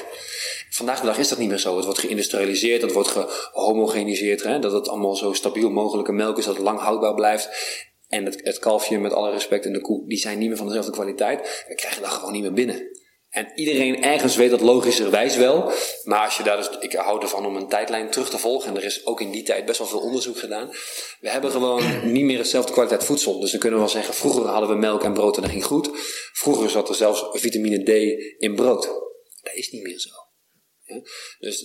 Vandaag 0.71 1.01
de 1.01 1.07
dag 1.07 1.19
is 1.19 1.29
dat 1.29 1.39
niet 1.39 1.49
meer 1.49 1.59
zo. 1.59 1.77
Het 1.77 1.85
wordt 1.85 2.01
geïndustrialiseerd, 2.01 2.83
het 2.83 2.93
wordt 2.93 3.09
gehomogeniseerd. 3.09 4.43
Hè? 4.43 4.59
Dat 4.59 4.73
het 4.73 4.89
allemaal 4.89 5.17
zo 5.17 5.33
stabiel 5.33 5.71
mogelijke 5.71 6.13
melk 6.13 6.39
is, 6.39 6.45
dat 6.45 6.55
het 6.55 6.65
lang 6.65 6.81
houdbaar 6.81 7.15
blijft. 7.15 7.49
En 8.09 8.25
het, 8.25 8.41
het 8.43 8.59
kalfje, 8.59 8.99
met 8.99 9.13
alle 9.13 9.31
respect, 9.31 9.65
en 9.65 9.73
de 9.73 9.81
koe, 9.81 10.09
die 10.09 10.19
zijn 10.19 10.39
niet 10.39 10.49
meer 10.49 10.57
van 10.57 10.67
dezelfde 10.67 10.93
kwaliteit. 10.93 11.65
We 11.69 11.75
krijgen 11.75 12.03
dat 12.03 12.11
gewoon 12.11 12.33
niet 12.33 12.43
meer 12.43 12.53
binnen. 12.53 12.91
En 13.39 13.53
iedereen 13.55 14.03
ergens 14.03 14.37
weet 14.37 14.51
dat 14.51 14.61
logischerwijs 14.61 15.37
wel. 15.37 15.73
Maar 16.05 16.25
als 16.25 16.37
je 16.37 16.43
daar 16.43 16.57
dus, 16.57 16.69
ik 16.81 16.93
hou 16.93 17.23
ervan 17.23 17.47
om 17.47 17.57
een 17.57 17.69
tijdlijn 17.69 18.11
terug 18.11 18.31
te 18.31 18.39
volgen. 18.39 18.71
En 18.71 18.77
er 18.77 18.85
is 18.85 19.07
ook 19.07 19.21
in 19.21 19.31
die 19.31 19.43
tijd 19.43 19.65
best 19.65 19.79
wel 19.79 19.89
veel 19.89 20.01
onderzoek 20.01 20.39
gedaan. 20.39 20.69
We 21.21 21.31
hebben 21.31 21.51
gewoon 21.51 22.13
niet 22.13 22.25
meer 22.25 22.39
hetzelfde 22.39 22.73
kwaliteit 22.73 23.05
voedsel. 23.05 23.41
Dus 23.41 23.51
dan 23.51 23.61
kunnen 23.61 23.79
we 23.79 23.85
wel 23.85 23.95
zeggen, 23.95 24.15
vroeger 24.15 24.47
hadden 24.47 24.69
we 24.69 24.75
melk 24.75 25.03
en 25.03 25.13
brood 25.13 25.37
en 25.37 25.43
dat 25.43 25.51
ging 25.51 25.65
goed. 25.65 25.91
Vroeger 26.33 26.71
zat 26.71 26.89
er 26.89 26.95
zelfs 26.95 27.25
vitamine 27.33 27.83
D 27.83 27.89
in 28.39 28.55
brood. 28.55 28.83
Dat 29.43 29.55
is 29.55 29.71
niet 29.71 29.83
meer 29.83 29.99
zo. 29.99 30.11
Ja? 30.83 31.01
Dus 31.39 31.65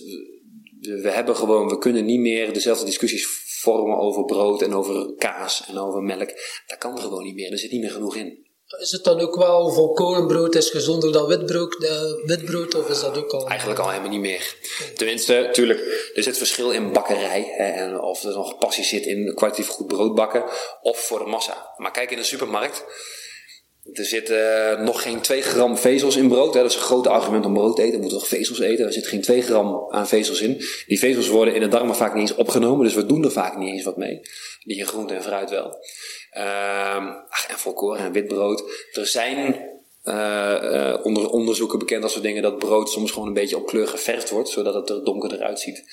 we 0.80 1.10
hebben 1.10 1.36
gewoon, 1.36 1.68
we 1.68 1.78
kunnen 1.78 2.04
niet 2.04 2.20
meer 2.20 2.52
dezelfde 2.52 2.84
discussies 2.84 3.26
vormen 3.60 3.98
over 3.98 4.24
brood 4.24 4.62
en 4.62 4.74
over 4.74 5.14
kaas 5.14 5.66
en 5.68 5.78
over 5.78 6.02
melk. 6.02 6.30
Dat 6.66 6.78
kan 6.78 6.96
er 6.96 7.02
gewoon 7.02 7.24
niet 7.24 7.34
meer. 7.34 7.52
Er 7.52 7.58
zit 7.58 7.70
niet 7.70 7.80
meer 7.80 7.90
genoeg 7.90 8.16
in. 8.16 8.43
Is 8.80 8.90
het 8.90 9.04
dan 9.04 9.20
ook 9.20 9.36
wel 9.36 9.72
volkorenbrood 9.72 10.54
is 10.54 10.70
gezonder 10.70 11.12
dan 11.12 11.26
witbrood, 11.26 11.76
witbrood 12.24 12.74
of 12.74 12.88
is 12.88 13.00
dat 13.00 13.16
ook 13.16 13.32
al? 13.32 13.48
Eigenlijk 13.48 13.80
al 13.80 13.88
helemaal 13.88 14.10
niet 14.10 14.20
meer. 14.20 14.56
Tenminste, 14.96 15.32
natuurlijk, 15.34 16.10
er 16.14 16.22
zit 16.22 16.38
verschil 16.38 16.70
in 16.70 16.92
bakkerij. 16.92 17.52
Hè, 17.56 17.64
en 17.64 18.00
of 18.00 18.22
er 18.22 18.34
nog 18.34 18.58
passie 18.58 18.84
zit 18.84 19.06
in 19.06 19.34
kwalitatief 19.34 19.68
goed 19.68 19.86
brood 19.86 20.14
bakken 20.14 20.44
of 20.82 20.98
voor 20.98 21.18
de 21.18 21.24
massa. 21.24 21.72
Maar 21.76 21.90
kijk 21.90 22.10
in 22.10 22.16
de 22.16 22.24
supermarkt. 22.24 22.84
Er 23.92 24.04
zitten 24.04 24.84
nog 24.84 25.02
geen 25.02 25.20
2 25.20 25.42
gram 25.42 25.78
vezels 25.78 26.16
in 26.16 26.28
brood. 26.28 26.54
Hè. 26.54 26.60
Dat 26.60 26.70
is 26.70 26.76
een 26.76 26.82
groot 26.82 27.06
argument 27.06 27.44
om 27.44 27.54
brood 27.54 27.76
te 27.76 27.82
eten. 27.82 27.94
We 27.94 28.00
moeten 28.00 28.18
nog 28.18 28.28
vezels 28.28 28.58
eten. 28.58 28.86
Er 28.86 28.92
zit 28.92 29.06
geen 29.06 29.22
2 29.22 29.42
gram 29.42 29.86
aan 29.90 30.08
vezels 30.08 30.40
in. 30.40 30.64
Die 30.86 30.98
vezels 30.98 31.28
worden 31.28 31.54
in 31.54 31.60
de 31.60 31.68
darmen 31.68 31.96
vaak 31.96 32.14
niet 32.14 32.28
eens 32.28 32.38
opgenomen. 32.38 32.84
Dus 32.84 32.94
we 32.94 33.06
doen 33.06 33.24
er 33.24 33.30
vaak 33.30 33.56
niet 33.56 33.68
eens 33.68 33.84
wat 33.84 33.96
mee. 33.96 34.20
Die 34.60 34.78
in 34.78 34.86
groente 34.86 35.14
en 35.14 35.22
fruit 35.22 35.50
wel. 35.50 35.76
Ehm, 36.34 37.06
en 37.48 37.58
volkoren 37.58 38.04
en 38.04 38.12
witbrood. 38.12 38.62
Er 38.92 39.06
zijn 39.06 39.70
uh, 40.04 41.00
onder 41.02 41.30
onderzoeken 41.30 41.78
bekend 41.78 42.02
als 42.02 42.14
we 42.14 42.20
denken 42.20 42.42
dat 42.42 42.58
brood 42.58 42.90
soms 42.90 43.10
gewoon 43.10 43.28
een 43.28 43.34
beetje 43.34 43.56
op 43.56 43.66
kleur 43.66 43.86
geverfd 43.86 44.30
wordt, 44.30 44.48
zodat 44.48 44.74
het 44.74 44.90
er 44.90 45.04
donkerder 45.04 45.42
uitziet. 45.42 45.84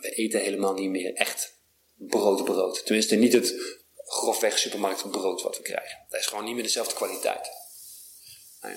We 0.00 0.10
eten 0.10 0.40
helemaal 0.40 0.74
niet 0.74 0.90
meer 0.90 1.14
echt 1.14 1.58
brood 1.96 2.44
brood. 2.44 2.84
Tenminste, 2.84 3.14
niet 3.14 3.32
het 3.32 3.54
grofweg 3.96 4.58
supermarktbrood 4.58 5.42
wat 5.42 5.56
we 5.56 5.62
krijgen. 5.62 5.98
Dat 6.08 6.20
is 6.20 6.26
gewoon 6.26 6.44
niet 6.44 6.54
meer 6.54 6.62
dezelfde 6.62 6.94
kwaliteit. 6.94 7.50
Nee, 8.62 8.74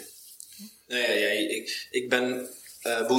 nee 0.88 1.19
ja, 1.19 1.28
ik, 1.56 1.88
ik 1.91 2.10
ben 2.10 2.49
uh. 2.84 3.10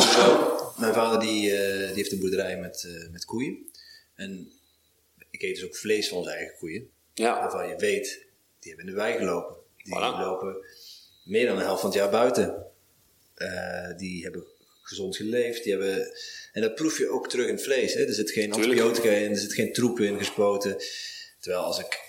Mijn 0.79 0.95
vader 0.95 1.21
die, 1.21 1.41
die 1.41 1.95
heeft 1.95 2.13
een 2.13 2.21
boerderij 2.21 2.57
met, 2.57 2.89
met 3.11 3.25
koeien. 3.25 3.71
En 4.15 4.53
ik 5.31 5.43
eet 5.43 5.55
dus 5.55 5.65
ook 5.65 5.77
vlees 5.77 6.09
van 6.09 6.19
onze 6.19 6.31
eigen 6.31 6.57
koeien. 6.59 6.93
Ja. 7.15 7.41
Waarvan 7.41 7.69
je 7.69 7.77
weet, 7.77 8.27
die 8.59 8.73
hebben 8.73 8.87
in 8.87 8.95
de 8.95 9.01
wei 9.01 9.17
gelopen. 9.17 9.57
Die 9.77 9.99
lopen 9.99 10.57
meer 11.25 11.47
dan 11.47 11.57
een 11.57 11.63
helft 11.63 11.81
van 11.81 11.91
het 11.91 11.99
jaar 11.99 12.11
buiten. 12.11 12.67
Uh, 13.37 13.97
die 13.97 14.23
hebben 14.23 14.45
gezond 14.83 15.17
geleefd. 15.17 15.63
Die 15.63 15.73
hebben, 15.73 16.17
en 16.53 16.63
dat 16.63 16.75
proef 16.75 16.99
je 16.99 17.09
ook 17.09 17.29
terug 17.29 17.47
in 17.47 17.55
het 17.55 17.63
vlees. 17.63 17.95
Hè? 17.95 18.05
Er 18.05 18.15
zit 18.15 18.31
geen 18.31 18.53
antibiotica 18.53 19.11
in, 19.11 19.31
er 19.31 19.37
zit 19.37 19.53
geen 19.53 19.73
troep 19.73 20.01
in 20.01 20.19
gespoten. 20.19 20.77
Terwijl 21.41 21.65
als 21.65 21.79
ik 21.79 22.03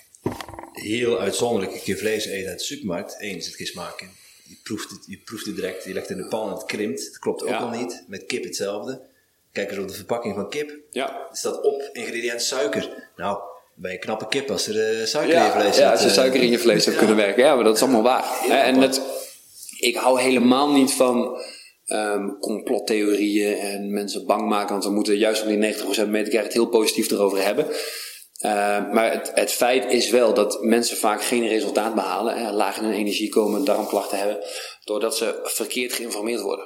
heel 0.71 1.19
uitzonderlijk 1.19 1.73
een 1.73 1.81
keer 1.81 1.97
vlees 1.97 2.25
eet 2.25 2.47
uit 2.47 2.59
de 2.59 2.65
supermarkt, 2.65 3.19
één, 3.19 3.35
er 3.35 3.41
zit 3.41 3.55
geen 3.55 3.67
smaak 3.67 4.01
in. 4.01 4.09
Je 4.43 4.57
proeft 4.63 4.89
het, 4.89 5.03
je 5.07 5.17
proeft 5.17 5.45
het 5.45 5.55
direct, 5.55 5.83
je 5.83 5.93
legt 5.93 6.07
het 6.07 6.17
in 6.17 6.23
de 6.23 6.29
pan 6.29 6.49
en 6.49 6.55
het 6.55 6.65
krimpt. 6.65 7.05
Het 7.05 7.19
klopt 7.19 7.43
ook 7.43 7.49
al 7.49 7.69
niet. 7.69 8.03
Met 8.07 8.25
kip 8.25 8.43
hetzelfde. 8.43 9.01
Kijk 9.51 9.69
eens 9.69 9.79
op 9.79 9.87
de 9.87 9.93
verpakking 9.93 10.35
van 10.35 10.49
kip. 10.49 10.77
Ja. 10.91 11.29
Staat 11.31 11.61
op 11.61 11.89
ingrediënt 11.93 12.41
suiker. 12.41 13.09
Nou, 13.15 13.41
ben 13.75 13.91
je 13.91 13.97
knappe 13.97 14.27
kip 14.27 14.51
als 14.51 14.67
er 14.67 14.99
uh, 14.99 15.05
suiker 15.05 15.35
in 15.35 15.43
je 15.43 15.51
vlees 15.51 15.75
zit. 15.75 15.83
Ja, 15.83 15.91
als 15.91 16.03
er 16.03 16.09
suiker 16.09 16.41
in 16.41 16.49
je 16.49 16.59
vlees 16.59 16.83
zou 16.83 16.95
kunnen 16.95 17.15
werken. 17.15 17.43
Ja, 17.43 17.55
maar 17.55 17.63
dat 17.63 17.75
is 17.75 17.81
allemaal 17.81 18.03
waar. 18.03 18.25
en 18.49 18.81
het, 18.81 19.01
ik 19.79 19.95
hou 19.95 20.21
helemaal 20.21 20.71
niet 20.71 20.91
van 20.91 21.41
um, 21.87 22.39
complottheorieën 22.39 23.57
en 23.57 23.93
mensen 23.93 24.25
bang 24.25 24.47
maken. 24.47 24.71
Want 24.71 24.83
we 24.83 24.91
moeten 24.91 25.17
juist 25.17 25.41
om 25.41 25.47
die 25.47 25.73
90% 25.73 25.77
mee 25.85 26.23
te 26.23 26.29
krijgen 26.29 26.43
het 26.43 26.53
heel 26.53 26.67
positief 26.67 27.11
erover 27.11 27.43
hebben. 27.43 27.65
Uh, 28.41 28.91
maar 28.91 29.11
het, 29.11 29.31
het, 29.33 29.51
feit 29.51 29.91
is 29.91 30.09
wel 30.09 30.33
dat 30.33 30.63
mensen 30.63 30.97
vaak 30.97 31.23
geen 31.23 31.47
resultaat 31.47 31.95
behalen, 31.95 32.37
hè, 32.37 32.51
laag 32.51 32.77
in 32.77 32.83
hun 32.83 32.93
energie 32.93 33.29
komen, 33.29 33.65
darmklachten 33.65 34.17
hebben, 34.17 34.39
doordat 34.83 35.17
ze 35.17 35.39
verkeerd 35.43 35.93
geïnformeerd 35.93 36.41
worden. 36.41 36.65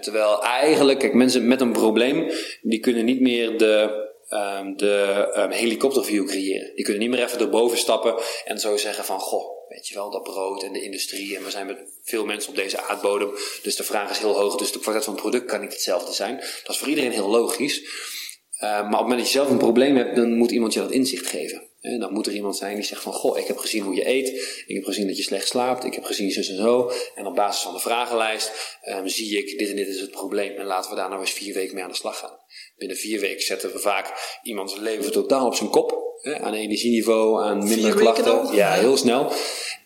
terwijl 0.00 0.42
eigenlijk, 0.42 0.98
kijk, 0.98 1.14
mensen 1.14 1.48
met 1.48 1.60
een 1.60 1.72
probleem, 1.72 2.30
die 2.62 2.80
kunnen 2.80 3.04
niet 3.04 3.20
meer 3.20 3.58
de 3.58 4.01
um, 4.32 4.76
de 4.76 5.28
um, 5.36 5.50
helikopterview 5.50 6.26
creëren. 6.26 6.74
Die 6.74 6.84
kunnen 6.84 7.02
niet 7.02 7.10
meer 7.10 7.24
even 7.24 7.38
erboven 7.38 7.78
stappen 7.78 8.14
en 8.44 8.58
zo 8.58 8.76
zeggen 8.76 9.04
van, 9.04 9.20
goh, 9.20 9.68
weet 9.68 9.88
je 9.88 9.94
wel, 9.94 10.10
dat 10.10 10.22
brood 10.22 10.62
en 10.62 10.72
de 10.72 10.82
industrie 10.82 11.36
en 11.36 11.44
we 11.44 11.50
zijn 11.50 11.66
met 11.66 11.78
veel 12.02 12.24
mensen 12.24 12.50
op 12.50 12.56
deze 12.56 12.80
aardbodem, 12.80 13.30
dus 13.62 13.76
de 13.76 13.84
vraag 13.84 14.10
is 14.10 14.18
heel 14.18 14.36
hoog, 14.36 14.56
dus 14.56 14.72
de 14.72 14.78
kwaliteit 14.78 15.04
van 15.04 15.12
het 15.12 15.22
product 15.22 15.46
kan 15.46 15.60
niet 15.60 15.72
hetzelfde 15.72 16.12
zijn. 16.12 16.36
Dat 16.36 16.74
is 16.74 16.78
voor 16.78 16.88
iedereen 16.88 17.12
heel 17.12 17.28
logisch. 17.28 17.80
Uh, 17.80 18.60
maar 18.60 18.80
op 18.80 18.90
het 18.90 19.00
moment 19.00 19.18
dat 19.18 19.26
je 19.26 19.38
zelf 19.38 19.50
een 19.50 19.58
probleem 19.58 19.96
hebt, 19.96 20.16
dan 20.16 20.36
moet 20.36 20.50
iemand 20.50 20.72
je 20.72 20.80
dat 20.80 20.90
inzicht 20.90 21.26
geven. 21.26 21.70
En 21.80 22.00
dan 22.00 22.12
moet 22.12 22.26
er 22.26 22.32
iemand 22.32 22.56
zijn 22.56 22.74
die 22.74 22.84
zegt 22.84 23.02
van, 23.02 23.12
goh, 23.12 23.38
ik 23.38 23.46
heb 23.46 23.56
gezien 23.56 23.82
hoe 23.82 23.94
je 23.94 24.08
eet, 24.08 24.28
ik 24.66 24.74
heb 24.74 24.84
gezien 24.84 25.06
dat 25.06 25.16
je 25.16 25.22
slecht 25.22 25.48
slaapt, 25.48 25.84
ik 25.84 25.94
heb 25.94 26.04
gezien 26.04 26.30
zus 26.30 26.48
en 26.48 26.56
zo. 26.56 26.90
En 27.14 27.26
op 27.26 27.34
basis 27.34 27.62
van 27.62 27.72
de 27.72 27.80
vragenlijst 27.80 28.78
zie 29.04 29.38
ik, 29.38 29.58
dit 29.58 29.68
en 29.68 29.76
dit 29.76 29.88
is 29.88 30.00
het 30.00 30.10
probleem. 30.10 30.56
En 30.56 30.66
laten 30.66 30.90
we 30.90 30.96
daar 30.96 31.08
nou 31.08 31.20
eens 31.20 31.32
vier 31.32 31.54
weken 31.54 31.74
mee 31.74 31.84
aan 31.84 31.90
de 31.90 31.96
slag 31.96 32.18
gaan. 32.18 32.38
Binnen 32.82 33.00
vier 33.00 33.20
weken 33.20 33.42
zetten 33.42 33.72
we 33.72 33.78
vaak 33.78 34.38
iemands 34.42 34.76
leven 34.76 35.12
totaal 35.12 35.46
op 35.46 35.54
zijn 35.54 35.70
kop. 35.70 36.16
Hè, 36.22 36.38
aan 36.38 36.54
energieniveau, 36.54 37.42
aan 37.42 37.68
minder 37.68 37.94
klachten. 37.94 38.54
Ja, 38.54 38.72
heel 38.72 38.96
snel. 38.96 39.32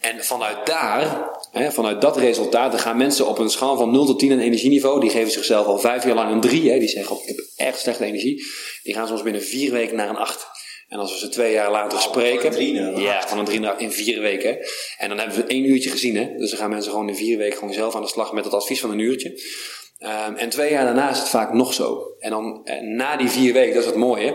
En 0.01 0.25
vanuit 0.25 0.67
daar, 0.67 1.31
hè, 1.53 1.73
vanuit 1.73 2.01
dat 2.01 2.17
resultaat, 2.17 2.71
dan 2.71 2.81
gaan 2.81 2.97
mensen 2.97 3.27
op 3.27 3.39
een 3.39 3.51
schaal 3.51 3.77
van 3.77 3.91
0 3.91 4.07
tot 4.07 4.19
10 4.19 4.33
aan 4.33 4.39
energieniveau. 4.39 5.01
Die 5.01 5.11
geven 5.11 5.33
zichzelf 5.33 5.67
al 5.67 5.79
vijf 5.79 6.05
jaar 6.05 6.15
lang 6.15 6.33
een 6.33 6.41
3. 6.41 6.71
Hè, 6.71 6.79
die 6.79 6.89
zeggen, 6.89 7.17
ik 7.17 7.27
heb 7.27 7.37
erg 7.57 7.79
slechte 7.79 8.05
energie. 8.05 8.45
Die 8.83 8.95
gaan 8.95 9.09
soms 9.09 9.23
binnen 9.23 9.43
vier 9.43 9.73
weken 9.73 9.97
naar 9.97 10.09
een 10.09 10.17
8. 10.17 10.47
En 10.89 10.99
als 10.99 11.13
we 11.13 11.19
ze 11.19 11.29
twee 11.29 11.53
jaar 11.53 11.71
later 11.71 12.01
spreken. 12.01 12.53
Van 12.53 12.63
een 12.63 13.01
ja, 13.01 13.29
van 13.29 13.39
een 13.39 13.45
drie 13.45 13.61
naar 13.61 13.81
in 13.81 13.93
vier 13.93 14.21
weken. 14.21 14.59
En 14.99 15.09
dan 15.09 15.19
hebben 15.19 15.37
we 15.37 15.45
één 15.45 15.65
uurtje 15.65 15.91
gezien. 15.91 16.17
Hè? 16.17 16.37
Dus 16.37 16.51
dan 16.51 16.59
gaan 16.59 16.71
mensen 16.71 16.91
gewoon 16.91 17.09
in 17.09 17.17
vier 17.17 17.39
weken 17.39 17.59
gewoon 17.59 17.75
zelf 17.75 17.95
aan 17.95 18.03
de 18.03 18.09
slag 18.09 18.33
met 18.33 18.45
het 18.45 18.55
advies 18.55 18.81
van 18.81 18.91
een 18.91 18.99
uurtje. 18.99 19.41
Um, 19.99 20.35
en 20.35 20.49
twee 20.49 20.71
jaar 20.71 20.85
daarna 20.85 21.11
is 21.11 21.19
het 21.19 21.29
vaak 21.29 21.53
nog 21.53 21.75
zo. 21.75 22.15
En 22.19 22.31
dan 22.31 22.61
en 22.65 22.97
na 22.97 23.17
die 23.17 23.29
vier 23.29 23.53
weken, 23.53 23.75
dat 23.75 23.83
is 23.83 23.89
het 23.89 23.99
mooie. 23.99 24.35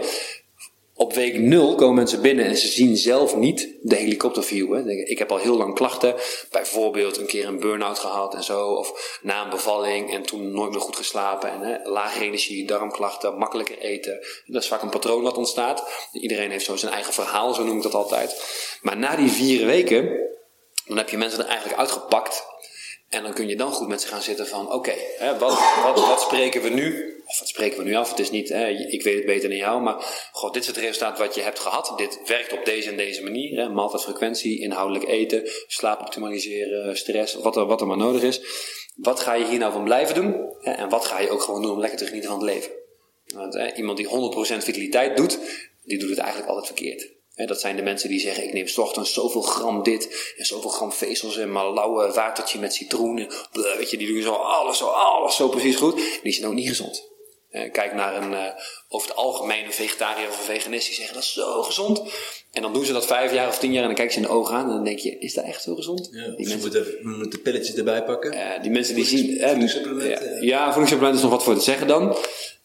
Op 0.95 1.13
week 1.13 1.37
nul 1.37 1.75
komen 1.75 1.95
mensen 1.95 2.21
binnen 2.21 2.45
en 2.45 2.57
ze 2.57 2.67
zien 2.67 2.97
zelf 2.97 3.35
niet 3.35 3.69
de 3.81 3.95
helikopterview. 3.95 4.73
Hè. 4.73 4.89
Ik 4.89 5.17
heb 5.17 5.31
al 5.31 5.37
heel 5.37 5.57
lang 5.57 5.75
klachten, 5.75 6.15
bijvoorbeeld 6.51 7.17
een 7.17 7.25
keer 7.25 7.47
een 7.47 7.59
burn-out 7.59 7.99
gehad 7.99 8.33
en 8.33 8.43
zo, 8.43 8.67
of 8.67 9.19
na 9.21 9.43
een 9.43 9.49
bevalling 9.49 10.13
en 10.13 10.21
toen 10.21 10.51
nooit 10.51 10.71
meer 10.71 10.81
goed 10.81 10.95
geslapen. 10.95 11.51
En 11.51 11.61
hè, 11.61 11.89
lage 11.89 12.23
energie, 12.23 12.67
darmklachten, 12.67 13.37
makkelijker 13.37 13.77
eten. 13.77 14.19
Dat 14.45 14.61
is 14.61 14.67
vaak 14.67 14.81
een 14.81 14.89
patroon 14.89 15.21
wat 15.21 15.37
ontstaat. 15.37 16.07
Iedereen 16.11 16.51
heeft 16.51 16.65
zo 16.65 16.75
zijn 16.75 16.93
eigen 16.93 17.13
verhaal, 17.13 17.53
zo 17.53 17.63
noem 17.63 17.77
ik 17.77 17.83
dat 17.83 17.93
altijd. 17.93 18.43
Maar 18.81 18.97
na 18.97 19.15
die 19.15 19.31
vier 19.31 19.65
weken, 19.65 20.19
dan 20.85 20.97
heb 20.97 21.09
je 21.09 21.17
mensen 21.17 21.39
er 21.39 21.49
eigenlijk 21.49 21.79
uitgepakt 21.79 22.43
en 23.11 23.23
dan 23.23 23.33
kun 23.33 23.47
je 23.47 23.55
dan 23.55 23.71
goed 23.71 23.87
met 23.87 24.01
ze 24.01 24.07
gaan 24.07 24.21
zitten 24.21 24.47
van, 24.47 24.71
oké, 24.71 24.93
wat, 25.39 25.59
wat, 25.83 26.07
wat 26.07 26.21
spreken 26.21 26.61
we 26.61 26.69
nu? 26.69 27.15
Of 27.25 27.39
wat 27.39 27.47
spreken 27.47 27.77
we 27.77 27.83
nu 27.83 27.95
af? 27.95 28.09
Het 28.09 28.19
is 28.19 28.31
niet, 28.31 28.49
hè, 28.49 28.67
ik 28.67 29.03
weet 29.03 29.15
het 29.15 29.25
beter 29.25 29.49
dan 29.49 29.57
jou, 29.57 29.81
maar 29.81 30.29
god, 30.31 30.53
dit 30.53 30.61
is 30.61 30.67
het 30.67 30.77
resultaat 30.77 31.17
wat 31.17 31.35
je 31.35 31.41
hebt 31.41 31.59
gehad. 31.59 31.93
Dit 31.97 32.19
werkt 32.25 32.53
op 32.53 32.65
deze 32.65 32.89
en 32.89 32.97
deze 32.97 33.23
manier. 33.23 33.59
Hè, 33.59 33.69
maaltijdfrequentie, 33.69 34.59
inhoudelijk 34.59 35.07
eten, 35.07 35.49
slaap 35.67 35.99
optimaliseren, 35.99 36.97
stress, 36.97 37.33
wat 37.33 37.55
er, 37.55 37.65
wat 37.65 37.81
er 37.81 37.87
maar 37.87 37.97
nodig 37.97 38.21
is. 38.21 38.41
Wat 38.95 39.19
ga 39.19 39.33
je 39.33 39.45
hier 39.45 39.59
nou 39.59 39.71
van 39.71 39.83
blijven 39.83 40.15
doen? 40.15 40.55
Hè, 40.59 40.71
en 40.71 40.89
wat 40.89 41.05
ga 41.05 41.19
je 41.19 41.29
ook 41.29 41.41
gewoon 41.41 41.61
doen 41.61 41.71
om 41.71 41.79
lekker 41.79 41.97
te 41.97 42.05
genieten 42.05 42.29
van 42.29 42.39
het 42.39 42.49
leven? 42.49 42.71
Want 43.25 43.77
iemand 43.77 43.97
die 43.97 44.07
100% 44.07 44.09
vitaliteit 44.63 45.17
doet, 45.17 45.39
die 45.83 45.99
doet 45.99 46.09
het 46.09 46.19
eigenlijk 46.19 46.49
altijd 46.49 46.67
verkeerd. 46.67 47.09
Dat 47.35 47.59
zijn 47.59 47.75
de 47.75 47.81
mensen 47.81 48.09
die 48.09 48.19
zeggen: 48.19 48.43
ik 48.43 48.53
neem 48.53 48.67
's 48.67 48.77
ochtends 48.77 49.13
zoveel 49.13 49.41
gram 49.41 49.83
dit 49.83 50.33
en 50.37 50.45
zoveel 50.45 50.69
gram 50.69 50.91
vezels 50.91 51.37
en 51.37 51.51
maar 51.51 51.73
lauwe 51.73 52.11
watertje 52.11 52.59
met 52.59 52.73
citroen. 52.73 53.17
En 53.17 53.27
bleh, 53.51 53.77
weet 53.77 53.89
je, 53.89 53.97
die 53.97 54.07
doen 54.07 54.21
zo 54.21 54.33
alles, 54.33 54.77
zo 54.77 54.85
alles 54.85 55.35
zo 55.35 55.49
precies 55.49 55.75
goed. 55.75 56.01
Die 56.23 56.33
zijn 56.33 56.47
ook 56.47 56.53
niet 56.53 56.67
gezond. 56.67 57.09
Eh, 57.51 57.71
kijk 57.71 57.93
naar 57.93 58.15
een, 58.15 58.31
uh, 58.31 58.45
over 58.89 59.07
het 59.07 59.17
algemeen 59.17 59.65
een 59.65 59.73
vegetariër 59.73 60.27
of 60.27 60.37
een 60.37 60.55
veganist 60.55 60.85
die 60.85 60.95
zeggen 60.95 61.13
dat 61.13 61.23
is 61.23 61.33
zo 61.33 61.61
gezond. 61.63 62.01
En 62.51 62.61
dan 62.61 62.73
doen 62.73 62.85
ze 62.85 62.93
dat 62.93 63.05
vijf 63.05 63.33
jaar 63.33 63.47
of 63.47 63.59
tien 63.59 63.71
jaar 63.71 63.81
en 63.81 63.87
dan 63.87 63.95
kijken 63.95 64.13
ze 64.13 64.19
in 64.19 64.25
de 64.25 64.33
ogen 64.33 64.55
aan 64.55 64.63
en 64.63 64.75
dan 64.75 64.83
denk 64.83 64.99
je, 64.99 65.19
is 65.19 65.33
dat 65.33 65.45
echt 65.45 65.61
zo 65.61 65.75
gezond? 65.75 66.09
Ja, 66.11 66.27
die 66.27 66.47
mensen 66.47 66.59
moeten, 66.59 66.97
moeten 67.01 67.41
pilletjes 67.41 67.75
erbij 67.75 68.03
pakken. 68.03 68.33
Uh, 68.33 68.61
die 68.61 68.71
mensen 68.71 68.95
die 68.95 69.05
zien. 69.05 69.39
voedingssupplementen. 69.39 70.45
ja, 70.45 70.63
voedingssupplementen 70.65 71.23
is 71.23 71.29
nog 71.29 71.31
wat 71.31 71.43
voor 71.43 71.55
te 71.55 71.63
zeggen 71.63 71.87
dan. 71.87 72.17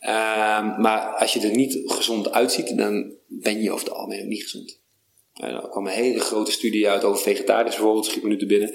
Ehm, 0.06 0.80
maar 0.80 1.00
als 1.00 1.32
je 1.32 1.40
er 1.40 1.56
niet 1.56 1.82
gezond 1.84 2.32
uitziet, 2.32 2.76
dan 2.76 3.14
ben 3.26 3.62
je 3.62 3.72
over 3.72 3.86
het 3.86 3.94
algemeen 3.94 4.28
niet 4.28 4.42
gezond. 4.42 4.80
er 5.34 5.68
kwam 5.70 5.86
een 5.86 5.92
hele 5.92 6.20
grote 6.20 6.50
studie 6.50 6.88
uit 6.88 7.04
over 7.04 7.22
vegetariërs 7.22 7.74
bijvoorbeeld, 7.74 8.04
schiet 8.06 8.22
me 8.22 8.28
nu 8.28 8.38
te 8.38 8.46
binnen. 8.46 8.74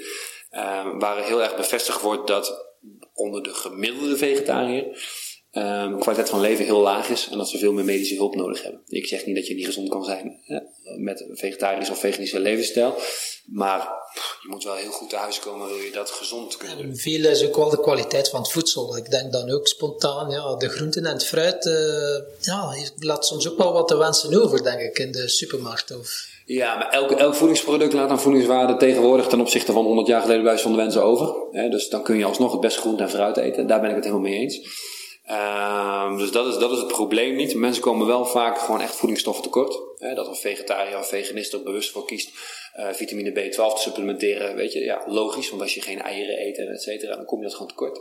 Uh, 0.52 1.00
waar 1.00 1.24
heel 1.24 1.42
erg 1.42 1.56
bevestigd 1.56 2.02
wordt 2.02 2.28
dat 2.28 2.76
onder 3.14 3.44
de 3.44 3.54
gemiddelde 3.54 4.18
vegetariër 4.18 4.86
um, 5.54 6.00
kwaliteit 6.00 6.30
van 6.30 6.42
leven 6.42 6.66
heel 6.66 6.80
laag 6.80 7.10
is 7.10 7.28
en 7.32 7.38
dat 7.38 7.50
ze 7.50 7.58
veel 7.58 7.74
meer 7.74 7.86
medische 7.86 8.16
hulp 8.16 8.36
nodig 8.36 8.64
hebben. 8.64 8.82
Ik 8.88 9.08
zeg 9.08 9.26
niet 9.26 9.36
dat 9.36 9.48
je 9.48 9.56
niet 9.56 9.66
gezond 9.66 9.90
kan 9.90 10.04
zijn 10.04 10.40
hè, 10.46 10.60
met 10.98 11.22
een 11.22 11.38
vegetarische 11.38 11.94
of 11.94 12.00
veganische 12.00 12.40
levensstijl, 12.40 12.96
maar 13.46 13.80
je 14.42 14.48
moet 14.50 14.64
wel 14.64 14.76
heel 14.76 14.92
goed 14.92 15.10
te 15.10 15.16
huis 15.16 15.40
komen 15.40 15.68
wil 15.68 15.78
je 15.78 15.92
dat 15.92 16.10
gezond 16.10 16.58
kunnen 16.58 16.78
doen. 16.78 16.96
veel 16.96 17.26
is 17.26 17.46
ook 17.46 17.56
wel 17.56 17.70
de 17.70 17.82
kwaliteit 17.82 18.30
van 18.30 18.42
het 18.42 18.52
voedsel. 18.52 18.98
Ik 18.98 19.12
denk 19.12 19.32
dan 19.32 19.52
ook 19.52 19.68
spontaan, 19.68 20.30
ja, 20.30 20.56
de 20.56 20.70
groenten 20.70 21.06
en 21.06 21.14
het 21.14 21.26
fruit, 21.26 21.66
uh, 21.66 21.74
ja, 22.40 22.76
laat 22.98 23.26
soms 23.26 23.50
ook 23.50 23.58
wel 23.58 23.74
wat 23.74 23.88
te 23.88 23.98
wensen 23.98 24.42
over, 24.42 24.64
denk 24.64 24.80
ik, 24.80 25.00
in 25.00 25.12
de 25.12 25.30
supermarkt. 25.30 25.98
Of... 25.98 26.30
Ja, 26.46 26.78
maar 26.78 26.90
elk, 26.90 27.12
elk 27.12 27.36
voedingsproduct 27.36 27.94
laat 27.94 28.10
een 28.10 28.20
voedingswaarde 28.20 28.78
tegenwoordig 28.78 29.28
ten 29.28 29.40
opzichte 29.40 29.72
van 29.72 29.86
100 29.86 30.08
jaar 30.08 30.22
geleden 30.22 30.44
bij 30.44 30.60
van 30.60 30.72
de 30.72 30.78
wensen 30.78 31.04
over. 31.04 31.36
Dus 31.70 31.90
dan 31.90 32.04
kun 32.04 32.18
je 32.18 32.26
alsnog 32.26 32.52
het 32.52 32.62
beste 32.62 32.80
groente 32.80 33.04
en 33.04 33.10
fruit 33.10 33.38
eten. 33.38 33.68
Daar 33.68 33.82
ben 33.82 33.90
ik 33.90 33.96
het 33.96 34.06
helemaal 34.06 34.30
mee 34.30 34.40
eens. 34.40 34.60
Um, 35.32 36.18
dus 36.18 36.32
dat 36.32 36.48
is, 36.48 36.58
dat 36.58 36.72
is 36.72 36.78
het 36.78 36.88
probleem 36.88 37.36
niet. 37.36 37.56
Mensen 37.56 37.84
komen 37.84 38.08
wel 38.08 38.26
vaak 38.26 38.60
gewoon 38.60 38.82
echt 38.82 38.96
voedingsstoffen 38.96 39.44
tekort. 39.44 39.80
Hè, 39.98 40.14
dat 40.14 40.28
een 40.28 40.36
vegetariër 40.36 40.98
of 40.98 41.08
veganist 41.08 41.54
er 41.54 41.64
bewust 41.64 41.92
voor 41.92 42.06
kiest 42.06 42.30
uh, 42.80 42.90
vitamine 42.92 43.32
B12 43.32 43.74
te 43.74 43.82
supplementeren. 43.82 44.56
Weet 44.56 44.74
je, 44.74 44.80
ja, 44.80 45.04
logisch, 45.06 45.50
want 45.50 45.62
als 45.62 45.74
je 45.74 45.82
geen 45.82 46.02
eieren 46.02 46.48
eet 46.48 46.58
en 46.58 46.68
et 46.68 46.82
cetera, 46.82 47.16
dan 47.16 47.26
kom 47.26 47.38
je 47.38 47.44
dat 47.44 47.54
gewoon 47.54 47.68
tekort. 47.68 48.00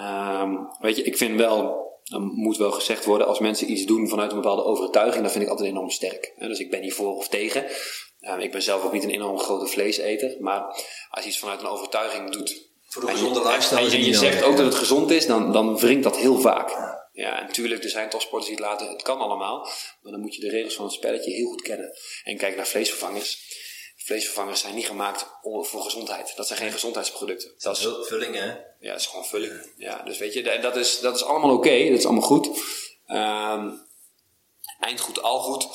Um, 0.00 0.68
weet 0.80 0.96
je, 0.96 1.02
ik 1.02 1.16
vind 1.16 1.38
wel, 1.38 1.86
moet 2.34 2.56
wel 2.56 2.70
gezegd 2.70 3.04
worden, 3.04 3.26
als 3.26 3.38
mensen 3.38 3.70
iets 3.70 3.84
doen 3.84 4.08
vanuit 4.08 4.30
een 4.30 4.40
bepaalde 4.40 4.64
overtuiging, 4.64 5.22
dan 5.22 5.32
vind 5.32 5.44
ik 5.44 5.50
altijd 5.50 5.68
enorm 5.68 5.90
sterk. 5.90 6.34
Dus 6.38 6.58
ik 6.58 6.70
ben 6.70 6.80
niet 6.80 6.94
voor 6.94 7.16
of 7.16 7.28
tegen. 7.28 7.64
Um, 8.20 8.38
ik 8.38 8.52
ben 8.52 8.62
zelf 8.62 8.84
ook 8.84 8.92
niet 8.92 9.04
een 9.04 9.10
enorm 9.10 9.38
grote 9.38 9.66
vleeseter, 9.66 10.36
maar 10.40 10.62
als 11.10 11.24
je 11.24 11.30
iets 11.30 11.38
vanuit 11.38 11.60
een 11.60 11.66
overtuiging 11.66 12.30
doet, 12.30 12.72
voor 12.94 13.06
de 13.06 13.12
gezonde 13.12 13.42
lifestyle. 13.42 13.80
En 13.80 13.90
je, 13.90 14.06
je 14.06 14.14
zegt 14.14 14.42
ook 14.42 14.56
dat 14.56 14.66
het 14.66 14.74
gezond 14.74 15.10
is, 15.10 15.26
dan, 15.26 15.52
dan 15.52 15.78
wringt 15.78 16.02
dat 16.02 16.16
heel 16.16 16.40
vaak. 16.40 16.70
Ja, 17.12 17.40
en 17.40 17.46
natuurlijk, 17.46 17.84
er 17.84 17.90
zijn 17.90 18.08
topsporters 18.08 18.46
die 18.46 18.56
het 18.56 18.64
laten, 18.64 18.88
het 18.88 19.02
kan 19.02 19.18
allemaal. 19.18 19.68
Maar 20.02 20.12
dan 20.12 20.20
moet 20.20 20.34
je 20.34 20.40
de 20.40 20.48
regels 20.48 20.74
van 20.74 20.84
het 20.84 20.94
spelletje 20.94 21.30
heel 21.30 21.48
goed 21.48 21.62
kennen. 21.62 21.98
En 22.24 22.36
kijk 22.36 22.56
naar 22.56 22.66
vleesvervangers. 22.66 23.38
Vleesvervangers 23.96 24.60
zijn 24.60 24.74
niet 24.74 24.86
gemaakt 24.86 25.26
voor 25.42 25.82
gezondheid. 25.82 26.32
Dat 26.36 26.46
zijn 26.46 26.58
geen 26.58 26.72
gezondheidsproducten. 26.72 27.54
Dat 27.58 27.76
is 27.76 27.84
hè? 28.36 28.46
Ja, 28.80 28.90
dat 28.90 29.00
is 29.00 29.06
gewoon 29.06 29.26
vulling. 29.26 29.72
Ja, 29.76 30.02
dus 30.02 30.18
weet 30.18 30.32
je, 30.32 30.58
dat 30.60 30.76
is, 30.76 31.00
dat 31.00 31.14
is 31.14 31.24
allemaal 31.24 31.50
oké. 31.50 31.88
dat 31.88 31.98
is 31.98 32.04
allemaal 32.04 32.22
goed. 32.22 32.46
Um, 33.08 33.86
eind 34.80 35.00
goed, 35.00 35.22
al 35.22 35.40
goed. 35.40 35.68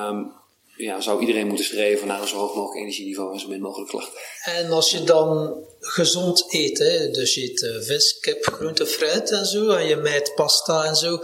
Um, 0.00 0.32
ja, 0.76 1.00
zou 1.00 1.20
iedereen 1.20 1.46
moeten 1.46 1.64
streven 1.64 2.06
naar 2.06 2.20
een 2.20 2.28
zo 2.28 2.36
hoog 2.36 2.54
mogelijk 2.54 2.80
energieniveau 2.80 3.32
en 3.32 3.40
zo 3.40 3.48
min 3.48 3.60
mogelijk 3.60 3.90
klachten. 3.90 4.18
En 4.44 4.70
als 4.70 4.90
je 4.90 5.04
dan 5.04 5.54
gezond 5.80 6.44
eet, 6.48 6.78
hè, 6.78 7.10
dus 7.10 7.34
je 7.34 7.42
eet 7.42 7.62
uh, 7.62 7.82
vis, 7.82 8.18
kip, 8.20 8.44
groente, 8.44 8.86
fruit 8.86 9.30
en 9.30 9.46
zo, 9.46 9.68
en 9.70 9.86
je 9.86 9.96
mijt 9.96 10.32
pasta 10.34 10.84
en 10.84 10.96
zo, 10.96 11.20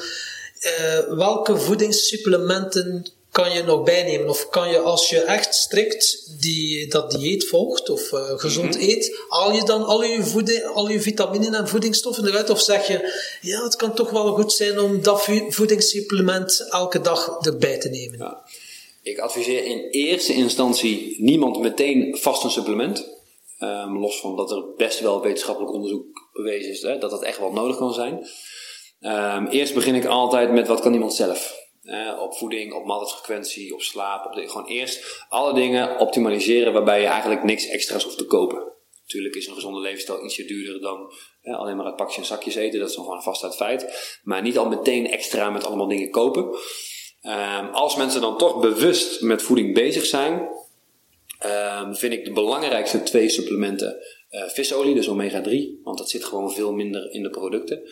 uh, 0.60 1.16
welke 1.16 1.56
voedingssupplementen 1.56 3.06
kan 3.30 3.52
je 3.52 3.62
nog 3.62 3.82
bijnemen? 3.82 4.28
Of 4.28 4.48
kan 4.48 4.70
je, 4.70 4.78
als 4.78 5.08
je 5.08 5.20
echt 5.20 5.54
strikt 5.54 6.34
die, 6.40 6.88
dat 6.88 7.10
dieet 7.10 7.48
volgt 7.48 7.90
of 7.90 8.12
uh, 8.12 8.20
gezond 8.36 8.74
mm 8.74 8.80
-hmm. 8.80 8.88
eet, 8.88 9.20
haal 9.28 9.52
je 9.52 9.64
dan 9.64 9.84
al 9.84 10.04
je, 10.04 10.24
voeding, 10.24 10.64
al 10.64 10.88
je 10.88 11.00
vitaminen 11.00 11.54
en 11.54 11.68
voedingsstoffen 11.68 12.26
eruit? 12.26 12.50
Of 12.50 12.60
zeg 12.60 12.86
je, 12.86 13.26
ja, 13.40 13.62
het 13.62 13.76
kan 13.76 13.94
toch 13.94 14.10
wel 14.10 14.34
goed 14.34 14.52
zijn 14.52 14.80
om 14.80 15.02
dat 15.02 15.28
voedingssupplement 15.48 16.66
elke 16.70 17.00
dag 17.00 17.38
erbij 17.40 17.78
te 17.78 17.88
nemen? 17.88 18.18
Ja. 18.18 18.42
Ik 19.02 19.18
adviseer 19.18 19.64
in 19.64 19.88
eerste 19.90 20.34
instantie 20.34 21.22
niemand 21.22 21.58
meteen 21.58 22.16
vast 22.16 22.44
een 22.44 22.50
supplement. 22.50 23.20
Um, 23.58 23.98
los 23.98 24.20
van 24.20 24.36
dat 24.36 24.50
er 24.50 24.74
best 24.76 25.00
wel 25.00 25.22
wetenschappelijk 25.22 25.72
onderzoek 25.72 26.30
bewezen 26.32 26.70
is 26.70 26.82
hè, 26.82 26.98
dat 26.98 27.10
dat 27.10 27.22
echt 27.22 27.38
wel 27.38 27.52
nodig 27.52 27.76
kan 27.76 27.92
zijn. 27.92 28.26
Um, 29.00 29.46
eerst 29.46 29.74
begin 29.74 29.94
ik 29.94 30.04
altijd 30.04 30.52
met 30.52 30.66
wat 30.66 30.80
kan 30.80 30.92
iemand 30.92 31.14
zelf. 31.14 31.60
Uh, 31.82 32.18
op 32.20 32.36
voeding, 32.36 32.72
op 32.72 32.84
maaltijdfrequentie, 32.84 33.74
op 33.74 33.82
slaap. 33.82 34.26
Op 34.26 34.32
gewoon 34.32 34.66
eerst 34.66 35.24
alle 35.28 35.54
dingen 35.54 35.98
optimaliseren 35.98 36.72
waarbij 36.72 37.00
je 37.00 37.06
eigenlijk 37.06 37.42
niks 37.42 37.66
extra's 37.66 38.04
hoeft 38.04 38.18
te 38.18 38.26
kopen. 38.26 38.72
Natuurlijk 39.02 39.34
is 39.34 39.46
een 39.46 39.54
gezonde 39.54 39.80
levensstijl 39.80 40.24
ietsje 40.24 40.44
duurder 40.44 40.80
dan 40.80 41.12
alleen 41.42 41.76
maar 41.76 41.86
het 41.86 41.96
pakje 41.96 42.20
en 42.20 42.26
zakjes 42.26 42.54
eten. 42.54 42.80
Dat 42.80 42.90
is 42.90 42.96
nog 42.96 43.04
gewoon 43.04 43.22
vast 43.22 43.44
uit 43.44 43.56
feit. 43.56 44.18
Maar 44.22 44.42
niet 44.42 44.58
al 44.58 44.68
meteen 44.68 45.10
extra 45.10 45.50
met 45.50 45.64
allemaal 45.64 45.88
dingen 45.88 46.10
kopen. 46.10 46.58
Um, 47.22 47.68
als 47.72 47.96
mensen 47.96 48.20
dan 48.20 48.38
toch 48.38 48.60
bewust 48.60 49.20
met 49.20 49.42
voeding 49.42 49.74
bezig 49.74 50.06
zijn, 50.06 50.48
um, 51.82 51.96
vind 51.96 52.12
ik 52.12 52.24
de 52.24 52.32
belangrijkste 52.32 53.02
twee 53.02 53.28
supplementen 53.28 53.96
uh, 54.30 54.48
visolie, 54.48 54.94
dus 54.94 55.08
omega-3, 55.08 55.82
want 55.82 55.98
dat 55.98 56.10
zit 56.10 56.24
gewoon 56.24 56.52
veel 56.52 56.72
minder 56.72 57.12
in 57.12 57.22
de 57.22 57.30
producten. 57.30 57.82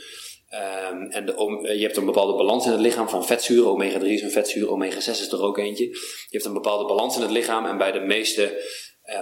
Um, 0.92 1.10
en 1.10 1.26
de, 1.26 1.72
je 1.76 1.82
hebt 1.82 1.96
een 1.96 2.04
bepaalde 2.04 2.36
balans 2.36 2.66
in 2.66 2.72
het 2.72 2.80
lichaam 2.80 3.08
van 3.08 3.26
vetzuren. 3.26 3.70
Omega-3 3.70 4.04
is 4.04 4.22
een 4.22 4.30
vetzuur, 4.30 4.68
omega-6 4.68 4.96
is 4.96 5.32
er 5.32 5.42
ook 5.42 5.58
eentje. 5.58 5.84
Je 5.84 5.96
hebt 6.30 6.44
een 6.44 6.52
bepaalde 6.52 6.84
balans 6.84 7.16
in 7.16 7.22
het 7.22 7.30
lichaam 7.30 7.66
en 7.66 7.78
bij 7.78 7.92
de 7.92 8.00
meeste 8.00 8.64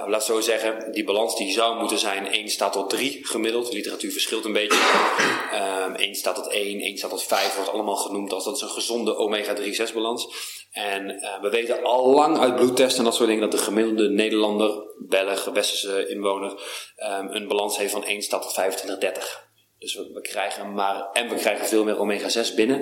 laat 0.06 0.24
zo 0.24 0.40
zeggen, 0.40 0.92
die 0.92 1.04
balans 1.04 1.36
die 1.36 1.52
zou 1.52 1.78
moeten 1.78 1.98
zijn 1.98 2.26
1 2.26 2.48
staat 2.48 2.72
tot 2.72 2.90
3 2.90 3.26
gemiddeld. 3.26 3.66
De 3.66 3.74
literatuur 3.74 4.12
verschilt 4.12 4.44
een 4.44 4.52
beetje. 4.52 4.78
Um, 5.86 5.94
1 5.94 6.14
staat 6.14 6.34
tot 6.34 6.48
1, 6.48 6.80
1 6.80 6.96
staat 6.96 7.10
tot 7.10 7.22
5 7.22 7.54
wordt 7.54 7.70
allemaal 7.70 7.96
genoemd 7.96 8.32
als 8.32 8.44
dat 8.44 8.56
is 8.56 8.62
een 8.62 8.68
gezonde 8.68 9.16
omega-3-6 9.16 9.94
balans. 9.94 10.28
En 10.70 11.10
uh, 11.10 11.40
we 11.40 11.48
weten 11.48 11.84
al 11.84 12.14
lang 12.14 12.38
uit 12.38 12.56
bloedtesten 12.56 12.98
en 12.98 13.04
dat 13.04 13.14
soort 13.14 13.28
dingen 13.28 13.50
dat 13.50 13.58
de 13.58 13.64
gemiddelde 13.64 14.08
Nederlander, 14.08 14.82
Belg, 14.98 15.44
westerse 15.44 16.08
inwoner 16.08 16.50
um, 16.96 17.28
een 17.30 17.48
balans 17.48 17.76
heeft 17.76 17.92
van 17.92 18.04
1 18.04 18.22
staat 18.22 18.42
tot 18.42 18.52
25, 18.52 18.98
30. 18.98 19.48
Dus 19.78 19.94
we, 19.94 20.10
we, 20.12 20.20
krijgen 20.20 20.74
maar, 20.74 21.10
en 21.12 21.28
we 21.28 21.34
krijgen 21.34 21.66
veel 21.66 21.84
meer 21.84 21.98
omega-6 21.98 22.54
binnen. 22.54 22.80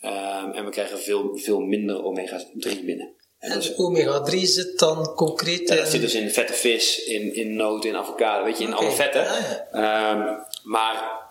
Um, 0.00 0.52
en 0.52 0.64
we 0.64 0.70
krijgen 0.70 0.98
veel, 0.98 1.36
veel 1.36 1.60
minder 1.60 2.04
omega-3 2.04 2.84
binnen. 2.84 3.14
En 3.38 3.52
dus 3.52 3.74
omega-3 3.76 4.38
zit 4.40 4.78
dan 4.78 5.14
concreet 5.14 5.70
in... 5.70 5.76
dat 5.76 5.88
zit 5.88 6.00
dus 6.00 6.14
in 6.14 6.30
vette 6.30 6.52
vis, 6.52 7.04
in, 7.04 7.34
in 7.34 7.56
noten, 7.56 7.90
in 7.90 7.96
avocado, 7.96 8.44
weet 8.44 8.58
je, 8.58 8.64
in 8.64 8.72
okay. 8.74 8.86
alle 8.86 8.94
vetten. 8.94 9.28
Ah, 9.28 9.40
ja. 9.72 10.10
um, 10.10 10.44
maar 10.62 11.24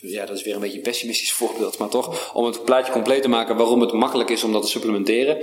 ja, 0.00 0.26
dat 0.26 0.36
is 0.36 0.42
weer 0.42 0.54
een 0.54 0.60
beetje 0.60 0.76
een 0.76 0.82
pessimistisch 0.82 1.32
voorbeeld. 1.32 1.78
Maar 1.78 1.88
toch, 1.88 2.34
om 2.34 2.44
het 2.44 2.64
plaatje 2.64 2.92
compleet 2.92 3.22
te 3.22 3.28
maken 3.28 3.56
waarom 3.56 3.80
het 3.80 3.92
makkelijk 3.92 4.30
is 4.30 4.44
om 4.44 4.52
dat 4.52 4.62
te 4.62 4.68
supplementeren. 4.68 5.36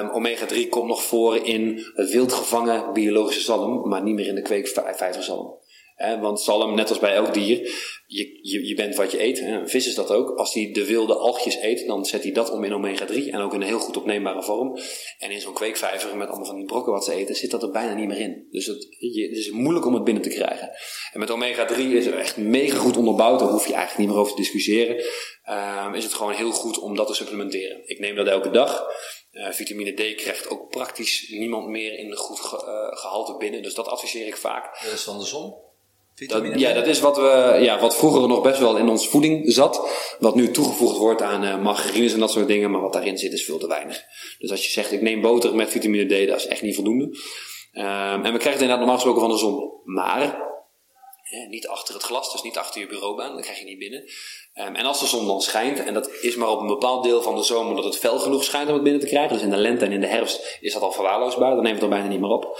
Um, 0.00 0.10
omega-3 0.10 0.68
komt 0.68 0.88
nog 0.88 1.02
voor 1.02 1.36
in 1.36 1.86
wild 1.94 2.32
gevangen 2.32 2.92
biologische 2.92 3.40
zalm, 3.40 3.88
maar 3.88 4.02
niet 4.02 4.14
meer 4.14 4.26
in 4.26 4.34
de 4.34 4.42
kweekvijverzalm. 4.42 5.54
Eh, 5.94 6.20
want 6.20 6.40
zalm, 6.40 6.74
net 6.74 6.88
als 6.88 6.98
bij 6.98 7.14
elk 7.14 7.34
dier, 7.34 7.58
je, 8.06 8.38
je, 8.42 8.66
je 8.66 8.74
bent 8.74 8.94
wat 8.94 9.10
je 9.12 9.22
eet. 9.22 9.40
Een 9.40 9.68
vis 9.68 9.86
is 9.86 9.94
dat 9.94 10.10
ook. 10.10 10.38
Als 10.38 10.54
hij 10.54 10.70
de 10.72 10.86
wilde 10.86 11.14
algjes 11.14 11.62
eet, 11.62 11.86
dan 11.86 12.04
zet 12.04 12.22
hij 12.22 12.32
dat 12.32 12.50
om 12.50 12.64
in 12.64 12.72
omega-3 12.72 13.30
en 13.30 13.40
ook 13.40 13.54
in 13.54 13.60
een 13.60 13.66
heel 13.66 13.78
goed 13.78 13.96
opneembare 13.96 14.42
vorm. 14.42 14.78
En 15.18 15.30
in 15.30 15.40
zo'n 15.40 15.52
kweekvijver 15.52 16.16
met 16.16 16.28
allemaal 16.28 16.46
van 16.46 16.56
die 16.56 16.64
brokken 16.64 16.92
wat 16.92 17.04
ze 17.04 17.12
eten, 17.12 17.34
zit 17.34 17.50
dat 17.50 17.62
er 17.62 17.70
bijna 17.70 17.94
niet 17.94 18.08
meer 18.08 18.18
in. 18.18 18.46
Dus 18.50 18.66
het, 18.66 18.86
is 18.98 19.50
moeilijk 19.50 19.86
om 19.86 19.94
het 19.94 20.04
binnen 20.04 20.22
te 20.22 20.28
krijgen. 20.28 20.70
En 21.12 21.20
met 21.20 21.30
omega-3 21.30 21.76
is 21.78 22.06
het 22.06 22.14
echt 22.14 22.36
mega 22.36 22.78
goed 22.78 22.96
onderbouwd, 22.96 23.38
daar 23.38 23.48
hoef 23.48 23.66
je 23.66 23.74
eigenlijk 23.74 23.98
niet 23.98 24.08
meer 24.08 24.18
over 24.18 24.34
te 24.34 24.42
discussiëren. 24.42 25.04
Um, 25.86 25.94
is 25.94 26.04
het 26.04 26.14
gewoon 26.14 26.32
heel 26.32 26.52
goed 26.52 26.78
om 26.78 26.96
dat 26.96 27.06
te 27.06 27.14
supplementeren. 27.14 27.88
Ik 27.88 27.98
neem 27.98 28.16
dat 28.16 28.26
elke 28.26 28.50
dag. 28.50 28.86
Uh, 29.32 29.50
vitamine 29.50 29.92
D 29.92 30.14
krijgt 30.14 30.48
ook 30.48 30.70
praktisch 30.70 31.28
niemand 31.28 31.68
meer 31.68 31.98
in 31.98 32.10
een 32.10 32.16
goed 32.16 32.40
ge, 32.40 32.56
uh, 32.56 32.98
gehalte 32.98 33.36
binnen. 33.36 33.62
Dus 33.62 33.74
dat 33.74 33.88
adviseer 33.88 34.26
ik 34.26 34.36
vaak. 34.36 34.82
Dat 34.82 34.92
is 34.92 35.02
van 35.02 35.18
ja, 36.56 36.72
dat 36.72 36.86
is 36.86 37.00
wat, 37.00 37.16
we, 37.16 37.58
ja, 37.60 37.80
wat 37.80 37.96
vroeger 37.96 38.28
nog 38.28 38.42
best 38.42 38.58
wel 38.58 38.76
in 38.76 38.88
ons 38.88 39.08
voeding 39.08 39.52
zat. 39.52 39.88
Wat 40.18 40.34
nu 40.34 40.50
toegevoegd 40.50 40.96
wordt 40.96 41.22
aan 41.22 41.44
uh, 41.44 41.62
margarines 41.62 42.12
en 42.12 42.20
dat 42.20 42.30
soort 42.30 42.46
dingen. 42.46 42.70
Maar 42.70 42.80
wat 42.80 42.92
daarin 42.92 43.18
zit 43.18 43.32
is 43.32 43.44
veel 43.44 43.58
te 43.58 43.66
weinig. 43.66 44.02
Dus 44.38 44.50
als 44.50 44.64
je 44.64 44.70
zegt 44.70 44.92
ik 44.92 45.02
neem 45.02 45.20
boter 45.20 45.54
met 45.54 45.70
vitamine 45.70 46.24
D, 46.24 46.28
dat 46.28 46.36
is 46.36 46.46
echt 46.46 46.62
niet 46.62 46.74
voldoende. 46.74 47.04
Um, 47.04 48.24
en 48.24 48.32
we 48.32 48.38
krijgen 48.38 48.50
het 48.50 48.60
inderdaad 48.60 48.78
normaal 48.78 48.94
gesproken 48.94 49.20
van 49.20 49.30
de 49.30 49.38
zon. 49.38 49.80
Maar 49.84 50.52
niet 51.48 51.68
achter 51.68 51.94
het 51.94 52.02
glas, 52.02 52.32
dus 52.32 52.42
niet 52.42 52.58
achter 52.58 52.80
je 52.80 52.86
bureaubaan, 52.86 53.32
dan 53.32 53.42
krijg 53.42 53.58
je 53.58 53.64
niet 53.64 53.78
binnen. 53.78 54.04
Ehm, 54.52 54.74
en 54.74 54.84
als 54.84 55.00
de 55.00 55.06
zon 55.06 55.26
dan 55.26 55.40
schijnt, 55.40 55.84
en 55.84 55.94
dat 55.94 56.10
is 56.22 56.36
maar 56.36 56.48
op 56.48 56.60
een 56.60 56.66
bepaald 56.66 57.04
deel 57.04 57.22
van 57.22 57.36
de 57.36 57.42
zomer 57.42 57.76
dat 57.76 57.84
het 57.84 57.98
fel 57.98 58.18
genoeg 58.18 58.44
schijnt 58.44 58.68
om 58.68 58.74
het 58.74 58.82
binnen 58.82 59.00
te 59.00 59.06
krijgen. 59.06 59.32
Dus 59.32 59.42
in 59.42 59.50
de 59.50 59.56
lente 59.56 59.84
en 59.84 59.92
in 59.92 60.00
de 60.00 60.06
herfst 60.06 60.58
is 60.60 60.72
dat 60.72 60.82
al 60.82 60.92
verwaarloosbaar, 60.92 61.54
dan 61.54 61.62
neemt 61.62 61.74
het 61.74 61.82
er 61.82 61.88
bijna 61.88 62.08
niet 62.08 62.20
meer 62.20 62.30
op. 62.30 62.58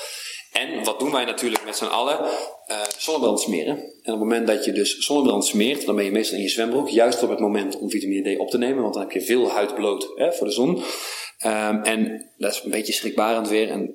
En 0.55 0.85
wat 0.85 0.99
doen 0.99 1.11
wij 1.11 1.25
natuurlijk 1.25 1.65
met 1.65 1.77
z'n 1.77 1.85
allen? 1.85 2.19
Uh, 2.21 2.83
zonnebrand 2.99 3.41
smeren. 3.41 3.77
En 3.77 3.85
op 3.93 4.05
het 4.05 4.19
moment 4.19 4.47
dat 4.47 4.65
je 4.65 4.73
dus 4.73 4.99
zonnebrand 4.99 5.47
smeert, 5.47 5.87
dan 5.87 5.97
ben 5.97 6.05
je 6.05 6.11
meestal 6.11 6.37
in 6.37 6.43
je 6.43 6.49
zwembroek. 6.49 6.89
Juist 6.89 7.23
op 7.23 7.31
het 7.31 7.39
moment 7.39 7.79
om 7.79 7.91
vitamine 7.91 8.35
D 8.35 8.39
op 8.39 8.51
te 8.51 8.59
nemen, 8.59 8.83
want 8.83 8.95
dan 8.95 9.03
heb 9.03 9.13
je 9.13 9.21
veel 9.21 9.51
huid 9.51 9.75
bloot 9.75 10.13
hè, 10.15 10.33
voor 10.33 10.47
de 10.47 10.53
zon. 10.53 10.77
Um, 11.47 11.83
en 11.83 12.31
dat 12.39 12.53
is 12.53 12.63
een 12.65 12.71
beetje 12.71 12.93
schrikbarend 12.93 13.49
weer. 13.49 13.71
En, 13.71 13.95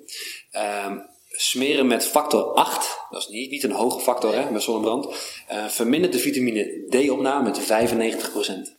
um, 0.86 1.08
smeren 1.42 1.88
met 1.88 2.06
factor 2.06 2.44
8, 2.44 2.98
dat 3.10 3.22
is 3.22 3.28
niet, 3.28 3.52
niet 3.52 3.64
een 3.64 3.72
hoge 3.72 4.00
factor 4.00 4.36
hè, 4.36 4.52
bij 4.52 4.62
zonnebrand, 4.62 5.06
uh, 5.52 5.68
vermindert 5.68 6.14
de 6.14 6.20
vitamine 6.20 6.86
D-opname 6.90 7.44
met 7.44 7.60
95%. 7.60 7.64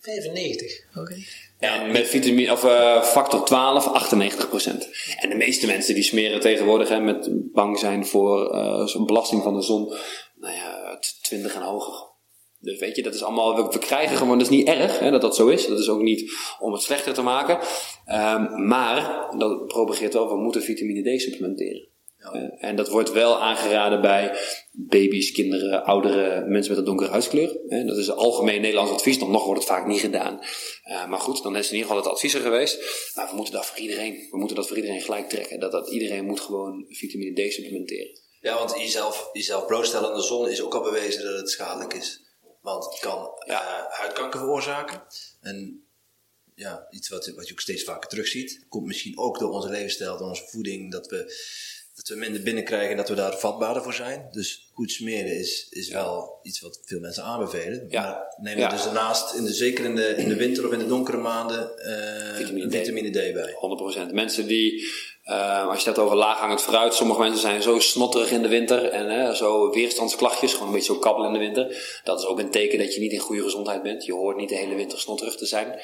95, 0.01 0.85
oké. 0.95 1.17
En 1.61 1.93
met 1.93 2.09
vitamine, 2.09 2.53
of, 2.53 2.65
uh, 2.65 3.03
factor 3.03 3.45
12, 3.45 3.87
98%. 3.87 4.89
En 5.19 5.29
de 5.29 5.37
meeste 5.37 5.67
mensen 5.67 5.95
die 5.95 6.03
smeren 6.03 6.41
tegenwoordig 6.41 6.89
hè, 6.89 7.01
met 7.01 7.29
bang 7.53 7.79
zijn 7.79 8.07
voor 8.07 8.55
uh, 8.55 8.87
zo'n 8.87 9.07
belasting 9.07 9.43
van 9.43 9.55
de 9.55 9.63
zon, 9.63 9.95
nou 10.37 10.55
ja, 10.55 10.99
20 11.23 11.55
en 11.55 11.63
hoger. 11.63 12.09
Dus 12.61 12.79
weet 12.79 12.97
je, 12.97 13.03
dat 13.03 13.15
is 13.15 13.23
allemaal, 13.23 13.57
we, 13.57 13.73
we 13.73 13.79
krijgen 13.79 14.17
gewoon, 14.17 14.39
dat 14.39 14.51
is 14.51 14.57
niet 14.57 14.67
erg 14.67 14.99
hè, 14.99 15.11
dat 15.11 15.21
dat 15.21 15.37
zo 15.37 15.49
is. 15.49 15.67
Dat 15.67 15.79
is 15.79 15.89
ook 15.89 16.03
niet 16.03 16.33
om 16.59 16.73
het 16.73 16.83
slechter 16.83 17.15
te 17.15 17.23
maken. 17.23 17.59
Um, 18.07 18.67
maar 18.67 19.27
dat 19.39 19.67
propageert 19.67 20.13
wel, 20.13 20.29
we 20.29 20.37
moeten 20.37 20.63
vitamine 20.63 21.17
D 21.17 21.21
supplementeren. 21.21 21.89
En 22.59 22.77
dat 22.77 22.89
wordt 22.89 23.13
wel 23.13 23.41
aangeraden 23.41 24.01
bij 24.01 24.37
baby's, 24.73 25.33
kinderen, 25.33 25.85
oudere 25.85 26.45
mensen 26.47 26.71
met 26.71 26.81
een 26.81 26.85
donkere 26.85 27.11
huidskleur. 27.11 27.59
dat 27.87 27.97
is 27.97 28.07
een 28.07 28.15
algemeen 28.15 28.61
Nederlands 28.61 28.93
advies, 28.93 29.19
dan 29.19 29.31
nog 29.31 29.45
wordt 29.45 29.61
het 29.61 29.71
vaak 29.71 29.87
niet 29.87 30.01
gedaan. 30.01 30.41
Uh, 30.85 31.09
maar 31.09 31.19
goed, 31.19 31.43
dan 31.43 31.57
is 31.57 31.67
in 31.67 31.77
ieder 31.77 31.89
geval 31.89 32.03
het 32.03 32.13
advies 32.13 32.35
er 32.35 32.41
geweest. 32.41 32.79
Maar 33.15 33.29
we 33.29 33.37
moeten 33.37 33.55
dat 33.55 33.67
voor 33.67 33.79
iedereen, 33.79 34.27
we 34.31 34.39
moeten 34.39 34.57
dat 34.57 34.67
voor 34.67 34.77
iedereen 34.77 35.01
gelijk 35.01 35.29
trekken. 35.29 35.61
Dat, 35.61 35.73
dat 35.73 35.91
iedereen 35.91 36.25
moet 36.25 36.41
gewoon 36.41 36.85
vitamine 36.89 37.49
D 37.49 37.53
supplementeren. 37.53 38.21
Ja, 38.41 38.59
want 38.59 38.79
jezelf, 38.79 39.29
jezelf 39.33 39.67
blootstellen 39.67 40.09
aan 40.09 40.17
de 40.17 40.23
zon 40.23 40.49
is 40.49 40.63
ook 40.63 40.75
al 40.75 40.83
bewezen 40.83 41.25
dat 41.25 41.37
het 41.37 41.51
schadelijk 41.51 41.95
is. 41.95 42.23
Want 42.63 42.85
het 42.85 42.99
kan 42.99 43.31
ja. 43.47 43.63
uh, 43.63 43.99
huidkanker 43.99 44.41
veroorzaken. 44.41 45.03
En 45.41 45.85
ja, 46.55 46.87
iets 46.91 47.09
wat, 47.09 47.27
wat 47.27 47.47
je 47.47 47.53
ook 47.53 47.61
steeds 47.61 47.85
vaker 47.85 48.09
terugziet. 48.09 48.65
Komt 48.69 48.87
misschien 48.87 49.19
ook 49.19 49.39
door 49.39 49.51
onze 49.51 49.69
levensstijl, 49.69 50.19
door 50.19 50.29
onze 50.29 50.47
voeding, 50.47 50.93
dat 50.93 51.07
we 51.07 51.35
dat 52.01 52.09
we 52.09 52.25
minder 52.25 52.43
binnenkrijgen 52.43 52.91
en 52.91 52.97
dat 52.97 53.09
we 53.09 53.15
daar 53.15 53.39
vatbaarder 53.39 53.83
voor 53.83 53.95
zijn. 53.95 54.29
Dus 54.31 54.69
goed 54.73 54.91
smeren 54.91 55.39
is, 55.39 55.67
is 55.71 55.89
wel 55.89 56.39
iets 56.43 56.61
wat 56.61 56.81
veel 56.85 57.01
mensen 57.01 57.23
aanbevelen. 57.23 57.87
Ja. 57.89 58.03
Maar 58.03 58.35
nemen 58.37 58.65
we 58.65 58.75
dus 58.75 58.85
daarnaast, 58.85 59.35
in 59.35 59.45
de, 59.45 59.53
zeker 59.53 59.85
in 59.85 59.95
de, 59.95 60.15
in 60.17 60.29
de 60.29 60.37
winter 60.37 60.67
of 60.67 60.73
in 60.73 60.79
de 60.79 60.87
donkere 60.87 61.17
maanden, 61.17 61.71
uh, 61.77 62.37
vitamine, 62.37 62.71
vitamine 62.71 63.11
D. 63.11 63.35
bij. 63.35 64.09
100%. 64.11 64.13
Mensen 64.13 64.47
die, 64.47 64.85
uh, 65.25 65.69
als 65.69 65.83
je 65.83 65.89
het 65.89 65.97
hebt 65.97 65.99
over 65.99 66.17
laaghangend 66.17 66.63
fruit, 66.63 66.95
sommige 66.95 67.21
mensen 67.21 67.41
zijn 67.41 67.63
zo 67.63 67.79
snotterig 67.79 68.31
in 68.31 68.43
de 68.43 68.49
winter 68.49 68.85
en 68.85 69.11
uh, 69.11 69.31
zo 69.31 69.71
weerstandsklachtjes, 69.71 70.53
gewoon 70.53 70.69
een 70.69 70.75
beetje 70.75 70.93
zo 70.93 70.99
kabbelen 70.99 71.35
in 71.35 71.39
de 71.39 71.45
winter. 71.45 72.01
Dat 72.05 72.19
is 72.19 72.27
ook 72.27 72.39
een 72.39 72.51
teken 72.51 72.79
dat 72.79 72.95
je 72.95 73.01
niet 73.01 73.13
in 73.13 73.19
goede 73.19 73.43
gezondheid 73.43 73.83
bent. 73.83 74.05
Je 74.05 74.13
hoort 74.13 74.37
niet 74.37 74.49
de 74.49 74.57
hele 74.57 74.75
winter 74.75 74.99
snotterig 74.99 75.37
te 75.37 75.47
zijn. 75.47 75.81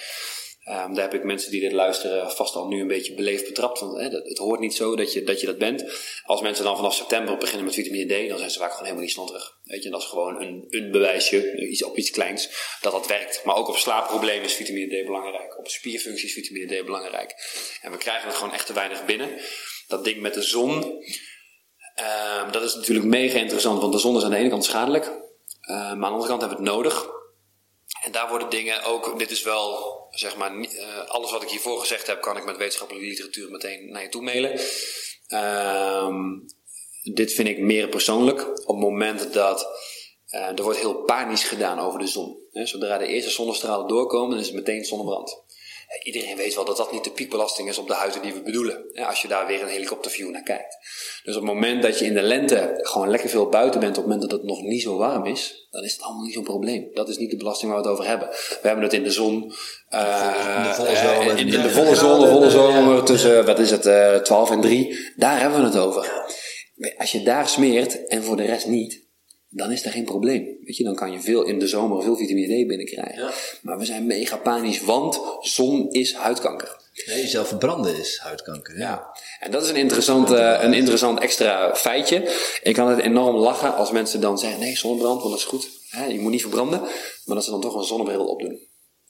Um, 0.68 0.94
daar 0.94 1.04
heb 1.04 1.14
ik 1.14 1.24
mensen 1.24 1.50
die 1.50 1.60
dit 1.60 1.72
luisteren 1.72 2.30
vast 2.30 2.54
al 2.54 2.66
nu 2.66 2.80
een 2.80 2.86
beetje 2.86 3.14
beleefd 3.14 3.44
betrapt. 3.46 3.80
Want 3.80 3.96
hè, 3.96 4.08
het 4.08 4.38
hoort 4.38 4.60
niet 4.60 4.74
zo 4.74 4.96
dat 4.96 5.12
je, 5.12 5.22
dat 5.22 5.40
je 5.40 5.46
dat 5.46 5.58
bent. 5.58 5.84
Als 6.24 6.40
mensen 6.40 6.64
dan 6.64 6.76
vanaf 6.76 6.94
september 6.94 7.36
beginnen 7.36 7.64
met 7.64 7.74
vitamine 7.74 8.24
D, 8.24 8.28
dan 8.28 8.38
zijn 8.38 8.50
ze 8.50 8.58
vaak 8.58 8.70
gewoon 8.70 8.84
helemaal 8.84 9.04
niet 9.04 9.14
snotterig. 9.14 9.58
Weet 9.64 9.82
je, 9.82 9.90
dat 9.90 10.00
is 10.00 10.06
gewoon 10.06 10.42
een, 10.42 10.64
een 10.68 10.90
bewijsje, 10.90 11.56
iets, 11.68 11.84
op 11.84 11.96
iets 11.96 12.10
kleins, 12.10 12.50
dat 12.80 12.92
dat 12.92 13.06
werkt. 13.06 13.44
Maar 13.44 13.56
ook 13.56 13.68
op 13.68 13.76
slaapproblemen 13.76 14.44
is 14.44 14.54
vitamine 14.54 15.02
D 15.02 15.06
belangrijk. 15.06 15.58
Op 15.58 15.68
spierfuncties 15.68 16.36
is 16.36 16.44
vitamine 16.44 16.82
D 16.82 16.84
belangrijk. 16.84 17.34
En 17.82 17.90
we 17.90 17.98
krijgen 17.98 18.28
het 18.28 18.36
gewoon 18.36 18.54
echt 18.54 18.66
te 18.66 18.72
weinig 18.72 19.04
binnen. 19.04 19.30
Dat 19.88 20.04
ding 20.04 20.20
met 20.20 20.34
de 20.34 20.42
zon, 20.42 20.72
um, 20.74 22.52
dat 22.52 22.62
is 22.62 22.74
natuurlijk 22.74 23.06
mega 23.06 23.38
interessant, 23.38 23.80
want 23.80 23.92
de 23.92 23.98
zon 23.98 24.16
is 24.16 24.22
aan 24.22 24.30
de 24.30 24.36
ene 24.36 24.48
kant 24.48 24.64
schadelijk. 24.64 25.04
Uh, 25.06 25.12
maar 25.68 25.90
aan 25.90 26.00
de 26.00 26.06
andere 26.06 26.28
kant 26.28 26.40
hebben 26.40 26.58
we 26.58 26.64
het 26.64 26.74
nodig. 26.74 27.14
En 28.06 28.12
daar 28.12 28.28
worden 28.28 28.50
dingen 28.50 28.82
ook, 28.82 29.18
dit 29.18 29.30
is 29.30 29.42
wel, 29.42 29.96
zeg 30.10 30.36
maar, 30.36 30.54
uh, 30.56 31.06
alles 31.06 31.30
wat 31.30 31.42
ik 31.42 31.48
hiervoor 31.48 31.80
gezegd 31.80 32.06
heb, 32.06 32.20
kan 32.20 32.36
ik 32.36 32.44
met 32.44 32.56
wetenschappelijke 32.56 33.08
literatuur 33.08 33.50
meteen 33.50 33.90
naar 33.90 34.02
je 34.02 34.08
toe 34.08 34.22
mailen. 34.22 34.60
Um, 36.04 36.44
dit 37.02 37.32
vind 37.32 37.48
ik 37.48 37.58
meer 37.58 37.88
persoonlijk. 37.88 38.48
Op 38.48 38.66
het 38.66 38.84
moment 38.84 39.32
dat 39.32 39.66
uh, 40.30 40.58
er 40.58 40.62
wordt 40.62 40.78
heel 40.78 40.94
panisch 40.94 41.44
gedaan 41.44 41.78
over 41.78 41.98
de 41.98 42.06
zon. 42.06 42.38
Zodra 42.52 42.98
de 42.98 43.06
eerste 43.06 43.30
zonnestralen 43.30 43.88
doorkomen, 43.88 44.30
dan 44.30 44.38
is 44.38 44.46
het 44.46 44.54
meteen 44.54 44.84
zonnebrand. 44.84 45.44
Iedereen 46.02 46.36
weet 46.36 46.54
wel 46.54 46.64
dat 46.64 46.76
dat 46.76 46.92
niet 46.92 47.04
de 47.04 47.10
piekbelasting 47.10 47.68
is 47.68 47.78
op 47.78 47.86
de 47.86 47.94
huizen 47.94 48.22
die 48.22 48.32
we 48.32 48.42
bedoelen. 48.42 48.84
Als 49.06 49.22
je 49.22 49.28
daar 49.28 49.46
weer 49.46 49.62
een 49.62 49.68
helikopterview 49.68 50.30
naar 50.30 50.42
kijkt. 50.42 50.76
Dus 51.24 51.36
op 51.36 51.42
het 51.42 51.52
moment 51.52 51.82
dat 51.82 51.98
je 51.98 52.04
in 52.04 52.14
de 52.14 52.22
lente 52.22 52.78
gewoon 52.82 53.10
lekker 53.10 53.28
veel 53.28 53.48
buiten 53.48 53.80
bent, 53.80 53.98
op 53.98 54.04
het 54.04 54.12
moment 54.12 54.30
dat 54.30 54.40
het 54.40 54.48
nog 54.48 54.62
niet 54.62 54.82
zo 54.82 54.96
warm 54.96 55.26
is, 55.26 55.66
dan 55.70 55.84
is 55.84 55.92
het 55.92 56.02
allemaal 56.02 56.24
niet 56.24 56.34
zo'n 56.34 56.44
probleem. 56.44 56.88
Dat 56.94 57.08
is 57.08 57.16
niet 57.16 57.30
de 57.30 57.36
belasting 57.36 57.72
waar 57.72 57.80
we 57.80 57.88
het 57.88 57.96
over 57.96 58.10
hebben. 58.10 58.28
We 58.28 58.68
hebben 58.68 58.84
het 58.84 58.92
in 58.92 59.02
de 59.02 59.10
zon. 59.10 59.52
Uh, 59.90 60.56
in 60.56 60.62
de 60.62 60.74
volle 60.74 60.96
zomer. 60.96 61.38
In, 61.38 61.48
in, 61.48 61.62
de 61.62 61.70
volle 61.70 61.94
zon, 61.94 62.20
de 62.20 62.28
volle 62.28 62.50
zomer, 62.50 63.04
tussen, 63.04 63.46
wat 63.46 63.58
is 63.58 63.70
het, 63.70 63.86
uh, 63.86 64.14
12 64.14 64.50
en 64.50 64.60
3. 64.60 65.12
Daar 65.16 65.40
hebben 65.40 65.60
we 65.60 65.66
het 65.66 65.76
over. 65.76 66.26
Als 66.98 67.12
je 67.12 67.22
daar 67.22 67.48
smeert 67.48 68.06
en 68.06 68.22
voor 68.22 68.36
de 68.36 68.44
rest 68.44 68.66
niet, 68.66 69.05
dan 69.56 69.72
is 69.72 69.84
er 69.84 69.90
geen 69.90 70.04
probleem. 70.04 70.58
Weet 70.64 70.76
je, 70.76 70.84
dan 70.84 70.94
kan 70.94 71.12
je 71.12 71.20
veel 71.20 71.42
in 71.42 71.58
de 71.58 71.66
zomer 71.66 72.02
veel 72.02 72.16
vitamine 72.16 72.64
D 72.64 72.66
binnenkrijgen. 72.66 73.22
Ja. 73.22 73.32
Maar 73.62 73.78
we 73.78 73.84
zijn 73.84 74.06
mega 74.06 74.36
panisch, 74.36 74.80
want 74.80 75.20
zon 75.40 75.90
is 75.90 76.14
huidkanker. 76.14 76.76
Nee, 77.06 77.20
jezelf 77.20 77.48
verbranden 77.48 77.96
is 77.96 78.18
huidkanker. 78.18 78.78
Ja. 78.78 79.06
en 79.40 79.50
dat 79.50 79.62
is 79.62 79.68
een 79.68 79.76
interessant, 79.76 80.30
uh, 80.30 80.58
een 80.62 80.72
interessant 80.72 81.20
extra 81.20 81.74
feitje. 81.74 82.32
Ik 82.62 82.74
kan 82.74 82.88
het 82.88 82.98
enorm 82.98 83.36
lachen 83.36 83.74
als 83.74 83.90
mensen 83.90 84.20
dan 84.20 84.38
zeggen: 84.38 84.60
nee, 84.60 84.76
zonnebrand, 84.76 85.20
want 85.20 85.30
dat 85.30 85.40
is 85.40 85.46
goed. 85.46 85.68
Je 86.08 86.20
moet 86.20 86.30
niet 86.30 86.40
verbranden. 86.40 86.80
Maar 87.24 87.34
dat 87.34 87.44
ze 87.44 87.50
dan 87.50 87.60
toch 87.60 87.74
een 87.74 87.84
zonnebril 87.84 88.26
opdoen. 88.26 88.58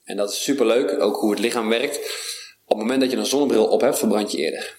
En 0.05 0.17
dat 0.17 0.31
is 0.31 0.43
superleuk, 0.43 1.01
ook 1.01 1.17
hoe 1.17 1.31
het 1.31 1.41
lichaam 1.41 1.69
werkt. 1.69 1.97
Op 2.65 2.77
het 2.77 2.79
moment 2.79 3.01
dat 3.01 3.11
je 3.11 3.17
een 3.17 3.27
zonnebril 3.27 3.67
op 3.67 3.81
hebt, 3.81 3.99
verbrand 3.99 4.33
je 4.33 4.39
eerder. 4.39 4.77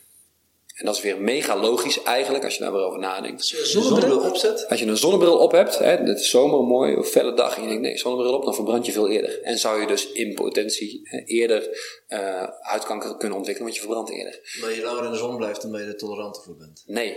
En 0.78 0.86
dat 0.86 0.96
is 0.96 1.02
weer 1.02 1.22
mega 1.22 1.60
logisch 1.60 2.04
eigenlijk, 2.04 2.44
als 2.44 2.54
je 2.54 2.60
daar 2.60 2.72
weer 2.72 2.82
over 2.82 3.00
nadenkt. 3.00 3.38
Als 3.38 3.50
je 3.50 3.60
een 3.60 3.66
zonnebril 3.66 4.20
opzet? 4.20 4.66
Als 4.70 4.80
je 4.80 4.86
een 4.86 4.98
zonnebril 4.98 5.38
op 5.38 5.52
hebt, 5.52 5.78
hè, 5.78 5.86
het 5.86 6.20
is 6.20 6.30
zomer, 6.30 6.64
mooi, 6.64 6.96
een 6.96 7.04
felle 7.04 7.34
dag, 7.34 7.56
en 7.56 7.62
je 7.62 7.68
denkt 7.68 7.84
nee, 7.84 7.98
zonnebril 7.98 8.34
op, 8.34 8.44
dan 8.44 8.56
verbrand 8.56 8.86
je 8.86 8.92
veel 8.92 9.10
eerder. 9.10 9.42
En 9.42 9.58
zou 9.58 9.82
je 9.82 9.88
dus 9.88 10.12
in 10.12 10.34
potentie 10.34 11.10
eerder 11.26 11.70
uh, 12.10 12.48
huidkanker 12.60 13.18
kunnen 13.18 13.38
ontwikkelen, 13.38 13.72
want 13.72 13.76
je 13.76 13.82
verbrandt 13.82 14.12
eerder. 14.12 14.58
Maar 14.62 14.74
je 14.74 14.82
langer 14.84 15.06
in 15.06 15.12
de 15.12 15.18
zon 15.18 15.38
blijft, 15.38 15.62
dan 15.62 15.72
ben 15.72 15.82
je 15.82 15.88
er 15.88 15.98
toleranter 15.98 16.44
voor 16.44 16.56
bent. 16.56 16.84
Nee. 16.86 17.16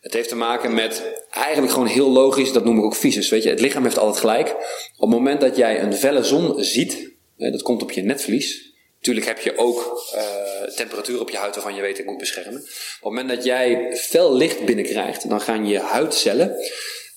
Het 0.00 0.12
heeft 0.12 0.28
te 0.28 0.36
maken 0.36 0.74
met 0.74 1.02
eigenlijk 1.30 1.72
gewoon 1.72 1.88
heel 1.88 2.10
logisch, 2.10 2.52
dat 2.52 2.64
noem 2.64 2.78
ik 2.78 2.84
ook 2.84 2.94
visus. 2.94 3.28
Weet 3.28 3.42
je, 3.42 3.50
het 3.50 3.60
lichaam 3.60 3.82
heeft 3.82 3.98
altijd 3.98 4.18
gelijk. 4.18 4.48
Op 4.96 5.08
het 5.08 5.18
moment 5.18 5.40
dat 5.40 5.56
jij 5.56 5.82
een 5.82 5.94
felle 5.94 6.24
zon 6.24 6.64
ziet, 6.64 7.10
hè, 7.36 7.50
dat 7.50 7.62
komt 7.62 7.82
op 7.82 7.90
je 7.90 8.02
netvlies, 8.02 8.69
Natuurlijk 9.00 9.26
heb 9.26 9.38
je 9.38 9.56
ook 9.56 10.10
uh, 10.14 10.74
temperatuur 10.76 11.20
op 11.20 11.30
je 11.30 11.36
huid 11.36 11.54
waarvan 11.54 11.74
je 11.74 11.80
weet 11.80 11.98
ik 11.98 12.04
moet 12.04 12.18
beschermen. 12.18 12.60
Op 12.60 12.66
het 12.66 13.02
moment 13.02 13.28
dat 13.28 13.44
jij 13.44 13.96
fel 13.96 14.36
licht 14.36 14.64
binnenkrijgt, 14.64 15.28
dan 15.28 15.40
gaan 15.40 15.66
je 15.66 15.78
huidcellen 15.78 16.56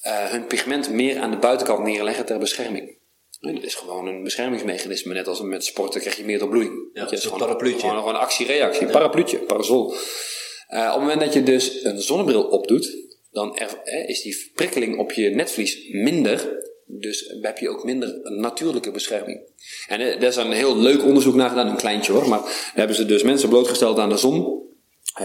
uh, 0.06 0.32
hun 0.32 0.48
pigment 0.48 0.90
meer 0.90 1.20
aan 1.20 1.32
de 1.32 1.38
buitenkant 1.38 1.84
neerleggen 1.84 2.26
ter 2.26 2.40
bescherming. 2.40 2.98
En 3.40 3.56
dat 3.56 3.64
is 3.64 3.76
gewoon 3.76 4.08
een 4.08 4.24
beschermingsmechanisme. 4.24 5.14
Net 5.14 5.28
als 5.28 5.42
met 5.42 5.66
sporten 5.66 6.02
krijg 6.02 6.18
je 6.18 6.24
meer 6.26 6.40
doorbloeiing. 6.40 6.90
Ja, 6.94 7.08
je, 7.10 7.16
is 7.16 7.24
gewoon, 7.24 7.40
parapluutje. 7.40 7.80
Gewoon, 7.80 7.98
gewoon 7.98 8.14
een 8.14 8.20
actie-reactie. 8.20 8.86
Ja. 8.86 8.92
Parapluutje, 8.92 9.38
parasol. 9.38 9.92
Uh, 9.92 10.80
op 10.80 10.92
het 10.92 11.00
moment 11.00 11.20
dat 11.20 11.34
je 11.34 11.44
dus 11.44 11.84
een 11.84 12.02
zonnebril 12.02 12.44
opdoet, 12.44 12.96
dan 13.32 13.58
er, 13.58 13.82
eh, 13.84 14.10
is 14.10 14.22
die 14.22 14.52
prikkeling 14.56 14.98
op 14.98 15.12
je 15.12 15.30
netvlies 15.30 15.78
minder. 15.92 16.72
Dus 16.86 17.36
heb 17.42 17.58
je 17.58 17.70
ook 17.70 17.84
minder 17.84 18.20
natuurlijke 18.24 18.92
bescherming. 18.92 19.42
En 19.88 20.00
er 20.00 20.24
is 20.24 20.36
een 20.36 20.52
heel 20.52 20.78
leuk 20.78 21.04
onderzoek 21.04 21.36
naar 21.36 21.50
gedaan, 21.50 21.68
een 21.68 21.76
kleintje 21.76 22.12
hoor. 22.12 22.30
Maar 22.30 22.72
hebben 22.74 22.96
ze 22.96 23.06
dus 23.06 23.24
mensen 23.24 23.50
blootgesteld 23.50 24.00
aan 24.00 24.10
de 24.10 24.18
zon. 24.18 24.62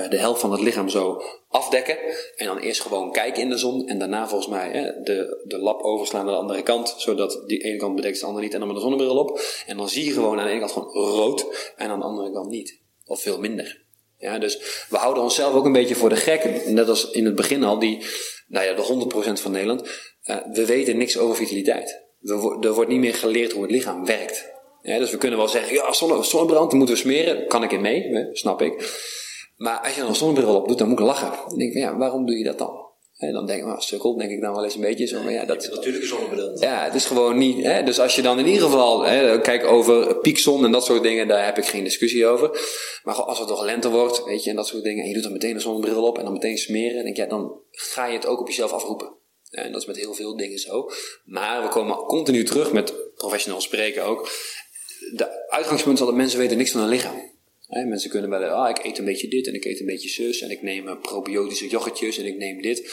De 0.08 0.18
helft 0.18 0.40
van 0.40 0.52
het 0.52 0.60
lichaam 0.60 0.88
zo 0.88 1.22
afdekken. 1.48 1.98
En 2.36 2.46
dan 2.46 2.58
eerst 2.58 2.80
gewoon 2.80 3.12
kijken 3.12 3.42
in 3.42 3.48
de 3.48 3.58
zon. 3.58 3.88
En 3.88 3.98
daarna 3.98 4.28
volgens 4.28 4.50
mij 4.50 4.72
de, 5.02 5.42
de 5.44 5.58
lap 5.58 5.82
overslaan 5.82 6.24
naar 6.24 6.34
de 6.34 6.40
andere 6.40 6.62
kant. 6.62 6.94
Zodat 6.98 7.42
die 7.46 7.58
ene 7.58 7.76
kant 7.76 7.94
bedekt 7.94 8.20
de 8.20 8.26
andere 8.26 8.44
niet. 8.44 8.52
En 8.52 8.58
dan 8.58 8.68
met 8.68 8.76
de 8.76 8.82
zonnebril 8.82 9.18
op. 9.18 9.40
En 9.66 9.76
dan 9.76 9.88
zie 9.88 10.04
je 10.04 10.12
gewoon 10.12 10.38
aan 10.38 10.44
de 10.44 10.50
ene 10.50 10.60
kant 10.60 10.72
gewoon 10.72 10.92
rood. 10.92 11.72
En 11.76 11.90
aan 11.90 11.98
de 11.98 12.04
andere 12.04 12.32
kant 12.32 12.50
niet. 12.50 12.80
Of 13.04 13.20
veel 13.20 13.38
minder. 13.38 13.86
Ja, 14.18 14.38
dus 14.38 14.86
we 14.88 14.96
houden 14.96 15.22
onszelf 15.22 15.54
ook 15.54 15.64
een 15.64 15.72
beetje 15.72 15.94
voor 15.94 16.08
de 16.08 16.16
gek. 16.16 16.66
Net 16.66 16.88
als 16.88 17.10
in 17.10 17.24
het 17.24 17.34
begin 17.34 17.64
al, 17.64 17.78
die, 17.78 18.04
nou 18.46 18.66
ja, 18.66 18.74
de 18.74 19.08
100% 19.38 19.42
van 19.42 19.52
Nederland. 19.52 19.88
Uh, 20.30 20.36
we 20.52 20.66
weten 20.66 20.96
niks 20.96 21.18
over 21.18 21.36
vitaliteit. 21.36 22.06
We, 22.18 22.56
er 22.60 22.74
wordt 22.74 22.90
niet 22.90 23.00
meer 23.00 23.14
geleerd 23.14 23.52
hoe 23.52 23.62
het 23.62 23.70
lichaam 23.70 24.04
werkt. 24.04 24.50
Ja, 24.82 24.98
dus 24.98 25.10
we 25.10 25.18
kunnen 25.18 25.38
wel 25.38 25.48
zeggen, 25.48 25.74
ja, 25.74 25.92
zonne, 25.92 26.22
zonnebrand, 26.24 26.70
die 26.70 26.78
moeten 26.78 26.96
we 26.96 27.02
smeren. 27.02 27.46
Kan 27.46 27.62
ik 27.62 27.72
in 27.72 27.80
mee, 27.80 28.28
snap 28.32 28.62
ik. 28.62 29.06
Maar 29.56 29.80
als 29.80 29.94
je 29.94 30.00
dan 30.00 30.08
een 30.08 30.16
zonnebril 30.16 30.54
op 30.54 30.68
doet, 30.68 30.78
dan 30.78 30.88
moet 30.88 30.98
ik 30.98 31.04
lachen. 31.04 31.32
Dan 31.48 31.58
denk 31.58 31.72
ik, 31.72 31.78
ja, 31.78 31.96
waarom 31.96 32.26
doe 32.26 32.38
je 32.38 32.44
dat 32.44 32.58
dan? 32.58 32.86
En 33.18 33.32
dan 33.32 33.46
denk 33.46 33.58
ik, 33.58 33.66
nou, 33.66 33.80
sukkel, 33.80 34.16
denk 34.16 34.30
ik 34.30 34.40
dan 34.40 34.54
wel 34.54 34.64
eens 34.64 34.74
een 34.74 34.80
beetje 34.80 35.06
zo. 35.06 35.22
Maar 35.22 35.32
ja, 35.32 35.44
dat, 35.44 35.68
Natuurlijke 35.70 36.06
zonnebril. 36.06 36.56
ja, 36.60 36.84
het 36.84 36.94
is 36.94 37.04
gewoon 37.04 37.38
niet. 37.38 37.64
Hè? 37.64 37.82
Dus 37.82 38.00
als 38.00 38.16
je 38.16 38.22
dan 38.22 38.38
in 38.38 38.46
ieder 38.46 38.62
geval. 38.62 39.04
Hè, 39.04 39.40
kijk 39.40 39.64
over 39.64 40.16
piekzon 40.16 40.64
en 40.64 40.72
dat 40.72 40.84
soort 40.84 41.02
dingen, 41.02 41.28
daar 41.28 41.44
heb 41.44 41.58
ik 41.58 41.64
geen 41.64 41.84
discussie 41.84 42.26
over. 42.26 42.50
Maar 43.02 43.14
als 43.14 43.38
het 43.38 43.48
toch 43.48 43.64
lente 43.64 43.90
wordt, 43.90 44.24
weet 44.24 44.44
je, 44.44 44.50
en 44.50 44.56
dat 44.56 44.66
soort 44.66 44.82
dingen. 44.82 45.02
En 45.02 45.08
je 45.08 45.14
doet 45.14 45.22
dan 45.22 45.32
meteen 45.32 45.54
een 45.54 45.60
zonnebril 45.60 46.06
op 46.06 46.18
en 46.18 46.24
dan 46.24 46.32
meteen 46.32 46.58
smeren. 46.58 47.04
Denk 47.04 47.16
ik, 47.16 47.16
ja, 47.16 47.26
dan 47.26 47.60
ga 47.70 48.06
je 48.06 48.14
het 48.16 48.26
ook 48.26 48.40
op 48.40 48.48
jezelf 48.48 48.72
afroepen. 48.72 49.17
En 49.50 49.72
dat 49.72 49.80
is 49.80 49.86
met 49.86 49.96
heel 49.96 50.14
veel 50.14 50.36
dingen 50.36 50.58
zo. 50.58 50.90
Maar 51.24 51.62
we 51.62 51.68
komen 51.68 51.96
continu 51.96 52.44
terug 52.44 52.72
met 52.72 53.14
professioneel 53.14 53.60
spreken 53.60 54.04
ook. 54.04 54.30
De 55.12 55.48
uitgangspunt 55.48 55.98
is 55.98 56.04
dat 56.04 56.14
mensen 56.14 56.38
weten 56.38 56.56
niks 56.56 56.70
van 56.70 56.80
hun 56.80 56.90
lichaam. 56.90 57.36
Mensen 57.68 58.10
kunnen 58.10 58.30
wel, 58.30 58.50
ah, 58.50 58.70
ik 58.70 58.84
eet 58.84 58.98
een 58.98 59.04
beetje 59.04 59.28
dit 59.28 59.46
en 59.46 59.54
ik 59.54 59.64
eet 59.64 59.80
een 59.80 59.86
beetje 59.86 60.08
zus 60.08 60.40
en 60.40 60.50
ik 60.50 60.62
neem 60.62 60.88
eh, 60.88 61.00
probiotische 61.00 61.68
yoghurtjes 61.68 62.18
en 62.18 62.24
ik 62.24 62.36
neem 62.36 62.62
dit. 62.62 62.92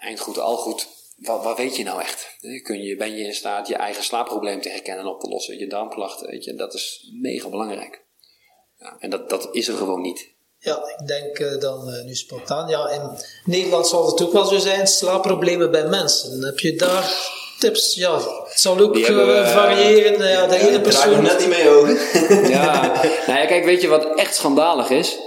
Eindgoed, 0.00 0.38
al 0.38 0.56
goed. 0.56 0.88
Wat, 1.16 1.56
weet 1.56 1.76
je 1.76 1.82
nou 1.82 2.00
echt? 2.00 2.36
Kun 2.62 2.82
je, 2.82 2.96
ben 2.96 3.16
je 3.16 3.24
in 3.24 3.34
staat 3.34 3.68
je 3.68 3.74
eigen 3.74 4.04
slaapprobleem 4.04 4.60
te 4.60 4.68
herkennen 4.68 5.04
en 5.04 5.10
op 5.10 5.20
te 5.20 5.28
lossen? 5.28 5.58
Je 5.58 5.66
darmklachten, 5.66 6.30
weet 6.30 6.44
je, 6.44 6.54
dat 6.54 6.74
is 6.74 7.10
mega 7.20 7.48
belangrijk. 7.48 8.04
Ja, 8.78 8.96
en 8.98 9.10
dat, 9.10 9.30
dat 9.30 9.48
is 9.54 9.68
er 9.68 9.76
gewoon 9.76 10.00
niet. 10.00 10.36
Ja, 10.60 10.76
ik 10.98 11.06
denk 11.06 11.38
eh, 11.38 11.60
dan 11.60 11.88
eh, 11.88 12.04
nu 12.04 12.14
spontaan. 12.14 12.68
Ja, 12.68 12.88
in 12.88 13.00
Nederland 13.44 13.86
zal 13.86 14.06
het 14.06 14.22
ook 14.22 14.32
wel 14.32 14.44
zo 14.44 14.58
zijn, 14.58 14.86
slaapproblemen 14.86 15.70
bij 15.70 15.88
mensen. 15.88 16.42
Heb 16.42 16.58
je 16.58 16.74
daar 16.74 17.14
tips? 17.58 17.94
Ja, 17.94 18.14
het 18.14 18.60
zal 18.60 18.78
ook 18.78 18.98
hebben 18.98 19.44
eh, 19.44 19.52
variëren. 19.52 20.28
Ja, 20.28 20.46
de 20.46 20.68
ene 20.68 20.80
persoon... 20.80 21.22
net 21.22 21.38
niet 21.38 21.48
mee 21.48 21.68
ogen. 21.68 21.98
Ja, 22.50 22.92
nou 23.26 23.38
ja, 23.38 23.46
kijk, 23.46 23.64
weet 23.64 23.82
je 23.82 23.88
wat 23.88 24.14
echt 24.14 24.34
schandalig 24.34 24.90
is? 24.90 25.18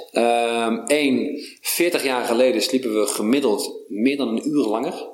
Eén, 0.86 1.40
40 1.62 2.04
jaar 2.04 2.26
geleden 2.26 2.62
sliepen 2.62 3.00
we 3.00 3.08
gemiddeld 3.08 3.86
meer 3.88 4.18
dan 4.18 4.28
een 4.28 4.48
uur 4.48 4.66
langer. 4.66 5.10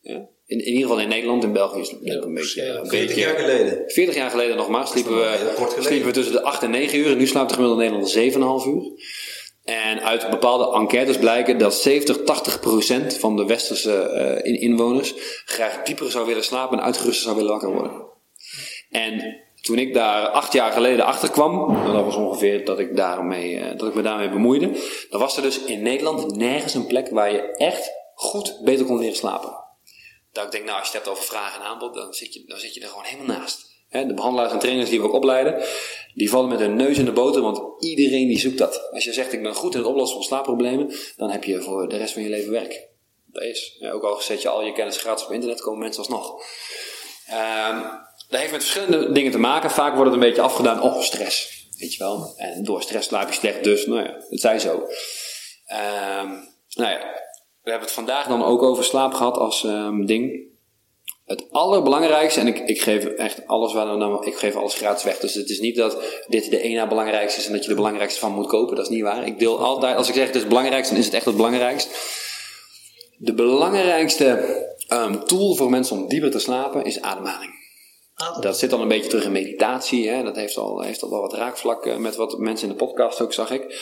Ja? 0.00 0.28
In, 0.46 0.58
in 0.58 0.66
ieder 0.66 0.82
geval 0.82 1.00
in 1.00 1.08
Nederland, 1.08 1.44
in 1.44 1.52
België 1.52 1.80
is 1.80 1.90
het 1.90 2.24
een 2.24 2.34
beetje... 2.34 2.62
ja, 2.62 2.74
een 2.74 2.88
40 2.88 2.90
beetje 2.90 3.20
jaar 3.20 3.38
geleden. 3.38 3.82
40 3.86 4.14
jaar 4.14 4.30
geleden 4.30 4.56
nog 4.56 4.68
maar 4.68 4.86
sliepen 4.86 5.16
we, 5.16 5.52
kort 5.54 5.68
geleden. 5.68 5.84
sliepen 5.84 6.06
we 6.06 6.14
tussen 6.14 6.32
de 6.32 6.42
8 6.42 6.62
en 6.62 6.70
9 6.70 6.98
uur. 6.98 7.10
En 7.10 7.16
nu 7.16 7.26
slaapt 7.26 7.48
de 7.48 7.54
gemiddelde 7.54 7.82
Nederlander 7.82 8.64
7,5 8.64 8.68
uur. 8.68 8.82
En 9.68 10.02
uit 10.02 10.30
bepaalde 10.30 10.76
enquêtes 10.76 11.18
blijken 11.18 11.58
dat 11.58 11.74
70, 11.74 12.22
80 12.24 12.60
procent 12.60 13.14
van 13.18 13.36
de 13.36 13.44
westerse 13.44 14.00
eh, 14.02 14.52
in- 14.52 14.60
inwoners 14.60 15.14
graag 15.44 15.82
dieper 15.82 16.10
zou 16.10 16.26
willen 16.26 16.44
slapen 16.44 16.78
en 16.78 16.84
uitgeruster 16.84 17.22
zou 17.24 17.36
willen 17.36 17.50
wakker 17.50 17.72
worden. 17.72 18.06
En 18.90 19.36
toen 19.60 19.78
ik 19.78 19.94
daar 19.94 20.28
acht 20.28 20.52
jaar 20.52 20.72
geleden 20.72 21.04
achter 21.04 21.30
kwam, 21.30 21.72
nou, 21.72 21.92
dat 21.92 22.04
was 22.04 22.16
ongeveer 22.16 22.64
dat 22.64 22.78
ik, 22.78 22.96
daarmee, 22.96 23.58
eh, 23.58 23.78
dat 23.78 23.88
ik 23.88 23.94
me 23.94 24.02
daarmee 24.02 24.28
bemoeide, 24.30 24.70
dan 25.10 25.20
was 25.20 25.36
er 25.36 25.42
dus 25.42 25.64
in 25.64 25.82
Nederland 25.82 26.36
nergens 26.36 26.74
een 26.74 26.86
plek 26.86 27.08
waar 27.10 27.32
je 27.32 27.52
echt 27.56 27.90
goed 28.14 28.60
beter 28.64 28.84
kon 28.86 28.98
leren 28.98 29.16
slapen. 29.16 29.64
Dat 30.32 30.44
ik 30.44 30.50
denk, 30.50 30.64
nou, 30.64 30.78
als 30.78 30.88
je 30.90 30.96
het 30.96 31.04
hebt 31.04 31.16
over 31.16 31.28
vraag 31.28 31.56
en 31.58 31.64
aanbod, 31.64 31.94
dan 31.94 32.12
zit 32.14 32.34
je, 32.34 32.42
dan 32.46 32.58
zit 32.58 32.74
je 32.74 32.80
er 32.80 32.88
gewoon 32.88 33.04
helemaal 33.04 33.36
naast. 33.38 33.67
De 33.90 34.14
behandelaars 34.14 34.52
en 34.52 34.58
trainers 34.58 34.90
die 34.90 35.00
we 35.00 35.06
ook 35.06 35.12
opleiden, 35.12 35.62
die 36.14 36.30
vallen 36.30 36.48
met 36.48 36.58
hun 36.58 36.76
neus 36.76 36.98
in 36.98 37.04
de 37.04 37.12
boter, 37.12 37.42
want 37.42 37.84
iedereen 37.84 38.28
die 38.28 38.38
zoekt 38.38 38.58
dat. 38.58 38.88
Als 38.92 39.04
je 39.04 39.12
zegt, 39.12 39.32
ik 39.32 39.42
ben 39.42 39.54
goed 39.54 39.72
in 39.72 39.78
het 39.78 39.88
oplossen 39.88 40.16
van 40.16 40.26
slaapproblemen, 40.26 40.94
dan 41.16 41.30
heb 41.30 41.44
je 41.44 41.60
voor 41.60 41.88
de 41.88 41.96
rest 41.96 42.12
van 42.12 42.22
je 42.22 42.28
leven 42.28 42.50
werk. 42.50 42.86
Dat 43.26 43.42
is. 43.42 43.76
Ja, 43.78 43.90
ook 43.90 44.02
al 44.02 44.20
zet 44.20 44.42
je 44.42 44.48
al 44.48 44.64
je 44.64 44.72
kennis 44.72 44.96
gratis 44.96 45.24
op 45.24 45.32
internet, 45.32 45.60
komen 45.60 45.80
mensen 45.80 46.02
alsnog. 46.02 46.42
Ehm 47.26 47.80
dat 48.28 48.40
heeft 48.40 48.52
met 48.52 48.64
verschillende 48.64 49.12
dingen 49.12 49.32
te 49.32 49.38
maken. 49.38 49.70
Vaak 49.70 49.94
wordt 49.94 50.10
het 50.10 50.14
een 50.14 50.28
beetje 50.28 50.42
afgedaan, 50.42 50.82
oh, 50.82 51.00
stress. 51.00 51.66
Weet 51.78 51.94
je 51.94 51.98
wel. 51.98 52.34
En 52.36 52.64
door 52.64 52.82
stress 52.82 53.08
slaap 53.08 53.28
je 53.28 53.34
slecht, 53.34 53.64
dus, 53.64 53.86
nou 53.86 54.02
ja, 54.02 54.16
het 54.28 54.40
zij 54.40 54.58
zo. 54.58 54.86
Ehm 55.66 56.28
nou 56.74 56.90
ja, 56.90 56.98
we 57.62 57.70
hebben 57.70 57.88
het 57.88 57.96
vandaag 57.96 58.26
dan 58.26 58.44
ook 58.44 58.62
over 58.62 58.84
slaap 58.84 59.14
gehad 59.14 59.36
als 59.36 59.64
ehm, 59.64 60.04
ding. 60.04 60.46
Het 61.28 61.46
allerbelangrijkste, 61.50 62.40
en 62.40 62.46
ik, 62.46 62.58
ik 62.58 62.80
geef 62.80 63.04
echt 63.04 63.46
alles 63.46 63.72
waar 63.72 63.96
nou, 63.96 64.26
ik 64.26 64.34
geef 64.34 64.56
alles 64.56 64.74
gratis 64.74 65.04
weg. 65.04 65.18
Dus 65.18 65.34
het 65.34 65.50
is 65.50 65.60
niet 65.60 65.76
dat 65.76 65.96
dit 66.28 66.50
de 66.50 66.60
ene 66.60 66.88
belangrijkste 66.88 67.40
is 67.40 67.46
en 67.46 67.52
dat 67.52 67.62
je 67.62 67.68
de 67.68 67.74
belangrijkste 67.74 68.20
van 68.20 68.32
moet 68.32 68.46
kopen. 68.46 68.76
Dat 68.76 68.84
is 68.84 68.90
niet 68.90 69.02
waar. 69.02 69.26
Ik 69.26 69.38
deel 69.38 69.58
altijd, 69.58 69.96
als 69.96 70.08
ik 70.08 70.14
zeg 70.14 70.26
het 70.26 70.34
is 70.34 70.40
het 70.40 70.48
belangrijkste, 70.48 70.92
dan 70.92 71.00
is 71.00 71.06
het 71.06 71.16
echt 71.16 71.24
het 71.24 71.36
belangrijkste. 71.36 71.90
De 73.16 73.34
belangrijkste 73.34 74.26
ehm, 74.88 75.18
tool 75.24 75.54
voor 75.54 75.70
mensen 75.70 75.96
om 75.96 76.08
dieper 76.08 76.30
te 76.30 76.38
slapen 76.38 76.84
is 76.84 77.00
ademhaling. 77.00 77.52
Adem. 78.14 78.40
Dat 78.40 78.58
zit 78.58 78.70
dan 78.70 78.80
een 78.80 78.88
beetje 78.88 79.08
terug 79.08 79.24
in 79.24 79.32
meditatie. 79.32 80.08
Hè? 80.08 80.22
Dat 80.22 80.36
heeft 80.36 80.56
al, 80.56 80.80
heeft 80.80 81.02
al 81.02 81.10
wel 81.10 81.20
wat 81.20 81.34
raakvlak 81.34 81.86
eh, 81.86 81.96
met 81.96 82.16
wat 82.16 82.38
mensen 82.38 82.68
in 82.68 82.76
de 82.76 82.84
podcast 82.84 83.20
ook, 83.20 83.32
zag 83.32 83.50
ik. 83.50 83.76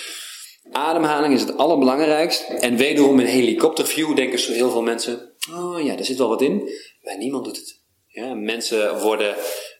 Ademhaling 0.73 1.35
is 1.35 1.41
het 1.41 1.57
allerbelangrijkst. 1.57 2.43
En 2.43 2.77
wederom 2.77 3.21
in 3.21 3.27
helikopterview 3.27 4.17
denken 4.17 4.39
zo 4.39 4.53
heel 4.53 4.71
veel 4.71 4.83
mensen... 4.83 5.35
Oh 5.55 5.83
ja, 5.83 5.95
daar 5.95 6.05
zit 6.05 6.19
wel 6.19 6.29
wat 6.29 6.43
in. 6.43 6.71
Maar 7.03 7.19
niemand 7.19 7.45
doet 7.45 7.57
het. 7.57 7.81
Ja, 8.07 8.35
mensen 8.35 9.01
worden 9.01 9.37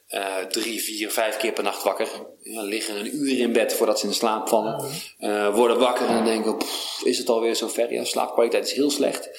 eh, 0.07 0.37
drie, 0.37 0.81
vier, 0.81 1.11
vijf 1.11 1.37
keer 1.37 1.51
per 1.53 1.63
nacht 1.63 1.83
wakker. 1.83 2.07
Ja, 2.41 2.61
liggen 2.61 2.99
een 2.99 3.15
uur 3.15 3.39
in 3.39 3.53
bed 3.53 3.73
voordat 3.73 3.99
ze 3.99 4.07
in 4.07 4.13
slaap 4.13 4.47
vallen. 4.47 4.85
Eh, 5.17 5.55
worden 5.55 5.79
wakker 5.79 6.07
en 6.07 6.25
denken... 6.25 6.57
"Pff, 6.57 7.01
is 7.03 7.17
het 7.17 7.29
alweer 7.29 7.55
zo 7.55 7.67
ver? 7.67 7.93
Ja, 7.93 8.03
slaapkwaliteit 8.03 8.65
is 8.65 8.73
heel 8.73 8.89
slecht. 8.89 9.29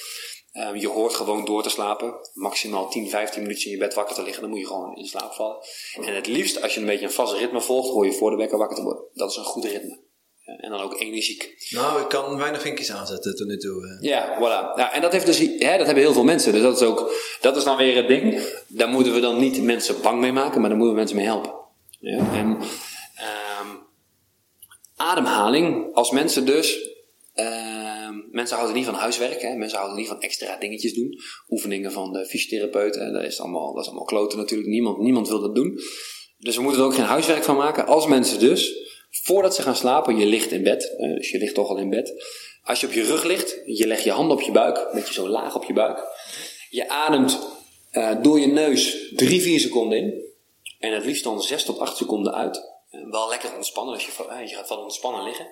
Ehm, 0.52 0.76
je 0.76 0.88
hoort 0.88 1.14
gewoon 1.14 1.44
door 1.44 1.62
te 1.62 1.68
slapen. 1.68 2.14
Maximaal 2.34 2.88
10, 2.88 3.08
15 3.08 3.42
minuutjes 3.42 3.64
in 3.64 3.70
je 3.70 3.78
bed 3.78 3.94
wakker 3.94 4.14
te 4.14 4.22
liggen. 4.22 4.40
Dan 4.42 4.50
moet 4.50 4.60
je 4.60 4.66
gewoon 4.66 4.96
in 4.96 5.06
slaap 5.06 5.32
vallen. 5.32 5.56
En 6.00 6.14
het 6.14 6.26
liefst, 6.26 6.62
als 6.62 6.74
je 6.74 6.80
een 6.80 6.86
beetje 6.86 7.04
een 7.04 7.12
vast 7.12 7.34
ritme 7.34 7.60
volgt, 7.60 7.90
hoor 7.90 8.04
je 8.04 8.12
voor 8.12 8.30
de 8.30 8.36
wekker 8.36 8.58
wakker 8.58 8.76
te 8.76 8.82
worden. 8.82 9.04
Dat 9.12 9.30
is 9.30 9.36
een 9.36 9.44
goed 9.44 9.64
ritme. 9.64 9.98
Ja, 10.48 10.56
en 10.56 10.70
dan 10.70 10.80
ook 10.80 11.00
energiek. 11.00 11.66
Nou, 11.70 12.00
ik 12.00 12.08
kan 12.08 12.36
weinig 12.36 12.60
vinkjes 12.60 12.90
aanzetten 12.92 13.36
tot 13.36 13.46
nu 13.46 13.56
toe. 13.58 13.86
eh. 14.00 14.08
Ja, 14.08 14.36
voilà. 14.36 14.78
Ja, 14.78 14.92
en 14.92 15.00
dat, 15.00 15.12
heeft 15.12 15.26
dus, 15.26 15.38
hè, 15.38 15.76
dat 15.76 15.86
hebben 15.86 16.04
heel 16.04 16.12
veel 16.12 16.24
mensen. 16.24 16.52
Dus 16.52 16.62
dat 16.62 16.80
is, 16.80 16.86
ook, 16.86 17.12
dat 17.40 17.56
is 17.56 17.64
dan 17.64 17.76
weer 17.76 17.96
het 17.96 18.08
ding. 18.08 18.40
Daar 18.66 18.88
moeten 18.88 19.14
we 19.14 19.20
dan 19.20 19.38
niet 19.38 19.62
mensen 19.62 20.00
bang 20.02 20.20
mee 20.20 20.32
maken, 20.32 20.60
maar 20.60 20.68
daar 20.68 20.78
moeten 20.78 20.94
we 20.94 21.00
mensen 21.00 21.16
mee 21.16 21.26
helpen. 21.26 21.52
Ja? 22.00 22.18
En 22.32 22.58
ehm, 23.16 23.68
ademhaling, 24.96 25.94
als 25.94 26.10
mensen 26.10 26.46
dus. 26.46 26.78
ehm, 27.34 28.14
mensen 28.30 28.56
houden 28.56 28.76
niet 28.76 28.86
van 28.86 28.94
huiswerk, 28.94 29.40
hè? 29.42 29.54
mensen 29.54 29.78
houden 29.78 29.98
niet 29.98 30.08
van 30.08 30.20
extra 30.20 30.56
dingetjes 30.56 30.94
doen. 30.94 31.18
Oefeningen 31.48 31.92
van 31.92 32.12
de 32.12 32.26
fysiotherapeut, 32.26 32.94
hè? 32.94 33.10
Dat, 33.12 33.22
is 33.22 33.40
allemaal, 33.40 33.72
dat 33.72 33.82
is 33.82 33.88
allemaal 33.88 34.06
kloten 34.06 34.38
natuurlijk. 34.38 34.68
Niemand, 34.68 34.98
niemand 34.98 35.28
wil 35.28 35.40
dat 35.40 35.54
doen. 35.54 35.80
Dus 36.38 36.56
we 36.56 36.62
moeten 36.62 36.80
er 36.80 36.86
ook 36.86 36.94
geen 36.94 37.04
huiswerk 37.04 37.44
van 37.44 37.56
maken. 37.56 37.86
Als 37.86 38.06
mensen 38.06 38.38
dus, 38.38 38.74
voordat 39.10 39.54
ze 39.54 39.62
gaan 39.62 39.76
slapen, 39.76 40.18
je 40.18 40.26
ligt 40.26 40.50
in 40.50 40.62
bed, 40.62 40.96
eh, 40.96 41.14
dus 41.14 41.30
je 41.30 41.38
ligt 41.38 41.54
toch 41.54 41.68
al 41.68 41.76
in 41.76 41.90
bed. 41.90 42.24
Als 42.62 42.80
je 42.80 42.86
op 42.86 42.92
je 42.92 43.04
rug 43.04 43.24
ligt, 43.24 43.60
je 43.64 43.86
legt 43.86 44.02
je 44.02 44.10
handen 44.10 44.36
op 44.36 44.42
je 44.42 44.52
buik, 44.52 44.76
een 44.76 44.94
beetje 44.94 45.14
zo 45.14 45.28
laag 45.28 45.54
op 45.54 45.64
je 45.64 45.72
buik. 45.72 46.02
Je 46.70 46.88
ademt 46.88 47.38
eh, 47.90 48.22
door 48.22 48.40
je 48.40 48.46
neus 48.46 49.12
3, 49.14 49.42
4 49.42 49.60
seconden 49.60 49.98
in. 49.98 50.26
En 50.78 50.92
het 50.92 51.04
liefst 51.04 51.24
dan 51.24 51.42
6 51.42 51.64
tot 51.64 51.78
8 51.78 51.96
seconden 51.96 52.34
uit. 52.34 52.56
Eh, 52.90 53.10
wel 53.10 53.28
lekker 53.28 53.56
ontspannen, 53.56 53.94
als 53.94 54.06
je, 54.06 54.26
eh, 54.28 54.48
je 54.48 54.54
gaat 54.54 54.68
wel 54.68 54.78
ontspannen 54.78 55.24
liggen. 55.24 55.48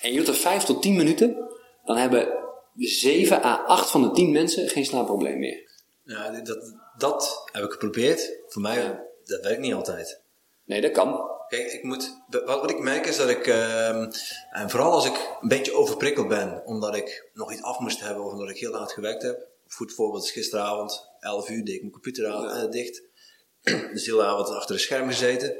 En 0.00 0.10
je 0.10 0.16
doet 0.16 0.28
er 0.28 0.34
5 0.34 0.64
tot 0.64 0.82
10 0.82 0.96
minuten, 0.96 1.36
dan 1.84 1.96
hebben 1.96 2.28
7 2.74 3.44
à 3.44 3.64
8 3.66 3.90
van 3.90 4.02
de 4.02 4.10
10 4.10 4.32
mensen 4.32 4.68
geen 4.68 4.84
slaapprobleem 4.84 5.38
meer. 5.38 5.68
Ja, 6.04 6.30
dat, 6.30 6.74
dat 6.98 7.48
heb 7.52 7.64
ik 7.64 7.70
geprobeerd. 7.70 8.38
Voor 8.48 8.62
mij, 8.62 9.00
dat 9.24 9.40
werkt 9.40 9.60
niet 9.60 9.74
altijd. 9.74 10.22
Nee, 10.64 10.80
dat 10.80 10.90
kan. 10.90 11.38
Kijk, 11.50 11.72
ik 11.72 11.82
moet, 11.82 12.22
wat, 12.28 12.44
wat 12.44 12.70
ik 12.70 12.78
merk 12.78 13.06
is 13.06 13.16
dat 13.16 13.28
ik, 13.28 13.46
ehm, 13.46 14.10
en 14.50 14.70
vooral 14.70 14.92
als 14.92 15.06
ik 15.06 15.36
een 15.40 15.48
beetje 15.48 15.74
overprikkeld 15.74 16.28
ben, 16.28 16.62
omdat 16.64 16.96
ik 16.96 17.30
nog 17.34 17.52
iets 17.52 17.62
af 17.62 17.78
moest 17.78 18.00
hebben 18.00 18.24
of 18.24 18.32
omdat 18.32 18.50
ik 18.50 18.58
heel 18.58 18.70
laat 18.70 18.92
gewerkt 18.92 19.22
heb. 19.22 19.46
Goed 19.68 19.94
voorbeeld 19.94 20.24
is 20.24 20.30
gisteravond, 20.30 21.08
11 21.20 21.48
uur, 21.50 21.64
deed 21.64 21.74
ik 21.74 21.80
mijn 21.80 21.92
computer 21.92 22.26
aan- 22.26 22.50
eh, 22.50 22.70
dicht. 22.70 23.02
dus 23.92 24.04
de 24.04 24.10
hele 24.10 24.24
avond 24.24 24.48
achter 24.48 24.74
een 24.74 24.80
scherm 24.80 25.08
gezeten. 25.08 25.56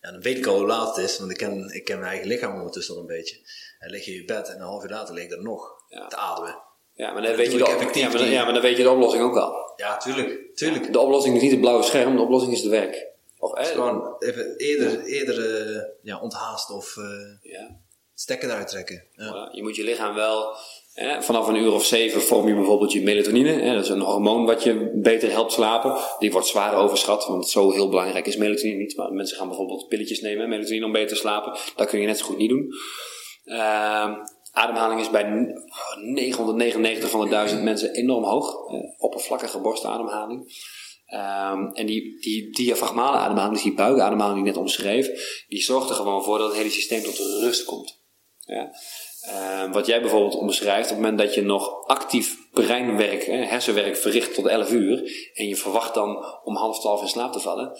Ja, 0.00 0.10
dan 0.10 0.20
weet 0.20 0.38
ik 0.38 0.46
al 0.46 0.56
hoe 0.58 0.66
laat 0.66 0.96
het 0.96 1.04
is, 1.04 1.18
want 1.18 1.30
ik 1.30 1.36
ken, 1.36 1.74
ik 1.74 1.84
ken 1.84 1.98
mijn 1.98 2.10
eigen 2.10 2.28
lichaam 2.28 2.54
ondertussen 2.56 2.94
al 2.94 3.00
een 3.00 3.06
beetje. 3.06 3.36
En 3.78 3.90
lig 3.90 4.04
je 4.04 4.10
in 4.12 4.16
je 4.16 4.24
bed 4.24 4.48
en 4.48 4.54
een 4.54 4.60
half 4.66 4.82
uur 4.84 4.90
later 4.90 5.14
lig 5.14 5.24
ik 5.24 5.32
er 5.32 5.42
nog 5.42 5.84
Ja. 5.88 6.06
te 6.06 6.16
ademen. 6.16 6.58
Ja, 6.94 7.12
maar 7.12 7.22
dan, 7.22 7.36
weet 7.36 7.52
je 7.52 7.58
de, 7.58 7.64
ik 7.64 7.68
effectief 7.70 8.02
ja, 8.02 8.08
maar 8.08 8.18
dan, 8.18 8.28
ja, 8.30 8.44
maar 8.44 8.52
dan 8.52 8.62
weet 8.62 8.76
je 8.76 8.82
de 8.82 8.90
oplossing 8.90 9.22
ook 9.24 9.36
al. 9.36 9.72
Ja, 9.76 9.96
tuurlijk, 9.96 10.56
tuurlijk. 10.56 10.92
De 10.92 10.98
oplossing 10.98 11.36
is 11.36 11.42
niet 11.42 11.50
het 11.50 11.60
blauwe 11.60 11.82
scherm, 11.82 12.16
de 12.16 12.22
oplossing 12.22 12.52
is 12.52 12.60
het 12.60 12.70
werk. 12.70 13.06
Of, 13.38 13.58
hè, 13.58 13.64
gewoon 13.64 14.16
even 14.18 14.56
eerder, 14.56 15.04
eerder 15.04 15.60
eh, 15.60 15.82
ja, 16.02 16.20
onthaast 16.20 16.70
of 16.70 16.96
eh 16.96 17.52
ja. 17.52 17.76
stekker 18.14 18.48
eruit 18.48 18.68
trekken. 18.68 19.04
Ja. 19.12 19.48
Je 19.52 19.62
moet 19.62 19.76
je 19.76 19.84
lichaam 19.84 20.14
wel, 20.14 20.56
hè, 20.92 21.22
vanaf 21.22 21.48
een 21.48 21.56
uur 21.56 21.72
of 21.72 21.84
zeven 21.84 22.20
vorm 22.20 22.48
je 22.48 22.54
bijvoorbeeld 22.54 22.92
je 22.92 23.02
melatonine. 23.02 23.50
Hè, 23.52 23.74
dat 23.74 23.84
is 23.84 23.90
een 23.90 24.00
hormoon 24.00 24.46
wat 24.46 24.62
je 24.62 24.90
beter 24.94 25.30
helpt 25.30 25.52
slapen. 25.52 25.96
Die 26.18 26.32
wordt 26.32 26.46
zwaar 26.46 26.74
overschat, 26.74 27.26
want 27.26 27.48
zo 27.48 27.70
heel 27.70 27.88
belangrijk 27.88 28.26
is 28.26 28.36
melatonine 28.36 28.76
niet. 28.78 28.96
Maar 28.96 29.12
mensen 29.12 29.36
gaan 29.36 29.48
bijvoorbeeld 29.48 29.88
pilletjes 29.88 30.20
nemen, 30.20 30.48
melatonine 30.48 30.84
om 30.84 30.92
beter 30.92 31.08
te 31.08 31.14
slapen. 31.14 31.58
Dat 31.76 31.88
kun 31.88 32.00
je 32.00 32.06
net 32.06 32.18
zo 32.18 32.24
goed 32.24 32.36
niet 32.38 32.50
doen. 32.50 32.72
Ehm, 33.44 34.14
ademhaling 34.52 35.00
is 35.00 35.10
bij 35.10 35.22
n- 35.22 35.54
999 36.12 37.10
van 37.10 37.20
de 37.20 37.28
1000 37.28 37.62
mensen 37.62 37.92
enorm 37.92 38.24
hoog. 38.24 38.68
Eh, 38.70 38.78
oppervlakkige 38.98 39.60
borstademhaling. 39.60 40.66
Ehm, 41.08 41.66
en 41.72 41.86
die, 41.86 42.20
die 42.20 42.50
diafragmale 42.50 43.16
ademhaling, 43.16 43.54
dus 43.54 43.62
die 43.62 43.74
buikademhaling 43.74 44.38
die 44.38 44.46
ik 44.46 44.54
net 44.54 44.62
omschreef, 44.62 45.08
die 45.48 45.62
zorgt 45.62 45.90
er 45.90 45.96
gewoon 45.96 46.24
voor 46.24 46.38
dat 46.38 46.48
het 46.48 46.56
hele 46.56 46.70
systeem 46.70 47.02
tot 47.02 47.18
rust 47.18 47.64
komt. 47.64 48.00
Ja? 48.38 48.72
Ehm, 49.20 49.72
wat 49.72 49.86
jij 49.86 50.00
bijvoorbeeld 50.00 50.34
omschrijft, 50.34 50.90
op 50.90 50.96
het 50.96 51.04
moment 51.04 51.18
dat 51.18 51.34
je 51.34 51.42
nog 51.42 51.86
actief 51.86 52.36
breinwerk, 52.52 53.24
hè, 53.24 53.36
hersenwerk 53.36 53.96
verricht 53.96 54.34
tot 54.34 54.46
11 54.46 54.70
uur. 54.70 55.30
En 55.34 55.48
je 55.48 55.56
verwacht 55.56 55.94
dan 55.94 56.24
om 56.44 56.56
half 56.56 56.80
twaalf 56.80 57.00
in 57.02 57.08
slaap 57.08 57.32
te 57.32 57.40
vallen. 57.40 57.78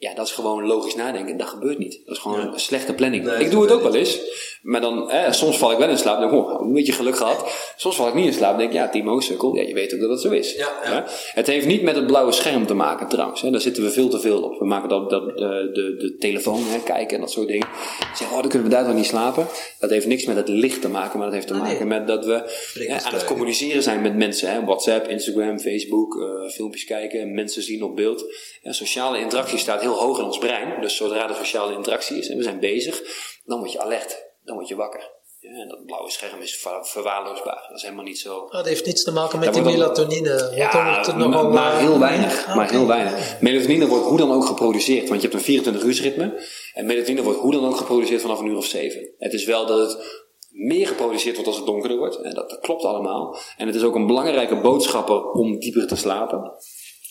Ja, 0.00 0.14
dat 0.14 0.26
is 0.26 0.32
gewoon 0.32 0.66
logisch 0.66 0.94
nadenken. 0.94 1.36
Dat 1.36 1.48
gebeurt 1.48 1.78
niet. 1.78 2.00
Dat 2.04 2.16
is 2.16 2.22
gewoon 2.22 2.40
een 2.40 2.60
slechte 2.60 2.94
planning. 2.94 3.24
Nee, 3.24 3.44
ik 3.44 3.50
doe 3.50 3.62
het 3.62 3.72
ook 3.72 3.82
wel 3.82 3.94
eens. 3.94 4.18
Maar 4.62 4.80
dan, 4.80 5.10
soms 5.30 5.58
val 5.58 5.72
ik 5.72 5.78
wel 5.78 5.88
in 5.88 5.98
slaap. 5.98 6.18
denk 6.18 6.32
ik, 6.32 6.38
oh, 6.38 6.60
een 6.60 6.72
beetje 6.72 6.92
geluk 6.92 7.16
gehad. 7.16 7.72
Soms 7.76 7.96
val 7.96 8.08
ik 8.08 8.14
niet 8.14 8.26
in 8.26 8.32
slaap. 8.32 8.58
denk 8.58 8.70
ik, 8.70 8.76
ja, 8.76 8.88
Timo, 8.88 9.20
sukkel. 9.20 9.54
Ja, 9.56 9.62
je 9.62 9.74
weet 9.74 9.94
ook 9.94 10.00
dat 10.00 10.08
dat 10.08 10.20
zo 10.20 10.30
is. 10.30 10.54
Ja? 10.54 11.04
Het 11.34 11.46
heeft 11.46 11.66
niet 11.66 11.82
met 11.82 11.96
het 11.96 12.06
blauwe 12.06 12.32
scherm 12.32 12.66
te 12.66 12.74
maken 12.74 13.08
trouwens. 13.08 13.40
Hè. 13.40 13.50
Daar 13.50 13.60
zitten 13.60 13.82
we 13.82 13.90
veel 13.90 14.08
te 14.08 14.20
veel 14.20 14.42
op. 14.42 14.58
We 14.58 14.64
maken 14.66 14.88
dat, 14.88 15.10
dat 15.10 15.26
de, 15.36 15.70
de, 15.72 15.96
de 15.98 16.16
telefoon 16.18 16.62
hè, 16.66 16.78
kijken 16.82 17.14
en 17.14 17.20
dat 17.22 17.30
soort 17.30 17.48
dingen. 17.48 17.68
Zeggen, 18.14 18.36
oh, 18.36 18.40
dan 18.40 18.48
kunnen 18.50 18.68
we 18.68 18.74
daardoor 18.74 18.94
niet 18.94 19.06
slapen. 19.06 19.46
Dat 19.78 19.90
heeft 19.90 20.06
niks 20.06 20.24
met 20.24 20.36
het 20.36 20.48
licht 20.48 20.80
te 20.80 20.88
maken. 20.88 21.16
Maar 21.18 21.26
dat 21.26 21.34
heeft 21.34 21.46
te 21.46 21.54
Ah, 21.54 21.62
nee. 21.62 21.72
maken 21.72 21.88
met 21.88 22.06
dat 22.06 22.24
we 22.24 22.32
hè, 22.74 23.00
aan 23.02 23.12
het 23.14 23.24
communiceren 23.24 23.82
zijn 23.82 24.02
met 24.02 24.16
mensen. 24.16 24.52
Hè. 24.52 24.64
WhatsApp, 24.64 25.08
Instagram, 25.08 25.58
Facebook, 25.58 26.20
eh, 26.20 26.50
filmpjes 26.50 26.84
kijken, 26.84 27.34
mensen 27.34 27.62
zien 27.62 27.82
op 27.82 27.96
beeld. 27.96 28.24
Sociale 28.62 29.18
interactie 29.18 29.58
staat 29.58 29.80
heel 29.80 29.89
hoog 29.94 30.18
in 30.18 30.24
ons 30.24 30.38
brein. 30.38 30.80
Dus 30.80 30.96
zodra 30.96 31.28
er 31.28 31.34
sociale 31.34 31.72
interactie 31.72 32.18
is 32.18 32.28
en 32.28 32.36
we 32.36 32.42
zijn 32.42 32.60
bezig, 32.60 33.02
dan 33.44 33.58
word 33.58 33.72
je 33.72 33.80
alert. 33.80 34.28
Dan 34.44 34.54
word 34.54 34.68
je 34.68 34.76
wakker. 34.76 35.18
Ja, 35.40 35.50
en 35.50 35.68
dat 35.68 35.84
blauwe 35.86 36.10
scherm 36.10 36.40
is 36.40 36.56
ver- 36.56 36.86
verwaarloosbaar. 36.86 37.64
Dat 37.68 37.76
is 37.76 37.82
helemaal 37.82 38.04
niet 38.04 38.18
zo. 38.18 38.38
Ah, 38.38 38.52
dat 38.52 38.66
heeft 38.66 38.86
niets 38.86 39.04
te 39.04 39.12
maken 39.12 39.38
met 39.38 39.54
Daar 39.54 39.62
die 39.64 39.72
melatonine. 39.72 40.50
Ja, 40.54 40.96
het 40.96 41.06
maar, 41.06 41.28
nogal, 41.28 41.50
maar 41.50 41.72
eh, 41.72 41.78
heel 41.78 41.98
weinig. 41.98 42.46
Ah, 42.46 42.56
maar 42.56 42.70
heel 42.70 42.86
weinig. 42.86 43.40
Melatonine 43.40 43.86
wordt 43.86 44.04
hoe 44.04 44.18
dan 44.18 44.32
ook 44.32 44.44
geproduceerd. 44.44 45.08
Want 45.08 45.22
je 45.22 45.28
hebt 45.28 45.38
een 45.38 45.44
24 45.44 45.82
uur 45.82 46.02
ritme. 46.02 46.46
En 46.74 46.86
melatonine 46.86 47.22
wordt 47.22 47.38
hoe 47.38 47.52
dan 47.52 47.66
ook 47.66 47.76
geproduceerd 47.76 48.20
vanaf 48.20 48.38
een 48.38 48.46
uur 48.46 48.56
of 48.56 48.64
zeven. 48.66 49.14
Het 49.18 49.32
is 49.32 49.44
wel 49.44 49.66
dat 49.66 49.78
het 49.78 50.22
meer 50.50 50.86
geproduceerd 50.86 51.34
wordt 51.34 51.48
als 51.48 51.56
het 51.58 51.66
donkerder 51.66 51.98
wordt. 51.98 52.16
En 52.16 52.34
dat, 52.34 52.50
dat 52.50 52.60
klopt 52.60 52.84
allemaal. 52.84 53.36
En 53.56 53.66
het 53.66 53.76
is 53.76 53.82
ook 53.82 53.94
een 53.94 54.06
belangrijke 54.06 54.60
boodschapper 54.60 55.30
om 55.30 55.58
dieper 55.58 55.86
te 55.86 55.96
slapen. 55.96 56.52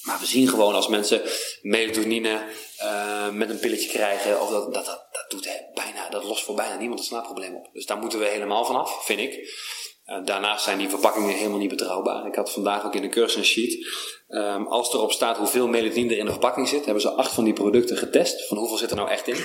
Maar 0.01 0.19
we 0.19 0.25
zien 0.25 0.47
gewoon 0.47 0.75
als 0.75 0.87
mensen 0.87 1.21
melatonine 1.61 2.43
eh, 2.77 3.29
met 3.29 3.49
een 3.49 3.59
pilletje 3.59 3.89
krijgen, 3.89 4.41
of 4.41 4.49
dat, 4.49 4.73
dat, 4.73 4.85
dat, 4.85 5.25
doet 5.27 5.49
bijna, 5.73 6.09
dat 6.09 6.23
lost 6.23 6.43
voor 6.43 6.55
bijna 6.55 6.77
niemand 6.77 6.99
een 6.99 7.05
slaapprobleem 7.05 7.55
op. 7.55 7.69
Dus 7.73 7.85
daar 7.85 7.97
moeten 7.97 8.19
we 8.19 8.25
helemaal 8.25 8.65
vanaf, 8.65 9.05
vind 9.05 9.19
ik. 9.19 9.57
Eh, 10.05 10.17
daarnaast 10.25 10.63
zijn 10.63 10.77
die 10.77 10.89
verpakkingen 10.89 11.35
helemaal 11.35 11.59
niet 11.59 11.69
betrouwbaar. 11.69 12.27
Ik 12.27 12.35
had 12.35 12.51
vandaag 12.51 12.85
ook 12.85 12.95
in 12.95 13.01
de 13.01 13.09
cursus 13.09 13.35
een 13.35 13.45
sheet. 13.45 13.87
Ehm, 14.27 14.63
als 14.63 14.93
erop 14.93 15.11
staat 15.11 15.37
hoeveel 15.37 15.67
melatonine 15.67 16.11
er 16.11 16.19
in 16.19 16.25
de 16.25 16.31
verpakking 16.31 16.67
zit, 16.67 16.85
hebben 16.85 17.01
ze 17.01 17.09
acht 17.09 17.33
van 17.33 17.43
die 17.43 17.53
producten 17.53 17.97
getest. 17.97 18.47
Van 18.47 18.57
hoeveel 18.57 18.77
zit 18.77 18.89
er 18.89 18.95
nou 18.95 19.09
echt 19.09 19.27
in? 19.27 19.37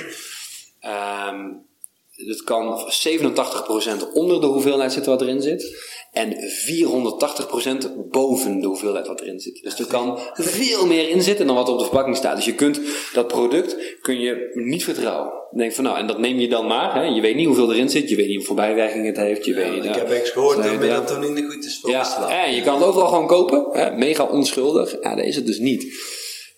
Ehm 0.81 1.53
het 2.17 2.43
kan 2.43 2.91
87% 2.91 4.13
onder 4.13 4.41
de 4.41 4.47
hoeveelheid 4.47 4.93
zitten 4.93 5.13
wat 5.13 5.21
erin 5.21 5.43
zit. 5.43 5.77
En 6.15 6.33
480% 6.33 6.37
boven 8.11 8.61
de 8.61 8.67
hoeveelheid 8.67 9.07
wat 9.07 9.21
erin 9.21 9.41
zit. 9.41 9.63
Dus 9.63 9.79
er 9.79 9.87
kan 9.87 10.19
veel 10.35 10.87
meer 10.87 11.09
in 11.09 11.23
zitten 11.23 11.47
dan 11.47 11.55
wat 11.55 11.67
er 11.67 11.73
op 11.73 11.79
de 11.79 11.85
verpakking 11.85 12.17
staat. 12.17 12.37
Dus 12.37 12.45
je 12.45 12.55
kunt 12.55 12.81
dat 13.13 13.27
product 13.27 13.77
kun 14.01 14.21
je 14.21 14.51
niet 14.55 14.85
vertrouwen. 14.85 15.33
Denk 15.51 15.73
van 15.73 15.85
nou, 15.85 15.99
en 15.99 16.07
dat 16.07 16.19
neem 16.19 16.39
je 16.39 16.49
dan 16.49 16.67
maar. 16.67 16.95
Hè. 16.95 17.03
Je 17.03 17.21
weet 17.21 17.37
niet 17.37 17.47
hoeveel 17.47 17.73
erin 17.73 17.89
zit. 17.89 18.09
Je 18.09 18.17
weet 18.17 18.27
niet 18.27 18.37
hoeveel 18.37 18.55
bijwerking 18.55 19.07
het 19.07 19.17
heeft. 19.17 19.45
Je 19.45 19.55
weet 19.55 19.75
niet, 19.75 19.85
ik 19.85 19.95
ja. 19.95 19.99
heb 19.99 20.11
eens 20.11 20.31
gehoord 20.31 20.63
dat 20.63 20.79
melatonine 20.79 21.43
goed 21.43 21.65
is 21.65 21.79
voor 21.81 21.91
ja, 21.91 22.05
slaap. 22.05 22.31
en 22.31 22.55
je 22.55 22.63
kan 22.63 22.75
het 22.75 22.85
overal 22.85 23.09
gewoon 23.09 23.27
kopen. 23.27 23.67
Hè, 23.73 23.97
mega 23.97 24.25
onschuldig. 24.25 24.97
Ja, 25.03 25.15
dat 25.15 25.25
is 25.25 25.37
het 25.37 25.47
dus 25.47 25.59
niet. 25.59 25.87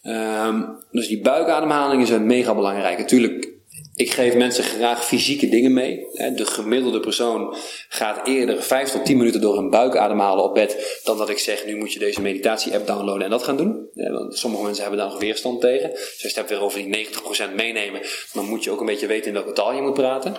Ehm, 0.02 0.62
dus 0.90 1.08
die 1.08 1.20
buikademhalingen 1.20 2.06
zijn 2.06 2.26
mega 2.26 2.54
belangrijk. 2.54 2.98
Natuurlijk, 2.98 3.55
ik 3.96 4.10
geef 4.10 4.34
mensen 4.34 4.64
graag 4.64 5.06
fysieke 5.06 5.48
dingen 5.48 5.72
mee. 5.72 6.06
De 6.34 6.46
gemiddelde 6.46 7.00
persoon 7.00 7.56
gaat 7.88 8.26
eerder 8.26 8.62
5 8.62 8.90
tot 8.90 9.04
10 9.04 9.16
minuten 9.16 9.40
door 9.40 9.58
een 9.58 9.70
buik 9.70 9.96
ademhalen 9.96 10.44
op 10.44 10.54
bed. 10.54 11.00
dan 11.04 11.18
dat 11.18 11.28
ik 11.28 11.38
zeg: 11.38 11.66
nu 11.66 11.76
moet 11.76 11.92
je 11.92 11.98
deze 11.98 12.20
meditatie-app 12.20 12.86
downloaden 12.86 13.24
en 13.24 13.30
dat 13.30 13.42
gaan 13.42 13.56
doen. 13.56 13.88
Want 13.94 14.38
sommige 14.38 14.62
mensen 14.62 14.82
hebben 14.82 15.00
daar 15.00 15.10
nog 15.10 15.20
weerstand 15.20 15.60
tegen. 15.60 15.90
Dus 15.90 16.20
als 16.22 16.32
je 16.32 16.40
het 16.40 16.48
weer 16.48 16.60
over 16.60 16.82
die 16.82 17.08
90% 17.50 17.54
meenemen, 17.54 18.00
dan 18.32 18.48
moet 18.48 18.64
je 18.64 18.70
ook 18.70 18.80
een 18.80 18.86
beetje 18.86 19.06
weten 19.06 19.26
in 19.26 19.32
welke 19.32 19.52
taal 19.52 19.72
je 19.72 19.82
moet 19.82 19.94
praten. 19.94 20.36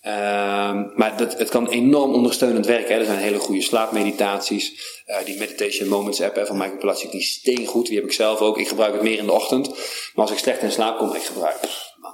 Ehm, 0.00 0.86
maar 0.94 1.16
dat, 1.16 1.38
het 1.38 1.48
kan 1.48 1.68
enorm 1.68 2.14
ondersteunend 2.14 2.66
werken. 2.66 2.94
Hè. 2.94 3.00
Er 3.00 3.06
zijn 3.06 3.18
hele 3.18 3.38
goede 3.38 3.62
slaapmeditaties. 3.62 4.72
Eh, 5.04 5.24
die 5.24 5.38
Meditation 5.38 5.88
Moments 5.88 6.20
app 6.20 6.36
hè, 6.36 6.46
van 6.46 6.56
Michael 6.56 6.78
Pilatschik, 6.78 7.10
die 7.10 7.20
is 7.20 7.32
steengoed. 7.32 7.86
Die 7.86 7.96
heb 7.96 8.04
ik 8.04 8.12
zelf 8.12 8.40
ook. 8.40 8.58
Ik 8.58 8.68
gebruik 8.68 8.92
het 8.92 9.02
meer 9.02 9.18
in 9.18 9.26
de 9.26 9.32
ochtend. 9.32 9.68
Maar 10.14 10.24
als 10.24 10.30
ik 10.30 10.38
slecht 10.38 10.62
in 10.62 10.72
slaap 10.72 10.98
kom, 10.98 11.14
ik 11.14 11.22
gebruik... 11.22 11.56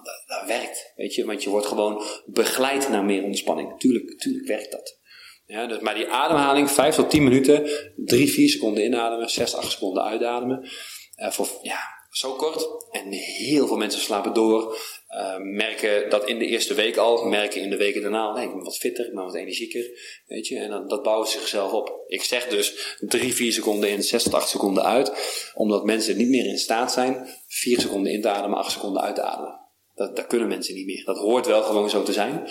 dat, 0.04 0.46
werkt. 0.46 0.92
Weet 0.96 1.14
je? 1.14 1.24
Want 1.24 1.42
je 1.42 1.50
wordt 1.50 1.66
gewoon 1.66 2.02
begeleid 2.26 2.88
naar 2.88 3.04
meer 3.04 3.22
ontspanning. 3.22 3.78
Tuurlijk, 3.78 4.18
tuurlijk 4.18 4.46
werkt 4.46 4.72
dat. 4.72 4.98
Ja, 5.46 5.66
dus, 5.66 5.78
maar 5.78 5.94
die 5.94 6.08
ademhaling, 6.08 6.70
5 6.70 6.94
tot 6.94 7.10
10 7.10 7.24
minuten, 7.24 7.70
3, 7.96 8.28
4 8.32 8.48
seconden 8.48 8.84
inademen, 8.84 9.30
6, 9.30 9.54
8 9.54 9.70
seconden 9.72 10.02
uitademen. 10.04 10.68
Eh, 11.14 11.30
voor, 11.30 11.48
ja, 11.62 11.78
zo 12.10 12.32
kort. 12.32 12.68
En 12.90 13.10
heel 13.12 13.66
veel 13.66 13.76
mensen 13.76 14.00
slapen 14.00 14.32
door. 14.32 14.78
eh, 15.06 15.36
merken 15.38 16.10
dat 16.10 16.28
in 16.28 16.38
de 16.38 16.46
eerste 16.46 16.74
week 16.74 16.96
al, 16.96 17.24
merken 17.24 17.60
in 17.60 17.70
de 17.70 17.76
weken 17.76 18.02
daarna, 18.02 18.32
nee, 18.32 18.44
ik 18.44 18.52
ben 18.54 18.64
wat 18.64 18.76
fitter, 18.76 19.06
ik 19.06 19.14
ben 19.14 19.24
wat 19.24 19.34
energieker, 19.34 19.90
weet 20.26 20.46
je, 20.46 20.58
en 20.58 20.88
dat 20.88 21.02
bouwen 21.02 21.28
ze 21.28 21.38
zichzelf 21.38 21.72
op. 21.72 22.04
Ik 22.06 22.22
zeg 22.22 22.48
dus 22.48 22.96
3, 22.98 23.34
4 23.34 23.52
seconden 23.52 23.90
in, 23.90 24.02
6 24.02 24.22
tot 24.22 24.34
8 24.34 24.48
seconden 24.48 24.84
uit, 24.84 25.12
omdat 25.54 25.84
mensen 25.84 26.16
niet 26.16 26.28
meer 26.28 26.46
in 26.46 26.58
staat 26.58 26.92
zijn 26.92 27.28
4 27.46 27.80
seconden 27.80 28.12
in 28.12 28.20
te 28.20 28.28
ademen, 28.28 28.58
8 28.58 28.72
seconden 28.72 29.02
uit 29.02 29.14
te 29.14 29.22
ademen. 29.22 29.63
Dat, 29.94 30.16
dat 30.16 30.26
kunnen 30.26 30.48
mensen 30.48 30.74
niet 30.74 30.86
meer. 30.86 31.04
Dat 31.04 31.18
hoort 31.18 31.46
wel 31.46 31.62
gewoon 31.62 31.90
zo 31.90 32.02
te 32.02 32.12
zijn. 32.12 32.48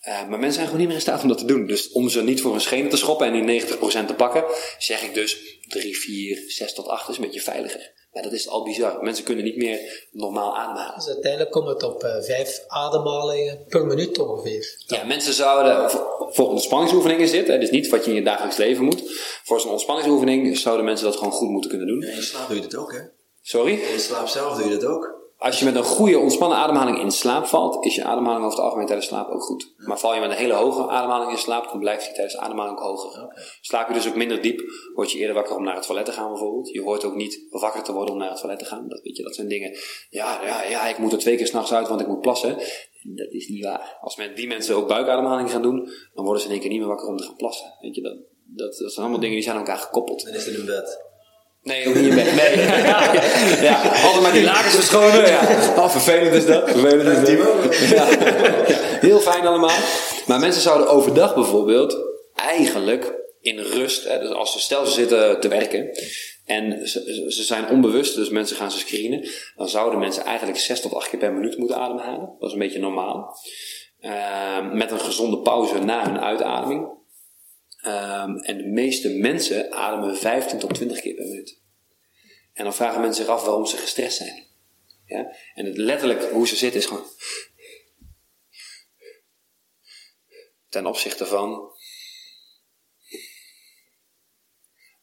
Eh, 0.00 0.28
maar 0.28 0.38
mensen 0.38 0.52
zijn 0.52 0.64
gewoon 0.64 0.78
niet 0.78 0.86
meer 0.86 0.96
in 0.96 1.02
staat 1.02 1.22
om 1.22 1.28
dat 1.28 1.38
te 1.38 1.44
doen. 1.44 1.66
Dus 1.66 1.92
om 1.92 2.08
ze 2.08 2.22
niet 2.22 2.40
voor 2.40 2.50
hun 2.50 2.60
schenen 2.60 2.90
te 2.90 2.96
schoppen 2.96 3.26
en 3.26 3.32
die 3.32 3.62
90% 3.62 4.06
te 4.06 4.14
pakken, 4.16 4.44
zeg 4.78 5.02
ik 5.02 5.14
dus 5.14 5.58
3, 5.68 5.98
4, 5.98 6.42
6 6.46 6.74
tot 6.74 6.86
8 6.86 7.08
is 7.08 7.16
een 7.16 7.22
beetje 7.22 7.40
veiliger. 7.40 7.96
Maar 8.12 8.22
dat 8.22 8.32
is 8.32 8.48
al 8.48 8.64
bizar. 8.64 9.02
Mensen 9.02 9.24
kunnen 9.24 9.44
niet 9.44 9.56
meer 9.56 10.06
normaal 10.12 10.56
ademhalen. 10.56 10.94
Dus 10.94 11.08
uiteindelijk 11.08 11.50
komt 11.50 11.68
het 11.68 11.82
op 11.82 12.02
eh, 12.02 12.22
vijf 12.22 12.64
ademhalingen 12.66 13.64
per 13.68 13.86
minuut 13.86 14.18
ongeveer. 14.18 14.82
Ja, 14.86 15.04
mensen 15.04 15.32
zouden, 15.32 15.90
voor, 15.90 16.28
voor 16.30 16.48
ontspanningsoefeningen 16.48 17.24
is 17.24 17.30
dit, 17.30 17.46
hè, 17.46 17.58
dus 17.58 17.70
niet 17.70 17.88
wat 17.88 18.04
je 18.04 18.10
in 18.10 18.16
je 18.16 18.24
dagelijks 18.24 18.56
leven 18.56 18.84
moet. 18.84 19.02
Voor 19.44 19.60
zo'n 19.60 19.70
ontspanningsoefening 19.70 20.58
zouden 20.58 20.84
mensen 20.84 21.06
dat 21.06 21.16
gewoon 21.16 21.32
goed 21.32 21.48
moeten 21.48 21.70
kunnen 21.70 21.88
doen. 21.88 22.02
In 22.02 22.14
je 22.14 22.22
slaap 22.22 22.48
doe 22.48 22.56
je 22.56 22.62
dat 22.62 22.76
ook, 22.76 22.92
hè? 22.92 23.00
Sorry? 23.42 23.72
In 23.72 23.92
je 23.92 23.98
slaap 23.98 24.28
zelf 24.28 24.56
doe 24.56 24.68
je 24.68 24.78
dat 24.78 24.84
ook. 24.84 25.17
Als 25.38 25.58
je 25.58 25.64
met 25.64 25.74
een 25.74 25.82
goede 25.82 26.18
ontspannen 26.18 26.58
ademhaling 26.58 26.98
in 27.00 27.10
slaap 27.10 27.46
valt, 27.46 27.84
is 27.84 27.94
je 27.94 28.04
ademhaling 28.04 28.44
over 28.44 28.56
het 28.56 28.64
algemeen 28.64 28.86
tijdens 28.86 29.08
slaap 29.08 29.28
ook 29.28 29.42
goed. 29.42 29.74
Maar 29.76 29.98
val 29.98 30.14
je 30.14 30.20
met 30.20 30.30
een 30.30 30.36
hele 30.36 30.52
hoge 30.52 30.88
ademhaling 30.88 31.30
in 31.30 31.38
slaap, 31.38 31.68
dan 31.70 31.78
blijft 31.78 32.04
die 32.04 32.14
tijdens 32.14 32.34
de 32.34 32.40
ademhaling 32.40 32.78
ook 32.78 32.84
hoger. 32.84 33.58
Slaap 33.60 33.88
je 33.88 33.94
dus 33.94 34.08
ook 34.08 34.14
minder 34.14 34.42
diep, 34.42 34.62
word 34.94 35.12
je 35.12 35.18
eerder 35.18 35.34
wakker 35.34 35.56
om 35.56 35.64
naar 35.64 35.74
het 35.74 35.86
toilet 35.86 36.04
te 36.04 36.12
gaan 36.12 36.28
bijvoorbeeld. 36.28 36.68
Je 36.68 36.82
hoort 36.82 37.04
ook 37.04 37.14
niet 37.14 37.46
wakker 37.50 37.82
te 37.82 37.92
worden 37.92 38.14
om 38.14 38.20
naar 38.20 38.30
het 38.30 38.40
toilet 38.40 38.58
te 38.58 38.64
gaan. 38.64 38.88
Dat, 38.88 39.00
weet 39.02 39.16
je, 39.16 39.22
dat 39.22 39.34
zijn 39.34 39.48
dingen, 39.48 39.76
ja, 40.10 40.42
ja, 40.42 40.62
ja, 40.62 40.88
ik 40.88 40.98
moet 40.98 41.12
er 41.12 41.18
twee 41.18 41.36
keer 41.36 41.46
s'nachts 41.46 41.72
uit, 41.72 41.88
want 41.88 42.00
ik 42.00 42.06
moet 42.06 42.20
plassen. 42.20 42.56
Dat 43.02 43.32
is 43.32 43.48
niet 43.48 43.64
waar. 43.64 43.98
Als 44.00 44.16
men, 44.16 44.34
die 44.34 44.46
mensen 44.46 44.76
ook 44.76 44.88
buikademhaling 44.88 45.50
gaan 45.50 45.62
doen, 45.62 45.88
dan 46.14 46.24
worden 46.24 46.40
ze 46.42 46.46
in 46.46 46.52
één 46.52 46.60
keer 46.60 46.70
niet 46.70 46.80
meer 46.80 46.88
wakker 46.88 47.08
om 47.08 47.16
te 47.16 47.24
gaan 47.24 47.36
plassen. 47.36 47.74
Weet 47.80 47.94
je, 47.94 48.02
dat, 48.02 48.16
dat, 48.44 48.78
dat 48.78 48.92
zijn 48.92 49.00
allemaal 49.00 49.20
dingen 49.20 49.34
die 49.34 49.44
zijn 49.44 49.56
aan 49.56 49.60
elkaar 49.60 49.78
gekoppeld. 49.78 50.24
Dan 50.24 50.34
is 50.34 50.46
het 50.46 50.54
in 50.54 50.66
bed. 50.66 51.06
Nee, 51.62 51.88
ook 51.88 51.94
niet 51.94 52.14
bed. 52.14 52.34
Nee. 52.34 52.56
ja, 53.68 53.82
altijd 54.04 54.22
maar 54.22 54.32
die 54.32 54.44
lakens 54.44 54.74
verschonen. 54.74 55.26
Ja. 55.26 55.40
Oh, 55.76 55.88
vervelend 55.88 56.34
is 56.34 56.46
dat. 56.46 56.70
Vervelend 56.70 57.28
is 57.28 57.36
dat. 57.36 57.76
Ja. 57.88 58.08
Ja, 58.68 58.76
Heel 59.00 59.20
fijn 59.20 59.46
allemaal. 59.46 59.76
Maar 60.26 60.40
mensen 60.40 60.62
zouden 60.62 60.88
overdag 60.88 61.34
bijvoorbeeld 61.34 61.96
eigenlijk 62.34 63.14
in 63.40 63.58
rust, 63.58 64.08
hè, 64.08 64.18
dus 64.18 64.30
als 64.30 64.52
ze 64.52 64.58
stel 64.58 64.86
ze 64.86 64.92
zitten 64.92 65.40
te 65.40 65.48
werken 65.48 65.90
en 66.44 66.88
ze, 66.88 67.24
ze 67.28 67.42
zijn 67.42 67.68
onbewust, 67.68 68.14
dus 68.14 68.28
mensen 68.28 68.56
gaan 68.56 68.70
ze 68.70 68.78
screenen, 68.78 69.28
dan 69.56 69.68
zouden 69.68 69.98
mensen 69.98 70.24
eigenlijk 70.24 70.58
6 70.58 70.80
tot 70.80 70.94
8 70.94 71.08
keer 71.08 71.18
per 71.18 71.32
minuut 71.32 71.58
moeten 71.58 71.76
ademhalen. 71.76 72.34
Dat 72.38 72.48
is 72.48 72.52
een 72.52 72.58
beetje 72.58 72.78
normaal. 72.78 73.36
Ehm, 74.00 74.76
met 74.76 74.90
een 74.90 75.00
gezonde 75.00 75.38
pauze 75.38 75.78
na 75.78 76.04
hun 76.04 76.20
uitademing. 76.20 76.97
Ehm, 77.88 78.36
en 78.36 78.56
de 78.56 78.66
meeste 78.66 79.08
mensen 79.08 79.72
ademen 79.72 80.16
15 80.16 80.58
tot 80.58 80.74
20 80.74 81.00
keer 81.00 81.14
per 81.14 81.26
minuut. 81.26 81.60
En 82.52 82.64
dan 82.64 82.74
vragen 82.74 83.00
mensen 83.00 83.24
zich 83.24 83.34
af 83.34 83.44
waarom 83.44 83.66
ze 83.66 83.76
gestrest 83.76 84.16
zijn. 84.16 84.46
Ja? 85.04 85.36
En 85.54 85.72
letterlijk 85.72 86.30
hoe 86.30 86.46
ze 86.46 86.56
zitten 86.56 86.80
is 86.80 86.86
gewoon. 86.86 87.06
Ten 90.68 90.86
opzichte 90.86 91.26
van. 91.26 91.72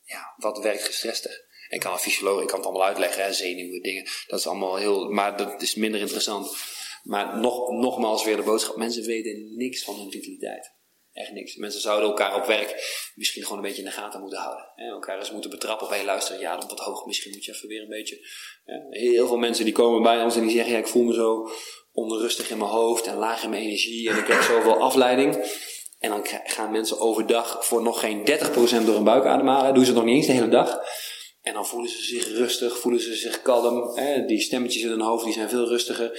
Ja, 0.04 0.34
wat 0.38 0.60
werkt 0.60 0.84
gestrester? 0.84 1.46
Ik 1.70 1.80
kan 1.80 1.94
een 1.94 2.00
fysioloog, 2.00 2.42
ik 2.42 2.48
kan 2.48 2.58
het 2.58 2.68
allemaal 2.68 2.88
uitleggen, 2.88 3.24
hè, 3.24 3.34
zenuwen, 3.34 3.82
dingen. 3.82 4.08
Dat 4.28 4.40
is 4.40 4.48
allemaal 4.48 4.76
heel. 4.76 5.10
Maar 5.10 5.38
dat 5.38 5.62
is 5.62 5.76
minder 5.76 6.00
interessant. 6.00 6.58
Maar 7.04 7.40
nog, 7.40 7.70
nogmaals 7.70 8.24
weer 8.24 8.36
de 8.36 8.42
boodschap: 8.42 8.76
mensen 8.76 9.04
weten 9.04 9.56
niks 9.56 9.84
van 9.84 9.96
hun 9.96 10.12
vitaliteit. 10.12 10.74
Echt 11.16 11.32
niks. 11.32 11.56
Mensen 11.56 11.82
zouden 11.82 12.10
elkaar 12.10 12.36
op 12.36 12.46
werk 12.46 12.84
misschien 13.16 13.44
gewoon 13.44 13.58
een 13.58 13.64
beetje 13.64 13.82
in 13.82 13.88
de 13.88 13.94
gaten 13.94 14.20
moeten 14.20 14.40
houden. 14.40 14.72
Hè? 14.76 14.86
Elkaar 14.86 15.20
eens 15.20 15.32
moeten 15.32 15.50
betrappen 15.50 15.88
op, 15.88 15.94
hé 15.94 16.04
luister, 16.04 16.40
ja, 16.40 16.58
dat 16.58 16.70
wat 16.70 16.80
hoog, 16.80 17.06
misschien 17.06 17.32
moet 17.32 17.46
je 17.46 17.52
even 17.52 17.68
weer 17.68 17.82
een 17.82 17.88
beetje... 17.88 18.28
Heel 18.90 19.28
veel 19.28 19.38
mensen 19.38 19.66
die 19.66 19.74
komen 19.74 20.02
bij 20.02 20.24
ons 20.24 20.36
en 20.36 20.42
die 20.42 20.52
zeggen, 20.52 20.74
ja, 20.74 20.78
ik 20.78 20.88
voel 20.88 21.04
me 21.04 21.14
zo 21.14 21.50
onrustig 21.92 22.50
in 22.50 22.58
mijn 22.58 22.70
hoofd 22.70 23.08
en 23.08 23.16
laag 23.16 23.44
in 23.44 23.50
mijn 23.50 23.62
energie 23.62 24.10
en 24.10 24.18
ik 24.18 24.28
heb 24.28 24.42
zoveel 24.42 24.82
afleiding. 24.82 25.52
En 26.00 26.10
dan 26.10 26.28
gaan 26.44 26.72
mensen 26.72 27.00
overdag 27.00 27.66
voor 27.66 27.82
nog 27.82 28.00
geen 28.00 28.20
30% 28.20 28.86
door 28.86 28.96
hun 28.96 29.04
buik 29.04 29.26
ademhalen. 29.26 29.74
Doen 29.74 29.86
ze 29.86 29.94
nog 29.94 30.04
niet 30.04 30.16
eens 30.16 30.26
de 30.26 30.32
hele 30.32 30.48
dag. 30.48 30.80
En 31.42 31.54
dan 31.54 31.66
voelen 31.66 31.90
ze 31.90 32.04
zich 32.04 32.28
rustig, 32.28 32.80
voelen 32.80 33.02
ze 33.02 33.16
zich 33.16 33.42
kalm. 33.42 33.98
Hè? 33.98 34.26
Die 34.26 34.42
stemmetjes 34.42 34.84
in 34.84 34.90
hun 34.90 35.02
hoofd 35.02 35.24
die 35.24 35.34
zijn 35.34 35.50
veel 35.50 35.68
rustiger. 35.68 36.12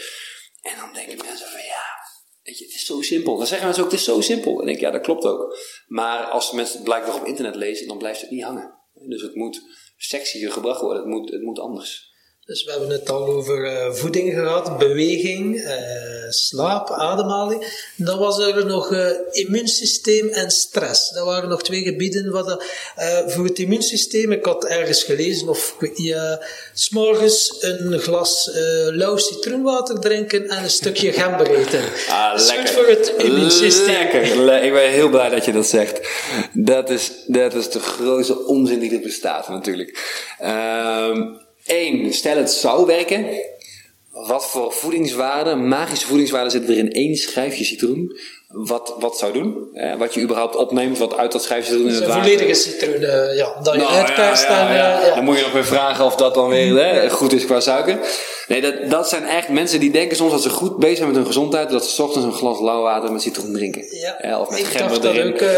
En 0.63 0.77
dan 0.77 0.93
denken 0.93 1.27
mensen 1.27 1.49
van 1.49 1.61
ja, 1.61 1.85
weet 2.47 2.59
je, 2.59 2.65
het 2.65 2.75
is 2.75 2.87
zo 2.87 3.01
simpel. 3.01 3.37
Dan 3.37 3.47
zeggen 3.47 3.67
mensen 3.67 3.85
ook, 3.85 3.91
het 3.91 4.01
is 4.01 4.07
zo 4.07 4.21
simpel. 4.21 4.51
En 4.51 4.57
dan 4.57 4.67
denk 4.67 4.77
ik, 4.77 4.85
ja, 4.85 4.91
dat 4.91 5.01
klopt 5.01 5.25
ook. 5.25 5.59
Maar 5.87 6.25
als 6.25 6.53
mensen 6.53 6.77
het 6.77 6.85
blijkbaar 6.85 7.15
op 7.15 7.27
internet 7.27 7.55
lezen, 7.55 7.89
dan 7.89 7.99
blijft 7.99 8.21
het 8.21 8.31
niet 8.31 8.43
hangen. 8.43 8.75
Dus 9.09 9.23
het 9.23 9.35
moet 9.35 9.63
sexier 9.97 10.53
gebracht 10.53 10.81
worden. 10.81 11.03
Het 11.03 11.11
moet, 11.11 11.31
het 11.31 11.43
moet 11.43 11.59
anders. 11.59 12.15
Dus 12.47 12.65
we 12.65 12.71
hebben 12.71 12.91
het 12.91 13.11
al 13.11 13.27
over 13.27 13.73
uh, 13.73 13.93
voeding 13.93 14.33
gehad, 14.33 14.79
beweging, 14.79 15.57
uh, 15.57 15.71
slaap, 16.29 16.91
ademhaling. 16.91 17.67
Dan 17.97 18.19
was 18.19 18.39
er 18.39 18.67
nog 18.67 18.93
uh, 18.93 19.11
immuunsysteem 19.31 20.29
en 20.29 20.51
stress. 20.51 21.11
Dat 21.11 21.25
waren 21.25 21.49
nog 21.49 21.63
twee 21.63 21.83
gebieden. 21.83 22.31
Wat, 22.31 22.65
voor 23.27 23.45
het 23.45 23.59
immuunsysteem, 23.59 24.33
ik 24.33 24.45
had 24.45 24.65
ergens 24.65 25.03
gelezen, 25.03 25.49
of 25.49 25.77
je 25.95 26.47
s'morgens 26.75 27.57
een 27.61 27.99
glas 27.99 28.51
lauw 28.91 29.17
citroenwater 29.17 30.01
drinken 30.01 30.49
en 30.49 30.63
een 30.63 30.71
stukje 30.71 31.13
gember 31.13 31.55
eten. 31.55 31.83
Ah, 32.09 32.31
dat 32.31 32.41
is 32.41 32.47
lekker. 32.47 32.67
goed 32.67 32.77
voor 32.77 32.87
het 32.89 33.13
immuunsysteem. 33.19 34.09
Lekker. 34.39 34.65
Ik 34.65 34.73
ben 34.73 34.91
heel 34.91 35.09
blij 35.09 35.29
dat 35.29 35.45
je 35.45 35.53
dat 35.53 35.67
zegt. 35.67 36.01
Dat 36.53 36.91
is, 36.91 37.11
dat 37.27 37.55
is 37.55 37.71
de 37.71 37.81
grootste 37.81 38.45
onzin 38.45 38.79
die 38.79 38.95
er 38.95 39.01
bestaat 39.01 39.49
natuurlijk. 39.49 39.99
Um, 40.43 41.45
Eén, 41.67 42.13
stel 42.13 42.37
het 42.37 42.51
zou 42.51 42.87
werken. 42.87 43.27
Wat 44.11 44.47
voor 44.47 44.73
voedingswaarde, 44.73 45.55
magische 45.55 46.07
voedingswaarde 46.07 46.51
zit 46.51 46.69
er 46.69 46.79
in 46.79 46.93
één 46.93 47.17
schijfje 47.17 47.65
citroen? 47.65 48.19
Wat, 48.49 48.95
wat 48.99 49.19
zou 49.19 49.33
doen? 49.33 49.69
Eh, 49.73 49.95
wat 49.95 50.15
je 50.15 50.21
überhaupt 50.21 50.57
opneemt, 50.57 50.99
wat 50.99 51.17
uit 51.17 51.33
dat 51.33 51.43
schijfje 51.43 51.73
citroen 51.73 51.89
in 51.89 51.95
het 51.95 52.07
water... 52.07 52.23
volledige 52.23 52.55
citroen, 52.55 53.01
uh, 53.01 53.37
ja. 53.37 53.55
Je 53.63 53.79
nou, 53.79 53.81
uitperst 53.81 54.49
ja, 54.49 54.75
ja, 54.75 55.01
en... 55.01 55.09
Uh, 55.09 55.15
dan 55.15 55.25
moet 55.25 55.37
je 55.37 55.43
nog 55.43 55.53
weer 55.53 55.65
vragen 55.65 56.05
of 56.05 56.17
dat 56.17 56.35
dan 56.35 56.49
weer 56.49 56.85
hè, 56.85 57.11
goed 57.11 57.33
is 57.33 57.45
qua 57.45 57.61
suiker. 57.61 57.99
Nee, 58.49 58.61
dat, 58.61 58.91
dat 58.91 59.09
zijn 59.09 59.25
echt 59.25 59.49
mensen 59.49 59.81
die 59.81 59.91
denken 59.91 60.17
soms 60.17 60.33
dat 60.33 60.43
ze 60.43 60.51
goed 60.51 60.77
bezig 60.77 60.97
zijn 60.97 61.09
met 61.09 61.17
hun 61.17 61.27
gezondheid, 61.27 61.71
dat 61.71 61.85
ze 61.85 61.91
s 61.91 61.99
ochtends 61.99 62.27
een 62.27 62.33
glas 62.33 62.61
lauw 62.61 62.83
water 62.83 63.13
met 63.13 63.23
citroen 63.23 63.53
drinken. 63.53 63.85
Ja. 64.21 64.41
of 64.41 64.51
met 64.51 64.59
ik 64.59 64.67
gember 64.67 65.07
erin. 65.07 65.35
Ook, 65.35 65.41
uh, 65.41 65.51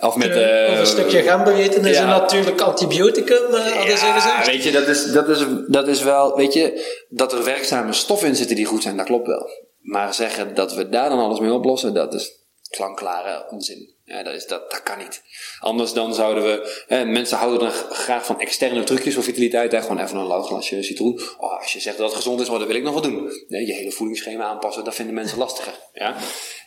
of 0.00 0.16
met 0.16 0.28
uh, 0.28 0.78
een 0.78 0.86
stukje 0.86 1.22
gember 1.22 1.54
eten 1.54 1.84
is 1.84 1.96
ja. 1.96 2.02
een 2.02 2.08
natuurlijk 2.08 2.60
antibioticum, 2.60 3.42
uh, 3.50 3.76
hadden 3.76 3.98
ze 3.98 4.04
gezegd. 4.04 4.46
weet 4.46 4.64
je, 4.64 4.70
dat 4.70 4.86
is, 4.86 5.12
dat, 5.12 5.28
is, 5.28 5.38
dat 5.66 5.88
is 5.88 6.02
wel, 6.02 6.36
weet 6.36 6.52
je, 6.52 6.94
dat 7.08 7.32
er 7.32 7.44
werkzame 7.44 7.92
stoffen 7.92 8.28
in 8.28 8.36
zitten 8.36 8.56
die 8.56 8.64
goed 8.64 8.82
zijn, 8.82 8.96
dat 8.96 9.06
klopt 9.06 9.26
wel. 9.26 9.66
Maar 9.88 10.14
zeggen 10.14 10.54
dat 10.54 10.74
we 10.74 10.88
daar 10.88 11.08
dan 11.08 11.18
alles 11.18 11.40
mee 11.40 11.52
oplossen, 11.52 11.94
dat 11.94 12.14
is 12.14 12.32
klankklare 12.70 13.46
onzin. 13.50 13.94
Ja, 14.04 14.22
dat, 14.22 14.34
is, 14.34 14.46
dat, 14.46 14.70
dat 14.70 14.82
kan 14.82 14.98
niet. 14.98 15.22
Anders 15.60 15.92
dan 15.92 16.14
zouden 16.14 16.42
we. 16.42 16.84
Hè, 16.86 17.04
mensen 17.04 17.36
houden 17.38 17.58
dan 17.58 17.70
graag 17.70 18.26
van 18.26 18.40
externe 18.40 18.84
trucjes 18.84 19.14
voor 19.14 19.22
vitaliteit. 19.22 19.72
Hè, 19.72 19.82
gewoon 19.82 19.98
even 19.98 20.16
een 20.16 20.26
lauw 20.26 20.42
glasje 20.42 20.82
citroen. 20.82 21.20
Oh, 21.38 21.60
als 21.60 21.72
je 21.72 21.80
zegt 21.80 21.96
dat 21.96 22.06
het 22.06 22.16
gezond 22.16 22.40
is, 22.40 22.48
maar 22.48 22.58
dat 22.58 22.68
wil 22.68 22.76
ik 22.76 22.82
nog 22.82 22.92
wel 22.92 23.02
doen. 23.02 23.30
Je 23.46 23.74
hele 23.74 23.90
voedingsschema 23.90 24.44
aanpassen, 24.44 24.84
dat 24.84 24.94
vinden 24.94 25.14
mensen 25.14 25.38
lastiger. 25.38 25.74
Ja? 25.92 26.16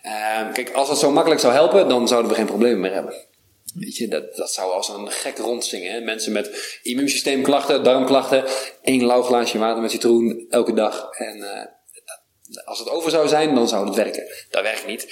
Uh, 0.06 0.54
kijk, 0.54 0.72
als 0.74 0.88
dat 0.88 1.00
zo 1.00 1.12
makkelijk 1.12 1.42
zou 1.42 1.54
helpen, 1.54 1.90
dan 1.90 2.08
zouden 2.08 2.32
we 2.32 2.38
geen 2.38 2.46
problemen 2.46 2.80
meer 2.80 2.94
hebben. 2.94 3.14
Weet 3.74 3.96
je, 3.96 4.08
dat, 4.08 4.36
dat 4.36 4.52
zou 4.52 4.72
als 4.72 4.90
een 4.90 5.12
gek 5.12 5.38
rondzingen. 5.38 5.92
Hè? 5.92 6.00
Mensen 6.00 6.32
met 6.32 6.80
immuunsysteemklachten, 6.84 7.84
darmklachten, 7.84 8.44
één 8.82 9.06
lauw 9.06 9.22
glaasje 9.22 9.58
water 9.58 9.82
met 9.82 9.92
citroen 9.92 10.46
elke 10.50 10.74
dag. 10.74 11.10
En 11.12 11.38
uh, 11.38 11.66
als 12.66 12.80
het 12.80 12.90
over 12.90 13.12
zou 13.12 13.28
zijn, 13.28 13.56
dan 13.56 13.68
zou 13.68 13.86
het 13.86 13.96
werken. 13.96 14.28
Dat 14.50 14.62
werkt 14.62 14.88
niet. 14.88 15.04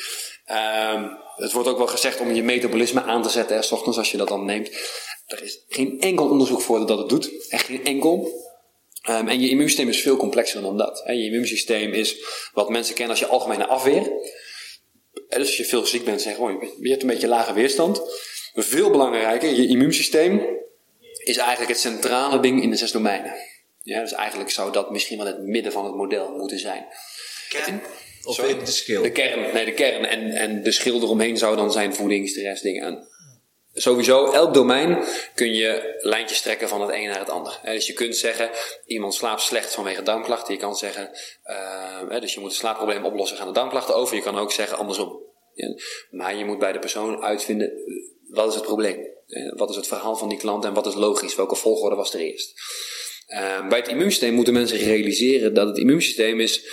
Um, 0.93 1.17
het 1.35 1.51
wordt 1.51 1.69
ook 1.69 1.77
wel 1.77 1.87
gezegd 1.87 2.19
om 2.19 2.31
je 2.33 2.43
metabolisme 2.43 3.01
aan 3.01 3.23
te 3.23 3.29
zetten, 3.29 3.55
hè, 3.55 3.61
s 3.61 3.71
ochtends 3.71 3.97
als 3.97 4.11
je 4.11 4.17
dat 4.17 4.27
dan 4.27 4.45
neemt. 4.45 4.69
Er 5.25 5.43
is 5.43 5.65
geen 5.67 6.01
enkel 6.01 6.29
onderzoek 6.29 6.61
voor 6.61 6.85
dat 6.85 6.97
het 6.97 7.09
doet. 7.09 7.31
Echt 7.49 7.65
geen 7.65 7.85
enkel. 7.85 8.31
Um, 9.09 9.27
en 9.27 9.39
je 9.39 9.49
immuunsysteem 9.49 9.89
is 9.89 10.01
veel 10.01 10.17
complexer 10.17 10.61
dan 10.61 10.77
dat. 10.77 11.01
Hè. 11.03 11.11
Je 11.11 11.25
immuunsysteem 11.25 11.93
is 11.93 12.15
wat 12.53 12.69
mensen 12.69 12.95
kennen 12.95 13.11
als 13.11 13.25
je 13.25 13.31
algemene 13.31 13.67
afweer. 13.67 14.11
Dus 15.27 15.37
als 15.37 15.57
je 15.57 15.65
veel 15.65 15.85
ziek 15.85 16.05
bent, 16.05 16.21
zeg 16.21 16.35
gewoon, 16.35 16.71
je 16.79 16.89
hebt 16.89 17.01
een 17.01 17.07
beetje 17.07 17.27
lage 17.27 17.53
weerstand. 17.53 18.01
Veel 18.53 18.89
belangrijker, 18.89 19.49
je 19.49 19.67
immuunsysteem 19.67 20.57
is 21.23 21.37
eigenlijk 21.37 21.69
het 21.71 21.79
centrale 21.79 22.39
ding 22.39 22.61
in 22.61 22.69
de 22.69 22.75
zes 22.75 22.91
domeinen. 22.91 23.33
Ja, 23.81 24.01
dus 24.01 24.11
eigenlijk 24.11 24.49
zou 24.49 24.71
dat 24.71 24.91
misschien 24.91 25.17
wel 25.17 25.27
het 25.27 25.41
midden 25.41 25.71
van 25.71 25.85
het 25.85 25.95
model 25.95 26.31
moeten 26.37 26.59
zijn. 26.59 26.87
Kern? 27.49 27.81
Of 28.23 28.35
Sorry? 28.35 28.59
de 28.59 28.71
schil? 28.71 29.01
De 29.01 29.11
kern, 29.11 29.53
nee, 29.53 29.65
de 29.65 29.73
kern. 29.73 30.05
En, 30.05 30.31
en 30.31 30.63
de 30.63 30.71
schil 30.71 31.01
eromheen 31.01 31.37
zou 31.37 31.55
dan 31.55 31.71
zijn 31.71 31.95
voeding, 31.95 32.29
stress, 32.29 32.61
dingen. 32.61 32.83
En 32.83 33.07
sowieso, 33.73 34.31
elk 34.31 34.53
domein 34.53 35.03
kun 35.35 35.53
je 35.53 35.97
lijntjes 36.01 36.41
trekken 36.41 36.69
van 36.69 36.81
het 36.81 36.91
een 36.91 37.07
naar 37.07 37.19
het 37.19 37.29
ander. 37.29 37.59
Dus 37.63 37.87
je 37.87 37.93
kunt 37.93 38.17
zeggen, 38.17 38.49
iemand 38.85 39.13
slaapt 39.13 39.41
slecht 39.41 39.73
vanwege 39.73 40.03
darmklachten. 40.03 40.53
Je 40.53 40.59
kan 40.59 40.75
zeggen, 40.75 41.09
uh, 42.11 42.21
dus 42.21 42.33
je 42.33 42.39
moet 42.39 42.49
het 42.49 42.59
slaapprobleem 42.59 43.05
oplossen, 43.05 43.37
gaan 43.37 43.47
de 43.47 43.53
darmklachten 43.53 43.95
over. 43.95 44.15
Je 44.15 44.21
kan 44.21 44.37
ook 44.37 44.51
zeggen 44.51 44.77
andersom. 44.77 45.27
Maar 46.11 46.35
je 46.35 46.45
moet 46.45 46.59
bij 46.59 46.71
de 46.71 46.79
persoon 46.79 47.23
uitvinden, 47.23 47.71
wat 48.29 48.47
is 48.47 48.55
het 48.55 48.63
probleem? 48.63 49.07
Wat 49.55 49.69
is 49.69 49.75
het 49.75 49.87
verhaal 49.87 50.15
van 50.15 50.29
die 50.29 50.37
klant 50.37 50.65
en 50.65 50.73
wat 50.73 50.87
is 50.87 50.93
logisch? 50.93 51.35
Welke 51.35 51.55
volgorde 51.55 51.95
was 51.95 52.13
er 52.13 52.19
eerst? 52.19 52.53
Uh, 53.27 53.67
bij 53.67 53.77
het 53.77 53.87
immuunsysteem 53.87 54.33
moeten 54.33 54.53
mensen 54.53 54.77
realiseren 54.77 55.53
dat 55.53 55.67
het 55.67 55.77
immuunsysteem 55.77 56.39
is 56.39 56.63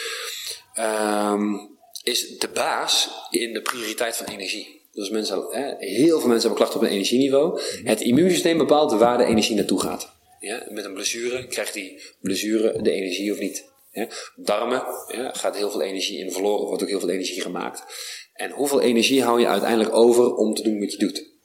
um, 0.79 1.77
is 2.03 2.39
de 2.39 2.49
baas 2.49 3.11
in 3.31 3.53
de 3.53 3.63
prioriteit 3.63 4.17
van 4.17 4.27
energie. 4.27 4.85
Dus 4.93 5.11
mensen, 5.11 5.47
hè, 5.51 5.75
heel 5.79 6.19
veel 6.19 6.29
mensen 6.29 6.49
hebben 6.49 6.55
klachten 6.55 6.79
op 6.79 6.83
een 6.83 6.93
energieniveau. 6.93 7.61
Het 7.85 8.01
immuunsysteem 8.01 8.59
bepaalt 8.59 8.93
waar 8.93 9.19
de 9.19 9.25
energie 9.25 9.57
naartoe 9.57 9.81
gaat. 9.81 10.13
Ja, 10.41 10.67
met 10.69 10.85
een 10.85 10.95
blessure 10.95 11.47
krijgt 11.47 11.75
die 11.75 12.03
blessure 12.21 12.83
de 12.83 12.91
energie 12.91 13.33
of 13.33 13.39
niet. 13.39 13.65
Ja, 13.91 14.09
darmen 14.37 14.83
ja, 15.09 15.33
gaat 15.33 15.57
heel 15.57 15.71
veel 15.71 15.83
energie 15.83 16.19
in 16.19 16.33
verloren, 16.33 16.67
wordt 16.67 16.83
ook 16.83 16.89
heel 16.89 17.01
veel 17.01 17.09
energie 17.09 17.41
gemaakt. 17.41 17.85
En 18.33 18.51
hoeveel 18.51 18.81
energie 18.81 19.23
hou 19.23 19.41
je 19.41 19.47
uiteindelijk 19.47 19.95
over 19.95 20.35
om 20.35 20.55
te 20.55 20.63
doen 20.63 20.81
wat 20.81 20.93
je 20.93 20.99
doet? 20.99 21.36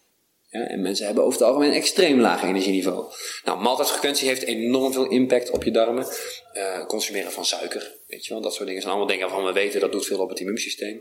Ja, 0.52 0.68
en 0.68 0.82
mensen 0.82 1.06
hebben 1.06 1.24
over 1.24 1.40
het 1.40 1.48
algemeen 1.48 1.70
een 1.70 1.76
extreem 1.76 2.20
laag 2.20 2.44
energieniveau. 2.44 3.12
Nou, 3.44 3.62
maaltijdfrequentie 3.62 4.28
heeft 4.28 4.44
enorm 4.44 4.94
veel 4.94 5.10
impact 5.10 5.50
op 5.50 5.64
je 5.64 5.72
darmen. 5.72 6.08
Uh, 6.54 6.86
consumeren 6.86 7.32
van 7.32 7.46
suiker, 7.46 7.96
weet 8.08 8.26
je 8.26 8.34
wel, 8.34 8.42
dat 8.42 8.54
soort 8.54 8.68
dingen 8.68 8.82
zijn 8.82 8.94
allemaal 8.94 9.12
dingen 9.12 9.28
waarvan 9.28 9.46
we 9.46 9.54
weten 9.54 9.80
dat 9.80 9.92
doet 9.92 10.06
veel 10.06 10.20
op 10.20 10.30
het 10.30 10.40
immuunsysteem. 10.40 11.00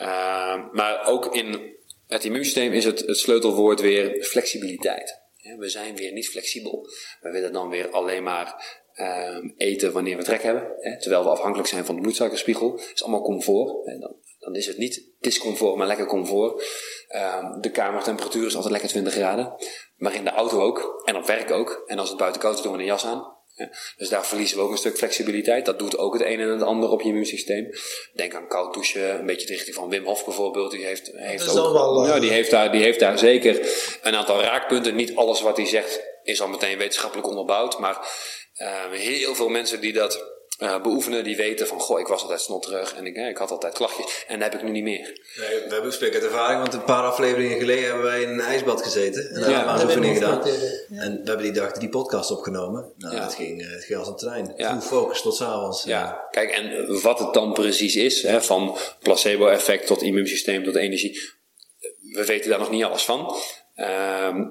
Uh, 0.00 0.72
maar 0.72 1.06
ook 1.06 1.34
in 1.34 1.76
het 2.06 2.24
immuunsysteem 2.24 2.72
is 2.72 2.84
het, 2.84 3.00
het 3.06 3.18
sleutelwoord 3.18 3.80
weer 3.80 4.22
flexibiliteit. 4.24 5.20
We 5.58 5.68
zijn 5.68 5.96
weer 5.96 6.12
niet 6.12 6.28
flexibel. 6.28 6.88
We 7.20 7.30
willen 7.30 7.52
dan 7.52 7.68
weer 7.68 7.90
alleen 7.90 8.22
maar 8.22 8.78
uh, 8.94 9.38
eten 9.56 9.92
wanneer 9.92 10.16
we 10.16 10.22
trek 10.22 10.42
hebben. 10.42 10.72
Hè, 10.78 11.00
terwijl 11.00 11.22
we 11.22 11.28
afhankelijk 11.28 11.68
zijn 11.68 11.84
van 11.84 11.94
de 11.94 12.00
bloedsuikerspiegel. 12.00 12.70
Dat 12.70 12.90
is 12.94 13.02
allemaal 13.02 13.22
comfort. 13.22 13.86
Hè, 13.86 13.98
dan, 13.98 14.16
dan 14.48 14.56
is 14.56 14.66
het 14.66 14.78
niet 14.78 15.02
discomfort, 15.20 15.76
maar 15.76 15.86
lekker 15.86 16.06
comfort. 16.06 16.64
Uh, 17.10 17.60
de 17.60 17.70
kamertemperatuur 17.70 18.46
is 18.46 18.54
altijd 18.54 18.72
lekker 18.72 18.90
20 18.90 19.12
graden. 19.12 19.54
Maar 19.96 20.14
in 20.14 20.24
de 20.24 20.30
auto 20.30 20.60
ook. 20.60 21.02
En 21.04 21.16
op 21.16 21.26
werk 21.26 21.50
ook. 21.50 21.82
En 21.86 21.98
als 21.98 22.08
het 22.08 22.18
buiten 22.18 22.40
koud 22.40 22.56
is, 22.56 22.62
doen 22.62 22.72
we 22.72 22.78
een 22.78 22.84
jas 22.84 23.04
aan. 23.04 23.36
Ja, 23.54 23.70
dus 23.96 24.08
daar 24.08 24.26
verliezen 24.26 24.56
we 24.56 24.62
ook 24.62 24.70
een 24.70 24.76
stuk 24.76 24.96
flexibiliteit. 24.96 25.66
Dat 25.66 25.78
doet 25.78 25.98
ook 25.98 26.12
het 26.12 26.22
een 26.22 26.40
en 26.40 26.48
het 26.48 26.62
ander 26.62 26.90
op 26.90 27.02
je 27.02 27.08
immuunsysteem. 27.08 27.70
Denk 28.14 28.34
aan 28.34 28.48
koud 28.48 28.74
douchen, 28.74 29.18
een 29.18 29.26
beetje 29.26 29.46
de 29.46 29.52
richting 29.52 29.74
van 29.74 29.88
Wim 29.88 30.04
Hof 30.04 30.24
bijvoorbeeld. 30.24 30.70
Die 30.70 30.84
heeft, 30.84 31.10
heeft 31.14 31.58
ook, 31.58 31.72
wel, 31.72 32.06
ja, 32.06 32.20
die 32.20 32.30
heeft, 32.30 32.50
daar, 32.50 32.72
die 32.72 32.82
heeft 32.82 33.00
daar 33.00 33.18
zeker 33.18 33.68
een 34.02 34.14
aantal 34.14 34.40
raakpunten. 34.40 34.94
Niet 34.94 35.16
alles 35.16 35.40
wat 35.40 35.56
hij 35.56 35.66
zegt 35.66 36.00
is 36.22 36.40
al 36.40 36.48
meteen 36.48 36.78
wetenschappelijk 36.78 37.28
onderbouwd. 37.28 37.78
Maar 37.78 38.08
uh, 38.60 38.90
heel 38.90 39.34
veel 39.34 39.48
mensen 39.48 39.80
die 39.80 39.92
dat 39.92 40.37
uh, 40.58 40.82
beoefenen, 40.82 41.24
die 41.24 41.36
weten 41.36 41.66
van, 41.66 41.80
goh, 41.80 42.00
ik 42.00 42.06
was 42.06 42.22
altijd 42.22 42.40
snotterig 42.40 42.94
en 42.94 43.06
ik, 43.06 43.16
ik 43.16 43.36
had 43.36 43.50
altijd 43.50 43.74
klachtjes 43.74 44.24
en 44.28 44.38
dat 44.40 44.52
heb 44.52 44.60
ik 44.60 44.66
nu 44.66 44.72
niet 44.72 44.82
meer. 44.82 45.20
Nee, 45.36 45.48
we 45.60 45.66
hebben 45.68 45.92
spreken 45.92 46.14
uit 46.14 46.24
ervaring, 46.24 46.60
want 46.60 46.74
een 46.74 46.84
paar 46.84 47.02
afleveringen 47.02 47.58
geleden 47.58 47.84
hebben 47.84 48.02
wij 48.04 48.22
in 48.22 48.28
een 48.28 48.40
ijsbad 48.40 48.82
gezeten 48.82 49.30
en 49.30 49.40
daar 49.40 49.50
Ja, 49.50 49.56
hebben 49.56 49.76
we 49.76 49.82
oefeningen 49.84 50.14
gedaan. 50.16 50.42
En 50.90 51.12
we 51.12 51.28
hebben 51.28 51.42
die 51.42 51.52
dag 51.52 51.72
die 51.72 51.88
podcast 51.88 52.30
opgenomen. 52.30 52.92
Nou, 52.96 53.14
Ja. 53.14 53.22
het, 53.22 53.34
ging, 53.34 53.62
eh, 53.62 53.70
het 53.70 53.84
ging 53.84 53.98
als 53.98 54.08
een 54.08 54.16
trein. 54.16 54.52
Ja. 54.56 54.80
Full 54.80 54.88
focus 54.88 55.22
tot 55.22 55.36
s'avonds. 55.36 55.84
Ja, 55.84 56.26
kijk, 56.30 56.50
en 56.50 57.00
wat 57.02 57.18
het 57.18 57.34
dan 57.34 57.52
precies 57.52 57.96
is, 57.96 58.22
hè, 58.22 58.42
van 58.42 58.76
placebo-effect 59.02 59.86
tot 59.86 60.02
immuunsysteem 60.02 60.64
tot 60.64 60.74
energie, 60.76 61.20
we 62.12 62.24
weten 62.24 62.50
daar 62.50 62.58
nog 62.58 62.70
niet 62.70 62.84
alles 62.84 63.04
van. 63.04 63.36
Ehm, 63.74 64.44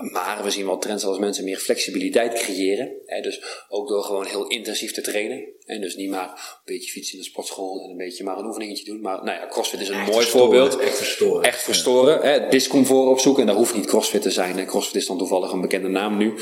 maar 0.00 0.40
we 0.42 0.50
zien 0.50 0.66
wel 0.66 0.78
trends 0.78 1.04
als 1.04 1.18
mensen 1.18 1.44
meer 1.44 1.58
flexibiliteit 1.58 2.32
creëren. 2.32 2.92
Hè, 3.06 3.20
dus 3.20 3.42
ook 3.68 3.88
door 3.88 4.02
gewoon 4.02 4.26
heel 4.26 4.46
intensief 4.46 4.92
te 4.92 5.00
trainen. 5.00 5.44
En 5.64 5.80
dus 5.80 5.96
niet 5.96 6.10
maar 6.10 6.28
een 6.28 6.74
beetje 6.74 6.90
fietsen 6.90 7.14
in 7.14 7.20
de 7.20 7.26
sportschool 7.26 7.82
en 7.84 7.90
een 7.90 7.96
beetje 7.96 8.24
maar 8.24 8.38
een 8.38 8.46
oefeningetje 8.46 8.84
doen. 8.84 9.00
Maar 9.00 9.24
nou 9.24 9.38
ja, 9.38 9.46
CrossFit 9.48 9.80
is 9.80 9.88
een 9.88 9.96
mooi 9.96 10.12
verstoren, 10.12 10.46
voorbeeld. 10.46 10.78
echt 10.78 10.96
verstoren. 10.96 11.42
Echt 11.42 11.62
verstoren. 11.62 12.20
Hè, 12.20 12.48
discomfort 12.48 13.08
opzoeken. 13.08 13.40
En 13.42 13.48
daar 13.48 13.56
hoeft 13.56 13.74
niet 13.74 13.86
CrossFit 13.86 14.22
te 14.22 14.30
zijn. 14.30 14.66
CrossFit 14.66 14.96
is 14.96 15.06
dan 15.06 15.18
toevallig 15.18 15.52
een 15.52 15.60
bekende 15.60 15.88
naam 15.88 16.16
nu. 16.16 16.34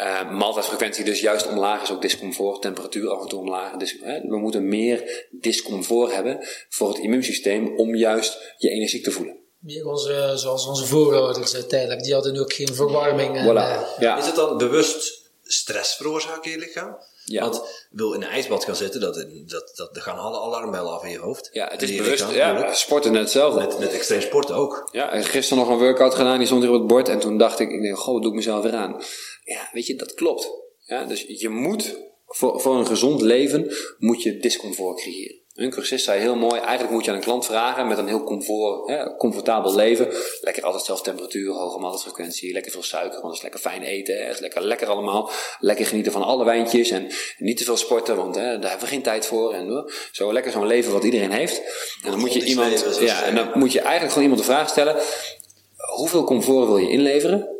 Uh, 0.00 0.30
maaltijdfrequentie 0.30 1.04
dus 1.04 1.20
juist 1.20 1.48
omlaag 1.48 1.82
is 1.82 1.90
ook 1.90 2.02
discomfort. 2.02 2.62
Temperatuur 2.62 3.08
af 3.08 3.22
en 3.22 3.28
toe 3.28 3.38
omlaag. 3.38 3.76
Dus, 3.76 3.96
hè, 4.02 4.20
we 4.20 4.38
moeten 4.38 4.68
meer 4.68 5.26
discomfort 5.30 6.14
hebben 6.14 6.38
voor 6.68 6.88
het 6.88 6.98
immuunsysteem 6.98 7.76
om 7.76 7.96
juist 7.96 8.54
je 8.58 8.70
energiek 8.70 9.04
te 9.04 9.10
voelen. 9.10 9.39
Meer 9.60 9.86
onze, 9.86 10.32
zoals 10.34 10.66
onze 10.66 10.86
voorouders 10.86 11.54
uiteindelijk. 11.54 12.02
Die 12.02 12.14
hadden 12.14 12.38
ook 12.40 12.52
geen 12.52 12.74
verwarming. 12.74 13.36
En, 13.36 13.44
Voilà. 13.44 13.56
eh, 13.58 13.80
Ja. 13.98 14.18
Is 14.18 14.26
het 14.26 14.34
dan 14.34 14.58
bewust 14.58 15.20
stress 15.42 15.94
veroorzaken 15.96 16.52
in 16.52 16.58
je 16.58 16.64
lichaam? 16.64 16.96
Ja. 17.24 17.40
Want 17.42 17.62
wil 17.90 18.12
in 18.12 18.22
een 18.22 18.28
ijsbad 18.28 18.64
gaan 18.64 18.76
zitten, 18.76 19.00
dat, 19.00 19.14
dat, 19.46 19.72
dat, 19.76 19.96
er 19.96 20.02
gaan 20.02 20.18
alle 20.18 20.38
alarmbellen 20.40 20.92
af 20.92 21.04
in 21.04 21.10
je 21.10 21.18
hoofd. 21.18 21.48
ja, 21.52 21.68
het 21.70 21.82
is 21.82 21.96
bewust. 21.96 22.28
lichaam, 22.28 22.56
Ja, 22.58 22.74
sporten 22.74 23.12
net 23.12 23.20
hetzelfde. 23.22 23.60
Met, 23.60 23.78
met 23.78 23.92
extreem 23.92 24.20
sporten 24.20 24.54
ook. 24.54 24.88
Ja, 24.92 25.10
en 25.12 25.24
gisteren 25.24 25.64
nog 25.64 25.72
een 25.72 25.78
workout 25.78 26.14
gedaan, 26.14 26.38
die 26.38 26.46
stond 26.46 26.62
hier 26.62 26.72
op 26.72 26.78
het 26.78 26.86
bord. 26.86 27.08
En 27.08 27.18
toen 27.18 27.38
dacht 27.38 27.58
ik, 27.58 27.70
ik 27.70 27.82
denk, 27.82 27.98
goh, 27.98 28.20
doe 28.20 28.30
ik 28.30 28.36
mezelf 28.36 28.62
weer 28.62 28.72
aan? 28.74 29.02
Ja, 29.44 29.68
weet 29.72 29.86
je, 29.86 29.96
dat 29.96 30.14
klopt. 30.14 30.50
Ja, 30.84 31.04
dus 31.04 31.24
je 31.26 31.48
moet, 31.48 31.96
voor, 32.26 32.60
voor 32.60 32.76
een 32.76 32.86
gezond 32.86 33.20
leven, 33.20 33.74
moet 33.98 34.22
je 34.22 34.38
discomfort 34.38 35.00
creëren. 35.00 35.38
Een 35.60 35.70
cursist 35.70 36.04
zei 36.04 36.20
heel 36.20 36.36
mooi, 36.36 36.60
eigenlijk 36.60 36.90
moet 36.90 37.04
je 37.04 37.10
aan 37.10 37.16
een 37.16 37.22
klant 37.22 37.44
vragen 37.44 37.88
met 37.88 37.98
een 37.98 38.06
heel 38.06 38.24
comfort, 38.24 38.88
hè, 38.88 39.16
comfortabel 39.16 39.74
leven. 39.74 40.08
Lekker 40.40 40.62
altijd 40.64 40.84
zelfs 40.84 41.02
temperatuur, 41.02 41.52
hoge 41.52 41.78
maaltijdfrequentie, 41.78 42.52
lekker 42.52 42.72
veel 42.72 42.82
suiker, 42.82 43.20
want 43.20 43.24
het 43.26 43.34
is 43.36 43.42
lekker 43.42 43.60
fijn 43.60 43.82
eten. 43.82 44.14
hè, 44.16 44.22
Het 44.22 44.34
is 44.34 44.40
lekker 44.40 44.62
lekker 44.62 44.88
allemaal. 44.88 45.30
Lekker 45.58 45.86
genieten 45.86 46.12
van 46.12 46.22
alle 46.22 46.44
wijntjes 46.44 46.90
en 46.90 47.10
niet 47.38 47.56
te 47.56 47.64
veel 47.64 47.76
sporten, 47.76 48.16
want 48.16 48.34
hè, 48.34 48.58
daar 48.58 48.70
hebben 48.70 48.88
we 48.88 48.94
geen 48.94 49.02
tijd 49.02 49.26
voor. 49.26 49.52
En 49.52 49.92
zo 50.12 50.32
lekker 50.32 50.52
zo'n 50.52 50.66
leven 50.66 50.92
wat 50.92 51.04
iedereen 51.04 51.32
heeft. 51.32 51.62
En 52.04 52.10
dan 52.10 52.20
moet 52.20 52.32
je 52.32 52.44
iemand, 52.44 52.98
ja, 53.00 53.22
en 53.24 53.34
dan 53.34 53.50
moet 53.54 53.72
je 53.72 53.80
eigenlijk 53.80 54.12
gewoon 54.12 54.28
iemand 54.28 54.46
de 54.46 54.52
vraag 54.52 54.68
stellen 54.68 54.96
hoeveel 55.96 56.24
comfort 56.24 56.66
wil 56.66 56.76
je 56.76 56.90
inleveren 56.90 57.59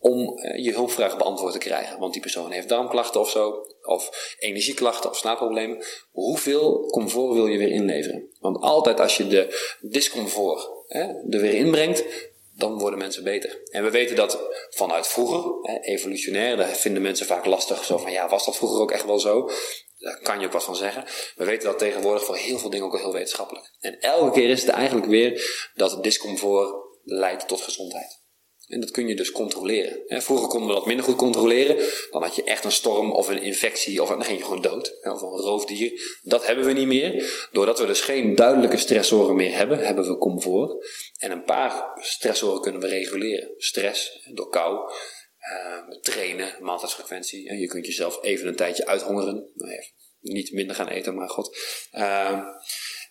om 0.00 0.38
eh, 0.38 0.64
je 0.64 0.72
hulpvraag 0.72 1.16
beantwoord 1.16 1.52
te 1.52 1.58
krijgen? 1.58 1.98
Want 1.98 2.12
die 2.12 2.22
persoon 2.22 2.50
heeft 2.50 2.68
darmklachten 2.68 3.20
of 3.20 3.30
zo, 3.30 3.66
of 3.82 4.34
energieklachten 4.38 5.10
of 5.10 5.16
slaapproblemen. 5.16 5.84
Hoeveel 6.10 6.86
comfort 6.86 7.34
wil 7.34 7.46
je 7.46 7.58
weer 7.58 7.70
inleveren? 7.70 8.28
Want 8.40 8.60
altijd 8.60 9.00
als 9.00 9.16
je 9.16 9.26
de 9.26 9.76
discomfort 9.80 10.68
hè, 10.86 11.02
er 11.30 11.40
weer 11.40 11.54
inbrengt, 11.54 12.04
dan 12.60 12.78
worden 12.78 12.98
mensen 12.98 13.24
beter. 13.24 13.60
En 13.70 13.84
we 13.84 13.90
weten 13.90 14.16
dat 14.16 14.38
vanuit 14.70 15.06
vroeger, 15.06 15.52
hè, 15.62 15.80
evolutionair, 15.80 16.56
daar 16.56 16.68
vinden 16.68 17.02
mensen 17.02 17.26
vaak 17.26 17.44
lastig. 17.44 17.84
Zo 17.84 17.98
van, 17.98 18.12
ja, 18.12 18.28
was 18.28 18.44
dat 18.44 18.56
vroeger 18.56 18.80
ook 18.80 18.90
echt 18.90 19.04
wel 19.04 19.18
zo? 19.18 19.50
Daar 19.98 20.20
kan 20.22 20.40
je 20.40 20.46
ook 20.46 20.52
wat 20.52 20.64
van 20.64 20.76
zeggen. 20.76 21.04
We 21.34 21.44
weten 21.44 21.68
dat 21.68 21.78
tegenwoordig 21.78 22.24
voor 22.24 22.36
heel 22.36 22.58
veel 22.58 22.70
dingen 22.70 22.86
ook 22.86 22.92
al 22.92 22.98
heel 22.98 23.12
wetenschappelijk. 23.12 23.70
En 23.80 24.00
elke 24.00 24.30
keer 24.30 24.48
is 24.48 24.60
het 24.60 24.70
eigenlijk 24.70 25.06
weer 25.06 25.70
dat 25.74 26.02
discomfort 26.02 26.74
leidt 27.04 27.48
tot 27.48 27.60
gezondheid. 27.60 28.19
En 28.70 28.80
dat 28.80 28.90
kun 28.90 29.06
je 29.06 29.16
dus 29.16 29.32
controleren. 29.32 30.22
Vroeger 30.22 30.48
konden 30.48 30.68
we 30.68 30.74
dat 30.74 30.86
minder 30.86 31.04
goed 31.04 31.16
controleren. 31.16 31.76
Dan 32.10 32.22
had 32.22 32.34
je 32.36 32.42
echt 32.42 32.64
een 32.64 32.72
storm 32.72 33.12
of 33.12 33.28
een 33.28 33.42
infectie 33.42 34.02
of 34.02 34.08
dan 34.08 34.24
ging 34.24 34.38
je 34.38 34.44
gewoon 34.44 34.62
dood. 34.62 34.98
Of 35.02 35.22
een 35.22 35.28
roofdier. 35.28 36.18
Dat 36.22 36.46
hebben 36.46 36.64
we 36.64 36.72
niet 36.72 36.86
meer. 36.86 37.48
Doordat 37.52 37.78
we 37.78 37.86
dus 37.86 38.00
geen 38.00 38.34
duidelijke 38.34 38.76
stressoren 38.76 39.36
meer 39.36 39.56
hebben, 39.56 39.78
hebben 39.78 40.06
we 40.06 40.18
comfort. 40.18 40.86
En 41.18 41.30
een 41.30 41.44
paar 41.44 41.90
stressoren 41.94 42.60
kunnen 42.60 42.80
we 42.80 42.86
reguleren. 42.86 43.54
Stress, 43.56 44.28
door 44.34 44.48
kou, 44.48 44.92
eh, 45.38 45.98
trainen, 46.00 46.56
maaltijdsfrequentie. 46.60 47.48
En 47.48 47.58
je 47.58 47.66
kunt 47.66 47.86
jezelf 47.86 48.22
even 48.22 48.48
een 48.48 48.56
tijdje 48.56 48.86
uithongeren. 48.86 49.50
Nou 49.54 49.84
niet 50.20 50.52
minder 50.52 50.76
gaan 50.76 50.88
eten, 50.88 51.14
maar 51.14 51.28
god. 51.28 51.58
Eh, 51.90 52.40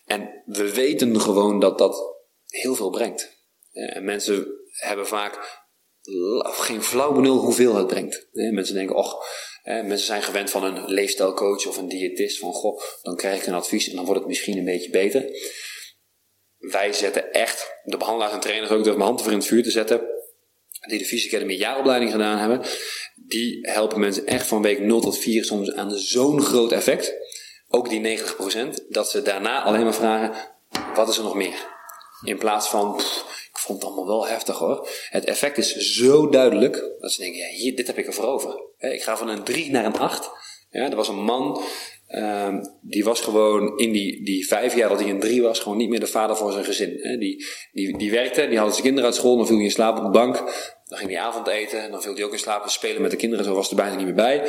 en 0.04 0.42
we 0.46 0.74
weten 0.74 1.20
gewoon 1.20 1.60
dat 1.60 1.78
dat 1.78 2.16
heel 2.46 2.74
veel 2.74 2.90
brengt. 2.90 3.38
En 3.72 4.04
mensen 4.04 4.59
hebben 4.80 5.06
vaak 5.06 5.58
geen 6.42 6.82
flauw 6.82 7.12
benul 7.12 7.36
hoeveel 7.36 7.74
het 7.74 7.86
brengt. 7.86 8.28
Mensen 8.32 8.74
denken, 8.74 8.96
och, 8.96 9.24
mensen 9.62 10.06
zijn 10.06 10.22
gewend 10.22 10.50
van 10.50 10.64
een 10.64 10.84
leefstijlcoach 10.84 11.66
of 11.66 11.76
een 11.76 11.88
diëtist. 11.88 12.38
Van, 12.38 12.52
goh, 12.52 12.80
dan 13.02 13.16
krijg 13.16 13.40
ik 13.40 13.46
een 13.46 13.54
advies 13.54 13.88
en 13.88 13.96
dan 13.96 14.04
wordt 14.04 14.20
het 14.20 14.28
misschien 14.28 14.58
een 14.58 14.64
beetje 14.64 14.90
beter. 14.90 15.24
Wij 16.58 16.92
zetten 16.92 17.32
echt, 17.32 17.80
de 17.82 17.96
behandelaars 17.96 18.32
en 18.32 18.40
trainers 18.40 18.70
ook, 18.70 18.84
durf 18.84 18.96
mijn 18.96 19.08
hand 19.08 19.22
voor 19.22 19.32
in 19.32 19.38
het 19.38 19.46
vuur 19.46 19.62
te 19.62 19.70
zetten. 19.70 20.00
Die 20.88 20.98
de 20.98 21.04
Fysica 21.04 21.36
Academy 21.36 21.58
jaaropleiding 21.58 22.10
gedaan 22.10 22.38
hebben. 22.38 22.60
Die 23.14 23.68
helpen 23.70 24.00
mensen 24.00 24.26
echt 24.26 24.46
van 24.46 24.62
week 24.62 24.80
0 24.80 25.00
tot 25.00 25.18
4 25.18 25.44
soms 25.44 25.72
aan 25.72 25.90
zo'n 25.90 26.42
groot 26.42 26.72
effect. 26.72 27.14
Ook 27.68 27.88
die 27.88 28.18
90%, 28.18 28.88
dat 28.88 29.10
ze 29.10 29.22
daarna 29.22 29.62
alleen 29.62 29.84
maar 29.84 29.94
vragen, 29.94 30.54
wat 30.94 31.08
is 31.08 31.16
er 31.16 31.22
nog 31.22 31.34
meer? 31.34 31.79
In 32.24 32.38
plaats 32.38 32.68
van, 32.68 32.96
"Pff, 32.96 33.30
ik 33.52 33.58
vond 33.58 33.82
het 33.82 33.90
allemaal 33.90 34.06
wel 34.06 34.26
heftig 34.26 34.58
hoor. 34.58 34.88
Het 35.10 35.24
effect 35.24 35.58
is 35.58 35.76
zo 35.76 36.28
duidelijk, 36.28 36.92
dat 37.00 37.12
ze 37.12 37.20
denken, 37.20 37.38
ja, 37.38 37.48
hier, 37.48 37.76
dit 37.76 37.86
heb 37.86 37.98
ik 37.98 38.06
ervoor 38.06 38.24
over. 38.24 38.60
Ik 38.78 39.02
ga 39.02 39.16
van 39.16 39.28
een 39.28 39.42
3 39.42 39.70
naar 39.70 39.84
een 39.84 39.98
8. 39.98 40.30
Ja, 40.70 40.90
er 40.90 40.96
was 40.96 41.08
een 41.08 41.24
man, 41.24 41.62
ehm, 42.06 42.64
die 42.80 43.04
was 43.04 43.20
gewoon 43.20 43.78
in 43.78 43.92
die, 43.92 44.24
die 44.24 44.46
vijf 44.46 44.74
jaar 44.74 44.88
dat 44.88 45.00
hij 45.00 45.10
een 45.10 45.20
3 45.20 45.42
was, 45.42 45.58
gewoon 45.58 45.78
niet 45.78 45.88
meer 45.88 46.00
de 46.00 46.06
vader 46.06 46.36
voor 46.36 46.52
zijn 46.52 46.64
gezin. 46.64 47.18
Die, 47.18 47.46
die, 47.72 47.98
die 47.98 48.10
werkte, 48.10 48.48
die 48.48 48.58
had 48.58 48.70
zijn 48.70 48.82
kinderen 48.82 49.10
uit 49.10 49.18
school, 49.18 49.36
dan 49.36 49.46
viel 49.46 49.56
hij 49.56 49.64
in 49.64 49.70
slaap 49.70 49.96
op 49.96 50.04
de 50.04 50.10
bank. 50.10 50.36
Dan 50.90 50.98
ging 50.98 51.10
hij 51.10 51.20
avondeten, 51.20 51.82
en 51.82 51.90
dan 51.90 52.02
viel 52.02 52.14
hij 52.14 52.24
ook 52.24 52.32
in 52.32 52.38
slaap 52.38 52.62
en 52.62 52.70
spelen 52.70 53.02
met 53.02 53.10
de 53.10 53.16
kinderen, 53.16 53.44
zo 53.44 53.54
was 53.54 53.68
hij 53.68 53.78
er 53.78 53.84
bijna 53.84 53.96
niet 53.96 54.06
meer 54.06 54.24
bij. 54.24 54.42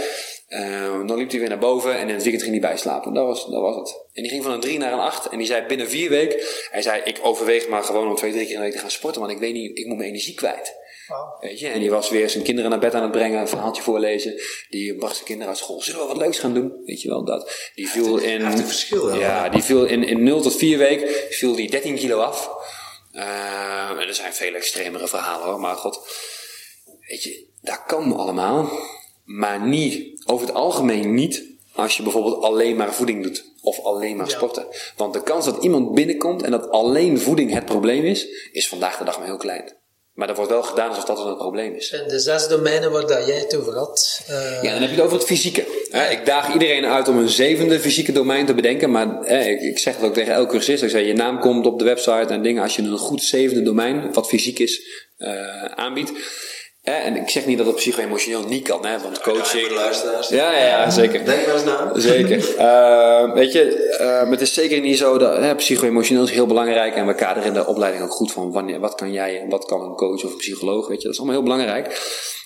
Ehm, 0.47 1.07
dan 1.07 1.17
liep 1.17 1.29
hij 1.29 1.39
weer 1.39 1.49
naar 1.49 1.57
boven 1.57 1.95
en 1.95 2.07
in 2.07 2.13
het 2.13 2.23
weekend 2.23 2.43
ging 2.43 2.59
hij 2.59 2.69
bijslapen. 2.69 3.13
Dat 3.13 3.25
was, 3.25 3.45
dat 3.45 3.61
was 3.61 3.75
het. 3.75 4.01
En 4.13 4.21
die 4.21 4.31
ging 4.31 4.43
van 4.43 4.51
een 4.51 4.59
3 4.59 4.77
naar 4.77 4.93
een 4.93 4.99
8. 4.99 5.29
En 5.29 5.37
die 5.37 5.47
zei 5.47 5.65
binnen 5.65 5.89
vier 5.89 6.09
weken, 6.09 6.39
hij 6.71 6.81
zei, 6.81 7.01
ik 7.03 7.19
overweeg 7.21 7.67
maar 7.67 7.83
gewoon 7.83 8.07
om 8.07 8.15
twee, 8.15 8.31
drie 8.31 8.45
keer 8.45 8.53
in 8.53 8.59
de 8.59 8.65
week 8.65 8.75
te 8.75 8.81
gaan 8.81 8.91
sporten, 8.91 9.21
want 9.21 9.33
ik 9.33 9.39
weet 9.39 9.53
niet, 9.53 9.77
ik 9.77 9.85
moet 9.85 9.97
mijn 9.97 10.09
energie 10.09 10.35
kwijt. 10.35 10.79
Weet 11.39 11.59
je, 11.59 11.67
en 11.67 11.79
die 11.79 11.89
was 11.89 12.09
weer 12.09 12.29
zijn 12.29 12.43
kinderen 12.43 12.69
naar 12.69 12.79
bed 12.79 12.93
aan 12.93 13.01
het 13.01 13.11
brengen, 13.11 13.39
een 13.39 13.47
verhaaltje 13.47 13.81
voorlezen. 13.81 14.41
Die 14.69 14.95
bracht 14.95 15.13
zijn 15.13 15.25
kinderen 15.25 15.53
uit 15.53 15.61
school. 15.61 15.81
Zullen 15.81 16.01
we 16.01 16.07
wat 16.07 16.17
leuks 16.17 16.39
gaan 16.39 16.53
doen? 16.53 16.81
Weet 16.85 17.01
je 17.01 17.09
wel, 17.09 17.25
dat. 17.25 17.71
Die 17.75 17.87
viel 17.87 18.17
in... 18.17 18.57
verschil? 18.57 19.15
Ja, 19.15 19.49
die 19.49 19.63
viel 19.63 19.85
in, 19.85 20.03
in 20.03 20.23
0 20.23 20.41
tot 20.41 20.55
4 20.55 20.77
weken, 20.77 21.07
viel 21.29 21.55
die 21.55 21.69
13 21.69 21.95
kilo 21.95 22.19
af. 22.19 22.49
En 23.11 24.07
er 24.07 24.13
zijn 24.15 24.33
veel 24.33 24.53
extremere 24.53 25.07
verhalen 25.07 25.47
hoor, 25.47 25.59
maar 25.59 25.75
god. 25.75 25.99
Weet 27.07 27.23
je, 27.23 27.45
dat 27.61 27.83
kan 27.87 28.15
allemaal. 28.15 28.69
Maar 29.25 29.61
niet, 29.67 30.21
over 30.25 30.45
het 30.47 30.55
algemeen 30.55 31.13
niet, 31.13 31.43
als 31.73 31.97
je 31.97 32.03
bijvoorbeeld 32.03 32.43
alleen 32.43 32.75
maar 32.75 32.93
voeding 32.93 33.23
doet. 33.23 33.49
Of 33.61 33.79
alleen 33.83 34.15
maar 34.15 34.27
Ja. 34.27 34.31
sporten. 34.35 34.65
Want 34.95 35.13
de 35.13 35.23
kans 35.23 35.45
dat 35.45 35.63
iemand 35.63 35.93
binnenkomt 35.93 36.43
en 36.43 36.51
dat 36.51 36.69
alleen 36.69 37.19
voeding 37.19 37.53
het 37.53 37.65
probleem 37.65 38.03
is, 38.05 38.27
is 38.51 38.67
vandaag 38.67 38.97
de 38.97 39.03
dag 39.03 39.17
maar 39.17 39.27
heel 39.27 39.37
klein. 39.37 39.73
Maar 40.13 40.27
dat 40.27 40.35
wordt 40.35 40.51
wel 40.51 40.63
gedaan 40.63 40.89
alsof 40.89 41.03
dat 41.03 41.19
een 41.25 41.37
probleem 41.37 41.73
is. 41.73 41.91
En 41.91 42.07
de 42.07 42.19
zes 42.19 42.47
domeinen 42.47 42.91
waar 42.91 43.07
dat 43.07 43.27
jij 43.27 43.39
het 43.39 43.55
over 43.55 43.73
had. 43.77 44.21
eh, 44.27 44.63
Ja, 44.63 44.71
dan 44.71 44.81
heb 44.81 44.89
je 44.89 44.95
het 44.95 45.05
over 45.05 45.17
het 45.17 45.25
fysieke. 45.27 45.65
Hè, 45.91 46.09
ik 46.09 46.25
daag 46.25 46.53
iedereen 46.53 46.85
uit 46.85 47.07
om 47.07 47.17
een 47.17 47.29
zevende 47.29 47.79
fysieke 47.79 48.11
domein 48.11 48.45
te 48.45 48.53
bedenken. 48.53 48.91
Maar 48.91 49.07
hè, 49.21 49.39
ik, 49.39 49.61
ik 49.61 49.77
zeg 49.77 49.95
het 49.95 50.05
ook 50.05 50.13
tegen 50.13 50.33
elke 50.33 50.51
cursist. 50.51 50.83
Ik 50.83 50.89
zeg, 50.89 51.05
je 51.05 51.13
naam 51.13 51.39
komt 51.39 51.65
op 51.65 51.79
de 51.79 51.85
website 51.85 52.33
en 52.33 52.41
dingen. 52.41 52.63
Als 52.63 52.75
je 52.75 52.81
een 52.81 52.97
goed 52.97 53.23
zevende 53.23 53.63
domein, 53.63 54.13
wat 54.13 54.27
fysiek 54.27 54.59
is, 54.59 54.81
eh, 55.17 55.65
aanbiedt. 55.65 56.11
Hè, 56.81 56.93
en 56.93 57.15
ik 57.15 57.29
zeg 57.29 57.45
niet 57.45 57.57
dat 57.57 57.67
het 57.67 57.75
psycho-emotioneel 57.75 58.43
niet 58.47 58.67
kan, 58.67 58.85
hè, 58.85 58.99
want 58.99 59.21
coaching... 59.21 59.67
Ja, 60.29 60.51
ja, 60.51 60.67
ja, 60.67 60.89
zeker. 60.89 61.25
Denk 61.25 61.45
maar 61.45 61.55
eens 61.55 61.63
na. 61.63 61.91
Zeker. 61.95 62.57
Eh, 62.57 63.33
weet 63.33 63.51
je, 63.51 63.87
eh, 63.97 64.29
het 64.29 64.41
is 64.41 64.53
zeker 64.53 64.79
niet 64.79 64.97
zo 64.97 65.17
dat 65.17 65.37
hè, 65.37 65.55
psycho-emotioneel 65.55 66.23
is 66.23 66.31
heel 66.31 66.45
belangrijk 66.45 66.95
en 66.95 67.07
we 67.07 67.15
kaderen 67.15 67.47
in 67.47 67.53
de 67.53 67.65
opleiding 67.65 68.03
ook 68.03 68.11
goed 68.11 68.31
van 68.31 68.51
wanneer, 68.51 68.79
wat 68.79 68.95
kan 68.95 69.11
jij 69.11 69.41
en 69.41 69.49
wat 69.49 69.65
kan 69.65 69.81
een 69.81 69.95
coach 69.95 70.23
of 70.23 70.31
een 70.31 70.37
psycholoog, 70.37 70.87
weet 70.87 70.97
je, 70.97 71.03
dat 71.03 71.13
is 71.13 71.19
allemaal 71.19 71.41
heel 71.41 71.55
belangrijk. 71.55 71.87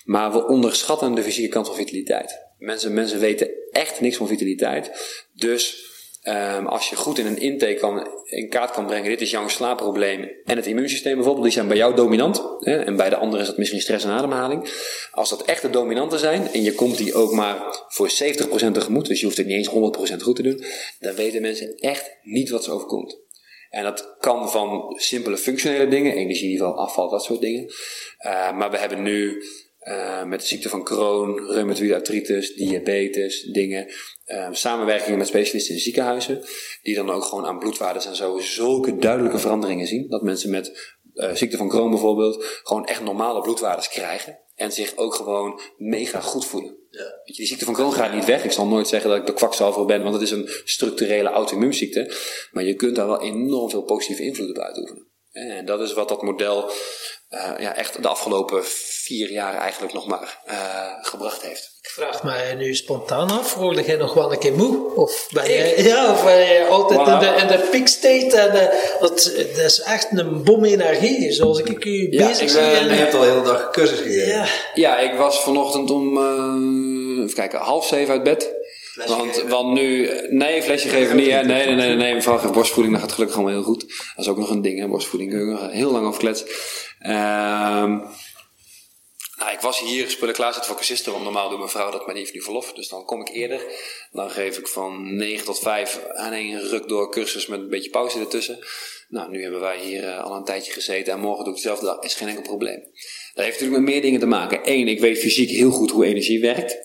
Maar 0.06 0.32
we 0.32 0.46
onderschatten 0.46 1.14
de 1.14 1.22
fysieke 1.22 1.48
kant 1.48 1.66
van 1.66 1.76
vitaliteit. 1.76 2.44
Mensen, 2.58 2.94
mensen 2.94 3.18
weten 3.18 3.50
echt 3.70 4.00
niks 4.00 4.16
van 4.16 4.28
vitaliteit. 4.28 4.90
Dus 5.32 5.84
ehm, 6.22 6.66
als 6.66 6.88
je 6.88 6.96
goed 6.96 7.18
in 7.18 7.26
een 7.26 7.38
intake 7.40 7.74
kan, 7.74 8.08
in 8.24 8.48
kaart 8.48 8.70
kan 8.70 8.86
brengen, 8.86 9.10
dit 9.10 9.20
is 9.20 9.30
jouw 9.30 9.48
slaapprobleem 9.48 10.30
en 10.44 10.56
het 10.56 10.66
immuunsysteem 10.66 11.14
bijvoorbeeld, 11.14 11.44
die 11.44 11.54
zijn 11.54 11.68
bij 11.68 11.76
jou 11.76 11.94
dominant. 11.94 12.42
Hè, 12.58 12.76
en 12.76 12.96
bij 12.96 13.08
de 13.08 13.16
anderen 13.16 13.40
is 13.40 13.46
dat 13.46 13.58
misschien 13.58 13.80
stress 13.80 14.04
en 14.04 14.10
ademhaling. 14.10 14.68
Als 15.10 15.30
dat 15.30 15.44
echt 15.44 15.62
de 15.62 15.70
dominanten 15.70 16.18
zijn 16.18 16.48
en 16.52 16.62
je 16.62 16.74
komt 16.74 16.96
die 16.96 17.14
ook 17.14 17.32
maar 17.32 17.84
voor 17.88 18.10
70% 18.10 18.72
tegemoet, 18.72 19.06
dus 19.06 19.18
je 19.20 19.24
hoeft 19.24 19.36
het 19.36 19.46
niet 19.46 19.56
eens 19.56 20.16
100% 20.18 20.22
goed 20.22 20.36
te 20.36 20.42
doen, 20.42 20.64
dan 20.98 21.14
weten 21.14 21.42
mensen 21.42 21.76
echt 21.76 22.16
niet 22.22 22.50
wat 22.50 22.64
ze 22.64 22.70
overkomt. 22.70 23.24
En 23.70 23.82
dat 23.82 24.16
kan 24.18 24.50
van 24.50 24.94
simpele 24.96 25.36
functionele 25.36 25.88
dingen, 25.88 26.12
energieniveau, 26.12 26.76
afval, 26.76 27.08
dat 27.08 27.24
soort 27.24 27.40
dingen. 27.40 27.64
Uh, 27.64 28.56
maar 28.56 28.70
we 28.70 28.78
hebben 28.78 29.02
nu 29.02 29.42
uh, 29.88 30.24
met 30.24 30.40
de 30.40 30.46
ziekte 30.46 30.68
van 30.68 30.84
Crohn, 30.84 31.52
reumatoïde 31.52 31.94
artritis, 31.94 32.54
diabetes, 32.54 33.42
dingen, 33.42 33.86
uh, 34.26 34.48
samenwerkingen 34.52 35.18
met 35.18 35.26
specialisten 35.26 35.74
in 35.74 35.80
ziekenhuizen, 35.80 36.44
die 36.82 36.94
dan 36.94 37.10
ook 37.10 37.24
gewoon 37.24 37.46
aan 37.46 37.58
bloedwaardes 37.58 38.06
en 38.06 38.16
zo 38.16 38.38
zulke 38.38 38.96
duidelijke 38.96 39.38
veranderingen 39.38 39.86
zien. 39.86 40.08
Dat 40.08 40.22
mensen 40.22 40.50
met 40.50 40.96
uh, 41.14 41.34
ziekte 41.34 41.56
van 41.56 41.68
Crohn 41.68 41.90
bijvoorbeeld 41.90 42.60
gewoon 42.62 42.86
echt 42.86 43.02
normale 43.02 43.40
bloedwaardes 43.40 43.88
krijgen. 43.88 44.38
En 44.54 44.72
zich 44.72 44.96
ook 44.96 45.14
gewoon 45.14 45.60
mega 45.76 46.20
goed 46.20 46.46
voelen. 46.46 46.76
Ja. 46.90 47.02
Weet 47.02 47.22
je, 47.24 47.32
die 47.34 47.46
ziekte 47.46 47.64
van 47.64 47.74
Crohn 47.74 47.92
gaat 47.92 48.14
niet 48.14 48.24
weg. 48.24 48.44
Ik 48.44 48.52
zal 48.52 48.66
nooit 48.66 48.88
zeggen 48.88 49.10
dat 49.10 49.18
ik 49.18 49.26
de 49.26 49.32
kwakzalver 49.32 49.84
ben, 49.84 50.02
want 50.02 50.14
het 50.14 50.22
is 50.22 50.30
een 50.30 50.48
structurele 50.64 51.28
auto-immuunziekte. 51.28 52.14
Maar 52.50 52.64
je 52.64 52.74
kunt 52.74 52.96
daar 52.96 53.06
wel 53.06 53.22
enorm 53.22 53.70
veel 53.70 53.82
positieve 53.82 54.22
invloed 54.22 54.50
op 54.50 54.58
uitoefenen. 54.58 55.06
En 55.30 55.66
dat 55.66 55.80
is 55.80 55.92
wat 55.92 56.08
dat 56.08 56.22
model 56.22 56.70
uh, 57.30 57.54
ja, 57.58 57.76
echt 57.76 58.02
de 58.02 58.08
afgelopen 58.08 58.62
vier 59.06 59.30
jaar 59.30 59.54
eigenlijk 59.54 59.92
nog 59.92 60.06
maar 60.06 60.40
uh, 60.50 60.54
gebracht 61.00 61.42
heeft. 61.42 61.78
Ik 61.82 61.90
vraag 61.90 62.22
me 62.22 62.54
nu 62.56 62.74
spontaan 62.74 63.30
af, 63.30 63.54
word 63.54 63.86
jij 63.86 63.96
nog 63.96 64.14
wel 64.14 64.32
een 64.32 64.38
keer 64.38 64.52
moe? 64.52 64.94
Of 64.94 65.28
ben 65.32 65.50
je, 65.50 65.82
ja, 65.82 66.12
of 66.12 66.24
ben 66.24 66.38
je 66.38 66.66
altijd 66.70 67.00
wow. 67.00 67.12
in, 67.12 67.18
de, 67.18 67.34
in 67.40 67.46
de 67.46 67.68
peak 67.70 67.86
state? 67.86 68.38
En, 68.38 68.54
uh, 68.54 69.00
dat, 69.00 69.32
dat, 69.54 69.64
is 69.64 69.80
echt 69.80 70.08
een 70.10 70.42
bom 70.42 70.64
energie, 70.64 71.32
zoals 71.32 71.58
ik 71.58 71.84
u 71.84 72.06
ja, 72.10 72.26
bezig 72.26 72.50
zie. 72.50 72.60
En, 72.60 72.88
je 72.88 72.92
hebt 72.94 73.14
al 73.14 73.20
de 73.20 73.26
hele 73.26 73.42
dag 73.42 73.70
cursus 73.70 73.98
gegeven. 73.98 74.28
Ja. 74.28 74.46
ja, 74.74 74.98
ik 74.98 75.14
was 75.18 75.40
vanochtend 75.40 75.90
om, 75.90 76.16
uh, 76.16 77.22
even 77.22 77.34
kijken, 77.34 77.58
half 77.58 77.86
zeven 77.86 78.12
uit 78.12 78.22
bed. 78.22 78.54
Want, 79.06 79.42
want 79.48 79.72
nu, 79.72 80.10
nee, 80.28 80.62
flesje 80.62 80.88
geven 80.88 81.16
niet. 81.16 81.30
Hè? 81.30 81.42
Nee, 81.42 81.66
nee, 81.66 81.74
nee, 81.74 81.96
nee, 81.96 82.14
mevrouw 82.14 82.38
geeft 82.38 82.52
borstvoeding, 82.52 82.94
dat 82.94 83.04
gaat 83.04 83.14
gelukkig 83.14 83.36
allemaal 83.36 83.54
heel 83.54 83.64
goed. 83.64 83.80
Dat 83.80 84.24
is 84.24 84.28
ook 84.28 84.38
nog 84.38 84.50
een 84.50 84.62
ding, 84.62 84.80
hè, 84.80 84.88
borstvoeding. 84.88 85.30
Kun 85.30 85.48
je 85.48 85.68
heel 85.70 85.90
lang 85.90 86.06
over 86.06 86.20
kletsen. 86.20 86.46
Ehm 86.98 87.98
nou, 89.36 89.52
ik 89.52 89.60
was 89.60 89.80
hier 89.80 90.10
spullen 90.10 90.34
klaarzetten 90.34 90.70
voor 90.70 90.76
cursisten, 90.76 91.12
want 91.12 91.24
normaal 91.24 91.48
doet 91.48 91.58
mijn 91.58 91.70
vrouw 91.70 91.90
dat, 91.90 92.00
maar 92.00 92.14
die 92.14 92.22
heeft 92.22 92.34
nu 92.34 92.42
verlof. 92.42 92.72
Dus 92.72 92.88
dan 92.88 93.04
kom 93.04 93.20
ik 93.20 93.28
eerder. 93.28 93.60
Dan 94.10 94.30
geef 94.30 94.58
ik 94.58 94.68
van 94.68 95.16
9 95.16 95.44
tot 95.44 95.58
5 95.58 96.00
aan 96.14 96.32
een 96.32 96.68
ruk 96.68 96.88
door 96.88 97.10
cursus 97.10 97.46
met 97.46 97.60
een 97.60 97.68
beetje 97.68 97.90
pauze 97.90 98.18
ertussen. 98.18 98.58
Nou, 99.08 99.30
nu 99.30 99.42
hebben 99.42 99.60
wij 99.60 99.78
hier 99.78 100.02
uh, 100.02 100.24
al 100.24 100.36
een 100.36 100.44
tijdje 100.44 100.72
gezeten 100.72 101.12
en 101.12 101.20
morgen 101.20 101.44
doe 101.44 101.52
ik 101.52 101.62
dezelfde 101.62 101.86
dag. 101.86 101.98
Is 101.98 102.14
geen 102.14 102.28
enkel 102.28 102.42
probleem. 102.42 102.80
Dat 103.34 103.44
heeft 103.44 103.60
natuurlijk 103.60 103.84
met 103.84 103.92
meer 103.92 104.02
dingen 104.02 104.20
te 104.20 104.26
maken. 104.26 104.60
Eén, 104.62 104.88
ik 104.88 105.00
weet 105.00 105.18
fysiek 105.18 105.50
heel 105.50 105.70
goed 105.70 105.90
hoe 105.90 106.04
energie 106.04 106.40
werkt. 106.40 106.78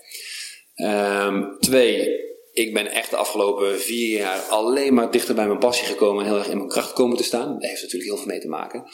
Um, 0.75 1.57
twee, 1.59 2.19
ik 2.51 2.73
ben 2.73 2.91
echt 2.91 3.09
de 3.09 3.15
afgelopen 3.15 3.79
vier 3.79 4.17
jaar 4.17 4.39
alleen 4.39 4.93
maar 4.93 5.11
dichter 5.11 5.35
bij 5.35 5.47
mijn 5.47 5.59
passie 5.59 5.87
gekomen 5.87 6.23
en 6.23 6.29
heel 6.29 6.39
erg 6.39 6.49
in 6.49 6.57
mijn 6.57 6.69
kracht 6.69 6.93
komen 6.93 7.17
te 7.17 7.23
staan. 7.23 7.59
Daar 7.59 7.69
heeft 7.69 7.81
natuurlijk 7.81 8.09
heel 8.11 8.17
veel 8.17 8.31
mee 8.31 8.39
te 8.39 8.47
maken. 8.47 8.89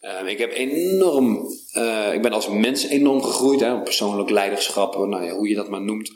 Um, 0.00 0.26
ik 0.26 0.38
heb 0.38 0.52
enorm, 0.52 1.46
uh, 1.76 2.14
ik 2.14 2.22
ben 2.22 2.32
als 2.32 2.48
mens 2.48 2.86
enorm 2.86 3.22
gegroeid, 3.22 3.60
hè, 3.60 3.82
persoonlijk 3.82 4.30
leiderschap, 4.30 4.96
nou 4.96 5.24
ja, 5.24 5.32
hoe 5.32 5.48
je 5.48 5.54
dat 5.54 5.68
maar 5.68 5.82
noemt, 5.82 6.12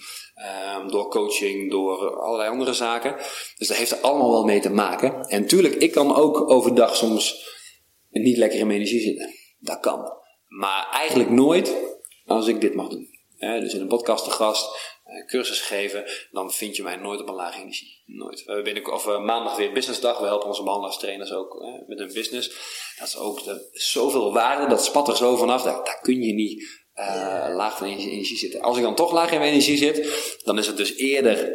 um, 0.77 0.91
door 0.91 1.09
coaching, 1.09 1.71
door 1.71 2.21
allerlei 2.21 2.51
andere 2.51 2.73
zaken. 2.73 3.17
Dus 3.57 3.69
dat 3.69 3.77
heeft 3.77 3.91
er 3.91 4.01
allemaal 4.01 4.31
wel 4.31 4.45
mee 4.45 4.61
te 4.61 4.71
maken. 4.71 5.25
En 5.29 5.47
tuurlijk, 5.47 5.75
ik 5.75 5.93
kan 5.93 6.15
ook 6.15 6.51
overdag 6.51 6.97
soms 6.97 7.53
niet 8.11 8.37
lekker 8.37 8.59
in 8.59 8.67
mijn 8.67 8.79
energie 8.79 9.01
zitten. 9.01 9.31
Dat 9.59 9.81
kan. 9.81 10.13
Maar 10.49 10.89
eigenlijk 10.93 11.31
nooit 11.31 11.75
als 12.25 12.47
ik 12.47 12.61
dit 12.61 12.75
mag 12.75 12.89
doen. 12.89 13.14
Dus 13.61 13.75
in 13.75 13.81
een 13.81 13.87
podcast 13.87 14.25
te 14.25 14.31
gast, 14.31 14.95
eh, 15.05 15.27
cursus 15.27 15.61
geven, 15.61 16.05
dan 16.31 16.53
vind 16.53 16.77
je 16.77 16.83
mij 16.83 16.97
nooit 16.97 17.21
op 17.21 17.29
een 17.29 17.35
lage 17.35 17.61
energie. 17.61 18.03
Nooit. 18.07 18.45
We 18.45 18.53
hebben 18.53 18.73
binnen, 18.73 18.93
of, 18.93 19.07
uh, 19.07 19.25
maandag 19.25 19.57
weer 19.57 19.73
businessdag. 19.73 20.19
We 20.19 20.27
helpen 20.27 20.49
onze 20.49 20.63
behandelingstrainers 20.63 21.33
ook 21.33 21.55
uh, 21.55 21.89
met 21.89 21.99
hun 21.99 22.13
business. 22.13 22.49
Dat 22.99 23.09
is 23.09 23.17
ook 23.17 23.45
de, 23.45 23.69
zoveel 23.73 24.33
waarde, 24.33 24.69
dat 24.69 24.85
spat 24.85 25.09
er 25.09 25.17
zo 25.17 25.37
vanaf. 25.37 25.63
Daar, 25.63 25.85
daar 25.85 26.01
kun 26.01 26.23
je 26.23 26.33
niet 26.33 26.83
uh, 26.95 27.55
laag 27.57 27.79
van 27.79 27.87
energie 27.87 28.37
zitten. 28.37 28.61
Als 28.61 28.77
ik 28.77 28.83
dan 28.83 28.95
toch 28.95 29.13
laag 29.13 29.33
in 29.33 29.39
mijn 29.39 29.51
energie 29.51 29.77
zit, 29.77 30.39
dan 30.45 30.59
is 30.59 30.67
het 30.67 30.77
dus 30.77 30.97
eerder 30.97 31.53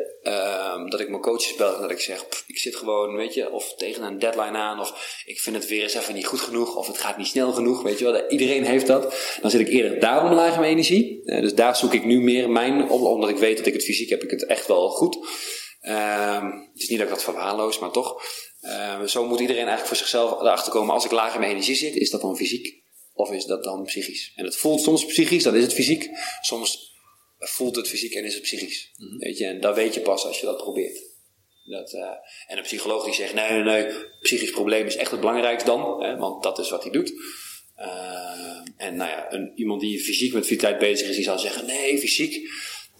uh, 0.86 0.89
dat 0.89 0.99
ik 0.99 1.09
mijn 1.09 1.21
coaches 1.21 1.55
bel 1.55 1.75
en 1.75 1.82
dat 1.82 1.91
ik 1.91 1.99
zeg, 1.99 2.25
ik 2.47 2.57
zit 2.57 2.75
gewoon, 2.75 3.15
weet 3.15 3.34
je, 3.34 3.51
of 3.51 3.75
tegen 3.75 4.03
een 4.03 4.19
deadline 4.19 4.57
aan, 4.57 4.80
of 4.80 5.21
ik 5.25 5.39
vind 5.39 5.55
het 5.55 5.67
weer 5.67 5.84
eens 5.84 5.93
even 5.93 6.13
niet 6.13 6.25
goed 6.25 6.39
genoeg, 6.39 6.75
of 6.75 6.88
het 6.88 6.97
gaat 6.97 7.17
niet 7.17 7.27
snel 7.27 7.51
genoeg, 7.51 7.82
weet 7.82 7.99
je 7.99 8.11
wel. 8.11 8.30
Iedereen 8.30 8.63
heeft 8.63 8.88
dat. 8.88 9.15
Dan 9.41 9.51
zit 9.51 9.59
ik 9.59 9.67
eerder 9.67 10.01
laag 10.36 10.53
in 10.53 10.59
mijn 10.59 10.71
energie. 10.71 11.21
Uh, 11.23 11.41
dus 11.41 11.53
daar 11.53 11.75
zoek 11.75 11.93
ik 11.93 12.05
nu 12.05 12.21
meer 12.21 12.49
mijn 12.49 12.89
op, 12.89 13.01
omdat 13.01 13.30
ik 13.30 13.38
weet 13.38 13.57
dat 13.57 13.65
ik 13.65 13.73
het 13.73 13.84
fysiek 13.84 14.09
heb, 14.09 14.23
ik 14.23 14.32
het 14.32 14.45
echt 14.45 14.67
wel 14.67 14.89
goed. 14.89 15.17
Uh, 15.82 16.43
het 16.73 16.82
is 16.82 16.88
niet 16.89 16.97
dat 16.97 17.07
ik 17.07 17.13
dat 17.13 17.23
verwaarloos, 17.23 17.80
maar 17.80 17.91
toch. 17.91 18.23
Uh, 18.61 19.03
zo 19.03 19.25
moet 19.25 19.39
iedereen 19.39 19.67
eigenlijk 19.67 19.88
voor 19.88 19.97
zichzelf 19.97 20.32
erachter 20.32 20.71
komen. 20.71 20.93
Als 20.93 21.05
ik 21.05 21.11
laag 21.11 21.34
in 21.34 21.39
mijn 21.39 21.51
energie 21.51 21.75
zit, 21.75 21.95
is 21.95 22.09
dat 22.09 22.21
dan 22.21 22.38
fysiek? 22.38 22.84
Of 23.13 23.32
is 23.32 23.45
dat 23.45 23.63
dan 23.63 23.84
psychisch? 23.84 24.32
En 24.36 24.45
het 24.45 24.57
voelt 24.57 24.82
soms 24.82 25.05
psychisch, 25.05 25.43
dan 25.43 25.55
is 25.55 25.63
het 25.63 25.73
fysiek. 25.73 26.09
Soms 26.41 26.88
voelt 27.39 27.75
het 27.75 27.87
fysiek 27.87 28.13
en 28.13 28.23
is 28.23 28.33
het 28.33 28.43
psychisch. 28.43 28.93
Mm 28.97 29.07
-hmm. 29.07 29.19
Weet 29.19 29.37
je, 29.37 29.45
en 29.45 29.61
dat 29.61 29.75
weet 29.75 29.93
je 29.93 30.01
pas 30.01 30.25
als 30.25 30.39
je 30.39 30.45
dat 30.45 30.57
probeert. 30.57 31.07
Dat, 31.63 31.93
uh, 31.93 32.01
en 32.47 32.57
een 32.57 32.63
psycholoog 32.63 33.05
die 33.05 33.13
zegt: 33.13 33.33
nee, 33.33 33.51
nee, 33.51 33.63
nee, 33.63 33.93
psychisch 34.21 34.51
probleem 34.51 34.85
is 34.85 34.95
echt 34.95 35.11
het 35.11 35.19
belangrijkste 35.19 35.69
dan, 35.69 36.03
hè, 36.03 36.17
want 36.17 36.43
dat 36.43 36.59
is 36.59 36.69
wat 36.69 36.83
hij 36.83 36.91
doet. 36.91 37.13
Uh, 37.77 38.59
en 38.77 38.95
nou 38.95 39.09
ja, 39.09 39.33
een, 39.33 39.51
iemand 39.55 39.81
die 39.81 39.99
fysiek 39.99 40.33
met 40.33 40.45
vitaliteit 40.47 40.91
bezig 40.91 41.09
is, 41.09 41.15
die 41.15 41.23
zal 41.23 41.39
zeggen: 41.39 41.65
nee, 41.65 41.99
fysiek. 41.99 42.49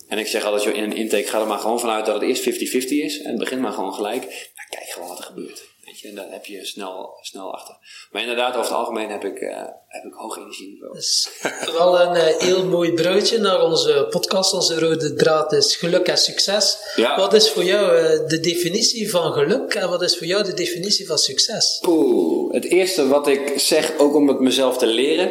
En 0.08 0.18
ik 0.18 0.28
zeg 0.28 0.44
altijd: 0.44 0.76
in 0.76 0.84
een 0.84 0.96
intake 0.96 1.28
ga 1.28 1.40
er 1.40 1.48
maar 1.48 1.60
gewoon 1.60 1.80
vanuit 1.80 2.06
dat 2.06 2.22
het 2.22 2.24
eerst 2.24 2.74
50-50 2.74 2.88
is. 2.88 3.22
En 3.22 3.38
begin 3.38 3.60
maar 3.60 3.72
gewoon 3.72 3.94
gelijk. 3.94 4.22
Nou, 4.22 4.70
kijk 4.70 4.90
gewoon 4.90 5.08
wat 5.08 5.18
er 5.18 5.24
gebeurt. 5.24 5.69
Weet 6.02 6.12
je, 6.12 6.20
en 6.20 6.24
daar 6.24 6.34
heb 6.34 6.46
je 6.46 6.66
snel, 6.66 7.18
snel 7.22 7.54
achter. 7.54 7.78
Maar 8.12 8.22
inderdaad, 8.22 8.50
over 8.50 8.62
het 8.62 8.72
algemeen 8.72 9.10
heb 9.10 9.24
ik, 9.24 9.42
uh, 9.42 9.58
heb 9.88 10.04
ik 10.04 10.14
hoog 10.14 10.38
energieniveau. 10.38 10.98
Is 10.98 11.30
wel 11.72 12.00
een 12.00 12.16
uh, 12.16 12.38
heel 12.38 12.66
mooi 12.66 12.94
bruidje 12.94 13.38
naar 13.38 13.64
onze 13.64 14.08
podcast. 14.10 14.54
Onze 14.54 14.80
rode 14.80 15.14
draad 15.14 15.54
is 15.54 15.76
geluk 15.76 16.08
en 16.08 16.18
succes. 16.18 16.78
Ja. 16.96 17.18
Wat 17.18 17.34
is 17.34 17.50
voor 17.50 17.64
jou 17.64 17.96
uh, 17.96 18.28
de 18.28 18.40
definitie 18.40 19.10
van 19.10 19.34
geluk 19.34 19.74
en 19.74 19.90
wat 19.90 20.02
is 20.02 20.18
voor 20.18 20.28
jou 20.28 20.44
de 20.44 20.54
definitie 20.54 21.08
van 21.08 21.18
succes? 21.18 21.78
Poeh, 21.82 22.54
het 22.54 22.66
eerste 22.66 23.08
wat 23.08 23.28
ik 23.28 23.60
zeg, 23.60 23.98
ook 23.98 24.16
om 24.16 24.28
het 24.28 24.40
mezelf 24.40 24.78
te 24.78 24.86
leren, 24.86 25.30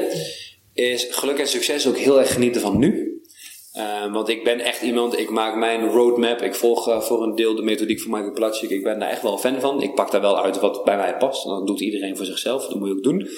is 0.72 1.06
geluk 1.10 1.38
en 1.38 1.48
succes 1.48 1.86
ook 1.86 1.96
heel 1.96 2.18
erg 2.18 2.32
genieten 2.32 2.60
van 2.60 2.78
nu. 2.78 3.07
Uh, 3.78 4.12
want 4.12 4.28
ik 4.28 4.44
ben 4.44 4.60
echt 4.60 4.82
iemand, 4.82 5.18
ik 5.18 5.30
maak 5.30 5.56
mijn 5.56 5.90
roadmap, 5.90 6.42
ik 6.42 6.54
volg 6.54 6.88
uh, 6.88 7.00
voor 7.00 7.22
een 7.22 7.34
deel 7.34 7.54
de 7.54 7.62
methodiek 7.62 8.00
van 8.00 8.10
Michael 8.10 8.32
Platschik. 8.32 8.70
Ik 8.70 8.82
ben 8.82 8.98
daar 8.98 9.10
echt 9.10 9.22
wel 9.22 9.38
fan 9.38 9.60
van. 9.60 9.82
Ik 9.82 9.94
pak 9.94 10.10
daar 10.10 10.20
wel 10.20 10.42
uit 10.42 10.60
wat 10.60 10.84
bij 10.84 10.96
mij 10.96 11.16
past. 11.16 11.44
Dat 11.44 11.66
doet 11.66 11.80
iedereen 11.80 12.16
voor 12.16 12.26
zichzelf, 12.26 12.66
dat 12.66 12.78
moet 12.78 12.88
je 12.88 12.94
ook 12.94 13.02
doen. 13.02 13.28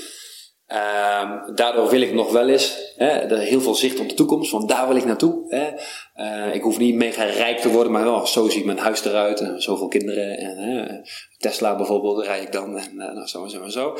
Uh, 0.72 1.32
daardoor 1.54 1.88
wil 1.88 2.00
ik 2.00 2.12
nog 2.12 2.32
wel 2.32 2.48
eens 2.48 2.92
hè, 2.96 3.36
heel 3.36 3.60
veel 3.60 3.74
zicht 3.74 4.00
op 4.00 4.08
de 4.08 4.14
toekomst, 4.14 4.50
van 4.50 4.66
daar 4.66 4.88
wil 4.88 4.96
ik 4.96 5.04
naartoe. 5.04 5.44
Hè. 5.48 5.68
Uh, 6.16 6.54
ik 6.54 6.62
hoef 6.62 6.78
niet 6.78 6.94
mega 6.94 7.24
rijk 7.24 7.58
te 7.58 7.68
worden, 7.68 7.92
maar 7.92 8.04
wel, 8.04 8.26
zo 8.26 8.48
ziet 8.48 8.64
mijn 8.64 8.78
huis 8.78 9.04
eruit 9.04 9.40
en 9.40 9.62
zoveel 9.62 9.88
kinderen. 9.88 10.38
En, 10.38 11.08
Tesla 11.38 11.76
bijvoorbeeld, 11.76 12.24
rijd 12.24 12.42
ik 12.42 12.52
dan 12.52 12.78
en 12.78 12.96
nou, 12.96 13.26
zo 13.26 13.44
en 13.44 13.50
zo 13.50 13.62
en 13.62 13.70
zo. 13.70 13.96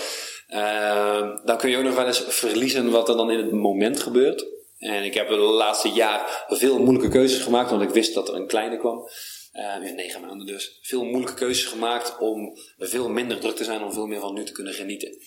dan 1.44 1.56
kun 1.56 1.70
je 1.70 1.76
ook 1.76 1.84
nog 1.84 1.94
wel 1.94 2.06
eens 2.06 2.24
verliezen 2.28 2.90
wat 2.90 3.08
er 3.08 3.16
dan 3.16 3.30
in 3.30 3.38
het 3.38 3.52
moment 3.52 4.00
gebeurt. 4.00 4.59
En 4.80 5.04
ik 5.04 5.14
heb 5.14 5.28
de 5.28 5.36
laatste 5.36 5.88
jaar 5.88 6.44
veel 6.48 6.78
moeilijke 6.78 7.08
keuzes 7.08 7.42
gemaakt, 7.42 7.70
want 7.70 7.82
ik 7.82 7.88
wist 7.90 8.14
dat 8.14 8.28
er 8.28 8.34
een 8.34 8.46
kleine 8.46 8.78
kwam. 8.78 9.08
Uh, 9.52 9.88
in 9.88 9.94
negen 9.94 10.20
maanden 10.20 10.46
dus. 10.46 10.78
Veel 10.82 11.04
moeilijke 11.04 11.34
keuzes 11.34 11.64
gemaakt 11.64 12.18
om 12.18 12.56
veel 12.78 13.08
minder 13.08 13.38
druk 13.38 13.56
te 13.56 13.64
zijn, 13.64 13.82
om 13.82 13.92
veel 13.92 14.06
meer 14.06 14.20
van 14.20 14.34
nu 14.34 14.44
te 14.44 14.52
kunnen 14.52 14.74
genieten. 14.74 15.18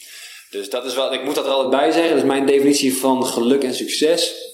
Dus 0.49 0.70
dat 0.70 0.86
is 0.86 0.95
wel, 0.95 1.14
ik 1.14 1.24
moet 1.24 1.36
dat 1.36 1.45
er 1.45 1.51
altijd 1.51 1.82
bij 1.82 1.91
zeggen. 1.91 2.10
Dat 2.10 2.24
is 2.24 2.30
mijn 2.30 2.45
definitie 2.45 2.97
van 2.97 3.26
geluk 3.26 3.64
en 3.64 3.74
succes. 3.74 4.51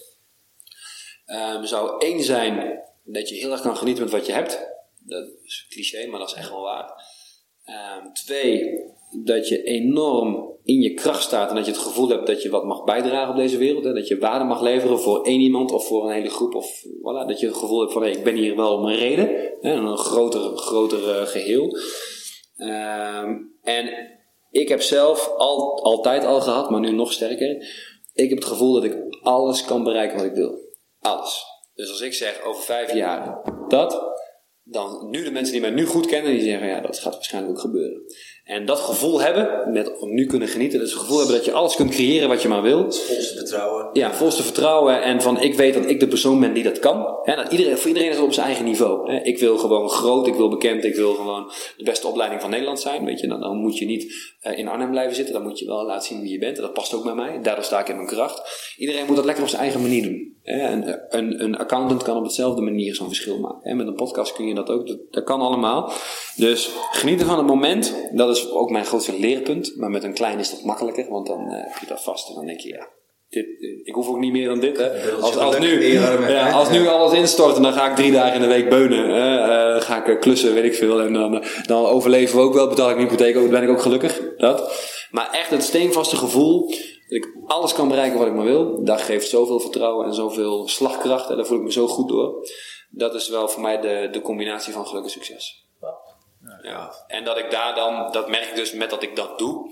Um, 1.25 1.65
zou 1.65 2.01
één 2.05 2.23
zijn 2.23 2.79
dat 3.03 3.29
je 3.29 3.35
heel 3.35 3.51
erg 3.51 3.61
kan 3.61 3.77
genieten 3.77 4.03
met 4.03 4.11
wat 4.11 4.25
je 4.25 4.31
hebt. 4.31 4.59
Dat 4.99 5.29
is 5.43 5.65
cliché, 5.69 6.07
maar 6.07 6.19
dat 6.19 6.29
is 6.29 6.35
echt 6.35 6.49
wel 6.49 6.61
waar. 6.61 7.03
Um, 7.65 8.13
twee, 8.13 8.79
dat 9.09 9.47
je 9.47 9.63
enorm 9.63 10.57
in 10.63 10.79
je 10.79 10.93
kracht 10.93 11.23
staat 11.23 11.49
en 11.49 11.55
dat 11.55 11.65
je 11.65 11.71
het 11.71 11.81
gevoel 11.81 12.09
hebt 12.09 12.27
dat 12.27 12.41
je 12.41 12.49
wat 12.49 12.65
mag 12.65 12.83
bijdragen 12.83 13.29
op 13.29 13.35
deze 13.35 13.57
wereld. 13.57 13.83
Hè? 13.83 13.93
Dat 13.93 14.07
je 14.07 14.17
waarde 14.17 14.45
mag 14.45 14.61
leveren 14.61 14.99
voor 14.99 15.23
één 15.23 15.39
iemand 15.39 15.71
of 15.71 15.87
voor 15.87 16.05
een 16.05 16.13
hele 16.13 16.29
groep. 16.29 16.55
Of 16.55 16.83
voilà, 16.83 17.27
dat 17.27 17.39
je 17.39 17.45
het 17.45 17.55
gevoel 17.55 17.79
hebt 17.79 17.93
van 17.93 18.01
hey, 18.01 18.11
ik 18.11 18.23
ben 18.23 18.35
hier 18.35 18.55
wel 18.55 18.77
om 18.77 18.85
een 18.85 18.95
reden. 18.95 19.29
Hè? 19.59 19.73
Een 19.73 19.97
groter, 19.97 20.57
groter 20.57 20.99
uh, 20.99 21.27
geheel. 21.27 21.77
Um, 22.57 23.57
en 23.61 23.89
ik 24.51 24.69
heb 24.69 24.81
zelf 24.81 25.33
al, 25.37 25.83
altijd 25.83 26.25
al 26.25 26.41
gehad, 26.41 26.69
maar 26.69 26.79
nu 26.79 26.91
nog 26.91 27.13
sterker. 27.13 27.55
Ik 28.13 28.29
heb 28.29 28.37
het 28.37 28.47
gevoel 28.47 28.73
dat 28.73 28.83
ik 28.83 28.97
alles 29.21 29.65
kan 29.65 29.83
bereiken 29.83 30.17
wat 30.17 30.25
ik 30.25 30.33
wil. 30.33 30.57
Alles. 30.99 31.45
Dus 31.73 31.89
als 31.89 32.01
ik 32.01 32.13
zeg 32.13 32.43
over 32.43 32.63
vijf 32.63 32.93
jaar 32.93 33.41
dat, 33.67 34.17
dan 34.63 35.09
nu 35.09 35.23
de 35.23 35.31
mensen 35.31 35.53
die 35.53 35.61
mij 35.61 35.69
nu 35.69 35.85
goed 35.85 36.05
kennen, 36.05 36.31
die 36.31 36.41
zeggen 36.41 36.67
ja, 36.67 36.81
dat 36.81 36.99
gaat 36.99 37.13
waarschijnlijk 37.13 37.53
ook 37.53 37.61
gebeuren. 37.61 38.01
En 38.49 38.65
dat 38.65 38.79
gevoel 38.79 39.21
hebben, 39.21 39.71
met 39.73 40.01
nu 40.01 40.25
kunnen 40.25 40.47
genieten, 40.47 40.79
dus 40.79 40.91
het 40.91 40.99
gevoel 40.99 41.17
hebben 41.17 41.35
dat 41.35 41.45
je 41.45 41.51
alles 41.51 41.75
kunt 41.75 41.91
creëren 41.91 42.29
wat 42.29 42.41
je 42.41 42.47
maar 42.47 42.61
wil. 42.61 42.91
Volste 42.91 43.35
vertrouwen. 43.35 43.89
Ja, 43.93 44.13
volste 44.13 44.43
vertrouwen 44.43 45.01
en 45.01 45.21
van 45.21 45.41
ik 45.41 45.53
weet 45.53 45.73
dat 45.73 45.89
ik 45.89 45.99
de 45.99 46.07
persoon 46.07 46.39
ben 46.39 46.53
die 46.53 46.63
dat 46.63 46.79
kan. 46.79 47.17
He, 47.23 47.35
dat 47.35 47.51
iedereen, 47.51 47.77
voor 47.77 47.87
iedereen 47.87 48.09
is 48.09 48.15
het 48.15 48.25
op 48.25 48.33
zijn 48.33 48.45
eigen 48.45 48.65
niveau. 48.65 49.11
He, 49.11 49.19
ik 49.23 49.39
wil 49.39 49.57
gewoon 49.57 49.89
groot, 49.89 50.27
ik 50.27 50.35
wil 50.35 50.49
bekend, 50.49 50.85
ik 50.85 50.95
wil 50.95 51.13
gewoon 51.13 51.51
de 51.77 51.83
beste 51.83 52.07
opleiding 52.07 52.41
van 52.41 52.49
Nederland 52.49 52.79
zijn. 52.79 53.05
Weet 53.05 53.19
je, 53.19 53.27
dan, 53.27 53.39
dan 53.39 53.57
moet 53.57 53.77
je 53.77 53.85
niet 53.85 54.13
uh, 54.43 54.57
in 54.57 54.67
Arnhem 54.67 54.89
blijven 54.89 55.15
zitten, 55.15 55.33
dan 55.33 55.43
moet 55.43 55.59
je 55.59 55.65
wel 55.65 55.85
laten 55.85 56.07
zien 56.07 56.21
wie 56.21 56.31
je 56.31 56.39
bent. 56.39 56.55
En 56.55 56.61
dat 56.61 56.73
past 56.73 56.93
ook 56.93 57.03
bij 57.03 57.15
mij, 57.15 57.39
daardoor 57.41 57.63
sta 57.63 57.79
ik 57.79 57.87
in 57.87 57.95
mijn 57.95 58.07
kracht. 58.07 58.73
Iedereen 58.77 59.05
moet 59.05 59.15
dat 59.15 59.25
lekker 59.25 59.43
op 59.43 59.49
zijn 59.49 59.61
eigen 59.61 59.81
manier 59.81 60.03
doen. 60.03 60.37
Een, 60.43 60.99
een, 61.09 61.43
een, 61.43 61.57
accountant 61.57 62.03
kan 62.03 62.17
op 62.17 62.23
dezelfde 62.23 62.61
manier 62.61 62.95
zo'n 62.95 63.07
verschil 63.07 63.39
maken. 63.39 63.77
Met 63.77 63.87
een 63.87 63.95
podcast 63.95 64.33
kun 64.33 64.47
je 64.47 64.55
dat 64.55 64.69
ook, 64.69 64.87
dat, 64.87 64.97
dat 65.11 65.23
kan 65.23 65.41
allemaal. 65.41 65.91
Dus 66.35 66.69
genieten 66.91 67.25
van 67.25 67.37
het 67.37 67.47
moment, 67.47 67.95
dat 68.11 68.29
is 68.29 68.38
ook 68.47 68.69
mijn 68.69 68.85
grootste 68.85 69.19
leerpunt. 69.19 69.75
Maar 69.77 69.89
met 69.89 70.03
een 70.03 70.13
klein 70.13 70.39
is 70.39 70.49
dat 70.49 70.63
makkelijker, 70.63 71.09
want 71.09 71.27
dan 71.27 71.45
uh, 71.45 71.51
heb 71.51 71.77
je 71.79 71.85
dat 71.85 72.03
vast 72.03 72.29
en 72.29 72.35
dan 72.35 72.45
denk 72.45 72.59
je, 72.59 72.69
ja, 72.69 72.87
dit, 73.29 73.45
ik 73.83 73.93
hoef 73.93 74.07
ook 74.07 74.19
niet 74.19 74.31
meer 74.31 74.47
dan 74.47 74.59
dit. 74.59 74.77
Hè. 74.77 75.11
Als, 75.11 75.37
als, 75.37 75.59
nu, 75.59 75.85
ja, 75.85 76.51
als 76.51 76.69
nu 76.69 76.87
alles 76.87 77.13
instort 77.13 77.55
en 77.55 77.61
dan 77.61 77.73
ga 77.73 77.89
ik 77.89 77.95
drie 77.95 78.11
dagen 78.11 78.33
in 78.33 78.41
de 78.41 78.47
week 78.47 78.69
beunen. 78.69 79.09
Uh, 79.09 79.81
ga 79.81 80.05
ik 80.05 80.19
klussen, 80.19 80.53
weet 80.53 80.63
ik 80.63 80.75
veel. 80.75 81.01
En 81.01 81.13
dan, 81.13 81.43
dan 81.65 81.85
overleven 81.85 82.37
we 82.37 82.43
ook 82.43 82.53
wel, 82.53 82.67
betaal 82.67 82.89
ik 82.89 82.95
mijn 82.95 83.09
hypotheek 83.09 83.37
ook, 83.37 83.49
ben 83.49 83.63
ik 83.63 83.69
ook 83.69 83.81
gelukkig. 83.81 84.21
Dat. 84.37 84.87
Maar 85.11 85.29
echt 85.31 85.49
het 85.49 85.63
steenvaste 85.63 86.15
gevoel 86.15 86.67
dat 86.67 86.77
ik 87.17 87.33
alles 87.45 87.73
kan 87.73 87.87
bereiken 87.87 88.17
wat 88.17 88.27
ik 88.27 88.33
maar 88.33 88.45
wil, 88.45 88.83
dat 88.83 89.01
geeft 89.01 89.29
zoveel 89.29 89.59
vertrouwen 89.59 90.05
en 90.05 90.13
zoveel 90.13 90.67
slagkracht. 90.67 91.29
En 91.29 91.35
daar 91.35 91.45
voel 91.45 91.57
ik 91.57 91.63
me 91.63 91.71
zo 91.71 91.87
goed 91.87 92.09
door. 92.09 92.47
Dat 92.89 93.15
is 93.15 93.29
wel 93.29 93.47
voor 93.47 93.61
mij 93.61 93.81
de, 93.81 94.09
de 94.11 94.21
combinatie 94.21 94.73
van 94.73 94.87
geluk 94.87 95.03
en 95.03 95.09
succes. 95.09 95.67
Ja. 96.61 96.93
En 97.07 97.23
dat 97.23 97.37
ik 97.37 97.51
daar 97.51 97.75
dan, 97.75 98.11
dat 98.11 98.29
merk 98.29 98.45
ik 98.45 98.55
dus 98.55 98.71
met 98.71 98.89
dat 98.89 99.03
ik 99.03 99.15
dat 99.15 99.39
doe, 99.39 99.71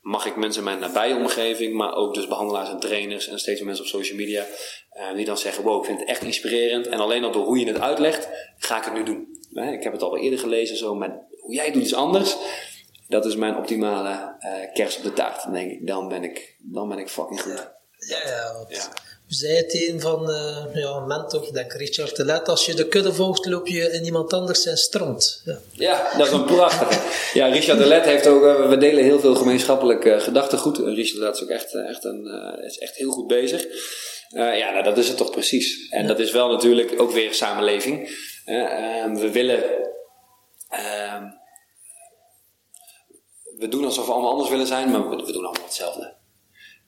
mag 0.00 0.26
ik 0.26 0.36
mensen 0.36 0.58
in 0.58 0.68
mijn 0.68 0.78
nabije 0.78 1.14
omgeving, 1.14 1.74
maar 1.74 1.94
ook 1.94 2.14
dus 2.14 2.28
behandelaars 2.28 2.68
en 2.68 2.78
trainers 2.78 3.28
en 3.28 3.38
steeds 3.38 3.58
meer 3.58 3.66
mensen 3.66 3.84
op 3.84 3.90
social 3.90 4.18
media, 4.18 4.46
eh, 4.90 5.14
die 5.14 5.24
dan 5.24 5.38
zeggen, 5.38 5.64
wow, 5.64 5.78
ik 5.78 5.84
vind 5.84 6.00
het 6.00 6.08
echt 6.08 6.22
inspirerend. 6.22 6.86
En 6.86 7.00
alleen 7.00 7.24
al 7.24 7.32
door 7.32 7.44
hoe 7.44 7.58
je 7.58 7.66
het 7.66 7.80
uitlegt, 7.80 8.28
ga 8.56 8.78
ik 8.78 8.84
het 8.84 8.94
nu 8.94 9.02
doen. 9.02 9.40
Eh, 9.54 9.72
ik 9.72 9.82
heb 9.82 9.92
het 9.92 10.02
al 10.02 10.16
eerder 10.16 10.38
gelezen, 10.38 10.76
zo, 10.76 10.94
maar 10.94 11.26
hoe 11.40 11.54
jij 11.54 11.72
doet 11.72 11.82
iets 11.82 11.94
anders, 11.94 12.36
dat 13.08 13.24
is 13.24 13.36
mijn 13.36 13.56
optimale 13.56 14.36
eh, 14.38 14.72
kerst 14.72 14.96
op 14.96 15.04
de 15.04 15.12
taart. 15.12 15.42
Dan 15.42 15.52
denk 15.52 15.70
ik, 15.70 15.86
dan 15.86 16.08
ben 16.08 16.24
ik, 16.24 16.56
dan 16.58 16.88
ben 16.88 16.98
ik 16.98 17.08
fucking 17.08 17.40
goed. 17.40 17.70
Ja, 18.08 18.18
ja, 18.24 18.66
ja. 18.68 18.92
Zei 19.34 19.56
het 19.56 19.74
een 19.74 20.00
van 20.00 20.30
uh, 20.30 20.74
ja, 20.74 20.88
een 20.88 21.06
mentor, 21.06 21.52
denk 21.52 21.72
Richard 21.72 22.16
de 22.16 22.24
Let, 22.24 22.48
als 22.48 22.66
je 22.66 22.74
de 22.74 22.88
kudde 22.88 23.12
volgt, 23.12 23.46
loop 23.46 23.66
je 23.66 23.92
in 23.92 24.04
iemand 24.04 24.32
anders 24.32 24.62
zijn 24.62 24.76
strand. 24.76 25.42
Ja, 25.44 25.58
ja 25.72 26.16
dat 26.16 26.26
is 26.26 26.32
een 26.32 26.44
prachtige. 26.44 27.00
ja, 27.38 27.46
Richard 27.46 27.78
de 27.78 27.86
Let 27.86 28.04
heeft 28.04 28.26
ook, 28.26 28.42
uh, 28.42 28.68
we 28.68 28.76
delen 28.76 29.04
heel 29.04 29.20
veel 29.20 29.34
gemeenschappelijk 29.34 30.04
uh, 30.04 30.20
gedachtegoed. 30.20 30.78
Richard 30.78 31.14
de 31.14 31.24
Let 31.24 31.34
is 31.34 31.42
ook 31.42 31.48
echt, 31.48 31.74
echt, 31.74 32.04
een, 32.04 32.26
is 32.64 32.78
echt 32.78 32.96
heel 32.96 33.10
goed 33.10 33.26
bezig. 33.26 33.66
ja, 34.28 34.70
nou, 34.70 34.82
dat 34.82 34.98
is 34.98 35.08
het 35.08 35.16
toch 35.16 35.30
precies. 35.30 35.88
En 35.90 36.02
ja. 36.02 36.08
dat 36.08 36.18
is 36.18 36.30
wel 36.30 36.48
natuurlijk 36.48 37.00
ook 37.00 37.12
weer 37.12 37.34
samenleving. 37.34 38.18
Ehm, 38.44 39.14
we 39.14 39.30
willen 39.30 39.62
ehm, 40.68 41.24
we 43.58 43.68
doen 43.68 43.84
alsof 43.84 44.06
we 44.06 44.12
allemaal 44.12 44.30
anders 44.30 44.50
willen 44.50 44.66
zijn, 44.66 44.90
maar 44.90 45.08
we 45.08 45.32
doen 45.32 45.44
allemaal 45.44 45.64
hetzelfde. 45.64 46.20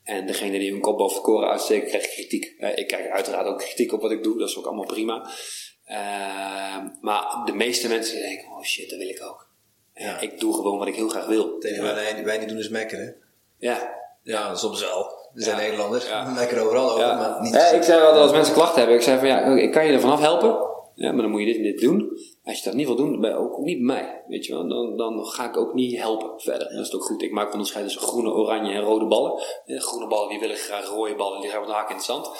En 0.05 0.27
degene 0.27 0.59
die 0.59 0.71
hun 0.71 0.81
kop 0.81 0.99
boven 0.99 1.17
het 1.17 1.25
koren 1.25 1.49
uitsteekt, 1.49 1.89
krijgt 1.89 2.13
kritiek. 2.13 2.45
ik 2.75 2.87
krijg 2.87 3.09
uiteraard 3.09 3.47
ook 3.47 3.59
kritiek 3.59 3.93
op 3.93 4.03
wat 4.03 4.11
ik 4.11 4.23
doe, 4.23 4.39
dat 4.39 4.49
is 4.49 4.59
ook 4.59 4.67
allemaal 4.67 4.87
prima. 4.87 5.31
Uh, 5.89 6.77
maar 7.01 7.43
de 7.45 7.53
meeste 7.53 7.89
mensen 7.89 8.19
denken, 8.19 8.49
oh 8.49 8.63
shit, 8.63 8.91
dat 8.91 8.99
wil 8.99 9.09
ik 9.09 9.23
ook. 9.23 9.47
Ja. 9.95 10.21
Ik 10.21 10.41
doe 10.41 10.55
gewoon 10.55 10.79
wat 10.79 10.87
ik 10.87 10.95
heel 10.95 11.09
graag 11.09 11.27
wil. 11.27 11.55
Het 11.55 11.65
enige 11.65 11.83
wat 11.83 11.95
wij, 11.95 12.25
wij 12.25 12.39
niet 12.39 12.49
doen 12.49 12.59
is 12.59 12.69
mekkeren. 12.69 13.17
Ja. 13.59 14.03
Ja, 14.23 14.55
soms 14.55 14.81
wel. 14.81 15.23
Er 15.35 15.43
zijn 15.43 15.57
Nederlanders, 15.57 16.09
ja. 16.09 16.31
mekkeren 16.31 16.65
overal 16.65 16.91
over, 16.91 17.07
maar 17.07 17.43
niet 17.43 17.55
Ik 17.55 17.83
zei 17.83 18.01
altijd 18.01 18.23
als 18.23 18.33
mensen 18.33 18.55
klachten 18.55 18.79
hebben, 18.79 18.97
ik 18.97 19.03
zei 19.03 19.19
van 19.19 19.29
ja, 19.29 19.43
ik 19.45 19.73
kan 19.73 19.87
je 19.87 19.93
er 19.93 20.01
vanaf 20.01 20.21
helpen. 20.21 20.74
Ja, 20.95 21.12
maar 21.12 21.23
dan 21.23 21.31
moet 21.31 21.41
je 21.41 21.47
dit 21.47 21.57
en 21.57 21.62
dit 21.62 21.81
doen. 21.81 22.19
Als 22.45 22.59
je 22.59 22.65
dat 22.65 22.75
niet 22.75 22.87
wil 22.87 22.97
doen, 22.97 23.21
ben 23.21 23.31
je 23.31 23.37
ook 23.37 23.59
niet 23.59 23.77
bij 23.77 23.87
mij. 23.87 24.23
Weet 24.29 24.47
je 24.47 24.53
wel, 24.53 24.69
dan, 24.69 24.97
dan 24.97 25.25
ga 25.25 25.49
ik 25.49 25.57
ook 25.57 25.75
niet 25.75 25.97
helpen 25.97 26.41
verder. 26.41 26.75
Dat 26.75 26.87
is 26.87 26.95
ook 26.95 27.05
goed. 27.05 27.23
Ik 27.23 27.33
maak 27.33 27.53
onderscheid 27.53 27.85
tussen 27.85 28.03
groene, 28.03 28.33
oranje 28.33 28.73
en 28.73 28.83
rode 28.83 29.07
ballen. 29.07 29.43
Groene 29.66 30.07
ballen 30.07 30.29
die 30.29 30.41
willen 30.41 30.57
graag, 30.57 30.89
rode 30.89 31.15
ballen 31.15 31.41
die 31.41 31.51
gaan 31.51 31.66
de 31.66 31.73
haak 31.73 31.89
in 31.89 31.97
het 31.97 32.05
zand. 32.05 32.31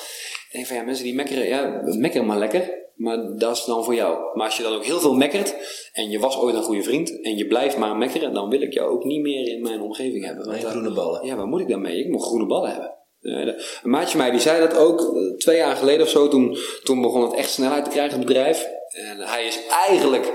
En 0.51 0.61
ik 0.61 0.67
van 0.67 0.77
ja, 0.77 0.83
mensen 0.83 1.05
die 1.05 1.15
mekkeren, 1.15 1.47
ja, 1.47 1.83
mekkeren 1.99 2.27
maar 2.27 2.39
lekker. 2.39 2.83
Maar 2.95 3.37
dat 3.37 3.57
is 3.57 3.65
dan 3.65 3.85
voor 3.85 3.95
jou. 3.95 4.37
Maar 4.37 4.47
als 4.47 4.57
je 4.57 4.63
dan 4.63 4.75
ook 4.75 4.85
heel 4.85 5.01
veel 5.01 5.15
mekkert 5.15 5.57
en 5.93 6.11
je 6.11 6.19
was 6.19 6.39
ooit 6.39 6.55
een 6.55 6.63
goede 6.63 6.83
vriend 6.83 7.21
en 7.23 7.37
je 7.37 7.47
blijft 7.47 7.79
maar 7.79 7.97
mekkeren, 7.97 8.35
dan 8.35 8.49
wil 8.49 8.61
ik 8.61 8.73
jou 8.73 8.91
ook 8.91 9.05
niet 9.05 9.21
meer 9.21 9.49
in 9.49 9.63
mijn 9.63 9.81
omgeving 9.81 10.25
hebben. 10.25 10.47
Want 10.47 10.65
groene 10.65 10.93
ballen. 10.93 11.27
Ja, 11.27 11.37
waar 11.37 11.47
moet 11.47 11.61
ik 11.61 11.69
dan 11.69 11.81
mee? 11.81 11.99
Ik 11.99 12.11
moet 12.11 12.23
groene 12.23 12.47
ballen 12.47 12.71
hebben. 12.71 12.95
Een 13.25 13.91
maatje 13.91 14.19
mij 14.19 14.31
die 14.31 14.41
zei 14.41 14.61
dat 14.61 14.77
ook 14.77 15.19
twee 15.39 15.57
jaar 15.57 15.77
geleden 15.77 16.07
of 16.07 16.11
zo. 16.11 16.29
Toen, 16.29 16.59
toen 16.83 17.01
begon 17.01 17.23
het 17.23 17.35
echt 17.35 17.51
snelheid 17.51 17.85
te 17.85 17.91
krijgen, 17.91 18.19
het 18.19 18.27
bedrijf. 18.27 18.67
En 18.89 19.21
hij 19.21 19.47
is 19.47 19.59
eigenlijk 19.87 20.33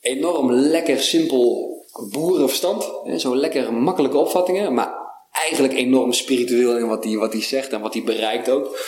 enorm 0.00 0.52
lekker 0.52 1.00
simpel 1.00 1.72
boerenverstand. 2.10 2.90
Zo 3.16 3.36
lekker 3.36 3.72
makkelijke 3.72 4.18
opvattingen. 4.18 4.74
Maar 4.74 5.04
eigenlijk 5.34 5.74
enorm 5.74 6.12
spiritueel 6.12 6.76
in 6.76 6.88
wat 6.88 7.04
hij 7.04 7.16
wat 7.16 7.34
zegt 7.34 7.72
en 7.72 7.80
wat 7.80 7.94
hij 7.94 8.02
bereikt 8.02 8.50
ook. 8.50 8.78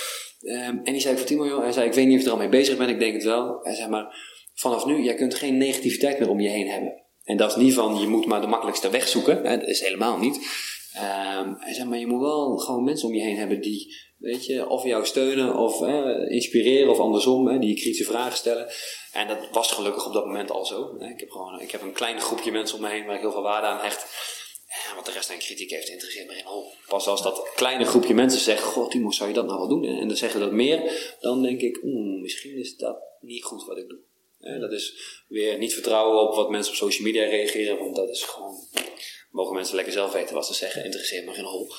en 0.40 0.82
die 0.84 1.00
zei 1.00 1.16
voor 1.16 1.26
Timo, 1.26 1.46
joh, 1.46 1.62
hij 1.62 1.72
zei, 1.72 1.86
ik 1.86 1.94
weet 1.94 2.06
niet 2.06 2.14
of 2.14 2.20
je 2.20 2.26
er 2.26 2.32
al 2.32 2.38
mee 2.38 2.48
bezig 2.48 2.76
bent, 2.76 2.90
ik 2.90 2.98
denk 2.98 3.14
het 3.14 3.24
wel. 3.24 3.58
Hij 3.62 3.74
zei 3.74 3.88
maar, 3.88 4.16
vanaf 4.54 4.86
nu, 4.86 5.02
jij 5.02 5.14
kunt 5.14 5.34
geen 5.34 5.56
negativiteit 5.56 6.18
meer 6.18 6.28
om 6.28 6.40
je 6.40 6.48
heen 6.48 6.68
hebben. 6.68 7.02
En 7.24 7.36
dat 7.36 7.50
is 7.50 7.56
niet 7.56 7.74
van, 7.74 8.00
je 8.00 8.06
moet 8.06 8.26
maar 8.26 8.40
de 8.40 8.46
makkelijkste 8.46 8.90
weg 8.90 9.08
zoeken. 9.08 9.42
Dat 9.42 9.68
is 9.68 9.80
helemaal 9.80 10.18
niet. 10.18 10.38
Hij 11.58 11.74
zei, 11.74 11.88
maar 11.88 11.98
je 11.98 12.06
moet 12.06 12.20
wel 12.20 12.56
gewoon 12.56 12.84
mensen 12.84 13.08
om 13.08 13.14
je 13.14 13.22
heen 13.22 13.36
hebben 13.36 13.60
die, 13.60 13.94
weet 14.18 14.46
je, 14.46 14.68
of 14.68 14.84
jou 14.84 15.06
steunen 15.06 15.56
of 15.56 15.82
eh, 15.82 16.30
inspireren 16.30 16.90
of 16.90 16.98
andersom, 16.98 17.48
hè, 17.48 17.58
die 17.58 17.68
je 17.68 17.80
kritische 17.80 18.04
vragen 18.04 18.36
stellen. 18.36 18.66
En 19.12 19.28
dat 19.28 19.48
was 19.52 19.72
gelukkig 19.72 20.06
op 20.06 20.12
dat 20.12 20.26
moment 20.26 20.50
al 20.50 20.66
zo. 20.66 20.96
Hè. 20.98 21.08
Ik 21.08 21.20
heb 21.20 21.30
gewoon, 21.30 21.60
ik 21.60 21.70
heb 21.70 21.82
een 21.82 21.92
klein 21.92 22.20
groepje 22.20 22.52
mensen 22.52 22.76
om 22.76 22.82
me 22.82 22.90
heen 22.90 23.06
waar 23.06 23.14
ik 23.14 23.20
heel 23.20 23.32
veel 23.32 23.42
waarde 23.42 23.66
aan 23.66 23.84
hecht. 23.84 24.06
Ja, 24.66 24.94
wat 24.94 25.06
de 25.06 25.12
rest 25.12 25.30
aan 25.30 25.38
kritiek 25.38 25.70
heeft, 25.70 25.88
interesseert 25.88 26.28
me 26.28 26.34
geen. 26.34 26.44
Pas 26.86 27.06
als 27.06 27.22
dat 27.22 27.50
kleine 27.54 27.84
groepje 27.84 28.14
mensen 28.14 28.40
zegt, 28.40 28.62
god 28.62 28.90
Timo, 28.90 29.10
zou 29.10 29.28
je 29.28 29.34
dat 29.34 29.46
nou 29.46 29.58
wel 29.58 29.68
doen? 29.68 29.84
En 29.84 30.08
dan 30.08 30.16
zeggen 30.16 30.40
dat 30.40 30.52
meer, 30.52 31.14
dan 31.20 31.42
denk 31.42 31.60
ik, 31.60 31.82
mm, 31.82 32.20
misschien 32.20 32.58
is 32.58 32.76
dat 32.76 32.98
niet 33.20 33.44
goed 33.44 33.64
wat 33.64 33.78
ik 33.78 33.88
doe. 33.88 33.98
dat 34.60 34.72
is 34.72 34.94
weer 35.28 35.58
niet 35.58 35.72
vertrouwen 35.72 36.28
op 36.28 36.34
wat 36.34 36.50
mensen 36.50 36.72
op 36.72 36.78
social 36.78 37.06
media 37.06 37.24
reageren, 37.24 37.78
want 37.78 37.96
dat 37.96 38.08
is 38.08 38.22
gewoon 38.22 38.56
mogen 39.36 39.54
mensen 39.54 39.74
lekker 39.74 39.92
zelf 39.92 40.12
weten 40.12 40.34
wat 40.34 40.46
ze 40.46 40.54
zeggen, 40.54 40.84
interesseert 40.84 41.26
me 41.26 41.32
geen 41.32 41.44
hol. 41.44 41.72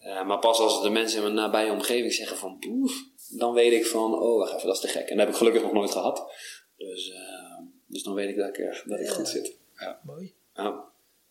Uh, 0.00 0.26
maar 0.26 0.38
pas 0.38 0.58
als 0.58 0.82
de 0.82 0.90
mensen 0.90 1.16
in 1.16 1.22
mijn 1.22 1.34
nabije 1.34 1.72
omgeving 1.72 2.12
zeggen 2.12 2.36
van 2.36 2.58
poef, 2.58 2.92
dan 3.28 3.54
weet 3.54 3.72
ik 3.72 3.86
van, 3.86 4.14
oh 4.14 4.38
wacht 4.38 4.54
even, 4.54 4.66
dat 4.66 4.74
is 4.74 4.80
te 4.80 4.88
gek. 4.88 5.08
En 5.08 5.16
dat 5.16 5.18
heb 5.18 5.28
ik 5.28 5.34
gelukkig 5.34 5.62
nog 5.62 5.72
nooit 5.72 5.90
gehad. 5.90 6.32
Dus, 6.76 7.08
uh, 7.08 7.58
dus 7.86 8.02
dan 8.02 8.14
weet 8.14 8.28
ik 8.28 8.36
dat 8.36 8.58
ik, 8.58 8.82
dat 8.84 9.00
ik 9.00 9.08
goed 9.08 9.28
zit. 9.28 9.56
Ja. 9.74 10.00
Mooi. 10.04 10.34
Ja, 10.54 10.84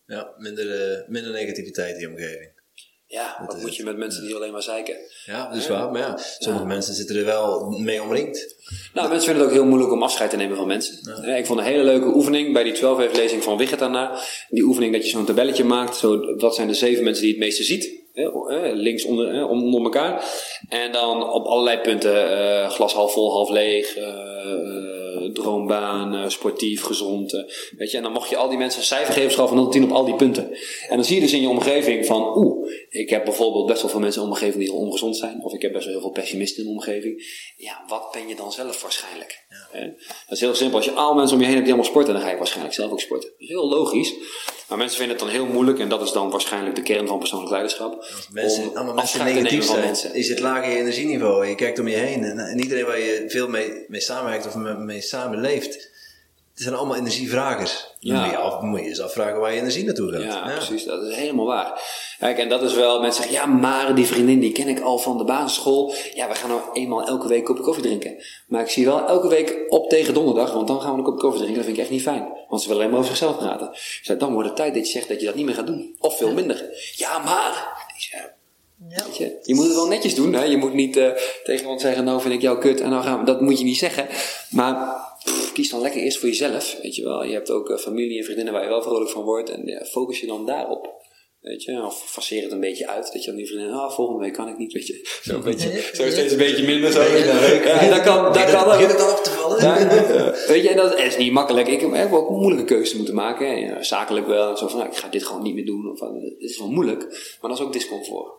ja 0.06 0.34
minder, 0.38 0.98
uh, 1.00 1.08
minder 1.08 1.32
negativiteit 1.32 1.94
in 1.94 2.00
je 2.00 2.08
omgeving. 2.08 2.57
Ja, 3.10 3.44
wat 3.46 3.60
moet 3.60 3.76
je 3.76 3.84
met 3.84 3.96
mensen 3.96 4.26
die 4.26 4.34
alleen 4.34 4.52
maar 4.52 4.62
zeiken? 4.62 4.96
Ja, 5.24 5.48
dat 5.48 5.56
is 5.56 5.68
waar. 5.68 5.90
Maar 5.90 6.00
ja, 6.00 6.18
sommige 6.38 6.66
mensen 6.66 6.94
zitten 6.94 7.16
er 7.16 7.24
wel 7.24 7.70
mee 7.70 8.02
omringd. 8.02 8.54
Nou, 8.94 9.08
mensen 9.08 9.26
vinden 9.26 9.42
het 9.42 9.52
ook 9.52 9.58
heel 9.58 9.68
moeilijk 9.68 9.92
om 9.92 10.02
afscheid 10.02 10.30
te 10.30 10.36
nemen 10.36 10.56
van 10.56 10.66
mensen. 10.66 11.22
Ja. 11.22 11.34
Ik 11.34 11.46
vond 11.46 11.58
een 11.58 11.64
hele 11.64 11.84
leuke 11.84 12.14
oefening 12.14 12.52
bij 12.52 12.62
die 12.62 12.72
12 12.72 13.16
lezing 13.16 13.42
van 13.42 13.56
Wigget 13.56 13.78
daarna. 13.78 14.18
Die 14.48 14.62
oefening 14.62 14.92
dat 14.92 15.04
je 15.04 15.10
zo'n 15.10 15.24
tabelletje 15.24 15.64
maakt. 15.64 15.96
Zo, 15.96 16.36
wat 16.36 16.54
zijn 16.54 16.68
de 16.68 16.74
zeven 16.74 17.04
mensen 17.04 17.22
die 17.22 17.32
het 17.32 17.42
meeste 17.42 17.64
ziet? 17.64 17.96
links 18.72 19.04
onder, 19.04 19.48
onder 19.48 19.82
elkaar. 19.82 20.24
En 20.68 20.92
dan 20.92 21.30
op 21.32 21.46
allerlei 21.46 21.78
punten. 21.78 22.30
Uh, 22.30 22.70
glas 22.70 22.92
half 22.92 23.12
vol, 23.12 23.32
half 23.32 23.50
leeg. 23.50 23.96
Uh, 23.96 24.04
droombaan, 25.32 26.30
sportief, 26.30 26.82
gezond. 26.82 27.32
weet 27.76 27.90
je, 27.90 27.96
en 27.96 28.02
dan 28.02 28.12
mocht 28.12 28.30
je 28.30 28.36
al 28.36 28.48
die 28.48 28.58
mensen 28.58 28.80
een 28.80 28.86
cijfer 28.86 29.14
geven 29.14 29.48
van 29.48 29.54
0 29.54 29.64
tot 29.64 29.72
10 29.72 29.84
op 29.84 29.90
al 29.90 30.04
die 30.04 30.14
punten. 30.14 30.50
En 30.88 30.96
dan 30.96 31.04
zie 31.04 31.14
je 31.14 31.20
dus 31.20 31.32
in 31.32 31.40
je 31.40 31.48
omgeving 31.48 32.06
van, 32.06 32.36
oeh, 32.36 32.68
ik 32.88 33.10
heb 33.10 33.24
bijvoorbeeld 33.24 33.66
best 33.66 33.82
wel 33.82 33.90
veel 33.90 34.00
mensen 34.00 34.22
in 34.22 34.28
de 34.28 34.34
omgeving 34.34 34.58
die 34.58 34.72
heel 34.72 34.80
ongezond 34.80 35.16
zijn. 35.16 35.44
Of 35.44 35.52
ik 35.52 35.62
heb 35.62 35.72
best 35.72 35.84
wel 35.84 35.92
heel 35.92 36.02
veel 36.02 36.10
pessimisten 36.10 36.62
in 36.62 36.68
de 36.68 36.74
omgeving. 36.74 37.22
Ja, 37.56 37.84
wat 37.88 38.12
ben 38.12 38.28
je 38.28 38.36
dan 38.36 38.52
zelf 38.52 38.82
waarschijnlijk? 38.82 39.44
Ja. 39.72 39.80
Dat 39.80 40.12
is 40.28 40.40
heel 40.40 40.54
simpel. 40.54 40.76
Als 40.76 40.84
je 40.84 40.92
al 40.92 41.14
mensen 41.14 41.34
om 41.34 41.40
je 41.40 41.46
heen 41.46 41.54
hebt 41.54 41.66
die 41.66 41.74
allemaal 41.74 41.92
sporten, 41.92 42.14
dan 42.14 42.22
ga 42.22 42.30
je 42.30 42.36
waarschijnlijk 42.36 42.74
zelf 42.74 42.90
ook 42.90 43.00
sporten. 43.00 43.30
Dat 43.30 43.40
is 43.40 43.48
heel 43.48 43.68
logisch. 43.68 44.14
Maar 44.68 44.78
mensen 44.78 44.98
vinden 44.98 45.16
het 45.16 45.24
dan 45.24 45.34
heel 45.34 45.46
moeilijk, 45.46 45.78
en 45.78 45.88
dat 45.88 46.02
is 46.02 46.12
dan 46.12 46.30
waarschijnlijk 46.30 46.76
de 46.76 46.82
kern 46.82 47.06
van 47.06 47.18
persoonlijk 47.18 47.50
leiderschap. 47.50 48.04
Mensen, 48.32 48.76
allemaal 48.76 48.94
mensen 48.94 49.24
negatief 49.24 49.64
zijn, 49.64 49.84
mensen. 49.84 50.14
is 50.14 50.28
het 50.28 50.38
lage 50.38 50.70
energieniveau. 50.70 51.46
Je 51.46 51.54
kijkt 51.54 51.78
om 51.78 51.88
je 51.88 51.96
heen 51.96 52.24
en, 52.24 52.38
en 52.38 52.60
iedereen 52.60 52.84
waar 52.84 52.98
je 52.98 53.24
veel 53.28 53.48
mee, 53.48 53.84
mee 53.88 54.00
samenwerkt 54.00 54.46
of 54.46 54.54
mee 54.78 55.00
samenleeft, 55.00 55.90
het 56.58 56.66
zijn 56.66 56.78
allemaal 56.78 56.96
energievragers. 56.96 57.86
Ja. 57.98 58.20
Moet, 58.20 58.30
je 58.30 58.36
af, 58.36 58.60
moet 58.60 58.80
je 58.80 58.86
eens 58.86 59.00
afvragen 59.00 59.40
waar 59.40 59.52
je 59.52 59.60
energie 59.60 59.84
naartoe 59.84 60.12
gaat. 60.12 60.22
Ja, 60.22 60.48
ja, 60.48 60.54
precies. 60.54 60.84
Dat 60.84 61.02
is 61.02 61.14
helemaal 61.14 61.46
waar. 61.46 61.82
Kijk, 62.18 62.38
en 62.38 62.48
dat 62.48 62.62
is 62.62 62.74
wel, 62.74 63.00
mensen 63.00 63.22
zeggen, 63.22 63.40
ja, 63.40 63.46
maar 63.46 63.94
die 63.94 64.06
vriendin 64.06 64.40
die 64.40 64.52
ken 64.52 64.68
ik 64.68 64.80
al 64.80 64.98
van 64.98 65.18
de 65.18 65.24
basisschool. 65.24 65.94
Ja, 66.14 66.28
we 66.28 66.34
gaan 66.34 66.48
nou 66.48 66.60
eenmaal 66.72 67.06
elke 67.06 67.28
week 67.28 67.38
een 67.38 67.44
kopje 67.44 67.62
koffie 67.62 67.82
drinken. 67.82 68.16
Maar 68.46 68.60
ik 68.60 68.68
zie 68.68 68.84
wel 68.84 69.06
elke 69.06 69.28
week 69.28 69.64
op 69.68 69.88
tegen 69.90 70.14
donderdag, 70.14 70.52
want 70.52 70.66
dan 70.66 70.80
gaan 70.80 70.92
we 70.92 70.98
een 70.98 71.04
kopje 71.04 71.20
koffie 71.20 71.40
drinken. 71.40 71.56
Dat 71.56 71.64
vind 71.64 71.76
ik 71.76 71.82
echt 71.82 71.92
niet 71.92 72.02
fijn. 72.02 72.28
Want 72.48 72.62
ze 72.62 72.68
willen 72.68 72.82
alleen 72.82 72.94
maar 72.94 73.04
over 73.04 73.16
zichzelf 73.16 73.38
praten. 73.38 73.68
Ik 73.72 74.00
zei, 74.02 74.18
dan 74.18 74.32
wordt 74.32 74.48
het 74.48 74.56
tijd 74.56 74.74
dat 74.74 74.86
je 74.86 74.92
zegt 74.92 75.08
dat 75.08 75.20
je 75.20 75.26
dat 75.26 75.34
niet 75.34 75.46
meer 75.46 75.54
gaat 75.54 75.66
doen. 75.66 75.96
Of 75.98 76.16
veel 76.16 76.32
minder. 76.32 76.64
Ja, 76.96 77.18
maar... 77.18 77.76
Ja. 78.88 79.04
Je, 79.18 79.38
je, 79.42 79.54
moet 79.54 79.64
het 79.64 79.74
wel 79.74 79.88
netjes 79.88 80.14
doen. 80.14 80.32
Hè? 80.32 80.44
Je 80.44 80.56
moet 80.56 80.72
niet 80.72 80.96
uh, 80.96 81.10
tegen 81.44 81.60
iemand 81.60 81.80
zeggen, 81.80 82.04
nou 82.04 82.20
vind 82.20 82.34
ik 82.34 82.40
jou 82.40 82.58
kut 82.58 82.80
en 82.80 82.90
dan 82.90 83.02
gaan 83.02 83.18
we. 83.18 83.24
Dat 83.24 83.40
moet 83.40 83.58
je 83.58 83.64
niet 83.64 83.78
zeggen. 83.78 84.06
Maar 84.50 85.07
kies 85.52 85.70
dan 85.70 85.80
lekker 85.80 86.00
eerst 86.00 86.18
voor 86.18 86.28
jezelf. 86.28 86.78
Weet 86.82 86.96
je 86.96 87.04
wel. 87.04 87.24
Je 87.24 87.32
hebt 87.32 87.50
ook 87.50 87.70
uh, 87.70 87.76
familie 87.76 88.18
en 88.18 88.24
vriendinnen 88.24 88.54
waar 88.54 88.62
je 88.62 88.68
wel 88.68 88.82
vrolijk 88.82 89.10
van 89.10 89.22
wordt. 89.22 89.50
En 89.50 89.66
ja, 89.66 89.84
focus 89.84 90.20
je 90.20 90.26
dan 90.26 90.46
daarop. 90.46 90.96
Weet 91.40 91.62
je, 91.62 91.84
of 91.84 92.02
faceer 92.06 92.42
het 92.42 92.52
een 92.52 92.60
beetje 92.60 92.88
uit. 92.88 93.12
Dat 93.12 93.24
je 93.24 93.28
dan 93.28 93.36
die 93.36 93.46
vriendin, 93.46 93.70
ah, 93.70 93.90
volgende 93.90 94.20
week 94.20 94.32
kan 94.32 94.48
ik 94.48 94.58
niet, 94.58 94.72
weet 94.72 94.86
je. 94.86 95.08
Zo, 95.22 95.34
een 95.34 95.42
beetje, 95.42 95.90
zo 95.94 96.10
steeds 96.10 96.32
een 96.32 96.38
beetje 96.38 96.64
minder. 96.64 96.92
Zo. 96.92 97.02
Ja, 97.02 97.88
dat 97.88 98.02
kan, 98.02 98.32
dat 98.32 98.50
kan 98.50 98.64
Begint 98.64 98.90
het 98.90 98.98
dan 98.98 99.10
op 99.10 99.24
te 99.24 99.30
vallen? 99.30 99.62
Ja, 99.62 100.34
weet 100.46 100.62
je, 100.62 100.68
en 100.68 100.76
dat 100.76 100.98
is 100.98 101.16
niet 101.16 101.32
makkelijk. 101.32 101.68
Ik 101.68 101.80
heb 101.80 102.12
ook 102.12 102.30
moeilijke 102.30 102.64
keuzes 102.64 102.96
moeten 102.96 103.14
maken. 103.14 103.60
Ja, 103.60 103.82
zakelijk 103.82 104.26
wel. 104.26 104.56
Zo 104.56 104.68
van, 104.68 104.78
nou, 104.78 104.90
ik 104.90 104.96
ga 104.96 105.08
dit 105.08 105.24
gewoon 105.24 105.42
niet 105.42 105.54
meer 105.54 105.66
doen. 105.66 105.90
Of, 105.90 106.00
het 106.00 106.34
is 106.38 106.58
wel 106.58 106.70
moeilijk. 106.70 107.00
Maar 107.40 107.50
dat 107.50 107.58
is 107.58 107.64
ook 107.64 107.72
discomfort. 107.72 108.32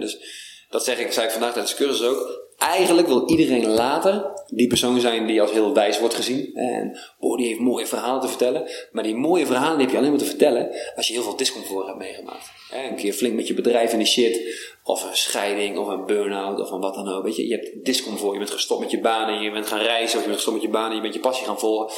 dus 0.00 0.18
Dat 0.74 0.84
zeg 0.84 0.98
ik, 0.98 1.12
zei 1.12 1.26
ik 1.26 1.32
vandaag 1.32 1.52
tijdens 1.52 1.76
de 1.76 1.84
cursus 1.84 2.06
ook. 2.06 2.42
Eigenlijk 2.58 3.06
wil 3.06 3.28
iedereen 3.28 3.66
later 3.66 4.32
die 4.46 4.66
persoon 4.66 5.00
zijn 5.00 5.26
die 5.26 5.40
als 5.40 5.50
heel 5.50 5.74
wijs 5.74 5.98
wordt 5.98 6.14
gezien. 6.14 6.54
En 6.54 6.98
oh, 7.18 7.36
die 7.36 7.46
heeft 7.46 7.60
mooie 7.60 7.86
verhalen 7.86 8.20
te 8.20 8.28
vertellen. 8.28 8.70
Maar 8.92 9.02
die 9.02 9.14
mooie 9.14 9.46
verhalen 9.46 9.80
heb 9.80 9.90
je 9.90 9.96
alleen 9.96 10.10
maar 10.10 10.18
te 10.18 10.24
vertellen 10.24 10.70
als 10.96 11.06
je 11.06 11.12
heel 11.12 11.22
veel 11.22 11.36
discomfort 11.36 11.86
hebt 11.86 11.98
meegemaakt. 11.98 12.50
Een 12.90 12.96
keer 12.96 13.12
flink 13.12 13.34
met 13.34 13.46
je 13.46 13.54
bedrijf 13.54 13.92
in 13.92 13.98
de 13.98 14.04
shit. 14.04 14.40
Of 14.84 15.02
een 15.02 15.16
scheiding, 15.16 15.78
of 15.78 15.86
een 15.86 16.06
burn-out, 16.06 16.60
of 16.60 16.70
een 16.70 16.80
wat 16.80 16.94
dan 16.94 17.08
ook. 17.08 17.24
Weet 17.24 17.36
je, 17.36 17.48
je 17.48 17.54
hebt 17.54 17.84
discomfort, 17.84 18.32
je 18.32 18.38
bent 18.38 18.50
gestopt 18.50 18.80
met 18.80 18.90
je 18.90 19.00
baan 19.00 19.28
en 19.28 19.42
je 19.42 19.50
bent 19.50 19.66
gaan 19.66 19.80
reizen, 19.80 20.16
of 20.18 20.22
je 20.22 20.30
bent 20.30 20.34
gestopt 20.34 20.56
met 20.56 20.66
je 20.66 20.72
baan 20.72 20.90
en 20.90 20.96
je 20.96 21.02
bent 21.02 21.14
je 21.14 21.20
passie 21.20 21.46
gaan 21.46 21.58
volgen. 21.58 21.94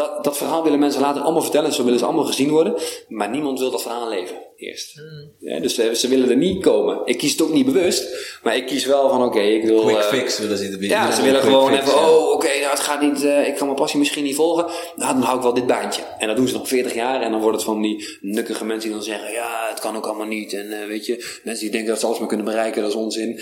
Dat, 0.00 0.24
dat 0.24 0.36
verhaal 0.36 0.62
willen 0.62 0.78
mensen 0.78 1.00
later 1.00 1.22
allemaal 1.22 1.42
vertellen, 1.42 1.72
zo 1.72 1.84
willen 1.84 1.98
ze 1.98 2.04
allemaal 2.04 2.24
gezien 2.24 2.50
worden. 2.50 2.74
Maar 3.08 3.30
niemand 3.30 3.58
wil 3.58 3.70
dat 3.70 3.82
verhaal 3.82 4.08
leven, 4.08 4.36
eerst. 4.56 4.94
Hmm. 4.94 5.32
Ja, 5.38 5.60
dus 5.60 5.74
ze, 5.74 5.96
ze, 5.96 6.08
willen 6.08 6.30
er 6.30 6.36
niet 6.36 6.62
komen. 6.62 7.00
Ik 7.04 7.18
kies 7.18 7.32
het 7.32 7.42
ook 7.42 7.52
niet 7.52 7.66
bewust, 7.66 8.08
maar 8.42 8.56
ik 8.56 8.66
kies 8.66 8.84
wel 8.84 9.08
van 9.08 9.24
oké, 9.24 9.40
ik 9.40 9.64
wil... 9.64 9.80
Quick 9.80 9.96
uh, 9.96 10.02
fix 10.02 10.38
willen 10.38 10.58
ze 10.58 10.68
erbij. 10.68 10.88
Ja, 10.88 11.12
ze 11.12 11.22
willen 11.22 11.40
gewoon 11.40 11.72
even, 11.72 11.94
oh 11.94 12.32
oké, 12.32 12.46
nou, 12.46 12.70
het 12.70 12.80
gaat 12.80 13.00
niet, 13.00 13.22
uh, 13.22 13.48
ik 13.48 13.54
kan 13.54 13.66
mijn 13.66 13.78
passie 13.78 13.98
misschien 13.98 14.24
niet 14.24 14.34
volgen. 14.34 14.66
Nou, 14.96 15.12
dan 15.12 15.22
hou 15.22 15.36
ik 15.36 15.42
wel 15.42 15.54
dit 15.54 15.66
baantje. 15.66 16.02
En 16.18 16.26
dat 16.26 16.36
doen 16.36 16.48
ze 16.48 16.54
nog 16.54 16.68
40 16.68 16.94
jaar 16.94 17.22
en 17.22 17.30
dan 17.30 17.40
wordt 17.40 17.56
het 17.56 17.66
van 17.66 17.82
die 17.82 18.18
nukkige 18.20 18.64
mensen 18.64 18.88
die 18.88 18.98
dan 18.98 19.06
zeggen, 19.06 19.32
ja, 19.32 19.66
het 19.68 19.80
kan 19.80 19.96
ook 19.96 20.06
allemaal 20.06 20.26
niet. 20.26 20.52
En 20.52 20.66
uh, 20.66 20.86
weet 20.86 21.06
je, 21.06 21.40
mensen 21.44 21.64
die 21.64 21.72
denken 21.72 21.90
dat 21.90 22.00
ze 22.00 22.06
alles 22.06 22.18
maar 22.18 22.28
kunnen 22.28 22.46
bereiken, 22.46 22.82
dat 22.82 22.90
is 22.90 22.96
onzin. 22.96 23.40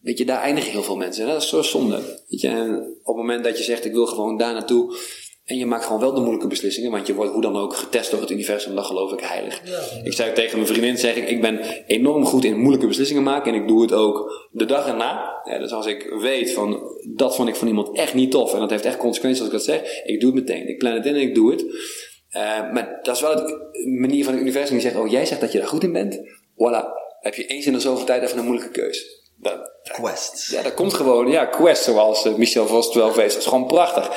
Weet 0.00 0.18
je, 0.18 0.24
daar 0.24 0.40
eindigen 0.40 0.70
heel 0.70 0.82
veel 0.82 0.96
mensen. 0.96 1.24
En 1.24 1.30
dat 1.32 1.42
is 1.42 1.48
zo 1.48 1.62
zonde. 1.62 2.22
Weet 2.28 2.40
je, 2.40 2.48
en 2.48 2.96
op 3.02 3.16
het 3.16 3.16
moment 3.16 3.44
dat 3.44 3.58
je 3.58 3.64
zegt, 3.64 3.84
ik 3.84 3.92
wil 3.92 4.06
gewoon 4.06 4.36
daar 4.36 4.52
naartoe. 4.52 4.96
En 5.44 5.56
je 5.56 5.66
maakt 5.66 5.84
gewoon 5.84 6.00
wel 6.00 6.14
de 6.14 6.20
moeilijke 6.20 6.46
beslissingen, 6.46 6.90
want 6.90 7.06
je 7.06 7.14
wordt 7.14 7.32
hoe 7.32 7.42
dan 7.42 7.56
ook 7.56 7.76
getest 7.76 8.10
door 8.10 8.20
het 8.20 8.30
universum, 8.30 8.74
dat 8.74 8.84
geloof 8.84 9.12
ik 9.12 9.20
heilig. 9.20 9.60
Ja, 9.64 9.70
ja. 9.70 10.04
Ik 10.04 10.12
zei 10.12 10.32
tegen 10.32 10.56
mijn 10.56 10.68
vriendin, 10.68 10.98
zeg 10.98 11.16
ik, 11.16 11.28
ik 11.28 11.40
ben 11.40 11.60
enorm 11.86 12.24
goed 12.24 12.44
in 12.44 12.58
moeilijke 12.58 12.86
beslissingen 12.86 13.22
maken 13.22 13.54
en 13.54 13.60
ik 13.60 13.68
doe 13.68 13.82
het 13.82 13.92
ook 13.92 14.48
de 14.50 14.64
dag 14.64 14.86
erna. 14.86 15.40
Ja, 15.44 15.58
dus 15.58 15.72
als 15.72 15.86
ik 15.86 16.14
weet 16.20 16.52
van, 16.52 16.80
dat 17.16 17.36
vond 17.36 17.48
ik 17.48 17.56
van 17.56 17.68
iemand 17.68 17.96
echt 17.96 18.14
niet 18.14 18.30
tof 18.30 18.54
en 18.54 18.60
dat 18.60 18.70
heeft 18.70 18.84
echt 18.84 18.96
consequenties 18.96 19.40
als 19.40 19.48
ik 19.48 19.54
dat 19.54 19.64
zeg, 19.64 20.02
ik 20.04 20.20
doe 20.20 20.34
het 20.34 20.46
meteen. 20.46 20.68
Ik 20.68 20.78
plan 20.78 20.92
het 20.92 21.06
in 21.06 21.14
en 21.14 21.20
ik 21.20 21.34
doe 21.34 21.50
het. 21.50 21.62
Uh, 21.62 22.72
maar 22.72 22.98
dat 23.02 23.14
is 23.14 23.22
wel 23.22 23.36
de 23.36 23.70
manier 24.00 24.24
van 24.24 24.32
het 24.32 24.42
universum 24.42 24.72
die 24.72 24.82
zegt, 24.88 24.96
oh 24.96 25.10
jij 25.10 25.26
zegt 25.26 25.40
dat 25.40 25.52
je 25.52 25.58
daar 25.58 25.68
goed 25.68 25.82
in 25.82 25.92
bent, 25.92 26.18
voilà, 26.54 26.84
heb 27.20 27.34
je 27.34 27.46
eens 27.46 27.66
in 27.66 27.72
de 27.72 27.80
zoveel 27.80 28.06
tijd 28.06 28.22
even 28.22 28.38
een 28.38 28.44
moeilijke 28.44 28.70
keus. 28.70 29.22
Dat, 29.36 29.72
quest. 29.82 30.50
Ja, 30.50 30.62
dat 30.62 30.74
komt 30.74 30.94
gewoon, 30.94 31.30
ja, 31.30 31.44
quest 31.44 31.82
zoals 31.82 32.26
uh, 32.26 32.34
Michel 32.34 32.66
Vos 32.66 32.94
wel 32.94 33.12
weet. 33.12 33.32
Dat 33.32 33.40
is 33.40 33.46
gewoon 33.46 33.66
prachtig. 33.66 34.10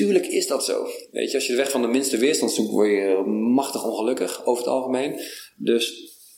Tuurlijk 0.00 0.26
is 0.26 0.46
dat 0.46 0.64
zo. 0.64 0.86
Weet 1.10 1.30
je, 1.30 1.36
als 1.36 1.46
je 1.46 1.52
de 1.52 1.58
weg 1.58 1.70
van 1.70 1.82
de 1.82 1.88
minste 1.88 2.16
weerstand 2.16 2.52
zoekt, 2.52 2.70
word 2.70 2.88
je 2.88 3.22
machtig 3.54 3.84
ongelukkig 3.84 4.44
over 4.44 4.64
het 4.64 4.72
algemeen. 4.72 5.20
Dus 5.56 5.94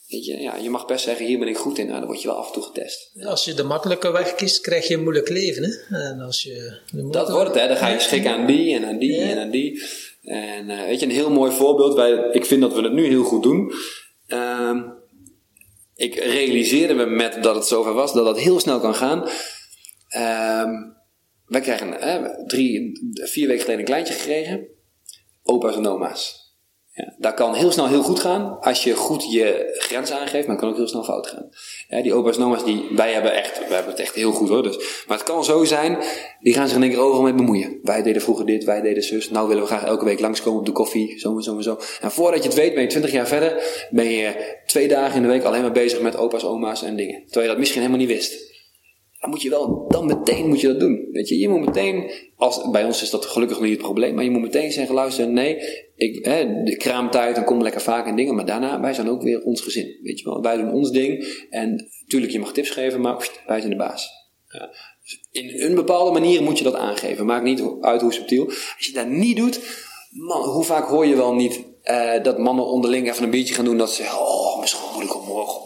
weet 0.07 0.25
je, 0.25 0.37
ja, 0.37 0.55
je 0.55 0.69
mag 0.69 0.85
best 0.85 1.03
zeggen, 1.03 1.25
hier 1.25 1.39
ben 1.39 1.47
ik 1.47 1.57
goed 1.57 1.77
in. 1.77 1.85
Nou, 1.85 1.97
dan 1.97 2.07
word 2.07 2.21
je 2.21 2.27
wel 2.27 2.37
af 2.37 2.47
en 2.47 2.53
toe 2.53 2.63
getest. 2.63 3.11
Als 3.23 3.45
je 3.45 3.53
de 3.53 3.63
makkelijke 3.63 4.11
weg 4.11 4.35
kiest, 4.35 4.61
krijg 4.61 4.87
je 4.87 4.93
een 4.93 5.03
moeilijk 5.03 5.29
leven. 5.29 5.63
Hè? 5.63 5.97
En 5.97 6.19
als 6.19 6.43
je 6.43 6.79
dat 7.11 7.29
wordt 7.29 7.47
het, 7.49 7.59
hè. 7.59 7.67
Dan 7.67 7.77
ga 7.77 7.87
je 7.87 7.99
schikken 7.99 8.31
aan 8.31 8.45
die 8.45 8.75
en 8.75 8.85
aan 8.85 8.97
die 8.97 9.15
ja. 9.15 9.29
en 9.29 9.37
aan 9.37 9.49
die. 9.49 9.83
En 10.21 10.69
uh, 10.69 10.83
weet 10.85 10.99
je, 10.99 11.05
een 11.05 11.11
heel 11.11 11.31
mooi 11.31 11.51
voorbeeld. 11.51 11.93
Wij, 11.93 12.29
ik 12.31 12.45
vind 12.45 12.61
dat 12.61 12.73
we 12.73 12.81
het 12.81 12.93
nu 12.93 13.05
heel 13.05 13.23
goed 13.23 13.43
doen. 13.43 13.73
Uh, 14.27 14.81
ik 15.95 16.15
realiseerde 16.15 16.93
me 16.93 17.05
met 17.05 17.43
dat 17.43 17.55
het 17.55 17.65
zover 17.65 17.93
was, 17.93 18.13
dat 18.13 18.25
dat 18.25 18.39
heel 18.39 18.59
snel 18.59 18.79
kan 18.79 18.95
gaan. 18.95 19.29
Uh, 20.17 20.92
wij 21.53 21.61
krijgen 21.61 22.47
drie, 22.47 22.99
vier 23.13 23.47
weken 23.47 23.61
geleden 23.61 23.79
een 23.79 23.91
kleintje 23.91 24.13
gekregen. 24.13 24.67
Opa's 25.43 25.75
en 25.75 25.87
oma's. 25.87 26.41
Ja, 26.95 27.15
dat 27.17 27.33
kan 27.33 27.53
heel 27.53 27.71
snel 27.71 27.87
heel 27.87 28.03
goed 28.03 28.19
gaan 28.19 28.59
als 28.59 28.83
je 28.83 28.95
goed 28.95 29.31
je 29.31 29.75
grens 29.77 30.11
aangeeft, 30.11 30.47
maar 30.47 30.55
het 30.55 30.59
kan 30.59 30.69
ook 30.69 30.75
heel 30.75 30.87
snel 30.87 31.03
fout 31.03 31.27
gaan. 31.27 31.49
Ja, 31.87 32.01
die 32.01 32.13
opa's 32.13 32.37
en 32.37 32.43
oma's, 32.43 32.63
die, 32.65 32.85
wij 32.95 33.13
hebben 33.13 33.33
echt, 33.33 33.59
wij 33.59 33.75
hebben 33.75 33.91
het 33.91 34.01
echt 34.01 34.15
heel 34.15 34.31
goed 34.31 34.49
hoor. 34.49 34.63
Dus, 34.63 34.77
maar 35.07 35.17
het 35.17 35.25
kan 35.25 35.43
zo 35.43 35.63
zijn, 35.63 35.97
die 36.39 36.53
gaan 36.53 36.67
zich 36.67 36.75
in 36.75 36.83
één 36.83 36.91
keer 36.91 36.99
overal 36.99 37.23
mee 37.23 37.33
bemoeien. 37.33 37.79
Wij 37.83 38.03
deden 38.03 38.21
vroeger 38.21 38.45
dit, 38.45 38.63
wij 38.63 38.81
deden 38.81 39.03
zus. 39.03 39.29
Nou 39.29 39.47
willen 39.47 39.63
we 39.63 39.69
graag 39.69 39.83
elke 39.83 40.05
week 40.05 40.19
langskomen 40.19 40.59
op 40.59 40.65
de 40.65 40.71
koffie, 40.71 41.19
zo 41.19 41.35
en 41.35 41.43
zo 41.43 41.61
zo. 41.61 41.79
En 42.01 42.11
voordat 42.11 42.43
je 42.43 42.49
het 42.49 42.57
weet, 42.57 42.73
ben 42.73 42.83
je 42.83 42.89
twintig 42.89 43.11
jaar 43.11 43.27
verder, 43.27 43.63
ben 43.89 44.09
je 44.09 44.57
twee 44.65 44.87
dagen 44.87 45.15
in 45.15 45.21
de 45.21 45.27
week 45.27 45.43
alleen 45.43 45.61
maar 45.61 45.71
bezig 45.71 46.01
met 46.01 46.17
opa's, 46.17 46.43
oma's 46.43 46.83
en 46.83 46.95
dingen. 46.95 47.21
Terwijl 47.23 47.43
je 47.43 47.49
dat 47.49 47.57
misschien 47.57 47.81
helemaal 47.81 48.05
niet 48.05 48.15
wist 48.15 48.52
dan 49.23 49.31
moet 49.31 49.41
je 49.41 49.49
wel, 49.49 49.85
dan 49.87 50.05
meteen 50.05 50.47
moet 50.47 50.61
je 50.61 50.67
dat 50.67 50.79
doen. 50.79 51.07
Weet 51.11 51.29
je, 51.29 51.37
je 51.37 51.49
moet 51.49 51.65
meteen, 51.65 52.11
als, 52.35 52.69
bij 52.71 52.85
ons 52.85 53.01
is 53.01 53.09
dat 53.09 53.25
gelukkig 53.25 53.59
niet 53.59 53.71
het 53.71 53.81
probleem, 53.81 54.15
maar 54.15 54.23
je 54.23 54.29
moet 54.29 54.41
meteen 54.41 54.71
zeggen, 54.71 54.95
luister, 54.95 55.27
nee, 55.27 55.57
ik, 55.95 56.25
hè, 56.25 56.63
de 56.63 56.77
kraamtijd, 56.77 57.35
dan 57.35 57.43
kom 57.43 57.61
lekker 57.61 57.81
vaak 57.81 58.07
en 58.07 58.15
dingen, 58.15 58.35
maar 58.35 58.45
daarna, 58.45 58.81
wij 58.81 58.93
zijn 58.93 59.09
ook 59.09 59.21
weer 59.21 59.43
ons 59.43 59.61
gezin. 59.61 59.99
Weet 60.01 60.19
je 60.19 60.25
wel, 60.25 60.41
wij 60.41 60.57
doen 60.57 60.71
ons 60.71 60.91
ding 60.91 61.45
en 61.49 61.89
tuurlijk, 62.07 62.31
je 62.31 62.39
mag 62.39 62.53
tips 62.53 62.69
geven, 62.69 63.01
maar 63.01 63.29
wij 63.47 63.59
zijn 63.59 63.71
de 63.71 63.77
baas. 63.77 64.09
Ja. 64.47 64.69
Dus 65.03 65.19
in 65.31 65.61
een 65.61 65.75
bepaalde 65.75 66.11
manier 66.11 66.43
moet 66.43 66.57
je 66.57 66.63
dat 66.63 66.75
aangeven. 66.75 67.25
Maakt 67.25 67.43
niet 67.43 67.63
uit 67.81 68.01
hoe 68.01 68.13
subtiel. 68.13 68.45
Als 68.45 68.75
je 68.77 68.93
dat 68.93 69.07
niet 69.07 69.37
doet, 69.37 69.59
man, 70.09 70.43
hoe 70.43 70.63
vaak 70.63 70.87
hoor 70.87 71.05
je 71.05 71.15
wel 71.15 71.33
niet 71.33 71.63
uh, 71.83 72.23
dat 72.23 72.37
mannen 72.37 72.65
onderling 72.65 73.09
even 73.09 73.23
een 73.23 73.29
biertje 73.29 73.53
gaan 73.53 73.65
doen, 73.65 73.77
dat 73.77 73.93
ze 73.93 74.03
oh, 74.03 74.55
mijn 74.55 74.67
schoonmoeder 74.67 75.11
komt 75.11 75.27
morgen, 75.27 75.61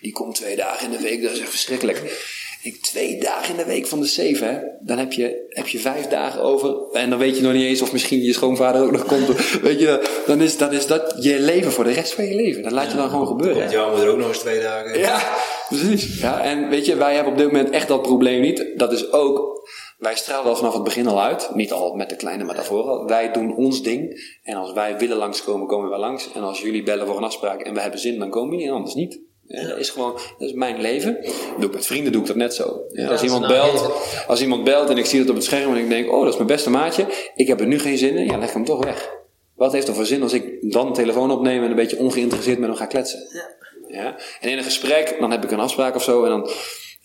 die 0.00 0.12
komt 0.12 0.34
twee 0.34 0.56
dagen 0.56 0.84
in 0.84 0.96
de 0.96 1.02
week, 1.02 1.22
dat 1.22 1.32
is 1.32 1.40
echt 1.40 1.50
verschrikkelijk. 1.50 2.34
Ik, 2.66 2.82
twee 2.82 3.18
dagen 3.20 3.50
in 3.50 3.56
de 3.56 3.64
week 3.64 3.86
van 3.86 4.00
de 4.00 4.06
zeven, 4.06 4.54
hè? 4.54 4.58
dan 4.80 4.98
heb 4.98 5.12
je, 5.12 5.46
heb 5.48 5.68
je 5.68 5.78
vijf 5.78 6.06
dagen 6.06 6.42
over. 6.42 6.76
En 6.92 7.10
dan 7.10 7.18
weet 7.18 7.36
je 7.36 7.42
nog 7.42 7.52
niet 7.52 7.64
eens 7.64 7.82
of 7.82 7.92
misschien 7.92 8.22
je 8.22 8.32
schoonvader 8.32 8.82
ook 8.82 8.90
nog 8.90 9.04
komt. 9.04 9.26
weet 9.60 9.80
je, 9.80 10.22
dan 10.26 10.40
is, 10.40 10.56
dan 10.56 10.72
is 10.72 10.86
dat 10.86 11.16
je 11.20 11.40
leven 11.40 11.72
voor 11.72 11.84
de 11.84 11.92
rest 11.92 12.14
van 12.14 12.24
je 12.24 12.34
leven. 12.34 12.62
Dat 12.62 12.72
laat 12.72 12.90
je 12.90 12.96
dan 12.96 13.10
gewoon 13.10 13.26
gebeuren. 13.26 13.60
Komt 13.60 13.70
jouw 13.70 13.90
moeder 13.90 14.08
ook 14.08 14.18
nog 14.18 14.28
eens 14.28 14.38
twee 14.38 14.60
dagen? 14.60 14.98
Ja, 14.98 15.36
precies. 15.68 16.20
Ja, 16.20 16.42
en 16.42 16.68
weet 16.68 16.86
je, 16.86 16.96
wij 16.96 17.14
hebben 17.14 17.32
op 17.32 17.38
dit 17.38 17.46
moment 17.46 17.70
echt 17.70 17.88
dat 17.88 18.02
probleem 18.02 18.40
niet. 18.40 18.66
Dat 18.76 18.92
is 18.92 19.12
ook, 19.12 19.66
wij 19.98 20.16
stralen 20.16 20.50
al 20.50 20.56
vanaf 20.56 20.74
het 20.74 20.84
begin 20.84 21.06
al 21.06 21.22
uit. 21.22 21.50
Niet 21.54 21.72
al 21.72 21.94
met 21.94 22.08
de 22.08 22.16
kleine, 22.16 22.44
maar 22.44 22.54
daarvoor 22.54 22.82
al. 22.82 23.06
Wij 23.06 23.32
doen 23.32 23.56
ons 23.56 23.82
ding. 23.82 24.30
En 24.42 24.56
als 24.56 24.72
wij 24.72 24.98
willen 24.98 25.16
langskomen, 25.16 25.66
komen 25.66 25.90
we 25.90 25.96
langs. 25.96 26.32
En 26.32 26.42
als 26.42 26.60
jullie 26.60 26.82
bellen 26.82 27.06
voor 27.06 27.16
een 27.16 27.24
afspraak 27.24 27.60
en 27.60 27.74
we 27.74 27.80
hebben 27.80 28.00
zin, 28.00 28.18
dan 28.18 28.30
komen 28.30 28.50
jullie 28.50 28.66
en 28.66 28.74
anders 28.74 28.94
niet. 28.94 29.25
Ja, 29.48 29.68
dat 29.68 29.78
is 29.78 29.90
gewoon, 29.90 30.12
dat 30.12 30.48
is 30.48 30.52
mijn 30.52 30.80
leven. 30.80 31.18
Doe 31.58 31.68
ik 31.68 31.74
met 31.74 31.86
vrienden 31.86 32.12
doe 32.12 32.20
ik 32.20 32.26
dat 32.26 32.36
net 32.36 32.54
zo. 32.54 32.80
Ja, 32.92 33.08
als, 33.08 33.22
iemand 33.22 33.46
belt, 33.46 33.90
als 34.26 34.40
iemand 34.40 34.64
belt 34.64 34.90
en 34.90 34.96
ik 34.96 35.06
zie 35.06 35.18
dat 35.20 35.28
op 35.28 35.34
het 35.34 35.44
scherm 35.44 35.74
en 35.74 35.80
ik 35.80 35.88
denk, 35.88 36.12
oh, 36.12 36.20
dat 36.20 36.28
is 36.28 36.34
mijn 36.34 36.46
beste 36.46 36.70
maatje. 36.70 37.06
Ik 37.34 37.46
heb 37.46 37.60
er 37.60 37.66
nu 37.66 37.78
geen 37.78 37.98
zin 37.98 38.16
in. 38.16 38.26
Ja, 38.26 38.38
leg 38.38 38.52
hem 38.52 38.64
toch 38.64 38.84
weg. 38.84 39.10
Wat 39.54 39.72
heeft 39.72 39.88
er 39.88 39.94
voor 39.94 40.06
zin 40.06 40.22
als 40.22 40.32
ik 40.32 40.72
dan 40.72 40.86
de 40.86 40.92
telefoon 40.92 41.30
opneem 41.30 41.62
en 41.62 41.70
een 41.70 41.76
beetje 41.76 41.98
ongeïnteresseerd 41.98 42.58
met 42.58 42.68
hem 42.68 42.78
ga 42.78 42.86
kletsen? 42.86 43.20
Ja. 43.32 44.02
ja. 44.02 44.16
En 44.40 44.50
in 44.50 44.58
een 44.58 44.64
gesprek, 44.64 45.16
dan 45.20 45.30
heb 45.30 45.44
ik 45.44 45.50
een 45.50 45.60
afspraak 45.60 45.94
of 45.94 46.02
zo 46.02 46.24
en 46.24 46.30
dan 46.30 46.48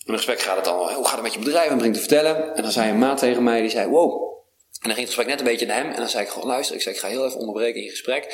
in 0.04 0.12
een 0.12 0.16
gesprek 0.16 0.40
gaat 0.40 0.56
het 0.56 0.64
dan, 0.64 0.76
hoe 0.78 1.04
gaat 1.04 1.12
het 1.12 1.22
met 1.22 1.32
je 1.34 1.38
bedrijf? 1.38 1.70
En 1.70 1.76
begint 1.76 1.94
te 1.94 2.00
vertellen. 2.00 2.56
En 2.56 2.62
dan 2.62 2.72
zei 2.72 2.90
een 2.90 2.98
maat 2.98 3.18
tegen 3.18 3.42
mij, 3.42 3.60
die 3.60 3.70
zei, 3.70 3.88
wow. 3.88 4.31
En 4.82 4.88
dan 4.88 4.96
ging 4.96 5.06
het 5.06 5.16
gesprek 5.16 5.26
net 5.26 5.38
een 5.38 5.52
beetje 5.52 5.66
naar 5.66 5.82
hem. 5.82 5.90
En 5.90 5.96
dan 5.96 6.08
zei 6.08 6.24
ik 6.24 6.30
gewoon, 6.30 6.48
luister, 6.48 6.76
ik 6.76 6.82
zei, 6.82 6.94
ik 6.94 7.00
ga 7.00 7.08
heel 7.08 7.26
even 7.26 7.38
onderbreken 7.38 7.76
in 7.76 7.84
je 7.84 7.90
gesprek. 7.90 8.24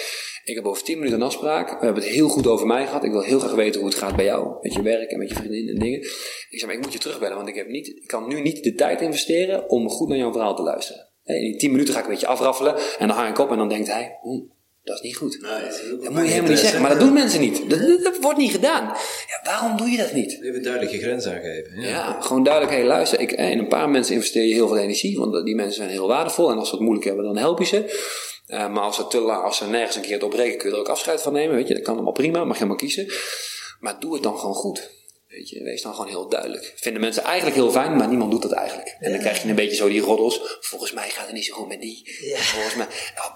Ik 0.44 0.54
heb 0.54 0.64
over 0.64 0.82
10 0.82 0.96
minuten 0.98 1.20
een 1.20 1.26
afspraak. 1.26 1.68
We 1.68 1.84
hebben 1.84 2.02
het 2.02 2.12
heel 2.12 2.28
goed 2.28 2.46
over 2.46 2.66
mij 2.66 2.86
gehad. 2.86 3.04
Ik 3.04 3.10
wil 3.10 3.20
heel 3.20 3.38
graag 3.38 3.54
weten 3.54 3.80
hoe 3.80 3.88
het 3.88 3.98
gaat 3.98 4.16
bij 4.16 4.24
jou. 4.24 4.56
Met 4.60 4.72
je 4.72 4.82
werk 4.82 5.10
en 5.10 5.18
met 5.18 5.28
je 5.28 5.34
vriendin 5.34 5.68
en 5.68 5.78
dingen. 5.78 6.00
Ik 6.48 6.58
zei, 6.58 6.66
maar 6.66 6.74
ik 6.74 6.82
moet 6.82 6.92
je 6.92 6.98
terugbellen, 6.98 7.36
want 7.36 7.48
ik, 7.48 7.54
heb 7.54 7.68
niet, 7.68 7.86
ik 7.86 8.06
kan 8.06 8.28
nu 8.28 8.40
niet 8.40 8.62
de 8.62 8.74
tijd 8.74 9.00
investeren 9.00 9.70
om 9.70 9.88
goed 9.88 10.08
naar 10.08 10.18
jouw 10.18 10.32
verhaal 10.32 10.56
te 10.56 10.62
luisteren. 10.62 11.08
In 11.24 11.40
die 11.40 11.56
10 11.56 11.70
minuten 11.70 11.94
ga 11.94 11.98
ik 11.98 12.04
een 12.06 12.12
beetje 12.12 12.26
afraffelen. 12.26 12.76
En 12.98 13.08
dan 13.08 13.16
hang 13.16 13.28
ik 13.28 13.38
op 13.38 13.50
en 13.50 13.58
dan 13.58 13.68
denkt 13.68 13.92
hij, 13.92 14.18
hm, 14.20 14.57
dat 14.88 14.96
is 14.96 15.02
niet 15.02 15.16
goed. 15.16 15.38
Nee, 15.40 15.50
dat, 15.50 16.02
dat 16.02 16.12
moet 16.12 16.22
je 16.22 16.28
helemaal 16.28 16.50
niet 16.50 16.58
zeggen. 16.58 16.80
Maar 16.80 16.90
dat 16.90 17.00
doen 17.00 17.12
mensen 17.12 17.40
niet. 17.40 17.70
Dat, 17.70 18.02
dat, 18.02 18.16
wordt 18.20 18.38
niet 18.38 18.50
gedaan. 18.50 18.84
Ja, 19.26 19.40
waarom 19.50 19.76
doe 19.76 19.90
je 19.90 19.96
dat 19.96 20.12
niet? 20.12 20.38
Even 20.42 20.62
duidelijk 20.62 20.92
je 20.92 20.98
grens 20.98 21.26
aangeven. 21.26 21.80
Ja, 21.80 21.88
ja 21.88 22.20
gewoon 22.20 22.42
duidelijk. 22.42 22.74
Hey, 22.76 22.84
luister, 22.84 23.20
ik, 23.20 23.32
in 23.32 23.58
een 23.58 23.68
paar 23.68 23.88
mensen 23.88 24.14
investeer 24.14 24.44
je 24.44 24.54
heel 24.54 24.68
veel 24.68 24.78
energie. 24.78 25.18
Want 25.18 25.44
die 25.44 25.54
mensen 25.54 25.74
zijn 25.74 25.90
heel 25.90 26.06
waardevol. 26.06 26.50
En 26.50 26.58
als 26.58 26.68
ze 26.68 26.74
het 26.74 26.84
moeilijk 26.84 27.06
hebben, 27.06 27.24
dan 27.24 27.36
help 27.36 27.58
je 27.58 27.64
ze. 27.64 28.06
Uh, 28.48 28.68
maar 28.72 28.82
als 28.82 28.96
ze, 28.96 29.06
te 29.06 29.20
lang, 29.20 29.42
als 29.42 29.56
ze 29.56 29.66
nergens 29.66 29.96
een 29.96 30.02
keer 30.02 30.12
het 30.12 30.22
opbreken, 30.22 30.58
kun 30.58 30.68
je 30.68 30.74
er 30.74 30.80
ook 30.80 30.88
afscheid 30.88 31.22
van 31.22 31.32
nemen. 31.32 31.56
Weet 31.56 31.68
je, 31.68 31.74
dat 31.74 31.82
kan 31.82 31.94
allemaal 31.94 32.12
prima, 32.12 32.44
mag 32.44 32.58
je 32.58 32.64
maar 32.64 32.76
kiezen. 32.76 33.06
Maar 33.80 34.00
doe 34.00 34.14
het 34.14 34.22
dan 34.22 34.38
gewoon 34.38 34.54
goed. 34.54 34.90
Weet 35.38 35.48
je, 35.48 35.62
wees 35.62 35.82
dan 35.82 35.94
gewoon 35.94 36.08
heel 36.08 36.28
duidelijk. 36.28 36.72
Vinden 36.76 37.00
mensen 37.00 37.22
eigenlijk 37.22 37.56
heel 37.56 37.70
fijn, 37.70 37.96
maar 37.96 38.08
niemand 38.08 38.30
doet 38.30 38.42
dat 38.42 38.52
eigenlijk. 38.52 38.96
En 39.00 39.10
dan 39.10 39.20
krijg 39.20 39.42
je 39.42 39.48
een 39.48 39.54
beetje 39.54 39.76
zo 39.76 39.88
die 39.88 40.00
roddels. 40.00 40.40
Volgens 40.60 40.92
mij 40.92 41.08
gaat 41.08 41.26
het 41.26 41.34
niet 41.34 41.44
zo 41.44 41.54
goed 41.54 41.68
met 41.68 41.80
die. 41.80 42.16
Ja. 42.20 42.36
Volgens 42.36 42.74
mij, 42.74 42.86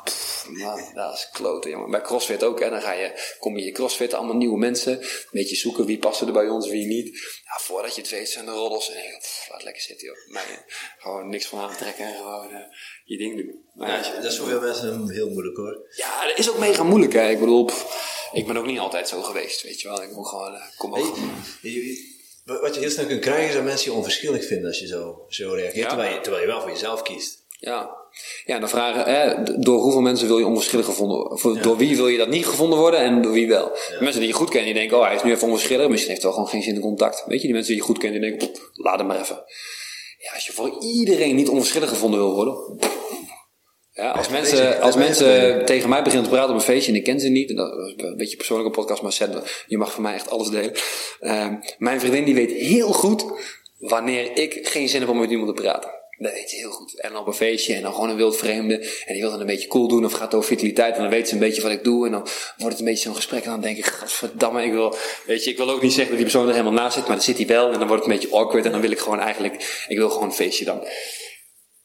pff, 0.04 0.48
man, 0.48 0.90
dat 0.94 1.14
is 1.14 1.28
kloten, 1.32 1.70
jongen. 1.70 1.90
Bij 1.90 2.00
CrossFit 2.00 2.44
ook, 2.44 2.60
hè. 2.60 2.70
Dan 2.70 2.80
ga 2.80 2.92
je, 2.92 3.34
kom 3.38 3.58
je 3.58 3.64
je 3.64 3.72
CrossFit, 3.72 4.14
allemaal 4.14 4.36
nieuwe 4.36 4.58
mensen. 4.58 5.00
Een 5.00 5.08
beetje 5.30 5.56
zoeken 5.56 5.86
wie 5.86 5.98
passen 5.98 6.26
er 6.26 6.32
bij 6.32 6.48
ons, 6.48 6.68
wie 6.68 6.86
niet. 6.86 7.08
Ja, 7.44 7.58
voordat 7.60 7.94
je 7.94 8.00
het 8.00 8.10
weet 8.10 8.28
zijn 8.28 8.44
de 8.44 8.50
roddels. 8.50 8.88
En 8.88 8.94
denk 8.94 9.18
pff, 9.18 9.48
laat 9.50 9.62
lekker 9.62 9.82
zitten, 9.82 10.06
joh. 10.06 10.16
Maar, 10.26 10.64
gewoon 10.98 11.28
niks 11.28 11.46
van 11.46 11.58
aantrekken 11.58 12.04
en 12.04 12.16
gewoon 12.16 12.50
uh, 12.50 12.58
je 13.04 13.18
ding 13.18 13.36
doen. 13.36 13.64
Maar, 13.74 13.88
ja, 13.88 14.14
dat 14.14 14.32
is 14.32 14.38
voor 14.38 14.48
veel 14.48 14.60
mensen 14.60 15.10
heel 15.10 15.30
moeilijk, 15.30 15.56
hoor. 15.56 15.86
Ja, 15.96 16.26
dat 16.26 16.38
is 16.38 16.50
ook 16.50 16.58
mega 16.58 16.82
moeilijk, 16.82 17.12
hè. 17.12 17.28
Ik 17.28 17.38
bedoel, 17.38 17.64
pff, 17.64 18.11
ik 18.32 18.46
ben 18.46 18.56
ook 18.56 18.66
niet 18.66 18.78
altijd 18.78 19.09
zo 19.09 19.22
geweest, 19.22 19.62
weet 19.62 19.80
je 19.80 19.88
wel. 19.88 20.02
Ik 20.02 20.12
moet 20.14 20.28
gewoon, 20.28 20.52
uh, 20.52 20.60
kom. 20.76 20.94
Hey, 20.94 21.04
wat 22.44 22.74
je 22.74 22.80
heel 22.80 22.90
snel 22.90 23.06
kunt 23.06 23.20
krijgen, 23.20 23.48
is 23.48 23.54
dat 23.54 23.64
mensen 23.64 23.90
je 23.90 23.96
onverschillig 23.96 24.46
vinden 24.46 24.66
als 24.66 24.78
je 24.78 24.86
zo, 24.86 25.24
zo 25.28 25.52
reageert. 25.52 25.74
Ja. 25.74 25.88
Terwijl, 25.88 26.14
je, 26.14 26.20
terwijl 26.20 26.42
je 26.42 26.48
wel 26.48 26.60
voor 26.60 26.70
jezelf 26.70 27.02
kiest. 27.02 27.42
Ja. 27.59 28.00
Ja, 28.44 28.59
dan 28.59 28.68
vragen, 28.68 29.04
hè, 29.04 29.42
door 29.60 29.80
hoeveel 29.80 30.00
mensen 30.00 30.26
wil 30.26 30.38
je 30.38 30.46
onverschillig 30.46 30.86
gevonden 30.86 31.40
worden? 31.42 31.62
Door 31.62 31.76
wie 31.76 31.96
wil 31.96 32.09
je 32.09 32.18
dat 32.18 32.28
niet 32.28 32.46
gevonden 32.46 32.78
worden 32.78 33.00
en 33.00 33.22
door 33.22 33.32
wie 33.32 33.48
wel? 33.48 33.72
Mensen 34.00 34.20
die 34.20 34.28
je 34.28 34.34
goed 34.34 34.50
kent, 34.50 34.64
die 34.64 34.74
denken, 34.74 34.96
oh 34.96 35.04
hij 35.04 35.14
is 35.14 35.22
nu 35.22 35.30
even 35.30 35.48
onverschillig, 35.48 35.88
misschien 35.88 36.10
heeft 36.10 36.22
hij 36.22 36.32
wel 36.32 36.42
gewoon 36.42 36.48
geen 36.48 36.62
zin 36.62 36.74
in 36.74 36.80
contact. 36.80 37.24
Weet 37.26 37.40
je, 37.40 37.46
die 37.46 37.52
mensen 37.52 37.72
die 37.72 37.80
je 37.80 37.86
goed 37.86 37.98
kent, 37.98 38.12
die 38.12 38.20
denken, 38.20 38.50
laat 38.74 38.98
hem 38.98 39.06
maar 39.06 39.20
even. 39.20 39.44
Ja, 40.18 40.32
als 40.34 40.46
je 40.46 40.52
voor 40.52 40.76
iedereen 40.80 41.34
niet 41.34 41.48
onverschillig 41.48 41.88
gevonden 41.88 42.20
wil 42.20 42.34
worden. 42.34 42.78
Ja, 43.94 44.10
als 44.10 44.28
mensen, 44.28 44.81
als 44.81 44.97
mensen 44.97 45.64
tegen 45.64 45.89
mij 45.89 46.02
beginnen 46.02 46.28
te 46.28 46.35
praten 46.35 46.51
op 46.51 46.56
een 46.56 46.64
feestje 46.64 46.93
en 46.93 46.98
ik 46.98 47.05
ken 47.05 47.20
ze 47.20 47.28
niet, 47.28 47.51
en 47.51 47.56
dat 47.56 47.73
is 47.73 47.94
een 47.97 48.16
beetje 48.16 48.31
een 48.31 48.36
persoonlijke 48.36 48.78
podcast, 48.78 49.02
maar 49.02 49.12
Seth, 49.12 49.64
je 49.66 49.78
mag 49.78 49.93
van 49.93 50.02
mij 50.02 50.14
echt 50.14 50.31
alles 50.31 50.48
delen. 50.48 50.73
Ehm, 51.20 51.55
mijn 51.78 52.01
vriendin 52.01 52.24
die 52.24 52.35
weet 52.35 52.52
heel 52.52 52.93
goed 52.93 53.24
wanneer 53.78 54.36
ik 54.36 54.69
geen 54.69 54.89
zin 54.89 55.01
heb 55.01 55.09
om 55.09 55.19
met 55.19 55.31
iemand 55.31 55.56
te 55.56 55.62
praten. 55.62 55.90
Dat 56.23 56.32
weet 56.32 56.51
ze 56.51 56.56
heel 56.56 56.70
goed. 56.70 57.01
En 57.01 57.16
op 57.16 57.27
een 57.27 57.32
feestje 57.32 57.74
en 57.74 57.82
dan 57.82 57.94
gewoon 57.94 58.09
een 58.09 58.16
wild 58.16 58.36
vreemde. 58.36 58.74
En 59.05 59.12
die 59.12 59.23
wil 59.23 59.31
dan 59.31 59.40
een 59.40 59.47
beetje 59.47 59.69
cool 59.69 59.89
doen 59.89 60.05
of 60.05 60.12
gaat 60.12 60.35
over 60.35 60.48
vitaliteit. 60.48 60.94
En 60.94 61.01
dan 61.01 61.10
weet 61.10 61.28
ze 61.28 61.35
een 61.35 61.40
beetje 61.40 61.62
wat 61.62 61.70
ik 61.70 61.85
doe. 61.85 62.06
En 62.06 62.12
dan 62.12 62.20
wordt 62.56 62.70
het 62.70 62.78
een 62.78 62.85
beetje 62.85 63.05
zo'n 63.05 63.14
gesprek. 63.14 63.44
En 63.44 63.51
dan 63.51 63.60
denk 63.60 63.77
ik, 63.77 63.86
godverdamme, 63.86 64.64
ik 64.64 64.73
wil, 64.73 64.94
weet 65.27 65.44
je, 65.44 65.51
ik 65.51 65.56
wil 65.56 65.70
ook 65.70 65.82
niet 65.82 65.93
zeggen 65.93 66.09
dat 66.09 66.23
die 66.23 66.31
persoon 66.31 66.47
er 66.47 66.55
helemaal 66.55 66.82
naast 66.82 66.94
zit. 66.94 67.06
Maar 67.06 67.16
dan 67.16 67.24
zit 67.24 67.36
hij 67.36 67.47
wel. 67.47 67.73
En 67.73 67.78
dan 67.78 67.89
wordt 67.89 68.05
het 68.05 68.12
een 68.12 68.19
beetje 68.19 68.36
awkward. 68.36 68.64
En 68.64 68.73
dan 68.73 68.81
wil 68.81 68.90
ik 68.90 68.98
gewoon 68.98 69.20
eigenlijk, 69.20 69.85
ik 69.89 69.97
wil 69.97 70.10
gewoon 70.10 70.28
een 70.28 70.35
feestje 70.35 70.64
dan. 70.64 70.81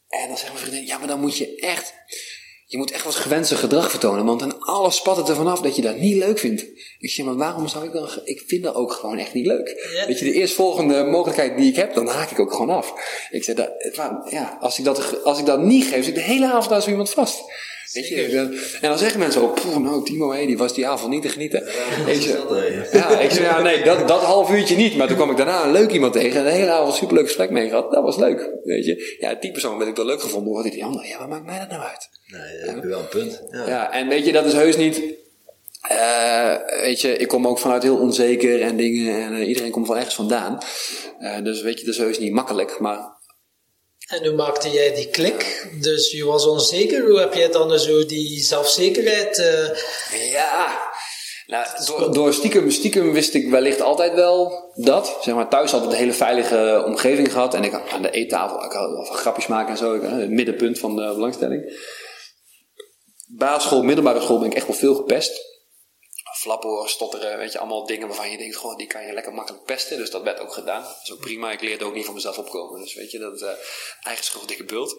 En 0.10 0.28
dan 0.28 0.38
zegt 0.38 0.54
mijn 0.54 0.66
vriendin, 0.66 0.86
ja, 0.86 0.98
maar 0.98 1.08
dan 1.08 1.20
moet 1.20 1.38
je 1.38 1.56
echt, 1.56 1.94
je 2.66 2.78
moet 2.78 2.92
echt 2.92 3.04
wat 3.04 3.16
gewenste 3.16 3.56
gedrag 3.56 3.90
vertonen. 3.90 4.26
Want 4.26 4.40
dan 4.40 4.60
alles 4.60 4.96
spat 4.96 5.18
het 5.18 5.30
ervan 5.30 5.48
af 5.48 5.62
dat 5.62 5.76
je 5.76 5.82
dat 5.82 5.98
niet 5.98 6.16
leuk 6.16 6.40
vindt. 6.40 6.66
Ik 7.00 7.10
zeg, 7.10 7.26
maar 7.26 7.36
waarom 7.36 7.68
zou 7.68 7.86
ik 7.86 7.92
dan, 7.92 8.10
ik 8.24 8.44
vind 8.48 8.64
dat 8.64 8.76
ook 8.76 8.92
gewoon 8.92 9.18
echt 9.18 9.34
niet 9.34 9.46
leuk. 9.46 9.90
Ja. 9.94 10.08
Weet 10.08 10.20
je, 10.20 10.26
de 10.26 10.34
eerstvolgende 10.34 11.04
mogelijkheid 11.04 11.58
die 11.58 11.70
ik 11.70 11.76
heb, 11.76 11.94
dan 11.94 12.08
haak 12.08 12.32
ik 12.32 12.40
ook 12.40 12.52
gewoon 12.52 12.70
af. 12.70 12.94
Ik 13.30 13.44
zeg, 13.44 13.56
dat, 13.56 13.70
ja, 14.30 14.58
als 14.62 14.78
ik, 14.78 14.86
dat, 14.86 15.24
als 15.24 15.40
ik 15.40 15.46
dat 15.46 15.60
niet 15.60 15.84
geef, 15.84 16.06
zit 16.06 16.08
ik 16.08 16.16
de 16.16 16.32
hele 16.32 16.52
avond 16.52 16.72
aan 16.72 16.82
zo 16.82 16.90
iemand 16.90 17.10
vast. 17.10 17.44
Weet 17.94 18.08
je, 18.08 18.16
eh, 18.16 18.40
en 18.42 18.90
dan 18.90 18.98
zeggen 18.98 19.20
mensen 19.20 19.42
ook, 19.42 19.62
poeh, 19.62 19.78
nou 19.78 20.06
Timo, 20.06 20.32
hé, 20.32 20.46
die 20.46 20.58
was 20.58 20.74
die 20.74 20.88
avond 20.88 21.12
niet 21.12 21.22
te 21.22 21.30
genieten. 21.30 21.64
Weet 22.06 22.24
je, 22.24 22.88
ja, 22.92 23.20
ik 23.20 23.32
zeg, 23.32 23.44
ja, 23.44 23.62
nee, 23.62 23.84
dat, 23.84 24.08
dat 24.08 24.22
half 24.22 24.52
uurtje 24.52 24.76
niet. 24.76 24.98
Maar 24.98 25.08
toen 25.08 25.16
kwam 25.16 25.32
ik 25.32 25.38
daarna 25.38 25.64
een 25.64 25.72
leuk 25.72 25.92
iemand 25.92 26.14
tegen 26.14 26.40
en 26.40 26.46
de 26.46 26.52
hele 26.52 26.72
avond 26.72 26.96
superleuk 26.96 27.26
gesprek 27.26 27.50
mee 27.50 27.70
gehad. 27.70 27.92
Dat 27.92 28.04
was 28.04 28.18
leuk, 28.18 28.50
weet 28.64 28.86
je. 28.86 29.16
Ja, 29.20 29.34
die 29.34 29.52
persoon 29.52 29.78
ben 29.78 29.88
ik 29.88 29.96
wel 29.96 30.06
leuk 30.06 30.22
gevonden. 30.22 30.54
Hoorde 30.54 30.70
die 30.70 30.84
andere, 30.86 31.08
ja, 31.08 31.18
wat 31.20 31.30
maakt 31.30 31.46
mij 31.46 31.60
dat 31.60 31.70
nou 31.70 31.82
uit? 31.82 32.10
Nee, 32.28 32.60
dat 32.66 32.70
heb 32.76 32.84
je 32.84 32.90
wel 32.90 33.00
een 33.00 33.08
punt. 33.08 33.42
Ja. 33.52 33.68
Ja, 33.68 33.92
en 33.92 34.08
weet 34.08 34.26
je, 34.26 34.32
dat 34.32 34.46
is 34.46 34.54
heus 34.54 34.78
niet. 34.78 35.02
eh, 35.82 36.56
weet 36.82 37.02
je, 37.02 37.18
ik 37.18 37.28
kom 37.28 37.48
ook 37.48 37.60
vanuit 37.60 37.84
heel 37.84 37.98
onzeker 37.98 38.62
en 38.62 38.78
dingen. 38.78 39.22
En 39.24 39.34
eh, 39.34 39.48
iedereen 39.48 39.72
komt 39.72 39.88
van 39.88 39.96
ergens 39.96 40.16
vandaan. 40.16 40.58
Eh, 41.20 41.44
dus 41.44 41.62
weet 41.62 41.80
je, 41.80 41.86
dat 41.86 41.94
is 41.94 42.00
heus 42.00 42.20
niet 42.20 42.34
makkelijk. 42.34 42.80
Maar 42.80 43.16
En 44.08 44.26
hoe 44.26 44.36
maakte 44.36 44.70
jij 44.70 44.96
die 44.96 45.08
klik? 45.08 45.70
Dus 45.82 46.12
je 46.12 46.26
was 46.26 46.48
onzeker. 46.48 47.06
Hoe 47.06 47.20
heb 47.20 47.34
jij 47.34 47.50
dan 47.50 47.80
zo 47.80 48.06
die 48.06 48.44
zelfzekerheid? 48.44 49.38
eh, 49.38 50.32
ja. 50.32 50.86
Nou, 51.48 51.66
door, 51.86 52.14
door 52.14 52.34
stiekem, 52.34 52.72
stiekem 52.72 53.14
wist 53.14 53.34
ik 53.34 53.50
wellicht 53.50 53.82
altijd 53.82 54.14
wel 54.14 54.72
dat. 54.76 55.18
Zeg 55.22 55.36
maar, 55.36 55.50
thuis 55.50 55.74
altijd 55.74 55.92
een 55.92 55.98
hele 55.98 56.14
veilige 56.14 56.84
omgeving 56.86 57.32
gehad. 57.32 57.54
En 57.54 57.64
ik 57.64 57.72
had 57.72 57.90
aan 57.90 58.02
de 58.02 58.12
eettafel, 58.12 58.64
ik 58.64 58.72
had 58.72 58.92
wel 58.92 59.04
grapjes 59.04 59.48
maken 59.48 59.72
en 59.72 59.78
zo. 59.78 59.94
Ik, 59.94 60.02
het 60.02 60.30
middenpunt 60.30 60.80
van 60.80 60.96
de 60.96 61.12
belangstelling. 61.14 61.80
Basisschool, 63.28 63.84
middelbare 63.84 64.22
school 64.22 64.40
ben 64.40 64.50
ik 64.50 64.56
echt 64.56 64.68
wel 64.68 64.76
veel 64.76 64.96
gepest. 64.96 65.57
Flappen, 66.34 66.90
stotteren, 66.90 67.38
weet 67.38 67.52
je, 67.52 67.60
allemaal 67.60 67.86
dingen 67.86 68.08
waarvan 68.08 68.32
je 68.32 68.38
denkt, 68.38 68.56
goh, 68.56 68.78
die 68.78 68.88
kan 68.88 69.06
je 69.06 69.14
lekker 69.14 69.34
makkelijk 69.34 69.64
pesten. 69.64 69.98
Dus 69.98 70.12
dat 70.12 70.24
werd 70.24 70.40
ook 70.40 70.54
gedaan. 70.54 70.82
Dat 70.82 71.00
is 71.04 71.14
ook 71.14 71.20
prima. 71.20 71.52
Ik 71.52 71.62
leerde 71.62 71.86
ook 71.86 71.94
niet 71.94 72.06
van 72.06 72.14
mezelf 72.14 72.38
opkomen. 72.38 72.80
Dus 72.80 72.94
weet 72.94 73.12
je, 73.12 73.20
dat 73.20 73.42
eh 73.42 73.50
eigen 74.02 74.24
schuld, 74.24 74.48
dikke 74.48 74.66
bult. 74.66 74.96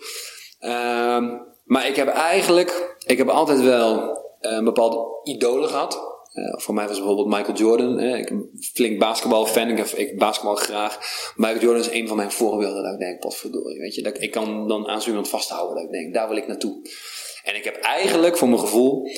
Ehm, 0.59 1.39
maar 1.65 1.87
ik 1.87 1.97
heb 1.97 2.09
eigenlijk, 2.09 2.97
ik 3.07 3.19
heb 3.19 3.29
altijd 3.29 3.61
wel 3.61 4.17
eh, 4.41 4.53
een 4.53 4.65
bepaalde 4.65 5.21
idolen 5.25 5.69
gehad. 5.69 6.17
Eh, 6.33 6.61
voor 6.61 6.75
mij 6.75 6.87
was 6.87 6.97
bijvoorbeeld 6.97 7.29
Michael 7.29 7.57
Jordan. 7.57 7.99
Eh, 7.99 8.19
ik 8.19 8.29
ben 8.29 8.51
flink 8.73 8.99
basketbalfan. 8.99 9.69
Ik, 9.69 9.91
ik 9.91 10.19
basketbal 10.19 10.55
graag. 10.55 10.99
Michael 11.37 11.61
Jordan 11.61 11.83
is 11.83 11.91
een 11.91 12.09
van 12.09 12.17
mijn 12.17 12.33
voorbeelden. 12.33 12.83
Dat 12.83 12.93
ik 12.93 12.99
denk, 12.99 13.21
potverdorie. 13.21 13.81
Weet 13.81 13.95
je, 13.95 14.03
dat 14.03 14.17
ik, 14.17 14.23
ik 14.23 14.31
kan 14.31 14.69
dan 14.69 14.89
aan 14.89 15.03
zo 15.03 15.09
iemand 15.09 15.29
vasthouden. 15.29 15.75
Dat 15.75 15.85
ik 15.85 15.91
denk, 15.91 16.15
daar 16.15 16.29
wil 16.29 16.37
ik 16.37 16.47
naartoe. 16.47 16.81
En 17.43 17.57
ik 17.57 17.65
heb 17.65 17.77
eigenlijk, 17.77 18.37
voor 18.37 18.49
mijn 18.49 18.61
gevoel, 18.61 19.09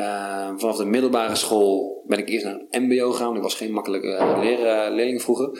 eh, 0.00 0.52
vanaf 0.56 0.76
de 0.76 0.84
middelbare 0.84 1.34
school 1.36 2.04
ben 2.06 2.18
ik 2.18 2.28
eerst 2.28 2.44
naar 2.44 2.66
een 2.70 2.84
MBO 2.84 3.10
gegaan. 3.10 3.36
Ik 3.36 3.42
was 3.42 3.54
geen 3.54 3.72
makkelijke 3.72 4.14
eh, 4.14 4.38
leer- 4.42 4.90
leerling 4.90 5.22
vroeger. 5.22 5.50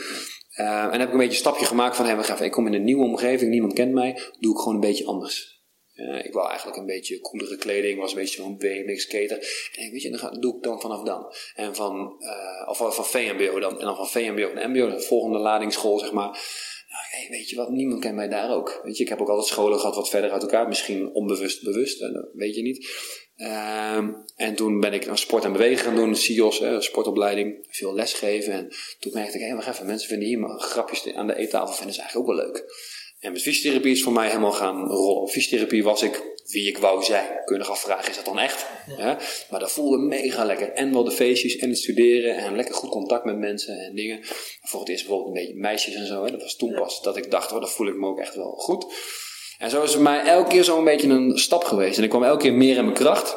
Eh, 0.51 0.85
en 0.85 0.99
heb 0.99 1.07
ik 1.09 1.13
een 1.13 1.19
beetje 1.19 1.33
een 1.33 1.39
stapje 1.39 1.65
gemaakt 1.65 1.97
van, 1.97 2.07
hey, 2.07 2.47
ik 2.47 2.53
kom 2.53 2.67
in 2.67 2.75
een 2.75 2.85
nieuwe 2.85 3.05
omgeving, 3.05 3.51
niemand 3.51 3.73
kent 3.73 3.93
mij, 3.93 4.19
doe 4.39 4.53
ik 4.53 4.59
gewoon 4.59 4.75
een 4.75 4.81
beetje 4.81 5.07
anders. 5.07 5.61
Eh, 5.95 6.25
ik 6.25 6.33
wou 6.33 6.49
eigenlijk 6.49 6.79
een 6.79 6.87
beetje 6.87 7.21
coolere 7.21 7.57
kleding, 7.57 8.01
was 8.01 8.13
een 8.13 8.19
beetje 8.19 8.43
zo'n 8.43 8.57
BMX 8.57 9.03
skater. 9.03 9.69
En 9.75 9.91
weet 9.91 10.03
je, 10.03 10.11
dan 10.11 10.19
ga, 10.19 10.31
doe 10.31 10.57
ik 10.57 10.63
dan 10.63 10.81
vanaf 10.81 11.03
dan. 11.03 11.33
En 11.55 11.75
van, 11.75 12.15
eh, 12.19 12.69
of 12.69 12.77
van 12.77 13.05
VMBO 13.05 13.61
dan. 13.61 13.79
En 13.81 13.85
dan 13.85 13.97
van 13.97 14.09
VMBO 14.09 14.53
naar 14.53 14.71
MBO, 14.71 14.91
de 14.91 15.01
volgende 15.01 15.39
ladingsschool, 15.39 15.99
zeg 15.99 16.13
maar. 16.13 16.41
Nou, 16.91 17.29
weet 17.31 17.51
je 17.51 17.57
wat, 17.57 17.71
niemand 17.71 18.01
kent 18.01 18.15
mij 18.15 18.29
daar 18.29 18.51
ook. 18.51 18.81
Weet 18.83 18.97
je, 18.97 19.03
ik 19.03 19.09
heb 19.09 19.21
ook 19.21 19.29
altijd 19.29 19.47
scholen 19.47 19.79
gehad 19.79 19.95
wat 19.95 20.09
verder 20.09 20.31
uit 20.31 20.43
elkaar. 20.43 20.69
Misschien 20.69 21.15
onbewust, 21.15 21.65
bewust, 21.65 22.03
eh, 22.03 22.09
weet 22.33 22.55
je 22.55 22.63
niet. 22.63 22.89
Ehm, 23.37 24.13
en 24.37 24.55
toen 24.55 24.81
ben 24.81 24.93
ik 24.93 25.09
aan 25.09 25.19
sport 25.19 25.45
en 25.45 25.53
bewegen 25.53 25.85
gaan 25.85 25.95
doen, 25.95 26.17
CIOS, 26.17 26.59
hè, 26.59 26.81
sportopleiding, 26.81 27.67
veel 27.69 27.95
lesgeven. 27.95 28.53
En 28.53 28.69
toen 28.99 29.13
merkte 29.13 29.39
ik, 29.39 29.45
hé, 29.45 29.69
even, 29.69 29.87
mensen 29.87 30.09
vinden 30.09 30.29
hier 30.29 30.39
maar 30.39 30.59
grapjes 30.59 31.15
aan 31.15 31.27
de 31.27 31.37
eettafel 31.37 31.75
vinden 31.75 31.95
ze 31.95 32.01
eigenlijk 32.01 32.31
ook 32.31 32.37
wel 32.37 32.47
leuk. 32.47 32.65
En 33.21 33.33
met 33.33 33.43
fysiotherapie 33.43 33.93
is 33.93 34.03
voor 34.03 34.13
mij 34.13 34.29
helemaal 34.29 34.53
gaan 34.53 34.87
rollen. 34.87 35.29
Fysiotherapie 35.29 35.85
was 35.85 36.03
ik 36.03 36.23
wie 36.47 36.69
ik 36.69 36.79
wou 36.79 37.03
zijn. 37.03 37.27
Kun 37.45 37.55
je 37.57 37.63
nog 37.63 37.71
afvragen, 37.71 38.11
is 38.11 38.17
dat 38.17 38.25
dan 38.25 38.39
echt? 38.39 38.67
Ja. 38.97 39.19
Maar 39.51 39.61
dat 39.61 39.73
voelde 39.73 39.99
mega 39.99 40.45
lekker. 40.45 40.73
En 40.73 40.93
wel 40.93 41.05
de 41.05 41.11
feestjes 41.11 41.57
en 41.57 41.69
het 41.69 41.79
studeren 41.79 42.37
en 42.37 42.57
lekker 42.57 42.75
goed 42.75 42.91
contact 42.91 43.25
met 43.25 43.39
mensen 43.39 43.79
en 43.79 43.95
dingen. 43.95 44.21
Voor 44.63 44.81
het 44.81 44.89
eerst 44.89 45.07
bijvoorbeeld 45.07 45.37
een 45.37 45.43
beetje 45.43 45.61
meisjes 45.61 45.95
en 45.95 46.07
zo. 46.07 46.25
Hè. 46.25 46.31
Dat 46.31 46.43
was 46.43 46.57
toen 46.57 46.75
pas 46.75 47.03
dat 47.03 47.17
ik 47.17 47.31
dacht, 47.31 47.53
oh, 47.53 47.61
dat 47.61 47.71
voel 47.71 47.89
ik 47.89 47.97
me 47.97 48.07
ook 48.07 48.19
echt 48.19 48.35
wel 48.35 48.51
goed. 48.51 48.87
En 49.59 49.71
zo 49.71 49.77
is 49.77 49.83
het 49.83 49.93
voor 49.93 50.03
mij 50.03 50.23
elke 50.23 50.49
keer 50.49 50.65
zo'n 50.65 50.85
beetje 50.85 51.09
een 51.09 51.39
stap 51.39 51.65
geweest. 51.65 51.99
En 51.99 52.05
ik 52.05 52.11
kwam 52.11 52.25
elke 52.25 52.43
keer 52.43 52.53
meer 52.53 52.77
in 52.77 52.85
mijn 52.85 52.97
kracht. 52.97 53.37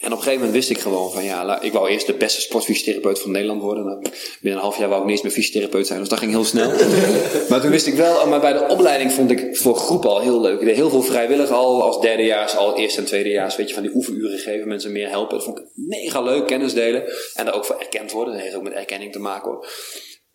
En 0.00 0.06
op 0.06 0.18
een 0.18 0.24
gegeven 0.24 0.46
moment 0.46 0.52
wist 0.52 0.70
ik 0.70 0.78
gewoon 0.78 1.12
van 1.12 1.24
ja, 1.24 1.60
ik 1.60 1.72
wou 1.72 1.88
eerst 1.88 2.06
de 2.06 2.14
beste 2.14 2.40
sportfysiotherapeut 2.40 3.20
van 3.20 3.30
Nederland 3.30 3.62
worden. 3.62 3.84
Nou, 3.84 4.00
binnen 4.40 4.60
een 4.60 4.66
half 4.66 4.78
jaar 4.78 4.88
wou 4.88 5.00
ik 5.00 5.06
niet 5.06 5.16
eens 5.16 5.24
meer 5.24 5.32
fysiotherapeut 5.32 5.86
zijn, 5.86 5.98
dus 5.98 6.08
dat 6.08 6.18
ging 6.18 6.30
heel 6.30 6.44
snel. 6.44 6.70
maar 7.48 7.60
toen 7.60 7.70
wist 7.70 7.86
ik 7.86 7.94
wel, 7.94 8.14
oh, 8.14 8.28
maar 8.28 8.40
bij 8.40 8.52
de 8.52 8.66
opleiding 8.68 9.12
vond 9.12 9.30
ik 9.30 9.56
voor 9.56 9.76
groep 9.76 10.04
al 10.04 10.20
heel 10.20 10.40
leuk. 10.40 10.60
Ik 10.60 10.66
deed 10.66 10.74
heel 10.74 10.90
veel 10.90 11.02
vrijwillig 11.02 11.50
al, 11.50 11.82
als 11.82 12.00
derdejaars, 12.00 12.56
al 12.56 12.78
eerste 12.78 13.00
en 13.00 13.06
tweedejaars, 13.06 13.56
weet 13.56 13.68
je, 13.68 13.74
van 13.74 13.82
die 13.82 13.94
oefenuren 13.94 14.38
geven, 14.38 14.68
mensen 14.68 14.92
meer 14.92 15.08
helpen. 15.08 15.36
Dat 15.36 15.44
vond 15.44 15.58
ik 15.58 15.64
mega 15.74 16.20
leuk, 16.20 16.46
kennis 16.46 16.74
delen. 16.74 17.02
En 17.34 17.44
daar 17.44 17.54
ook 17.54 17.64
voor 17.64 17.78
erkend 17.78 18.12
worden, 18.12 18.34
dat 18.34 18.42
heeft 18.42 18.54
ook 18.54 18.62
met 18.62 18.72
erkenning 18.72 19.12
te 19.12 19.18
maken 19.18 19.50
hoor. 19.50 19.66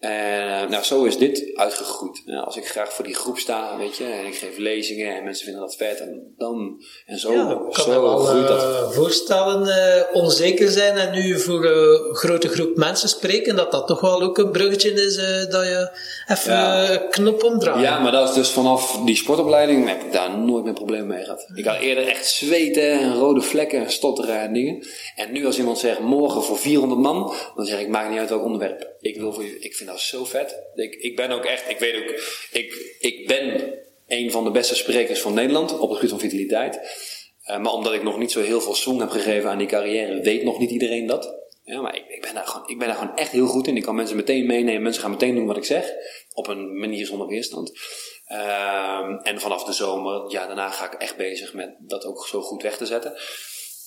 En 0.01 0.69
nou, 0.69 0.83
zo 0.83 1.03
is 1.03 1.17
dit 1.17 1.51
uitgegroeid. 1.55 2.21
Nou, 2.25 2.45
als 2.45 2.57
ik 2.57 2.67
graag 2.67 2.93
voor 2.93 3.05
die 3.05 3.15
groep 3.15 3.37
sta, 3.37 3.77
weet 3.77 3.97
je, 3.97 4.03
en 4.03 4.25
ik 4.25 4.35
geef 4.35 4.57
lezingen 4.57 5.15
en 5.15 5.23
mensen 5.23 5.43
vinden 5.45 5.61
dat 5.63 5.75
vet, 5.75 5.99
en 5.99 6.33
dan, 6.37 6.81
en 7.05 7.19
zo, 7.19 7.33
ja, 7.33 7.59
kan 7.71 7.83
zo 7.85 8.01
wel 8.01 8.17
groeit 8.17 8.47
dat. 8.47 8.61
eh, 8.61 8.89
voorstellen, 8.89 9.67
eh, 9.67 10.15
onzeker 10.15 10.69
zijn 10.69 10.97
en 10.97 11.11
nu 11.11 11.39
voor 11.39 11.65
een 11.65 12.15
grote 12.15 12.47
groep 12.47 12.75
mensen 12.77 13.09
spreken, 13.09 13.55
dat 13.55 13.71
dat 13.71 13.87
toch 13.87 14.01
wel 14.01 14.21
ook 14.21 14.37
een 14.37 14.51
bruggetje 14.51 14.91
is 14.93 15.15
eh, 15.17 15.51
dat 15.51 15.63
je 15.63 15.89
even 16.27 16.53
Ja. 16.53 16.83
eh, 16.89 17.09
knop 17.09 17.43
omdraait. 17.43 17.81
Ja, 17.83 17.99
maar 17.99 18.11
dat 18.11 18.29
is 18.29 18.35
dus 18.35 18.49
vanaf 18.49 18.99
die 19.05 19.15
sportopleiding 19.15 19.87
heb 19.87 20.01
ik 20.03 20.11
daar 20.11 20.37
nooit 20.37 20.63
meer 20.63 20.73
problemen 20.73 21.07
mee 21.07 21.23
gehad. 21.23 21.45
Ik 21.55 21.65
had 21.65 21.77
eerder 21.79 22.07
echt 22.07 22.27
zweten 22.27 22.91
en 22.91 23.15
rode 23.17 23.41
vlekken 23.41 23.79
en 23.83 23.91
stotteren 23.91 24.39
en 24.41 24.53
dingen. 24.53 24.85
En 25.15 25.31
nu 25.31 25.45
als 25.45 25.57
iemand 25.57 25.77
zegt 25.79 25.99
morgen 25.99 26.43
voor 26.43 26.57
400 26.57 27.01
man, 27.01 27.33
dan 27.55 27.65
zeg 27.65 27.79
ik 27.79 27.87
maakt 27.87 28.09
niet 28.09 28.19
uit 28.19 28.29
welk 28.29 28.43
onderwerp. 28.43 28.89
Ik 28.99 29.17
wil 29.19 29.33
voor 29.33 29.43
je, 29.43 29.59
ik 29.59 29.75
vind 29.75 29.89
dat 29.91 30.01
zo 30.01 30.25
vet. 30.25 30.59
Ik, 30.75 30.95
ik 30.95 31.15
ben 31.15 31.31
ook 31.31 31.45
echt, 31.45 31.69
ik 31.69 31.79
weet 31.79 31.95
ook, 31.95 32.09
ik, 32.51 32.95
ik 32.99 33.27
ben 33.27 33.73
een 34.07 34.31
van 34.31 34.43
de 34.43 34.51
beste 34.51 34.75
sprekers 34.75 35.21
van 35.21 35.33
Nederland 35.33 35.79
op 35.79 35.89
het 35.89 35.95
gebied 35.95 36.09
van 36.09 36.19
vitaliteit. 36.19 36.79
Eh, 37.41 37.57
maar 37.59 37.73
omdat 37.73 37.93
ik 37.93 38.03
nog 38.03 38.17
niet 38.17 38.31
zo 38.31 38.41
heel 38.41 38.61
veel 38.61 38.75
swing 38.75 38.99
heb 38.99 39.09
gegeven 39.09 39.49
aan 39.49 39.57
die 39.57 39.67
carrière, 39.67 40.21
weet 40.21 40.43
nog 40.43 40.59
niet 40.59 40.71
iedereen 40.71 41.05
dat. 41.05 41.39
Ja, 41.63 41.81
maar 41.81 41.95
ik, 41.95 42.03
ik, 42.07 42.21
ben 42.21 42.33
daar 42.33 42.47
gewoon, 42.47 42.69
ik 42.69 42.77
ben 42.77 42.87
daar 42.87 42.97
gewoon 42.97 43.15
echt 43.15 43.31
heel 43.31 43.47
goed 43.47 43.67
in. 43.67 43.77
Ik 43.77 43.83
kan 43.83 43.95
mensen 43.95 44.15
meteen 44.15 44.45
meenemen. 44.45 44.81
Mensen 44.81 45.01
gaan 45.01 45.11
meteen 45.11 45.35
doen 45.35 45.45
wat 45.45 45.57
ik 45.57 45.63
zeg. 45.63 45.93
Op 46.33 46.47
een 46.47 46.79
manier 46.79 47.05
zonder 47.05 47.27
weerstand. 47.27 47.79
Ehm, 48.25 49.15
en 49.15 49.39
vanaf 49.39 49.63
de 49.63 49.73
zomer, 49.73 50.31
ja, 50.31 50.45
daarna 50.47 50.69
ga 50.69 50.85
ik 50.85 50.93
echt 50.93 51.17
bezig 51.17 51.53
met 51.53 51.75
dat 51.79 52.05
ook 52.05 52.27
zo 52.27 52.41
goed 52.41 52.61
weg 52.61 52.77
te 52.77 52.85
zetten. 52.85 53.13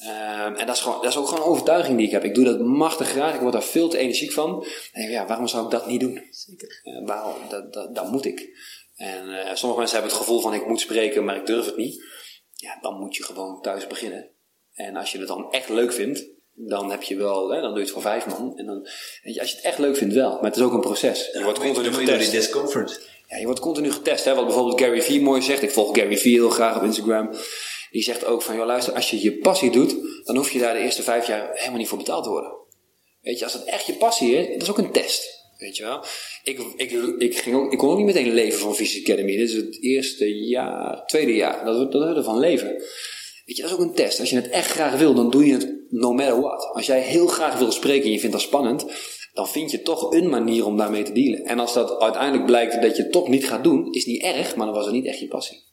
Ehm, 0.05 0.55
en 0.55 0.67
dat 0.67 0.77
is, 0.77 0.83
gewoon, 0.83 1.03
dat 1.03 1.11
is 1.11 1.17
ook 1.17 1.29
gewoon 1.29 1.45
een 1.45 1.51
overtuiging 1.51 1.97
die 1.97 2.07
ik 2.07 2.13
heb. 2.13 2.25
Ik 2.25 2.35
doe 2.35 2.45
dat 2.45 2.61
machtig 2.61 3.09
graag. 3.09 3.35
Ik 3.35 3.41
word 3.41 3.53
daar 3.53 3.63
veel 3.63 3.89
te 3.89 3.99
energiek 3.99 4.33
van. 4.33 4.67
En 4.93 5.11
ja, 5.11 5.27
waarom 5.27 5.47
zou 5.47 5.65
ik 5.65 5.71
dat 5.71 5.87
niet 5.87 6.01
doen? 6.01 6.23
Zeker. 6.31 6.81
Eh, 6.83 7.07
waarom? 7.07 7.35
Dat, 7.49 7.73
dat, 7.73 7.95
dat 7.95 8.11
moet 8.11 8.25
ik. 8.25 8.49
En 8.97 9.29
eh, 9.29 9.55
sommige 9.55 9.81
mensen 9.81 9.99
hebben 9.99 10.17
het 10.17 10.27
gevoel 10.27 10.41
van 10.41 10.55
ik 10.55 10.67
moet 10.67 10.81
spreken, 10.81 11.25
maar 11.25 11.37
ik 11.37 11.47
durf 11.47 11.67
het 11.67 11.77
niet. 11.77 12.05
Ja, 12.53 12.79
dan 12.81 12.99
moet 12.99 13.17
je 13.17 13.23
gewoon 13.23 13.63
thuis 13.63 13.87
beginnen. 13.87 14.31
En 14.73 14.97
als 14.97 15.13
je 15.13 15.19
het 15.19 15.29
dan 15.29 15.53
echt 15.53 15.69
leuk 15.69 15.93
vindt, 15.93 16.27
dan 16.55 16.91
heb 16.91 17.03
je 17.03 17.17
wel, 17.17 17.49
hè, 17.49 17.61
dan 17.61 17.69
doe 17.69 17.79
je 17.79 17.85
het 17.85 17.93
voor 17.93 18.03
vijf 18.03 18.27
man. 18.27 18.59
En 18.59 18.67
dan, 18.67 18.89
weet 19.23 19.35
je, 19.35 19.41
als 19.41 19.51
je 19.51 19.57
het 19.57 19.65
echt 19.65 19.79
leuk 19.79 19.97
vindt, 19.97 20.15
wel. 20.15 20.31
Maar 20.31 20.45
het 20.45 20.57
is 20.57 20.63
ook 20.63 20.73
een 20.73 20.81
proces. 20.81 21.31
Je 21.33 21.43
wordt 21.43 21.59
continu 21.59 21.85
je 21.85 21.91
door 21.91 22.01
die 22.01 22.09
getest. 22.09 22.33
discomfort. 22.33 23.09
Ja, 23.29 23.37
je 23.37 23.45
wordt 23.45 23.61
continu 23.61 23.93
getest. 23.93 24.25
Hè? 24.25 24.35
Wat 24.35 24.45
bijvoorbeeld 24.45 24.81
Gary 24.81 25.03
Vee 25.03 25.21
mooi 25.21 25.43
zegt. 25.43 25.63
Ik 25.63 25.71
volg 25.71 25.99
Gary 25.99 26.19
Vee 26.19 26.33
heel 26.33 26.51
graag 26.51 26.77
op 26.77 26.83
Instagram. 26.83 27.31
Die 27.95 28.03
zegt 28.03 28.25
ook 28.25 28.43
van, 28.43 28.57
joh 28.57 28.67
luister, 28.67 28.95
als 28.95 29.11
je 29.11 29.23
je 29.23 29.39
passie 29.39 29.71
doet, 29.71 29.97
dan 30.25 30.37
hoef 30.37 30.51
je 30.51 30.59
daar 30.59 30.75
de 30.75 30.81
eerste 30.81 31.03
vijf 31.03 31.27
jaar 31.27 31.51
helemaal 31.53 31.79
niet 31.79 31.89
voor 31.89 31.99
betaald 31.99 32.25
te 32.25 32.31
worden. 32.31 32.53
Weet 33.21 33.39
je, 33.39 33.45
als 33.45 33.53
het 33.53 33.65
echt 33.65 33.87
je 33.87 33.93
passie 33.93 34.37
is, 34.37 34.53
dat 34.53 34.63
is 34.63 34.71
ook 34.71 34.79
een 34.79 34.91
test. 34.91 35.43
Weet 35.59 35.77
je 35.77 35.83
wel? 35.83 36.05
Ik, 36.43 36.59
ik, 36.77 36.91
ik, 37.19 37.39
ging 37.39 37.57
ook, 37.57 37.73
ik 37.73 37.79
kon 37.79 37.91
ook 37.91 37.97
niet 37.97 38.07
meteen 38.07 38.33
leven 38.33 38.59
van 38.59 38.75
Visie 38.75 39.03
Academy. 39.03 39.37
Dit 39.37 39.49
is 39.49 39.55
het 39.55 39.83
eerste 39.83 40.39
jaar, 40.39 41.07
tweede 41.07 41.35
jaar, 41.35 41.65
dat 41.65 41.93
dat 41.93 42.09
we 42.09 42.15
ervan 42.15 42.39
leven. 42.39 42.69
Weet 43.45 43.57
je, 43.57 43.63
dat 43.63 43.71
is 43.71 43.77
ook 43.77 43.83
een 43.83 43.95
test. 43.95 44.21
Als 44.21 44.31
je 44.31 44.37
het 44.37 44.49
echt 44.49 44.71
graag 44.71 44.99
wil, 44.99 45.15
dan 45.15 45.31
doe 45.31 45.47
je 45.47 45.53
het 45.53 45.75
no 45.91 46.13
matter 46.13 46.41
what. 46.41 46.71
Als 46.73 46.87
jij 46.87 47.01
heel 47.01 47.27
graag 47.27 47.59
wil 47.59 47.73
spreken 47.73 48.05
en 48.05 48.13
je 48.13 48.21
vindt 48.21 48.35
dat 48.35 48.45
spannend, 48.45 48.85
dan 49.33 49.49
vind 49.49 49.71
je 49.71 49.83
toch 49.83 50.13
een 50.13 50.29
manier 50.29 50.67
om 50.67 50.77
daarmee 50.77 51.03
te 51.03 51.13
dealen. 51.13 51.45
En 51.45 51.59
als 51.59 51.73
dat 51.73 52.01
uiteindelijk 52.01 52.47
blijkt 52.47 52.83
dat 52.83 52.97
je 52.97 53.03
het 53.03 53.13
toch 53.13 53.29
niet 53.29 53.47
gaat 53.47 53.65
doen, 53.65 53.93
is 53.93 54.05
niet 54.05 54.23
erg, 54.23 54.57
maar 54.57 54.67
dan 54.67 54.75
was 54.75 54.85
het 54.85 54.95
niet 54.95 55.07
echt 55.07 55.19
je 55.19 55.29
passie. 55.29 55.73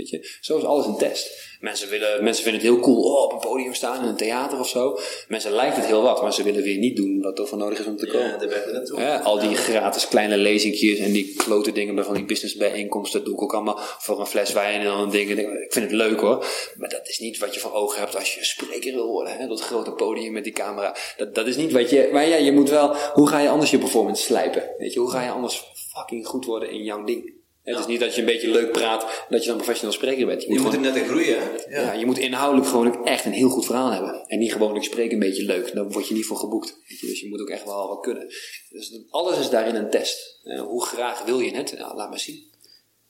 Weet 0.00 0.10
je, 0.10 0.38
zo 0.40 0.56
is 0.56 0.64
alles 0.64 0.86
een 0.86 0.96
test. 0.96 1.48
Mensen, 1.60 1.88
willen, 1.88 2.24
mensen 2.24 2.42
vinden 2.42 2.62
het 2.62 2.70
heel 2.70 2.80
cool 2.80 3.02
oh, 3.02 3.24
op 3.24 3.32
een 3.32 3.38
podium 3.38 3.74
staan 3.74 4.02
in 4.02 4.08
een 4.08 4.16
theater 4.16 4.58
of 4.58 4.68
zo. 4.68 4.98
Mensen 5.28 5.52
lijkt 5.52 5.76
het 5.76 5.84
heel 5.84 6.02
wat, 6.02 6.22
maar 6.22 6.32
ze 6.32 6.42
willen 6.42 6.62
weer 6.62 6.78
niet 6.78 6.96
doen 6.96 7.20
wat 7.22 7.38
er 7.38 7.46
voor 7.46 7.58
nodig 7.58 7.78
is 7.78 7.86
om 7.86 7.96
te 7.96 8.06
komen. 8.06 8.28
Ja, 8.28 8.36
daar 8.36 8.48
ben 8.48 8.72
naartoe. 8.72 9.00
Ja, 9.00 9.18
al 9.18 9.38
die 9.38 9.54
gratis 9.54 10.08
kleine 10.08 10.36
lezingjes 10.36 10.98
en 10.98 11.12
die 11.12 11.34
klote 11.36 11.72
dingen 11.72 12.04
van 12.04 12.14
die 12.14 12.24
businessbijeenkomsten, 12.24 13.18
dat 13.18 13.28
doe 13.28 13.36
ik 13.36 13.42
ook 13.42 13.54
allemaal 13.54 13.78
voor 13.78 14.20
een 14.20 14.26
fles 14.26 14.52
wijn 14.52 14.80
en 14.80 14.86
dan 14.86 15.00
een 15.00 15.10
ding. 15.10 15.30
Ik 15.30 15.72
vind 15.72 15.84
het 15.84 15.94
leuk 15.94 16.20
hoor, 16.20 16.46
maar 16.76 16.88
dat 16.88 17.08
is 17.08 17.18
niet 17.18 17.38
wat 17.38 17.54
je 17.54 17.60
voor 17.60 17.72
ogen 17.72 17.98
hebt 17.98 18.16
als 18.16 18.34
je 18.34 18.44
spreker 18.44 18.94
wil 18.94 19.06
worden. 19.06 19.36
Hè? 19.36 19.46
Dat 19.46 19.60
grote 19.60 19.92
podium 19.92 20.32
met 20.32 20.44
die 20.44 20.52
camera. 20.52 20.96
Dat, 21.16 21.34
dat 21.34 21.46
is 21.46 21.56
niet 21.56 21.72
wat 21.72 21.90
je. 21.90 22.08
Maar 22.12 22.28
ja, 22.28 22.36
je 22.36 22.52
moet 22.52 22.70
wel. 22.70 22.94
Hoe 23.12 23.28
ga 23.28 23.38
je 23.38 23.48
anders 23.48 23.70
je 23.70 23.78
performance 23.78 24.22
slijpen? 24.22 24.70
Weet 24.78 24.92
je, 24.92 25.00
hoe 25.00 25.10
ga 25.10 25.22
je 25.22 25.30
anders 25.30 25.64
fucking 25.94 26.26
goed 26.26 26.44
worden 26.44 26.70
in 26.70 26.82
jouw 26.82 27.04
ding? 27.04 27.39
Het 27.62 27.78
is 27.78 27.86
niet 27.86 28.00
dat 28.00 28.14
je 28.14 28.20
een 28.20 28.26
beetje 28.26 28.50
leuk 28.50 28.72
praat 28.72 29.24
dat 29.28 29.42
je 29.42 29.48
dan 29.48 29.56
professional 29.56 29.92
spreker 29.94 30.26
bent. 30.26 30.42
Je 30.42 30.48
moet 30.48 30.58
gewoon- 30.58 30.74
er 30.74 30.80
net 30.80 30.96
in 30.96 31.08
groeien, 31.08 31.38
hè? 31.38 31.80
ja. 31.80 31.92
je 31.92 32.06
moet 32.06 32.18
inhoudelijk 32.18 32.68
gewoon 32.68 32.86
ook 32.86 33.06
echt 33.06 33.24
een 33.24 33.32
heel 33.32 33.48
goed 33.48 33.66
verhaal 33.66 33.90
hebben. 33.90 34.24
En 34.26 34.38
niet 34.38 34.52
gewoon, 34.52 34.76
ik 34.76 34.82
spreek 34.82 35.12
een 35.12 35.18
beetje 35.18 35.44
leuk. 35.44 35.74
Daar 35.74 35.88
word 35.88 36.08
je 36.08 36.14
niet 36.14 36.24
voor 36.26 36.36
geboekt. 36.36 36.76
Weet 36.88 37.00
je? 37.00 37.06
Dus 37.06 37.20
je 37.20 37.28
moet 37.28 37.40
ook 37.40 37.48
echt 37.50 37.64
wel 37.64 37.88
wat 37.88 38.00
kunnen. 38.00 38.26
Dus 38.70 39.00
alles 39.10 39.38
is 39.38 39.50
daarin 39.50 39.74
een 39.74 39.90
test. 39.90 40.38
Eh, 40.44 40.60
hoe 40.60 40.84
graag 40.84 41.24
wil 41.24 41.40
je 41.40 41.50
het? 41.56 41.74
Nou, 41.78 41.96
laat 41.96 42.10
maar 42.10 42.18
zien. 42.18 42.48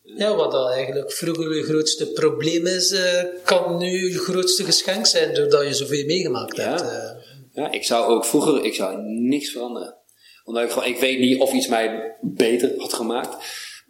Ja, 0.02 0.35
wat 0.36 0.51
dat 0.52 0.70
eigenlijk 0.70 1.12
vroeger 1.12 1.56
je 1.56 1.62
grootste 1.62 2.06
probleem 2.12 2.66
is, 2.66 2.90
eh, 2.93 3.24
kan 3.44 3.78
nu 3.78 4.10
je 4.12 4.18
grootste 4.18 4.64
geschenk 4.64 5.06
zijn 5.06 5.35
doordat 5.35 5.66
je 5.66 5.74
zoveel 5.74 6.05
meegemaakt 6.05 6.56
Ja. 6.56 6.62
hebt. 6.62 6.81
eh. 6.81 7.10
Ja, 7.52 7.70
ik 7.70 7.85
zou 7.85 8.12
ook 8.12 8.24
vroeger, 8.24 8.64
ik 8.64 8.74
zou 8.74 9.02
niks 9.02 9.51
veranderen. 9.51 9.94
Omdat 10.44 10.62
ik 10.64 10.70
gewoon, 10.70 10.89
ik 10.89 10.98
weet 10.98 11.18
niet 11.18 11.40
of 11.40 11.52
iets 11.52 11.66
mij 11.66 12.16
beter 12.20 12.72
had 12.77 12.93
gemaakt. 12.93 13.36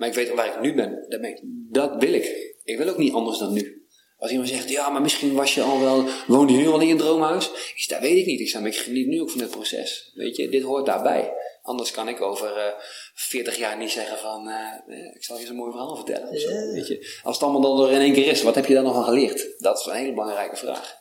Maar 0.01 0.09
ik 0.09 0.15
weet 0.15 0.35
waar 0.35 0.47
ik 0.47 0.61
nu 0.61 0.75
ben. 0.75 1.07
Dat, 1.09 1.21
ben 1.21 1.31
ik, 1.31 1.41
dat 1.71 1.95
wil 1.99 2.13
ik. 2.13 2.55
Ik 2.65 2.79
wil 2.79 2.89
ook 2.89 2.99
niet 2.99 3.13
anders 3.13 3.39
dan 3.39 3.53
nu. 3.53 3.89
Als 4.19 4.31
iemand 4.31 4.49
zegt, 4.49 4.69
ja, 4.69 4.89
maar 4.89 5.03
misschien 5.03 5.35
was 5.35 5.55
je 5.55 5.63
al 5.63 5.81
wel, 5.81 6.05
woonde 6.27 6.53
je 6.53 6.59
nu 6.59 6.69
al 6.69 6.81
in 6.81 6.91
een 6.91 6.97
droomhuis? 6.97 7.45
Ik 7.51 7.73
zeg, 7.77 7.99
dat 7.99 8.09
weet 8.09 8.17
ik 8.17 8.27
niet. 8.27 8.41
Ik 8.41 8.49
zeg, 8.49 8.61
maar 8.61 8.71
ik 8.71 8.77
geniet 8.77 9.07
nu 9.07 9.21
ook 9.21 9.31
van 9.31 9.41
het 9.41 9.51
proces. 9.51 10.11
Weet 10.15 10.37
je, 10.37 10.49
dit 10.49 10.63
hoort 10.63 10.87
daarbij. 10.87 11.33
Anders 11.63 11.91
kan 11.91 12.09
ik 12.09 12.21
over 12.21 12.57
eh 12.57 12.73
40 13.15 13.57
jaar 13.57 13.77
niet 13.77 13.91
zeggen 13.91 14.19
van, 14.19 14.49
eh, 14.49 14.97
eh, 14.97 15.15
ik 15.15 15.25
zal 15.25 15.37
je 15.37 15.41
eens 15.41 15.51
een 15.51 15.57
mooi 15.57 15.71
verhaal 15.71 15.97
vertellen. 15.97 16.41
zo, 16.41 16.49
weet 16.49 16.87
je. 16.87 17.21
Als 17.23 17.35
het 17.35 17.45
allemaal 17.45 17.77
dan 17.77 17.87
er 17.87 17.95
in 17.95 18.01
één 18.01 18.13
keer 18.13 18.27
is, 18.27 18.43
wat 18.43 18.55
heb 18.55 18.67
je 18.67 18.75
daar 18.75 18.83
nog 18.83 18.95
van 18.95 19.05
geleerd? 19.05 19.55
Dat 19.59 19.79
is 19.79 19.87
een 19.87 19.93
hele 19.93 20.13
belangrijke 20.13 20.57
vraag. 20.57 20.97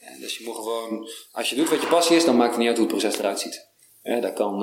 Ja, 0.00 0.18
dus 0.20 0.38
je 0.38 0.44
moet 0.44 0.54
gewoon, 0.54 1.08
als 1.32 1.50
je 1.50 1.56
doet 1.56 1.68
wat 1.68 1.80
je 1.80 1.86
passie 1.86 2.16
is, 2.16 2.24
dan 2.24 2.36
maakt 2.36 2.50
het 2.50 2.58
niet 2.58 2.68
uit 2.68 2.78
hoe 2.78 2.86
het 2.86 2.96
proces 2.96 3.18
eruit 3.18 3.40
ziet. 3.40 3.68
Ja, 4.02 4.20
dat 4.20 4.32
kan 4.32 4.62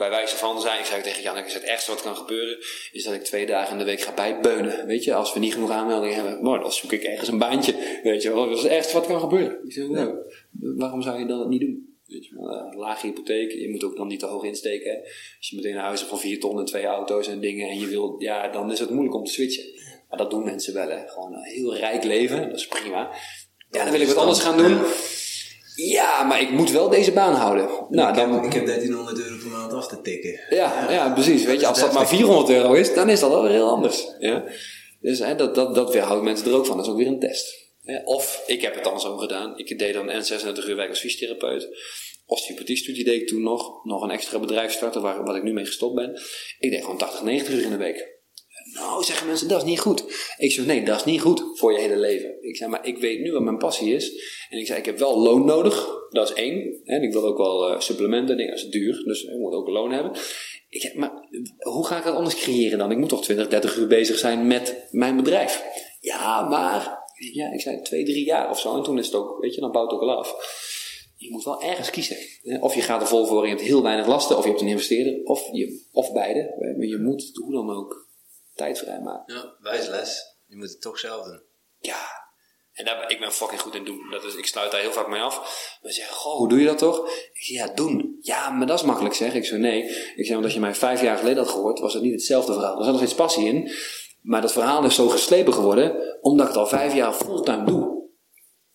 bij 0.00 0.10
wijze 0.10 0.36
van 0.36 0.60
zijn. 0.60 0.78
Ik 0.78 0.84
zei 0.84 1.02
tegen 1.02 1.22
Jan, 1.22 1.36
is 1.36 1.54
het 1.54 1.62
ergste 1.62 1.90
wat 1.90 2.02
kan 2.02 2.16
gebeuren, 2.16 2.58
is 2.92 3.04
dat 3.04 3.14
ik 3.14 3.22
twee 3.22 3.46
dagen 3.46 3.72
in 3.72 3.78
de 3.78 3.84
week 3.84 4.00
ga 4.00 4.14
bijbeunen. 4.14 4.86
Weet 4.86 5.04
je, 5.04 5.14
als 5.14 5.32
we 5.32 5.38
niet 5.38 5.52
genoeg 5.52 5.70
aanmeldingen 5.70 6.14
hebben, 6.14 6.42
nou, 6.42 6.60
dan 6.60 6.72
zoek 6.72 6.92
ik 6.92 7.02
ergens 7.02 7.28
een 7.28 7.38
baantje. 7.38 8.00
Weet 8.02 8.22
je 8.22 8.30
dat 8.30 8.50
is 8.50 8.62
het 8.62 8.92
wat 8.92 9.06
kan 9.06 9.20
gebeuren. 9.20 9.58
Ik 9.64 9.72
zeg, 9.72 9.88
nou, 9.88 10.14
waarom 10.76 11.02
zou 11.02 11.18
je 11.18 11.26
dan 11.26 11.38
het 11.38 11.48
niet 11.48 11.60
doen? 11.60 11.98
Weet 12.06 12.26
je 12.26 12.36
eh, 12.36 12.78
lage 12.78 13.06
hypotheek, 13.06 13.52
je 13.52 13.70
moet 13.70 13.84
ook 13.84 13.96
dan 13.96 14.06
niet 14.06 14.18
te 14.18 14.26
hoog 14.26 14.44
insteken. 14.44 14.96
Als 15.38 15.48
je 15.48 15.56
meteen 15.56 15.74
een 15.74 15.80
huis 15.80 15.98
hebt 15.98 16.10
van 16.10 16.20
vier 16.20 16.40
ton 16.40 16.58
en 16.58 16.64
twee 16.64 16.84
auto's 16.84 17.28
en 17.28 17.40
dingen 17.40 17.68
en 17.68 17.78
je 17.78 17.86
wil, 17.86 18.14
ja, 18.18 18.48
dan 18.48 18.72
is 18.72 18.78
het 18.78 18.90
moeilijk 18.90 19.14
om 19.14 19.24
te 19.24 19.32
switchen. 19.32 19.64
Maar 20.08 20.18
dat 20.18 20.30
doen 20.30 20.44
mensen 20.44 20.74
wel, 20.74 20.88
hè. 20.88 21.08
Gewoon 21.08 21.32
een 21.32 21.42
heel 21.42 21.76
rijk 21.76 22.04
leven, 22.04 22.48
dat 22.48 22.58
is 22.58 22.66
prima. 22.66 23.10
Ja, 23.70 23.82
dan 23.82 23.92
wil 23.92 24.00
ik 24.00 24.06
wat 24.06 24.16
anders 24.16 24.40
gaan 24.40 24.56
doen. 24.56 24.78
Ja, 25.74 26.22
maar 26.22 26.40
ik 26.40 26.50
moet 26.50 26.70
wel 26.70 26.88
deze 26.88 27.12
baan 27.12 27.34
houden. 27.34 27.68
Nou, 27.88 28.10
ik, 28.10 28.18
heb, 28.18 28.28
dan, 28.28 28.44
ik 28.44 28.52
heb 28.52 28.66
1300 28.66 29.18
euro 29.18 29.36
per 29.36 29.48
maand 29.48 29.72
af 29.72 29.88
te 29.88 30.00
tikken. 30.00 30.40
ja, 30.50 30.90
ja, 30.90 31.12
precies. 31.12 31.44
Weet 31.44 31.60
je, 31.60 31.66
als 31.66 31.80
dat 31.80 31.92
maar 31.92 32.08
400 32.08 32.48
euro 32.48 32.72
is, 32.72 32.94
dan 32.94 33.08
is 33.08 33.20
dat 33.20 33.30
wel 33.30 33.42
weer 33.42 33.52
heel 33.52 33.68
anders. 33.68 34.06
Ja? 34.18 34.44
Dus 35.00 35.18
hè, 35.18 35.34
dat, 35.34 35.54
dat, 35.54 35.74
dat 35.74 35.92
weerhoudt 35.92 36.22
mensen 36.22 36.46
er 36.46 36.56
ook 36.56 36.66
van. 36.66 36.76
Dat 36.76 36.86
is 36.86 36.92
ook 36.92 36.98
weer 36.98 37.06
een 37.06 37.20
test. 37.20 37.68
Of, 38.04 38.42
ik 38.46 38.62
heb 38.62 38.74
het 38.74 38.84
dan 38.84 39.00
zo 39.00 39.16
gedaan. 39.16 39.58
Ik 39.58 39.78
deed 39.78 39.94
dan 39.94 40.10
een 40.10 40.24
36 40.24 40.68
uur 40.68 40.76
werk 40.76 40.88
als 40.88 41.00
fysiotherapeut. 41.00 41.68
Osteopathiestudie 42.26 43.04
deed 43.04 43.20
ik 43.20 43.28
toen 43.28 43.42
nog. 43.42 43.84
Nog 43.84 44.02
een 44.02 44.10
extra 44.10 44.38
bedrijf 44.38 44.72
starten, 44.72 45.02
waar, 45.02 45.24
wat 45.24 45.36
ik 45.36 45.42
nu 45.42 45.52
mee 45.52 45.64
gestopt 45.64 45.94
ben. 45.94 46.20
Ik 46.58 46.70
deed 46.70 46.80
gewoon 46.80 46.98
80, 46.98 47.22
90 47.22 47.54
uur 47.54 47.62
in 47.62 47.70
de 47.70 47.76
week. 47.76 48.19
Nou, 48.74 49.04
zeggen 49.04 49.26
mensen, 49.26 49.48
dat 49.48 49.62
is 49.62 49.68
niet 49.68 49.80
goed. 49.80 50.04
Ik 50.38 50.52
zeg, 50.52 50.66
nee, 50.66 50.84
dat 50.84 50.96
is 50.96 51.04
niet 51.04 51.20
goed 51.20 51.42
voor 51.54 51.72
je 51.72 51.78
hele 51.78 51.96
leven. 51.96 52.48
Ik 52.48 52.56
zei, 52.56 52.70
maar 52.70 52.86
ik 52.86 52.98
weet 52.98 53.20
nu 53.20 53.32
wat 53.32 53.42
mijn 53.42 53.58
passie 53.58 53.94
is. 53.94 54.12
En 54.50 54.58
ik 54.58 54.66
zei, 54.66 54.78
ik 54.78 54.84
heb 54.84 54.98
wel 54.98 55.18
loon 55.18 55.44
nodig. 55.44 55.88
Dat 56.10 56.28
is 56.30 56.34
één. 56.34 56.80
En 56.84 57.02
ik 57.02 57.12
wil 57.12 57.24
ook 57.24 57.38
wel 57.38 57.68
eh, 57.68 57.80
supplementen, 57.80 58.36
dat 58.36 58.56
is 58.56 58.68
duur. 58.68 59.02
Dus 59.04 59.24
ik 59.24 59.38
moet 59.38 59.54
ook 59.54 59.66
een 59.66 59.72
loon 59.72 59.92
hebben. 59.92 60.12
Ik 60.68 60.80
zeg, 60.80 60.94
maar 60.94 61.12
hoe 61.58 61.86
ga 61.86 61.98
ik 61.98 62.04
dat 62.04 62.14
anders 62.14 62.34
creëren 62.34 62.78
dan? 62.78 62.90
Ik 62.90 62.98
moet 62.98 63.08
toch 63.08 63.22
20, 63.22 63.48
30 63.48 63.76
uur 63.76 63.86
bezig 63.86 64.18
zijn 64.18 64.46
met 64.46 64.88
mijn 64.90 65.16
bedrijf. 65.16 65.64
Ja, 66.00 66.48
maar... 66.48 66.98
Ja, 67.32 67.52
ik 67.52 67.60
zei 67.60 67.82
twee, 67.82 68.04
drie 68.04 68.24
jaar 68.24 68.50
of 68.50 68.60
zo. 68.60 68.76
En 68.76 68.82
toen 68.82 68.98
is 68.98 69.06
het 69.06 69.14
ook, 69.14 69.40
weet 69.40 69.54
je, 69.54 69.60
dan 69.60 69.72
bouwt 69.72 69.90
het 69.90 70.00
ook 70.00 70.08
al 70.08 70.16
af. 70.16 70.34
Je 71.16 71.30
moet 71.30 71.44
wel 71.44 71.62
ergens 71.62 71.90
kiezen. 71.90 72.16
Of 72.60 72.74
je 72.74 72.80
gaat 72.80 73.00
er 73.00 73.06
vol 73.06 73.26
voor 73.26 73.42
en 73.42 73.48
je 73.48 73.54
hebt 73.54 73.66
heel 73.66 73.82
weinig 73.82 74.06
lasten. 74.06 74.36
Of 74.36 74.42
je 74.42 74.48
hebt 74.48 74.62
een 74.62 74.68
investeerder. 74.68 75.24
Of, 75.24 75.48
je, 75.52 75.86
of 75.92 76.12
beide. 76.12 76.54
Maar 76.76 76.86
je 76.86 76.98
moet, 76.98 77.30
hoe 77.42 77.52
dan 77.52 77.70
ook, 77.70 78.08
tijd 78.54 78.78
vrijmaken. 78.78 79.34
Ja, 79.34 79.54
wijze 79.58 79.90
les. 79.90 80.36
Je 80.46 80.56
moet 80.56 80.68
het 80.68 80.80
toch 80.80 80.98
zelf 80.98 81.24
doen. 81.24 81.42
Ja. 81.78 82.18
En 82.72 82.84
daar, 82.84 83.10
ik 83.10 83.20
ben 83.20 83.32
fucking 83.32 83.60
goed 83.60 83.74
in 83.74 83.84
doen. 83.84 84.10
Dat 84.10 84.24
is, 84.24 84.34
ik 84.34 84.46
sluit 84.46 84.70
daar 84.70 84.80
heel 84.80 84.92
vaak 84.92 85.08
mee 85.08 85.20
af. 85.20 85.36
Maar 85.82 85.92
ze 85.92 85.98
zeggen, 86.00 86.16
goh, 86.16 86.36
hoe 86.36 86.48
doe 86.48 86.60
je 86.60 86.66
dat 86.66 86.78
toch? 86.78 87.08
Ik 87.08 87.42
zeg, 87.42 87.56
ja, 87.56 87.74
doen. 87.74 88.16
Ja, 88.20 88.50
maar 88.50 88.66
dat 88.66 88.78
is 88.78 88.84
makkelijk 88.84 89.14
zeg. 89.14 89.34
Ik 89.34 89.44
zeg, 89.44 89.58
nee. 89.58 89.82
Ik 90.16 90.26
zeg, 90.26 90.36
omdat 90.36 90.52
je 90.52 90.60
mij 90.60 90.74
vijf 90.74 91.02
jaar 91.02 91.16
geleden 91.16 91.42
had 91.42 91.52
gehoord, 91.52 91.78
was 91.78 91.94
het 91.94 92.02
niet 92.02 92.12
hetzelfde 92.12 92.52
verhaal. 92.52 92.78
Er 92.78 92.84
zat 92.84 92.92
nog 92.92 93.02
steeds 93.02 93.14
passie 93.14 93.46
in. 93.46 93.72
Maar 94.20 94.40
dat 94.40 94.52
verhaal 94.52 94.84
is 94.84 94.94
zo 94.94 95.08
geslepen 95.08 95.52
geworden, 95.52 96.18
omdat 96.20 96.46
ik 96.46 96.52
het 96.52 96.62
al 96.62 96.68
vijf 96.68 96.94
jaar 96.94 97.12
fulltime 97.12 97.64
doe. 97.64 98.08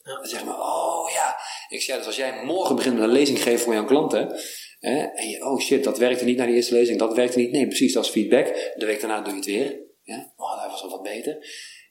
Dan 0.03 0.25
zeg 0.25 0.45
maar, 0.45 0.59
oh 0.59 1.09
ja. 1.13 1.35
Ik 1.67 1.81
zeg, 1.81 1.85
ja, 1.85 1.97
dus 1.97 2.05
als 2.05 2.15
jij 2.15 2.43
morgen 2.43 2.75
begint 2.75 2.95
met 2.95 3.03
een 3.03 3.09
lezing 3.09 3.41
geven 3.41 3.59
voor 3.59 3.73
jouw 3.73 3.85
klanten. 3.85 4.39
Hè, 4.85 5.03
en 5.03 5.29
je, 5.29 5.45
oh 5.45 5.59
shit, 5.59 5.83
dat 5.83 5.97
werkte 5.97 6.25
niet 6.25 6.37
na 6.37 6.45
die 6.45 6.55
eerste 6.55 6.73
lezing, 6.73 6.99
dat 6.99 7.15
werkte 7.15 7.37
niet. 7.39 7.51
Nee, 7.51 7.67
precies, 7.67 7.93
dat 7.93 8.05
is 8.05 8.09
feedback. 8.11 8.73
De 8.75 8.85
week 8.85 8.99
daarna 9.01 9.21
doe 9.21 9.29
je 9.29 9.35
het 9.35 9.45
weer. 9.45 9.79
Ja, 10.03 10.33
oh, 10.37 10.61
dat 10.61 10.71
was 10.71 10.81
al 10.83 10.89
wat 10.89 11.03
beter. 11.03 11.37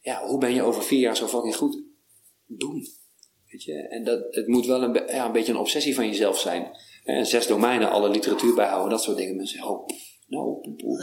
Ja, 0.02 0.26
hoe 0.26 0.38
ben 0.38 0.54
je 0.54 0.62
over 0.62 0.82
vier 0.82 1.00
jaar 1.00 1.16
zo 1.16 1.26
fucking 1.26 1.56
goed? 1.56 1.82
Doen. 2.46 2.86
Weet 3.50 3.62
je? 3.62 3.72
En 3.88 4.04
dat, 4.04 4.24
het 4.30 4.46
moet 4.46 4.66
wel 4.66 4.82
een, 4.82 5.02
ja, 5.06 5.26
een 5.26 5.32
beetje 5.32 5.52
een 5.52 5.58
obsessie 5.58 5.94
van 5.94 6.06
jezelf 6.06 6.38
zijn. 6.40 6.70
En 7.04 7.26
zes 7.26 7.46
domeinen, 7.46 7.90
alle 7.90 8.08
literatuur 8.08 8.54
bijhouden, 8.54 8.90
dat 8.90 9.02
soort 9.02 9.16
dingen. 9.16 9.36
Mensen 9.36 9.64
oh, 9.64 9.86
nou. 10.26 10.60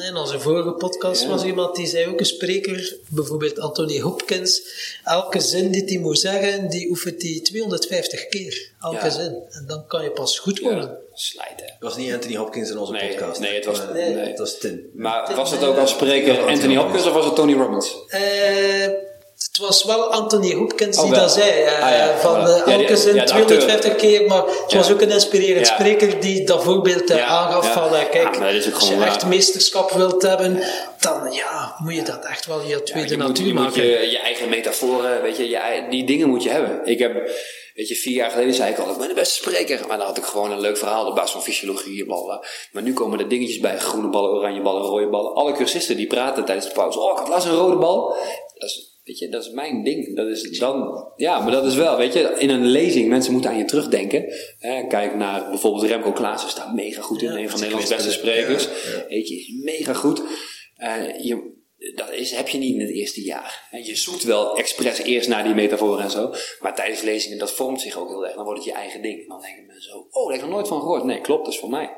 In 0.07 0.15
onze 0.15 0.39
vorige 0.39 0.73
podcast 0.73 1.21
Ja. 1.21 1.27
was 1.29 1.43
iemand 1.45 1.75
die 1.75 1.87
zei 1.87 2.07
ook 2.07 2.19
een 2.19 2.25
spreker, 2.25 2.97
bijvoorbeeld 3.09 3.59
Anthony 3.59 3.99
Hopkins. 3.99 4.61
Elke 5.03 5.39
zin 5.39 5.71
die 5.71 5.83
hij 5.83 5.97
moet 5.97 6.19
zeggen, 6.19 6.69
die 6.69 6.89
oefent 6.89 7.21
hij 7.21 7.39
250 7.43 8.27
keer. 8.27 8.71
Elke 8.79 8.95
Ja. 8.95 9.09
zin. 9.09 9.43
En 9.49 9.65
dan 9.67 9.87
kan 9.87 10.03
je 10.03 10.11
pas 10.11 10.39
goed 10.39 10.59
worden. 10.59 10.83
Ja, 10.83 11.10
slijten. 11.13 11.65
Het 11.65 11.75
was 11.79 11.97
niet 11.97 12.13
Anthony 12.13 12.35
Hopkins 12.35 12.69
in 12.69 12.77
onze 12.77 12.91
Nee, 12.91 13.09
podcast. 13.09 13.39
nee, 13.39 13.55
het 13.55 13.65
was- 13.65 13.79
Eh, 13.79 13.87
nee. 13.93 14.15
Het 14.15 14.39
was 14.39 14.57
Tim. 14.57 14.89
Maar 14.93 15.31
was 15.35 15.51
het 15.51 15.63
ook 15.63 15.77
als 15.77 15.89
spreker 15.91 16.45
Anthony 16.47 16.75
Hopkins 16.75 17.05
of 17.05 17.13
was 17.13 17.25
het 17.25 17.35
Tony 17.35 17.53
Robbins? 17.53 17.95
Eh, 18.07 18.19
het 19.37 19.57
was 19.59 19.83
wel 19.83 20.11
Anthony 20.11 20.53
Hopkins 20.53 20.97
Oh, 20.97 21.03
die 21.03 21.13
dat 21.13 21.31
zei. 21.31 21.49
eh, 21.49 21.83
Ah, 21.83 21.89
ja, 21.89 22.17
van 22.17 22.35
voilà. 22.35 22.49
eh, 22.49 22.57
Ja, 22.57 22.63
die- 22.65 22.73
elke 22.73 22.97
zin 22.97 23.15
ja, 23.15 23.21
de 23.25 23.29
250 23.29 23.95
keer. 23.95 24.27
Maar 24.27 24.45
het 24.45 24.71
Ja. 24.71 24.77
was 24.77 24.91
ook 24.91 25.01
een 25.01 25.09
inspirerend 25.11 25.67
Ja. 25.67 25.73
spreker 25.73 26.19
die 26.19 26.45
dat 26.45 26.63
voorbeeld 26.63 27.09
eh, 27.09 27.17
Ja, 27.17 27.25
aangaf 27.25 27.65
ja. 27.65 27.71
van 27.73 27.95
eh, 27.95 28.09
kijk, 28.09 28.37
als 28.73 28.87
je 28.89 28.95
echt 29.03 29.25
meesterschap 29.25 29.91
wilt 29.91 30.21
hebben, 30.21 30.63
dan 30.99 31.31
ja, 31.33 31.75
moet 31.77 31.95
je 31.95 32.01
dat 32.03 32.25
echt 32.25 32.45
wel 32.45 32.61
je 32.61 32.83
tweede 32.83 33.09
je 33.09 33.17
moet, 33.17 33.27
natuur 33.27 33.47
je, 33.47 33.53
moet 33.53 33.63
maken. 33.63 33.83
je, 33.85 34.09
je 34.11 34.19
eigen 34.19 34.49
metaforen, 34.49 35.21
weet 35.21 35.37
je, 35.37 35.49
je, 35.49 35.85
die 35.89 36.03
dingen 36.05 36.29
moet 36.29 36.43
je 36.43 36.49
hebben. 36.49 36.79
Ik 36.85 36.99
heb, 36.99 37.29
weet 37.73 37.87
je, 37.87 37.95
vier 37.95 38.13
jaar 38.13 38.31
geleden 38.31 38.53
zei 38.53 38.71
ik 38.71 38.77
al, 38.77 38.91
ik 38.91 38.97
ben 38.97 39.07
de 39.07 39.13
beste 39.13 39.35
spreker. 39.35 39.87
Maar 39.87 39.97
dan 39.97 40.07
had 40.07 40.17
ik 40.17 40.23
gewoon 40.23 40.51
een 40.51 40.59
leuk 40.59 40.77
verhaal 40.77 41.07
op 41.07 41.15
basis 41.15 41.31
van 41.31 41.43
fysiologie 41.43 41.99
en 41.99 42.05
bla 42.05 42.21
bla. 42.21 42.43
Maar 42.71 42.83
nu 42.83 42.93
komen 42.93 43.19
er 43.19 43.27
dingetjes 43.29 43.59
bij, 43.59 43.79
groene 43.79 44.09
ballen, 44.09 44.31
oranje 44.31 44.61
ballen, 44.61 44.81
rode 44.81 45.09
ballen. 45.09 45.33
Alle 45.33 45.51
cursisten 45.51 45.95
die 45.97 46.07
praten 46.07 46.45
tijdens 46.45 46.67
de 46.67 46.73
pauze. 46.73 46.99
Oh, 46.99 47.11
ik 47.11 47.17
had 47.17 47.27
laatst 47.27 47.47
een 47.47 47.55
rode 47.55 47.77
bal. 47.77 48.15
Dat 48.53 48.69
is 48.69 48.91
Weet 49.03 49.19
je, 49.19 49.29
dat 49.29 49.43
is 49.43 49.51
mijn 49.51 49.83
ding. 49.83 50.15
Dat 50.15 50.27
is 50.27 50.59
dan, 50.59 51.05
ja, 51.15 51.39
maar 51.39 51.51
dat 51.51 51.65
is 51.65 51.75
wel, 51.75 51.97
weet 51.97 52.13
je, 52.13 52.35
in 52.37 52.49
een 52.49 52.65
lezing, 52.65 53.07
mensen 53.09 53.33
moeten 53.33 53.51
aan 53.51 53.57
je 53.57 53.65
terugdenken. 53.65 54.25
Kijk 54.87 55.15
naar 55.15 55.49
bijvoorbeeld 55.49 55.83
Remco 55.83 56.11
Klaassen, 56.11 56.49
staat 56.49 56.73
mega 56.73 57.01
goed 57.01 57.21
in, 57.21 57.31
Ja, 57.31 57.37
een 57.37 57.49
van 57.49 57.59
Nederlands 57.59 57.89
beste 57.89 58.11
sprekers. 58.11 58.63
ja, 58.63 58.69
ja. 58.69 59.05
Weet 59.07 59.27
je, 59.27 59.35
is 59.35 59.51
mega 59.63 59.93
goed. 59.93 60.21
Eh, 60.75 61.19
je, 61.23 61.60
dat 61.95 62.11
is, 62.11 62.31
heb 62.31 62.47
je 62.47 62.57
niet 62.57 62.73
in 62.73 62.79
het 62.81 62.89
eerste 62.89 63.21
jaar. 63.21 63.67
En 63.71 63.83
je 63.85 63.95
zoekt 63.95 64.23
wel 64.23 64.57
expres 64.57 64.97
eerst 64.97 65.27
naar 65.29 65.43
die 65.43 65.53
metaforen 65.53 66.03
en 66.03 66.11
zo. 66.11 66.33
Maar 66.59 66.75
tijdens 66.75 67.01
lezingen, 67.01 67.37
dat 67.37 67.51
vormt 67.51 67.81
zich 67.81 67.97
ook 67.97 68.07
heel 68.09 68.25
erg. 68.25 68.35
Dan 68.35 68.43
wordt 68.43 68.59
het 68.59 68.69
je 68.69 68.75
eigen 68.75 69.01
ding. 69.01 69.27
Dan 69.27 69.41
denken 69.41 69.65
mensen 69.65 69.91
zo, 69.91 70.07
oh, 70.11 70.23
daar 70.23 70.33
heb 70.33 70.35
ik 70.35 70.41
nog 70.41 70.49
nooit 70.55 70.67
van 70.67 70.79
gehoord. 70.79 71.03
Nee, 71.03 71.21
klopt, 71.21 71.45
dat 71.45 71.53
is 71.53 71.59
voor 71.59 71.69
mij. 71.69 71.97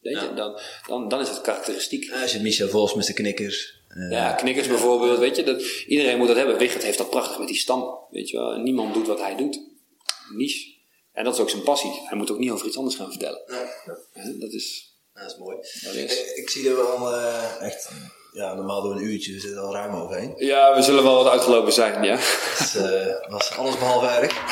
Weet 0.00 0.20
je, 0.20 0.26
Ja. 0.26 0.32
dan, 0.32 0.60
dan, 0.86 1.08
dan 1.08 1.20
is 1.20 1.28
het 1.28 1.40
karakteristiek. 1.40 2.04
Ja, 2.04 2.22
Als 2.22 2.32
je 2.32 2.40
Michel 2.40 2.68
Vos 2.68 2.94
met 2.94 3.04
zijn 3.04 3.16
knikkers. 3.16 3.82
eh, 3.88 4.10
Ja, 4.10 4.32
knikkers 4.32 4.68
bijvoorbeeld, 4.68 5.18
weet 5.18 5.36
je, 5.36 5.42
dat, 5.42 5.62
iedereen 5.86 6.18
moet 6.18 6.26
dat 6.26 6.36
hebben. 6.36 6.58
Wigert 6.58 6.82
heeft 6.82 6.98
dat 6.98 7.10
prachtig 7.10 7.38
met 7.38 7.48
die 7.48 7.56
stam, 7.56 7.98
weet 8.10 8.28
je 8.30 8.36
wel. 8.36 8.56
Niemand 8.56 8.94
doet 8.94 9.06
wat 9.06 9.20
hij 9.20 9.36
doet. 9.36 9.60
Niche. 10.34 10.72
En 11.12 11.24
dat 11.24 11.34
is 11.34 11.40
ook 11.40 11.50
zijn 11.50 11.62
passie. 11.62 11.90
Hij 12.04 12.16
moet 12.18 12.30
ook 12.30 12.38
niet 12.38 12.50
over 12.50 12.66
iets 12.66 12.76
anders 12.76 12.96
gaan 12.96 13.10
vertellen. 13.10 13.42
ja, 13.46 13.98
Hè, 14.12 14.38
Dat 14.38 14.52
is... 14.52 14.94
dat 15.14 15.30
is 15.30 15.36
mooi. 15.38 15.56
Dat 15.56 15.94
is. 15.94 16.20
Ik, 16.20 16.36
ik 16.36 16.50
zie 16.50 16.68
er 16.68 16.76
wel 16.76 17.12
eh, 17.14 17.60
echt, 17.62 17.90
ja, 18.34 18.54
normaal 18.54 18.82
doen 18.82 18.94
we 18.94 19.00
een 19.00 19.06
uurtje, 19.06 19.32
we 19.32 19.40
zitten 19.40 19.58
er 19.58 19.66
al 19.66 19.72
ruim 19.72 19.94
overheen. 19.94 20.34
Ja, 20.36 20.74
we 20.74 20.82
zullen 20.82 21.02
wel 21.02 21.24
wat 21.24 21.32
uitgelopen 21.32 21.72
zijn, 21.72 22.02
ja. 22.02 22.16
Het 22.16 22.74
eh, 22.74 23.30
was 23.30 23.56
alles 23.56 23.78
behalve 23.78 24.06
erg. 24.06 24.32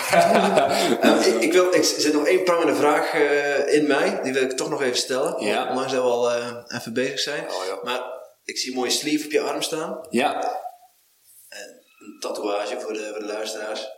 Eh, 1.02 1.26
ik, 1.26 1.40
ik 1.40 1.52
wil, 1.52 1.66
ik, 1.66 1.74
er 1.74 1.84
zit 1.84 2.12
nog 2.12 2.26
één 2.26 2.44
prangende 2.44 2.74
vraag 2.74 3.14
eh, 3.14 3.74
in 3.74 3.86
mij, 3.86 4.20
die 4.22 4.32
wil 4.32 4.42
ik 4.42 4.52
toch 4.52 4.70
nog 4.70 4.82
even 4.82 4.96
stellen. 4.96 5.44
Ja. 5.44 5.68
Ondanks 5.68 5.92
dat 5.92 6.02
we 6.02 6.10
al 6.10 6.32
even 6.68 6.92
bezig 6.92 7.18
zijn. 7.18 7.44
Oh, 7.50 7.66
ja. 7.66 7.78
Maar 7.82 8.02
ik 8.44 8.58
zie 8.58 8.70
een 8.70 8.78
mooie 8.78 8.90
sleeve 8.90 9.24
op 9.24 9.30
je 9.30 9.40
arm 9.40 9.62
staan. 9.62 10.06
Ja, 10.10 10.60
Een 11.48 12.16
tatoeage 12.20 12.80
voor 12.80 12.92
de, 12.92 13.08
voor 13.10 13.20
de 13.20 13.32
luisteraars. 13.32 13.88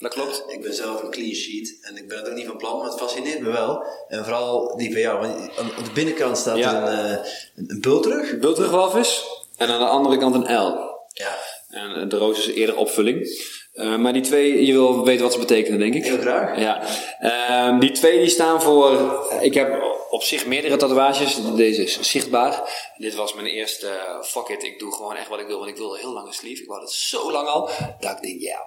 Dat 0.00 0.12
klopt. 0.14 0.44
Ik 0.46 0.62
ben 0.62 0.74
zelf 0.74 1.02
een 1.02 1.10
clean 1.10 1.34
sheet 1.34 1.78
en 1.80 1.96
ik 1.96 2.08
ben 2.08 2.18
het 2.18 2.28
ook 2.28 2.34
niet 2.34 2.46
van 2.46 2.56
plan, 2.56 2.78
maar 2.78 2.86
het 2.86 2.98
fascineert 2.98 3.40
me 3.40 3.50
wel. 3.50 3.84
En 4.08 4.24
vooral 4.24 4.76
die 4.76 4.92
van 4.92 5.00
jou, 5.00 5.18
want 5.20 5.58
aan 5.58 5.72
aan 5.76 5.84
de 5.84 5.90
binnenkant 5.94 6.38
staat 6.38 6.56
Ja. 6.56 6.88
een, 6.92 7.16
eh, 7.18 7.26
een, 7.56 7.80
bultrug. 7.80 8.38
Bultrugwalvis. 8.38 9.24
En 9.56 9.68
aan 9.68 9.78
de 9.80 9.86
andere 9.86 10.18
kant 10.18 10.34
een 10.34 10.56
L. 10.56 10.88
Ja, 11.12 11.36
En 11.68 12.08
de 12.08 12.16
roos 12.16 12.38
is 12.38 12.54
eerder 12.54 12.76
opvulling. 12.76 13.28
Eh, 13.72 13.96
maar 13.96 14.12
die 14.12 14.22
twee, 14.22 14.66
je 14.66 14.72
wil 14.72 15.04
weten 15.04 15.22
wat 15.22 15.32
ze 15.32 15.38
betekenen, 15.38 15.78
denk 15.78 15.94
ik. 15.94 16.04
heel 16.04 16.18
graag. 16.18 16.58
Ja, 16.60 16.82
Ehm, 17.18 17.78
die 17.78 17.90
twee 17.92 18.18
die 18.18 18.28
staan 18.28 18.62
voor. 18.62 19.22
Ik 19.40 19.54
heb 19.54 19.82
op 20.10 20.22
zich 20.22 20.46
meerdere 20.46 20.76
tatoeages. 20.76 21.38
Deze 21.56 21.82
is 21.82 22.00
zichtbaar. 22.00 22.62
Dit 22.96 23.14
was 23.14 23.34
mijn 23.34 23.46
eerste. 23.46 23.86
eh, 23.86 24.22
fuck 24.22 24.48
it, 24.48 24.62
ik 24.62 24.78
doe 24.78 24.92
gewoon 24.94 25.16
echt 25.16 25.28
wat 25.28 25.40
ik 25.40 25.46
wil. 25.46 25.58
Want 25.58 25.70
ik 25.70 25.76
wilde 25.76 25.98
heel 25.98 26.12
lange 26.12 26.32
sleeve. 26.32 26.62
Ik 26.62 26.68
wou 26.68 26.80
dat 26.80 26.92
zo 26.92 27.32
lang 27.32 27.48
al. 27.48 27.68
Dat 28.00 28.10
ik 28.10 28.22
denk, 28.22 28.40
ja, 28.40 28.66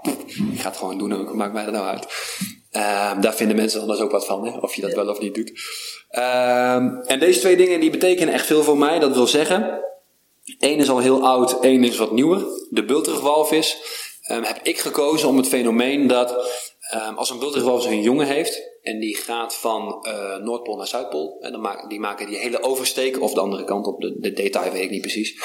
ik 0.54 0.60
ga 0.60 0.68
het 0.70 0.78
gewoon 0.78 0.98
doen. 0.98 1.14
Ook, 1.14 1.34
maakt 1.34 1.54
mij 1.54 1.66
er 1.66 1.72
nou 1.72 1.86
uit. 1.88 2.06
Ehm, 2.72 3.22
daar 3.22 3.34
vinden 3.36 3.56
mensen 3.56 3.82
anders 3.82 4.00
ook 4.00 4.12
wat 4.12 4.26
van, 4.26 4.46
hè? 4.48 4.58
of 4.60 4.76
je 4.76 4.82
dat 4.82 4.94
wel 4.94 5.08
of 5.10 5.20
niet 5.20 5.36
doet. 5.36 5.52
Ehm, 6.10 6.96
en 7.06 7.20
deze 7.20 7.40
twee 7.40 7.56
dingen 7.56 7.80
die 7.80 7.90
betekenen 7.90 8.34
echt 8.34 8.46
veel 8.46 8.64
voor 8.64 8.78
mij. 8.78 9.00
Dat 9.00 9.14
wil 9.16 9.28
zeggen, 9.28 9.82
Eén 10.60 10.78
is 10.80 10.90
al 10.90 11.00
heel 11.00 11.26
oud, 11.26 11.60
één 11.62 11.84
is 11.84 11.98
wat 11.98 12.12
nieuwer. 12.12 12.44
De 12.70 12.86
bultrugwalvis 12.86 13.78
ehm, 14.24 14.44
heb 14.44 14.60
ik 14.64 14.80
gekozen 14.80 15.30
om 15.30 15.38
het 15.38 15.48
fenomeen 15.48 16.08
dat 16.08 16.52
ehm, 16.80 17.16
als 17.16 17.30
een 17.30 17.40
bultrugwalvis 17.40 17.86
een 17.86 18.02
jongen 18.02 18.28
heeft 18.28 18.72
en 18.82 19.00
die 19.00 19.16
gaat 19.16 19.56
van 19.56 20.00
eh, 20.02 20.36
Noordpool 20.36 20.78
naar 20.78 20.88
Zuidpool, 20.88 21.38
en 21.42 21.86
die 21.88 22.00
maken 22.00 22.28
die 22.28 22.38
hele 22.38 22.64
oversteek 22.64 23.22
of 23.22 23.34
de 23.34 23.40
andere 23.40 23.64
kant 23.64 23.88
op, 23.88 24.02
de, 24.02 24.20
de 24.20 24.34
detail 24.34 24.72
weet 24.72 24.84
ik 24.84 24.90
niet 24.90 25.02
precies. 25.02 25.36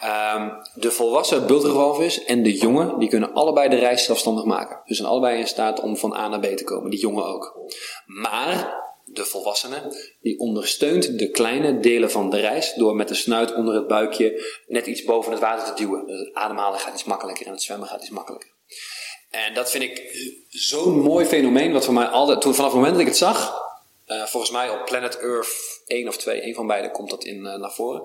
Ehm, 0.00 0.48
de 0.74 0.90
volwassen 0.90 1.46
bultrugwalvis 1.46 2.24
en 2.24 2.42
de 2.42 2.52
jongen, 2.52 2.98
die 2.98 3.08
kunnen 3.08 3.32
allebei 3.32 3.68
de 3.68 3.76
reis 3.76 4.04
zelfstandig 4.04 4.44
maken. 4.44 4.80
Dus 4.84 4.96
zijn 4.96 5.08
allebei 5.08 5.38
in 5.38 5.46
staat 5.46 5.80
om 5.80 5.96
van 5.96 6.14
A 6.14 6.28
naar 6.28 6.40
B 6.40 6.56
te 6.56 6.64
komen, 6.64 6.90
die 6.90 7.00
jongen 7.00 7.24
ook. 7.24 7.58
Maar 8.06 8.84
de 9.16 9.24
volwassene, 9.24 10.12
die 10.20 10.38
ondersteunt 10.38 11.18
de 11.18 11.30
kleine 11.30 11.80
delen 11.80 12.10
van 12.10 12.30
de 12.30 12.40
reis 12.40 12.74
door 12.74 12.96
met 12.96 13.08
de 13.08 13.14
snuit 13.14 13.54
onder 13.54 13.74
het 13.74 13.86
buikje 13.86 14.44
net 14.66 14.86
iets 14.86 15.04
boven 15.04 15.32
het 15.32 15.40
water 15.40 15.74
te 15.74 15.82
duwen. 15.82 16.08
Het 16.08 16.34
ademhalen 16.34 16.80
gaat 16.80 16.94
iets 16.94 17.04
makkelijker 17.04 17.46
en 17.46 17.52
het 17.52 17.62
zwemmen 17.62 17.88
gaat 17.88 18.00
iets 18.00 18.10
makkelijker. 18.10 18.50
En 19.30 19.54
dat 19.54 19.70
vind 19.70 19.82
ik 19.82 20.02
zo'n 20.48 21.00
mooi 21.00 21.26
fenomeen, 21.26 21.72
wat 21.72 21.84
voor 21.84 21.94
mij 21.94 22.06
altijd, 22.06 22.40
toen, 22.40 22.54
vanaf 22.54 22.70
het 22.70 22.78
moment 22.80 22.96
dat 22.96 23.02
ik 23.06 23.12
het 23.12 23.22
zag, 23.22 23.64
eh, 24.06 24.22
volgens 24.22 24.52
mij 24.52 24.70
op 24.70 24.84
Planet 24.84 25.18
Earth 25.18 25.82
1 25.86 26.08
of 26.08 26.16
2, 26.16 26.40
één 26.40 26.54
van 26.54 26.66
beide 26.66 26.90
komt 26.90 27.10
dat 27.10 27.24
in, 27.24 27.46
eh, 27.46 27.58
naar 27.58 27.72
voren. 27.72 28.02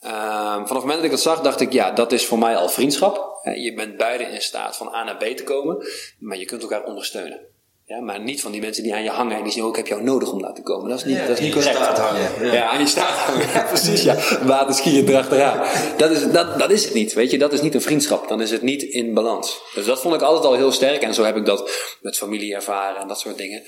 Ehm, 0.00 0.66
vanaf 0.66 0.68
het 0.68 0.80
moment 0.80 0.96
dat 0.96 1.04
ik 1.04 1.10
dat 1.10 1.20
zag, 1.20 1.40
dacht 1.40 1.60
ik, 1.60 1.72
ja, 1.72 1.90
dat 1.90 2.12
is 2.12 2.26
voor 2.26 2.38
mij 2.38 2.56
al 2.56 2.68
vriendschap. 2.68 3.40
Eh, 3.42 3.64
je 3.64 3.74
bent 3.74 3.96
beide 3.96 4.24
in 4.24 4.42
staat 4.42 4.76
van 4.76 4.94
A 4.94 5.04
naar 5.04 5.16
B 5.16 5.36
te 5.36 5.44
komen, 5.44 5.86
maar 6.18 6.38
je 6.38 6.44
kunt 6.44 6.62
elkaar 6.62 6.84
ondersteunen. 6.84 7.40
Ja, 7.84 8.00
maar 8.00 8.20
niet 8.20 8.40
van 8.40 8.52
die 8.52 8.60
mensen 8.60 8.82
die 8.82 8.94
aan 8.94 9.02
je 9.02 9.10
hangen 9.10 9.36
en 9.36 9.42
die 9.42 9.52
zeggen, 9.52 9.62
oh, 9.62 9.68
ik 9.70 9.76
heb 9.76 9.86
jou 9.86 10.02
nodig 10.02 10.32
om 10.32 10.54
te 10.54 10.62
komen. 10.62 10.88
Dat 10.88 10.98
is 10.98 11.04
niet, 11.04 11.16
Ja, 11.16 11.26
dat 11.26 11.38
is 11.38 11.44
niet 11.44 11.52
correct. 11.52 11.78
hangen, 11.78 12.46
Ja. 12.46 12.52
ja. 12.52 12.68
aan 12.70 12.80
je 12.80 12.86
staart 12.86 13.16
hangen. 13.18 13.48
Ja, 13.54 13.62
precies, 13.62 14.02
ja. 14.02 14.16
Waterskiën 14.44 15.08
erachteraan. 15.08 15.66
Dat 15.96 16.10
is, 16.10 16.30
dat, 16.30 16.58
dat 16.58 16.70
is 16.70 16.84
het 16.84 16.94
niet, 16.94 17.12
weet 17.12 17.30
je. 17.30 17.38
Dat 17.38 17.52
is 17.52 17.60
niet 17.60 17.74
een 17.74 17.80
vriendschap. 17.82 18.28
Dan 18.28 18.40
is 18.40 18.50
het 18.50 18.62
niet 18.62 18.82
in 18.82 19.14
balans. 19.14 19.60
Dus 19.74 19.86
dat 19.86 20.00
vond 20.00 20.14
ik 20.14 20.20
altijd 20.22 20.44
al 20.46 20.54
heel 20.54 20.72
sterk. 20.72 21.02
En 21.02 21.14
zo 21.14 21.22
heb 21.24 21.36
ik 21.36 21.44
dat 21.46 21.70
met 22.00 22.16
familie 22.16 22.54
ervaren 22.54 23.00
en 23.00 23.08
dat 23.08 23.20
soort 23.20 23.36
dingen. 23.36 23.62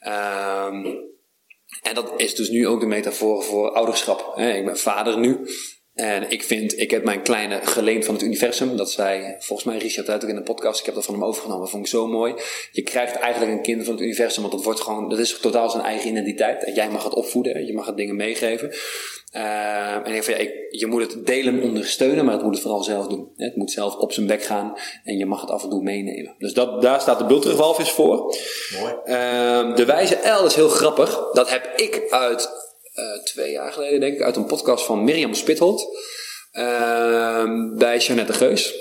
Ehm, 0.00 0.86
en 1.82 1.94
dat 1.94 2.12
is 2.16 2.34
dus 2.34 2.48
nu 2.48 2.66
ook 2.66 2.80
de 2.80 2.86
metafoor 2.86 3.42
voor 3.42 3.70
ouderschap. 3.70 4.38
Ik 4.38 4.64
ben 4.64 4.78
vader 4.78 5.18
nu. 5.18 5.46
En 6.00 6.30
ik 6.30 6.42
vind, 6.42 6.78
ik 6.78 6.90
heb 6.90 7.04
mijn 7.04 7.22
kleine 7.22 7.60
geleend 7.62 8.04
van 8.04 8.14
het 8.14 8.22
universum. 8.22 8.76
Dat 8.76 8.90
zei 8.90 9.34
volgens 9.38 9.68
mij 9.68 9.78
Richard 9.78 10.08
uit 10.08 10.22
ook 10.22 10.28
in 10.28 10.34
de 10.34 10.42
podcast. 10.42 10.80
Ik 10.80 10.86
heb 10.86 10.94
dat 10.94 11.04
van 11.04 11.14
hem 11.14 11.24
overgenomen. 11.24 11.62
Dat 11.62 11.70
vond 11.70 11.84
ik 11.84 11.90
zo 11.90 12.06
mooi. 12.06 12.34
Je 12.72 12.82
krijgt 12.82 13.14
eigenlijk 13.14 13.52
een 13.52 13.62
kind 13.62 13.84
van 13.84 13.94
het 13.94 14.02
universum. 14.02 14.42
Want 14.42 14.54
dat 14.54 14.64
wordt 14.64 14.80
gewoon, 14.80 15.08
dat 15.08 15.18
is 15.18 15.38
totaal 15.38 15.70
zijn 15.70 15.84
eigen 15.84 16.10
identiteit. 16.10 16.64
En 16.64 16.74
jij 16.74 16.90
mag 16.90 17.04
het 17.04 17.14
opvoeden. 17.14 17.66
Je 17.66 17.72
mag 17.72 17.86
het 17.86 17.96
dingen 17.96 18.16
meegeven. 18.16 18.70
Eh, 19.30 20.06
en 20.06 20.14
ik 20.14 20.24
van, 20.24 20.34
ja, 20.34 20.40
ik, 20.40 20.52
je 20.70 20.86
moet 20.86 21.00
het 21.00 21.26
delen 21.26 21.62
ondersteunen. 21.62 22.24
Maar 22.24 22.34
het 22.34 22.42
moet 22.42 22.54
het 22.54 22.62
vooral 22.62 22.82
zelf 22.82 23.06
doen. 23.06 23.32
Het 23.36 23.56
moet 23.56 23.70
zelf 23.70 23.96
op 23.96 24.12
zijn 24.12 24.26
bek 24.26 24.42
gaan. 24.42 24.74
En 25.04 25.18
je 25.18 25.26
mag 25.26 25.40
het 25.40 25.50
af 25.50 25.62
en 25.62 25.70
toe 25.70 25.82
meenemen. 25.82 26.34
Dus 26.38 26.52
dat, 26.52 26.82
daar 26.82 27.00
staat 27.00 27.18
de 27.18 27.24
bultrugwalvis 27.24 27.90
voor. 27.90 28.36
Mooi. 28.80 28.94
Ehm, 29.04 29.74
de 29.74 29.84
wijze 29.84 30.18
L 30.42 30.44
is 30.44 30.54
heel 30.54 30.68
grappig. 30.68 31.30
Dat 31.32 31.50
heb 31.50 31.72
ik 31.76 32.06
uit 32.10 32.69
twee 33.24 33.52
jaar 33.52 33.72
geleden, 33.72 34.00
denk 34.00 34.14
ik, 34.14 34.22
uit 34.22 34.36
een 34.36 34.46
podcast 34.46 34.84
van 34.84 35.04
Mirjam 35.04 35.34
Spitholt. 35.34 35.98
ehm, 36.50 37.76
bij 37.76 37.98
Jeannette 37.98 38.32
Geus. 38.32 38.74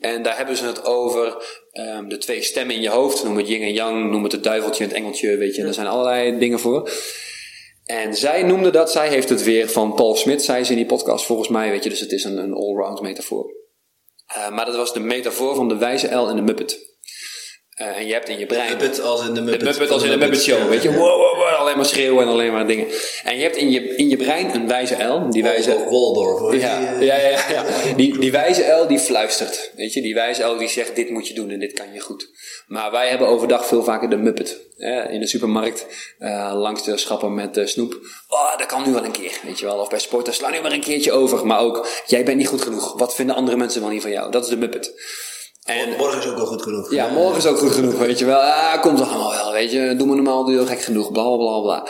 En 0.00 0.22
daar 0.22 0.36
hebben 0.36 0.56
ze 0.56 0.64
het 0.64 0.84
over 0.84 1.36
ehm, 1.72 2.08
de 2.08 2.18
twee 2.18 2.42
stemmen 2.42 2.74
in 2.74 2.82
je 2.82 2.88
hoofd. 2.90 3.24
Noem 3.24 3.36
het 3.36 3.48
yin 3.48 3.62
en 3.62 3.72
yang, 3.72 4.10
noem 4.10 4.22
het 4.22 4.32
het 4.32 4.42
duiveltje 4.44 4.82
en 4.82 4.88
het 4.88 4.98
engeltje, 4.98 5.36
weet 5.36 5.54
je. 5.54 5.62
Er 5.62 5.74
zijn 5.74 5.86
allerlei 5.86 6.38
dingen 6.38 6.58
voor. 6.58 6.90
En 7.84 8.14
zij 8.14 8.42
noemde 8.42 8.70
dat, 8.70 8.90
zij 8.90 9.08
heeft 9.08 9.28
het 9.28 9.42
weer 9.44 9.68
van 9.68 9.94
Paul 9.94 10.16
Smit, 10.16 10.42
zei 10.42 10.64
ze 10.64 10.70
in 10.70 10.76
die 10.76 10.86
podcast 10.86 11.24
volgens 11.24 11.48
mij, 11.48 11.70
weet 11.70 11.82
je. 11.84 11.90
Dus 11.90 12.00
het 12.00 12.12
is 12.12 12.24
een, 12.24 12.36
een 12.36 12.52
allround 12.52 13.00
metafoor. 13.00 13.52
Eh, 14.26 14.50
maar 14.50 14.66
dat 14.66 14.76
was 14.76 14.92
de 14.92 15.00
metafoor 15.00 15.54
van 15.54 15.68
de 15.68 15.76
wijze 15.76 16.14
L 16.14 16.28
en 16.28 16.36
de 16.36 16.42
Muppet. 16.42 16.87
Eh, 17.78 17.96
en 17.96 18.06
je 18.06 18.12
hebt 18.12 18.28
in 18.28 18.38
je 18.38 18.46
brein... 18.46 18.68
Muppet 18.68 19.00
als 19.00 19.26
in 19.26 19.34
de 19.34 19.40
Muppet. 19.40 19.60
De 19.60 19.66
Muppet 19.66 19.90
als 19.90 20.02
in 20.02 20.10
de 20.10 20.16
Muppet 20.16 20.42
Show, 20.42 20.68
weet 20.68 20.82
je. 20.82 20.92
Wow, 20.92 20.98
wow, 20.98 21.36
wow, 21.36 21.56
alleen 21.58 21.76
maar 21.76 21.86
schreeuwen 21.86 22.22
en 22.22 22.28
alleen 22.28 22.52
maar 22.52 22.66
dingen. 22.66 22.86
En 23.24 23.36
je 23.36 23.42
hebt 23.42 23.56
in 23.56 23.70
je, 23.70 23.96
in 23.96 24.08
je 24.08 24.16
brein 24.16 24.54
een 24.54 24.68
wijze 24.68 25.04
L. 25.04 25.30
Die 25.30 25.42
wijze... 25.42 25.84
Waldorf. 25.90 26.60
Ja, 26.60 26.94
eh, 26.94 27.02
ja, 27.02 27.16
ja, 27.16 27.28
ja. 27.28 27.64
Die, 27.96 28.18
die 28.18 28.32
wijze 28.32 28.62
L 28.62 28.86
die 28.86 28.98
fluistert. 28.98 29.70
Weet 29.76 29.92
je, 29.92 30.02
die 30.02 30.14
wijze 30.14 30.42
L 30.42 30.58
die 30.58 30.68
zegt: 30.68 30.96
dit 30.96 31.10
moet 31.10 31.28
je 31.28 31.34
doen 31.34 31.50
en 31.50 31.58
dit 31.58 31.72
kan 31.72 31.92
je 31.92 32.00
goed. 32.00 32.30
Maar 32.66 32.90
wij 32.90 33.08
hebben 33.08 33.28
overdag 33.28 33.66
veel 33.66 33.82
vaker 33.82 34.10
de 34.10 34.16
Muppet. 34.16 34.56
Hè, 34.76 35.08
in 35.10 35.20
de 35.20 35.26
supermarkt, 35.26 35.86
eh, 36.18 36.52
langs 36.54 36.84
de 36.84 36.96
schappen 36.96 37.34
met 37.34 37.60
snoep. 37.64 37.98
Oh, 38.28 38.58
dat 38.58 38.66
kan 38.66 38.82
nu 38.86 38.92
wel 38.92 39.04
een 39.04 39.10
keer. 39.10 39.40
Weet 39.42 39.58
je 39.58 39.64
wel. 39.64 39.78
Of 39.78 39.88
bij 39.88 39.98
sporten, 39.98 40.34
sla 40.34 40.50
nu 40.50 40.60
maar 40.60 40.72
een 40.72 40.80
keertje 40.80 41.12
over. 41.12 41.46
Maar 41.46 41.60
ook, 41.60 41.88
jij 42.06 42.24
bent 42.24 42.36
niet 42.36 42.48
goed 42.48 42.62
genoeg. 42.62 42.98
Wat 42.98 43.14
vinden 43.14 43.36
andere 43.36 43.56
mensen 43.56 43.80
wel 43.80 43.90
niet 43.90 44.02
van 44.02 44.10
jou? 44.10 44.30
Dat 44.30 44.42
is 44.42 44.48
de 44.48 44.56
Muppet. 44.56 44.92
En, 45.68 45.96
Morgen 45.96 46.18
is 46.20 46.26
ook 46.26 46.36
wel 46.36 46.46
goed 46.46 46.62
genoeg. 46.62 46.90
ja, 46.92 47.08
morgen 47.08 47.36
is 47.38 47.46
ook 47.46 47.58
goed 47.58 47.72
genoeg, 47.72 47.94
weet 47.98 48.18
je 48.18 48.24
wel. 48.24 48.38
Ah, 48.40 48.82
komt 48.82 48.98
toch 48.98 49.08
allemaal 49.10 49.30
wel, 49.30 49.52
weet 49.52 49.72
je. 49.72 49.94
Doe 49.96 50.06
me 50.06 50.14
normaal, 50.14 50.44
doe 50.44 50.54
je 50.60 50.66
gek 50.66 50.80
genoeg, 50.80 51.12
bla 51.12 51.36
bla 51.36 51.60
bla. 51.60 51.86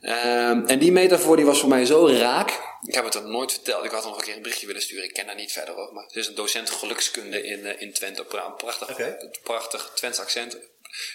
Ehm, 0.00 0.64
en 0.66 0.78
die 0.78 0.92
metafoor 0.92 1.36
die 1.36 1.44
was 1.44 1.60
voor 1.60 1.68
mij 1.68 1.84
zo 1.86 2.06
raak. 2.08 2.60
Ik 2.86 2.94
heb 2.94 3.04
het 3.04 3.14
er 3.14 3.28
nooit 3.28 3.52
verteld. 3.52 3.84
Ik 3.84 3.90
had 3.90 4.04
nog 4.04 4.16
een 4.16 4.24
keer 4.24 4.34
een 4.36 4.42
berichtje 4.42 4.66
willen 4.66 4.82
sturen. 4.82 5.04
Ik 5.04 5.12
ken 5.12 5.26
daar 5.26 5.34
niet 5.34 5.52
verder 5.52 5.76
over. 5.76 5.94
Maar 5.94 6.04
het 6.04 6.16
is 6.16 6.26
een 6.28 6.34
docent 6.34 6.70
gelukskunde 6.70 7.42
in, 7.46 7.64
eh, 7.64 7.82
in 7.82 7.92
Twente. 7.92 8.24
Pra- 8.24 8.54
Prachtig, 8.56 8.90
Oké. 8.90 9.16
prachtig 9.42 9.92
Twents 9.94 10.18
accent. 10.20 10.56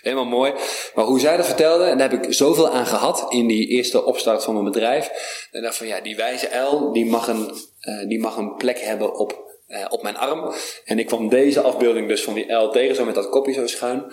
Helemaal 0.01 0.25
mooi. 0.25 0.53
Maar 0.95 1.05
hoe 1.05 1.19
zij 1.19 1.37
dat 1.37 1.45
vertelde, 1.45 1.83
en 1.85 1.97
daar 1.97 2.09
heb 2.11 2.23
ik 2.25 2.33
zoveel 2.33 2.69
aan 2.69 2.85
gehad 2.85 3.25
in 3.29 3.47
die 3.47 3.67
eerste 3.67 4.05
opstart 4.05 4.43
van 4.43 4.53
mijn 4.53 4.65
bedrijf. 4.65 5.09
En 5.51 5.61
dacht 5.61 5.75
van 5.77 5.87
ja, 5.87 5.99
die 6.01 6.15
wijze 6.15 6.57
L, 6.57 6.91
die 6.91 7.05
mag 7.05 7.27
een, 7.27 7.51
eh, 7.79 8.07
die 8.07 8.19
mag 8.19 8.37
een 8.37 8.55
plek 8.55 8.79
hebben 8.79 9.15
op 9.17 9.49
eh, 9.71 9.85
op 9.89 10.03
mijn 10.03 10.17
arm. 10.17 10.53
En 10.85 10.99
ik 10.99 11.05
kwam 11.05 11.29
deze 11.29 11.61
afbeelding 11.61 12.07
dus 12.07 12.23
van 12.23 12.33
die 12.33 12.53
L 12.53 12.69
tegen, 12.69 12.95
zo 12.95 13.05
met 13.05 13.15
dat 13.15 13.29
kopje 13.29 13.53
zo 13.53 13.67
schuin. 13.67 14.03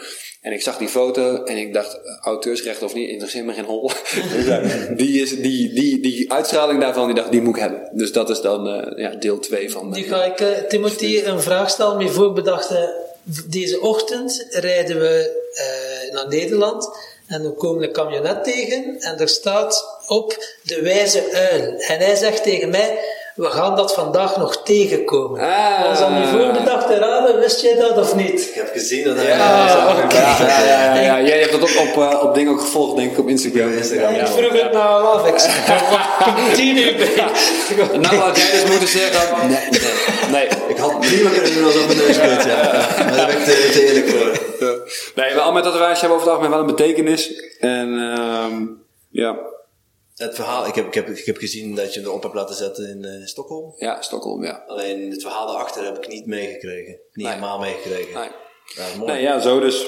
En 0.40 0.52
ik 0.52 0.62
zag 0.62 0.76
die 0.76 0.88
foto 0.88 1.44
en 1.44 1.56
ik 1.56 1.72
dacht, 1.72 1.98
auteursrecht 2.20 2.82
of 2.82 2.94
niet, 2.94 3.08
interesseert 3.08 3.44
me 3.44 3.52
geen 3.52 3.64
hol. 3.64 3.90
Dus, 4.34 4.46
eh, 4.46 4.96
die, 4.96 5.22
is, 5.22 5.40
die, 5.40 5.72
die, 5.72 6.00
die 6.00 6.32
uitstraling 6.32 6.80
daarvan, 6.80 7.06
die 7.06 7.14
dacht, 7.14 7.30
die 7.30 7.42
moet 7.42 7.56
ik 7.56 7.62
hebben. 7.62 7.88
Dus 7.92 8.12
dat 8.12 8.30
is 8.30 8.40
dan 8.40 8.68
eh, 8.68 8.98
ja, 8.98 9.14
deel 9.14 9.38
2 9.38 9.70
van... 9.70 9.90
Nu 9.90 10.02
ga 10.02 10.24
ik 10.24 10.40
eh, 10.40 10.48
Timothy 10.68 11.22
een 11.24 11.40
vraag 11.40 11.70
stellen. 11.70 11.96
Mijn 11.96 12.10
voorbedachte. 12.10 13.06
Deze 13.46 13.80
ochtend 13.80 14.46
rijden 14.50 15.00
we 15.00 15.46
naar 16.12 16.28
Nederland 16.28 16.90
en 17.26 17.42
we 17.42 17.52
komen 17.52 17.82
een 17.82 17.92
camionet 17.92 18.44
tegen 18.44 18.96
en 19.00 19.18
er 19.18 19.28
staat 19.28 20.00
op 20.06 20.44
de 20.62 20.82
wijze 20.82 21.32
uil. 21.32 21.74
En 21.78 21.98
hij 21.98 22.16
zegt 22.16 22.42
tegen 22.42 22.70
mij, 22.70 22.98
we 23.38 23.50
gaan 23.50 23.76
dat 23.76 23.94
vandaag 23.94 24.36
nog 24.36 24.62
tegenkomen. 24.62 25.40
Ah. 25.40 25.88
Was 25.88 25.98
dat 25.98 26.10
mijn 26.10 26.28
voorbedachte 26.28 26.94
raden? 26.94 27.40
Wist 27.40 27.60
jij 27.60 27.74
dat 27.76 27.98
of 27.98 28.14
niet? 28.14 28.48
Ik 28.48 28.54
heb 28.54 28.70
gezien 28.72 29.04
dat 29.04 29.16
hij... 29.16 29.26
Ja, 29.26 29.36
ja, 29.36 30.06
ja, 30.10 30.64
ja, 30.64 30.94
ja. 30.94 31.20
Jij 31.20 31.38
hebt 31.38 31.52
dat 31.52 31.62
op, 31.62 31.76
op, 31.88 32.02
eh, 32.02 32.22
op 32.22 32.34
dingen 32.34 32.52
ook 32.52 32.60
gevolgd, 32.60 32.96
denk 32.96 33.12
ik, 33.12 33.18
op 33.18 33.28
Instagram. 33.28 33.72
Instagram, 33.72 34.14
ik 34.14 34.26
vroeg 34.26 34.62
het 34.62 34.72
nou 34.72 35.04
af. 35.04 35.26
Ik 35.26 35.34
uur 36.58 36.96
bij. 36.96 37.98
Nou 37.98 38.16
had 38.16 38.36
jij 38.36 38.50
dus 38.50 38.70
moeten 38.70 38.88
zeggen, 38.88 39.48
nee, 39.48 39.68
nee, 39.70 39.90
nee. 40.30 40.48
Ik 40.68 40.76
had 40.76 41.00
prima 41.00 41.30
kunnen 41.30 41.54
doen 41.54 41.64
als 41.64 41.76
op 41.76 41.86
mijn 41.86 41.98
neus 41.98 42.16
gooit, 42.16 42.44
ja. 42.44 42.86
Maar 43.04 43.16
daar 43.16 43.26
ben 43.26 43.38
ik 43.38 43.44
te, 43.44 43.70
te 43.72 43.86
eerlijk 43.86 44.08
voor. 44.08 44.66
Ja. 44.66 44.74
Nee, 45.14 45.34
maar 45.34 45.44
al 45.44 45.52
met 45.52 45.62
tatoeages 45.62 46.00
hebben 46.00 46.18
over 46.18 46.30
het 46.30 46.36
algemeen 46.36 46.58
wel 46.58 46.68
een 46.68 46.76
betekenis. 46.76 47.32
En 47.60 47.88
ehm, 47.98 48.66
ja, 49.10 49.36
Het 50.18 50.34
verhaal, 50.34 50.66
ik 50.66 50.74
heb, 50.74 50.86
ik, 50.86 50.94
heb, 50.94 51.08
ik 51.08 51.24
heb 51.24 51.36
gezien 51.36 51.74
dat 51.74 51.94
je 51.94 52.00
hem 52.00 52.08
erop 52.08 52.22
hebt 52.22 52.34
laten 52.34 52.54
zetten 52.54 52.88
in 52.88 53.04
eh, 53.04 53.26
Stockholm. 53.26 53.72
ja, 53.76 54.02
Stockholm, 54.02 54.44
ja. 54.44 54.64
Alleen 54.66 55.10
het 55.10 55.22
verhaal 55.22 55.46
daarachter 55.46 55.84
heb 55.84 55.96
ik 55.96 56.08
niet 56.08 56.26
meegekregen. 56.26 56.92
Niet 56.92 57.24
Nee. 57.24 57.26
helemaal 57.26 57.58
meegekregen. 57.58 58.14
Nee. 58.14 58.28
Ja, 58.74 58.86
dat 58.86 58.96
mooi. 58.96 59.12
Nee, 59.12 59.22
ja, 59.22 59.40
zo 59.40 59.60
dus. 59.60 59.86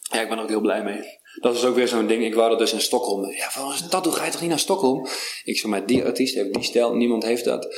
Ja, 0.00 0.20
ik 0.20 0.28
ben 0.28 0.36
er 0.36 0.42
ook 0.42 0.48
heel 0.48 0.60
blij 0.60 0.82
mee. 0.82 1.18
Dat 1.40 1.54
is 1.54 1.64
ook 1.64 1.74
weer 1.74 1.88
zo'n 1.88 2.06
ding. 2.06 2.24
Ik 2.24 2.34
wou 2.34 2.50
dat 2.50 2.58
dus 2.58 2.72
in 2.72 2.80
Stockholm. 2.80 3.30
Ja, 3.30 3.50
voor 3.50 3.72
een 3.72 3.88
tattoo 3.88 4.12
ga 4.12 4.24
je 4.24 4.30
toch 4.30 4.40
niet 4.40 4.50
naar 4.50 4.58
Stockholm? 4.58 5.06
Ik 5.44 5.58
zeg 5.58 5.70
maar, 5.70 5.86
die 5.86 6.04
artiest 6.04 6.34
heeft 6.34 6.54
die 6.54 6.62
stijl, 6.62 6.94
niemand 6.94 7.24
heeft 7.24 7.44
dat. 7.44 7.74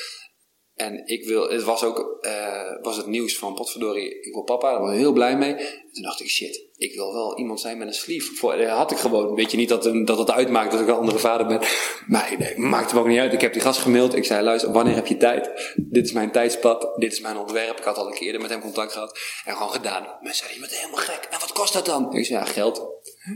En 0.74 1.06
ik 1.06 1.24
wil, 1.26 1.48
het 1.48 1.62
was 1.62 1.82
ook, 1.84 2.18
eh, 2.20 2.82
was 2.82 2.96
het 2.96 3.06
nieuws 3.06 3.38
van 3.38 3.54
potverdorie, 3.54 4.20
ik 4.20 4.32
wil 4.32 4.42
papa, 4.42 4.70
daar 4.70 4.80
was 4.80 4.92
ik 4.92 4.98
heel 4.98 5.12
blij 5.12 5.36
mee. 5.36 5.52
En 5.54 5.88
toen 5.92 6.02
dacht 6.02 6.20
ik, 6.20 6.28
shit, 6.28 6.65
ik 6.76 6.94
wil 6.94 7.12
wel 7.12 7.38
iemand 7.38 7.60
zijn 7.60 7.78
met 7.78 7.86
een 7.86 7.94
sleeve. 7.94 8.34
Voor, 8.34 8.56
dat 8.56 8.68
had 8.68 8.90
ik 8.90 8.98
gewoon. 8.98 9.34
Weet 9.34 9.50
je 9.50 9.56
niet 9.56 9.68
dat, 9.68 9.82
dat 10.04 10.18
het 10.18 10.30
uitmaakt 10.30 10.70
dat 10.72 10.80
ik 10.80 10.88
een 10.88 10.94
andere 10.94 11.18
vader 11.18 11.46
ben. 11.46 11.60
Maar 12.06 12.34
nee, 12.38 12.58
maakt 12.58 12.90
hem 12.90 13.00
ook 13.00 13.06
niet 13.06 13.18
uit. 13.18 13.32
Ik 13.32 13.40
heb 13.40 13.52
die 13.52 13.62
gast 13.62 13.80
gemaild. 13.80 14.14
Ik 14.14 14.24
zei, 14.24 14.44
luister, 14.44 14.72
wanneer 14.72 14.94
heb 14.94 15.06
je 15.06 15.16
tijd? 15.16 15.72
Dit 15.76 16.04
is 16.04 16.12
mijn 16.12 16.30
tijdspad. 16.30 16.92
Dit 16.96 17.12
is 17.12 17.20
mijn 17.20 17.36
ontwerp. 17.36 17.78
Ik 17.78 17.84
had 17.84 17.96
al 17.96 18.06
een 18.06 18.14
keer 18.14 18.40
met 18.40 18.50
hem 18.50 18.60
contact 18.60 18.92
gehad. 18.92 19.18
En 19.44 19.56
gewoon 19.56 19.72
gedaan. 19.72 20.06
Mensen 20.20 20.46
zeiden, 20.46 20.54
je 20.54 20.68
bent 20.68 20.80
helemaal 20.80 21.04
gek. 21.04 21.28
En 21.30 21.40
wat 21.40 21.52
kost 21.52 21.72
dat 21.72 21.86
dan? 21.86 22.12
Ik 22.14 22.26
zei, 22.26 22.38
ja, 22.38 22.44
geld. 22.44 22.82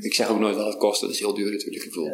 Ik 0.00 0.14
zeg 0.14 0.28
ook 0.28 0.38
nooit 0.38 0.56
wat 0.56 0.66
het 0.66 0.76
kost. 0.76 1.00
Dat 1.00 1.10
is 1.10 1.18
heel 1.18 1.34
duur 1.34 1.50
natuurlijk. 1.50 1.84
Ik 1.84 1.90
bedoel, 1.90 2.12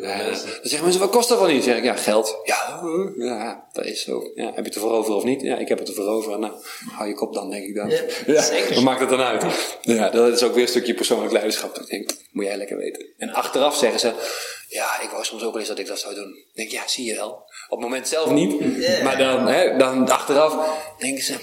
Ja, 0.00 0.20
eh, 0.20 0.26
dan 0.26 0.36
zeggen 0.62 0.82
mensen, 0.82 1.00
wat 1.00 1.10
kost 1.10 1.28
dat 1.28 1.38
wel 1.38 1.46
niet? 1.46 1.56
Dan 1.56 1.64
zeg 1.64 1.76
ik, 1.76 1.84
ja, 1.84 1.94
geld. 1.94 2.36
Ja, 2.44 2.80
ja, 3.16 3.66
dat 3.72 3.84
is 3.84 4.02
zo. 4.02 4.30
Ja, 4.34 4.44
heb 4.44 4.56
je 4.56 4.62
het 4.62 4.74
ervoor 4.74 4.90
over 4.90 5.14
of 5.14 5.24
niet? 5.24 5.40
Ja, 5.40 5.56
ik 5.56 5.68
heb 5.68 5.78
het 5.78 5.88
ervoor 5.88 6.06
over. 6.06 6.38
Nou, 6.38 6.52
hou 6.90 7.08
je 7.08 7.14
kop 7.14 7.34
dan, 7.34 7.50
denk 7.50 7.64
ik 7.64 7.74
dan. 7.74 7.90
Ja, 8.34 8.42
zeker. 8.42 8.74
Wat 8.74 8.84
maakt 8.84 9.00
het 9.00 9.08
dan 9.08 9.20
uit? 9.20 9.44
Ja, 9.82 10.10
dat 10.10 10.32
is 10.32 10.42
ook 10.42 10.54
weer 10.54 10.62
een 10.62 10.68
stukje 10.68 10.94
persoonlijk 10.94 11.32
leiderschap. 11.32 11.74
Dat 11.74 11.84
ik 11.84 11.90
denk, 11.90 12.10
moet 12.32 12.44
jij 12.44 12.56
lekker 12.56 12.76
weten. 12.76 13.06
En 13.16 13.30
achteraf 13.30 13.76
zeggen 13.76 14.00
ze, 14.00 14.12
ja, 14.68 15.00
ik 15.00 15.08
wou 15.10 15.24
soms 15.24 15.42
ook 15.42 15.50
wel 15.50 15.60
eens 15.60 15.68
dat 15.68 15.78
ik 15.78 15.86
dat 15.86 15.98
zou 15.98 16.14
doen. 16.14 16.28
Ik 16.28 16.54
denk, 16.54 16.70
ja, 16.70 16.88
zie 16.88 17.04
je 17.04 17.14
wel. 17.14 17.30
Op 17.68 17.78
het 17.78 17.80
moment 17.80 18.08
zelf 18.08 18.30
niet. 18.30 18.60
Maar 19.02 19.18
dan, 19.18 19.46
hè, 19.46 19.76
dan 19.76 20.08
achteraf 20.08 20.78
denken 20.98 21.24
ze, 21.24 21.34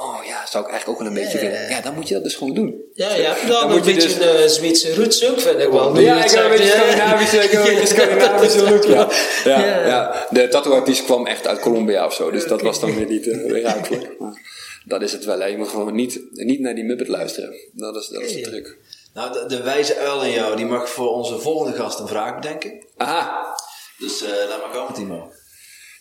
oh 0.00 0.24
ja, 0.26 0.46
zou 0.46 0.64
ik 0.64 0.70
eigenlijk 0.70 0.88
ook 0.88 0.98
wel 0.98 1.06
een 1.16 1.22
beetje 1.24 1.38
Ja. 1.44 1.50
willen. 1.50 1.68
Ja, 1.68 1.80
dan 1.80 1.94
moet 1.94 2.08
je 2.08 2.14
dat 2.14 2.22
dus 2.22 2.34
gewoon 2.34 2.54
doen. 2.54 2.82
Ja, 2.92 3.08
hebt 3.08 3.40
Dan 3.40 3.48
dan 3.50 3.62
een 3.62 3.68
moet 3.76 3.86
je 3.86 3.94
beetje 3.94 4.18
dus- 4.18 4.42
een 4.42 4.50
Zweedse 4.50 4.94
roots 4.94 5.24
ook, 5.28 5.40
vind 5.40 5.60
ik 5.60 5.68
wel. 5.68 5.98
Ja, 5.98 6.24
ik 6.24 6.30
heb 6.30 6.44
een 6.44 6.50
beetje 6.56 6.64
ja. 6.64 6.72
Scandinavische, 6.72 7.36
ik 7.38 7.50
heb 7.50 7.64
een 7.66 7.74
beetje 7.74 7.86
Scandinavische 7.94 8.62
look, 8.70 8.84
ja. 8.84 9.08
Ja, 9.50 9.64
Ja. 9.66 9.86
ja. 9.86 10.26
De 10.30 10.48
tattooartiest 10.48 11.04
kwam 11.04 11.26
echt 11.26 11.46
uit 11.46 11.58
Colombia 11.60 12.06
of 12.06 12.14
zo, 12.14 12.30
dus 12.30 12.44
dat 12.46 12.62
was 12.62 12.80
dan 12.80 12.94
weer 12.94 13.06
niet 13.06 13.26
uh. 13.26 13.74
Maar 14.18 14.42
dat 14.84 15.02
is 15.02 15.12
het 15.12 15.24
wel, 15.24 15.38
hè. 15.40 15.46
je 15.46 15.56
moet 15.56 15.68
gewoon 15.68 15.94
niet, 15.94 16.20
niet 16.32 16.60
naar 16.60 16.74
die 16.74 16.84
Muppet 16.84 17.08
luisteren. 17.08 17.54
Dat 17.72 17.96
is, 17.96 18.08
dat 18.08 18.22
is 18.22 18.32
de 18.32 18.38
Ja. 18.38 18.44
truc. 18.48 18.76
Nou, 19.14 19.32
de, 19.32 19.44
de 19.46 19.62
wijze 19.62 19.96
uil 19.98 20.22
in 20.22 20.30
jou, 20.30 20.56
die 20.56 20.66
mag 20.66 20.88
voor 20.88 21.08
onze 21.10 21.38
volgende 21.38 21.76
gast 21.76 21.98
een 21.98 22.08
vraag 22.08 22.34
bedenken. 22.34 22.84
Aha, 22.96 23.56
Dus 23.98 24.22
eh 24.22 24.28
laat 24.48 24.60
maar 24.60 24.70
komen, 24.74 24.94
Timo. 24.94 25.32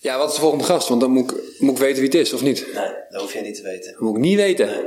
Ja, 0.03 0.17
wat 0.17 0.29
is 0.29 0.35
de 0.35 0.41
volgende 0.41 0.63
gast? 0.63 0.87
Want 0.87 1.01
dan 1.01 1.11
moet 1.11 1.31
ik, 1.31 1.37
moet 1.59 1.71
ik 1.71 1.77
weten 1.77 1.95
wie 1.95 2.09
het 2.09 2.15
is, 2.15 2.33
of 2.33 2.41
niet? 2.41 2.65
Nee, 2.73 2.89
dat 3.09 3.21
hoef 3.21 3.33
jij 3.33 3.41
niet 3.41 3.55
te 3.55 3.63
weten. 3.63 3.91
Dat 3.91 4.01
moet 4.01 4.15
ik 4.15 4.21
niet 4.21 4.35
weten. 4.35 4.67
Nee. 4.67 4.85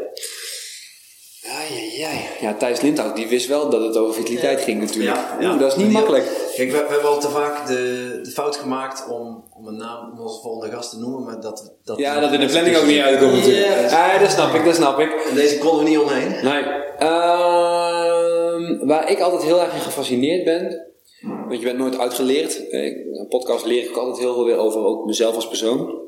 Ja, 1.42 1.60
ja, 1.98 2.10
ja. 2.10 2.18
ja 2.40 2.54
Thijs 2.54 2.80
Lindhout, 2.80 3.16
die 3.16 3.28
wist 3.28 3.46
wel 3.46 3.70
dat 3.70 3.82
het 3.82 3.96
over 3.96 4.14
vitaliteit 4.14 4.60
ging 4.60 4.80
natuurlijk. 4.80 5.16
Ja, 5.16 5.50
Oeh, 5.50 5.60
dat 5.60 5.72
is 5.72 5.78
niet 5.78 5.92
makkelijk. 5.92 6.24
Kijk, 6.54 6.70
we, 6.70 6.76
we 6.76 6.92
hebben 6.92 7.10
al 7.10 7.20
te 7.20 7.28
vaak 7.28 7.66
de, 7.66 8.18
de 8.22 8.30
fout 8.30 8.56
gemaakt 8.56 9.08
om, 9.08 9.44
om 9.56 9.66
een 9.66 9.76
naam 9.76 10.12
om 10.12 10.20
onze 10.20 10.40
volgende 10.40 10.74
gast 10.74 10.90
te 10.90 10.98
noemen, 10.98 11.24
maar 11.24 11.40
dat... 11.40 11.74
dat 11.84 11.98
Ja, 11.98 12.20
dat 12.20 12.32
in 12.32 12.40
de 12.40 12.46
planning 12.46 12.76
ook 12.76 12.86
niet 12.86 13.00
uitkomt 13.00 13.32
natuurlijk. 13.32 14.20
Dat 14.20 14.30
snap 14.30 14.54
ik, 14.54 14.64
dat 14.64 14.74
snap 14.74 14.98
ik. 14.98 15.26
En 15.30 15.34
deze 15.34 15.58
konden 15.58 15.84
we 15.84 15.90
niet 15.90 15.98
omheen. 15.98 16.30
Nee. 16.42 16.62
Ehm, 16.98 18.86
waar 18.86 19.10
ik 19.10 19.20
altijd 19.20 19.42
heel 19.42 19.60
erg 19.60 19.74
in 19.74 19.80
gefascineerd 19.80 20.44
ben. 20.44 20.86
Want 21.26 21.58
je 21.58 21.64
bent 21.64 21.78
nooit 21.78 21.98
uitgeleerd. 21.98 22.68
Eh, 22.68 22.84
een 22.84 23.26
podcast 23.28 23.64
leer 23.64 23.82
ik 23.82 23.96
altijd 23.96 24.18
heel 24.18 24.34
veel 24.34 24.44
weer 24.44 24.56
over 24.56 24.80
ook 24.80 25.06
mezelf 25.06 25.34
als 25.34 25.48
persoon. 25.48 26.04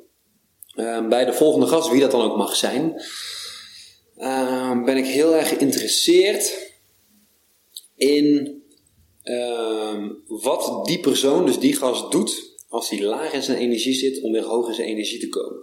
Ehm, 0.75 1.09
bij 1.09 1.25
de 1.25 1.33
volgende 1.33 1.67
gast, 1.67 1.91
wie 1.91 2.01
dat 2.01 2.11
dan 2.11 2.31
ook 2.31 2.37
mag 2.37 2.57
zijn, 2.57 3.03
ehm, 4.17 4.85
ben 4.85 4.97
ik 4.97 5.07
heel 5.07 5.35
erg 5.35 5.49
geïnteresseerd 5.49 6.73
in 7.97 8.57
ehm, 9.23 10.11
wat 10.27 10.87
die 10.87 11.01
persoon, 11.01 11.47
dus 11.47 11.59
die 11.59 11.77
gast, 11.77 12.11
doet 12.11 12.57
als 12.69 12.91
hij 12.91 13.03
laag 13.03 13.33
in 13.33 13.43
zijn 13.43 13.59
energie 13.59 13.95
zit 13.95 14.23
om 14.23 14.33
weer 14.33 14.45
hoog 14.45 14.69
in 14.69 14.75
zijn 14.75 14.89
energie 14.89 15.19
te 15.19 15.29
komen. 15.29 15.63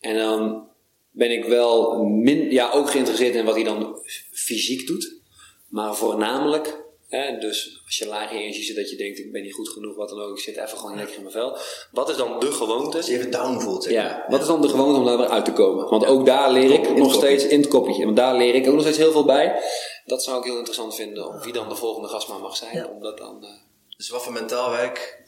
En 0.00 0.16
dan 0.16 0.68
ben 1.10 1.30
ik 1.30 1.44
wel 1.44 2.04
min, 2.04 2.50
ja, 2.50 2.70
ook 2.70 2.90
geïnteresseerd 2.90 3.34
in 3.34 3.44
wat 3.44 3.54
hij 3.54 3.64
dan 3.64 3.98
fysiek 4.32 4.86
doet. 4.86 5.20
Maar 5.68 5.96
voornamelijk, 5.96 6.85
hè, 7.08 7.38
dus 7.38 7.82
als 7.84 7.96
je 7.96 8.06
laag 8.06 8.30
in 8.30 8.36
je 8.36 8.42
energie 8.42 8.64
zit, 8.64 8.76
dat 8.76 8.90
je 8.90 8.96
denkt: 8.96 9.18
ik 9.18 9.32
ben 9.32 9.42
niet 9.42 9.54
goed 9.54 9.68
genoeg, 9.68 9.96
wat 9.96 10.08
dan 10.08 10.20
ook, 10.20 10.36
ik 10.36 10.42
zit 10.42 10.56
even 10.56 10.78
gewoon 10.78 10.96
lekker 10.96 11.14
in 11.16 11.20
mijn 11.20 11.32
vel. 11.32 11.56
Wat 11.90 12.08
is 12.08 12.16
dan 12.16 12.40
de 12.40 12.52
gewoonte? 12.52 12.96
Als 12.96 13.06
je 13.06 13.12
even 13.16 13.30
down 13.30 13.60
voelt, 13.60 13.82
zeg 13.84 13.92
Ja, 13.92 14.02
maar. 14.02 14.24
wat 14.28 14.40
is 14.40 14.46
dan 14.46 14.60
de 14.60 14.68
gewoonte 14.68 14.98
om 14.98 15.04
daar 15.06 15.18
weer 15.18 15.28
uit 15.28 15.44
te 15.44 15.52
komen? 15.52 15.88
Want 15.88 16.06
ook 16.06 16.26
daar 16.26 16.52
leer 16.52 16.70
ik 16.70 16.96
nog 16.96 17.14
steeds 17.14 17.46
in 17.46 17.60
het 17.60 17.68
koppetje. 17.68 18.04
Want 18.04 18.16
daar 18.16 18.36
leer 18.36 18.54
ik 18.54 18.66
ook 18.66 18.72
nog 18.72 18.82
steeds 18.82 18.98
heel 18.98 19.12
veel 19.12 19.24
bij. 19.24 19.60
Dat 20.04 20.22
zou 20.22 20.38
ik 20.38 20.44
heel 20.44 20.56
interessant 20.56 20.94
vinden, 20.94 21.28
om 21.28 21.40
wie 21.40 21.52
dan 21.52 21.68
de 21.68 21.76
volgende 21.76 22.08
gast 22.08 22.28
maar 22.28 22.40
mag 22.40 22.56
zijn. 22.56 22.76
Ja. 22.76 22.86
Om 22.86 23.02
dat 23.02 23.18
dan, 23.18 23.44
eh, 23.44 23.50
Dus 23.96 24.08
wat 24.08 24.22
voor 24.22 24.32
mentaal 24.32 24.70
werk... 24.70 25.24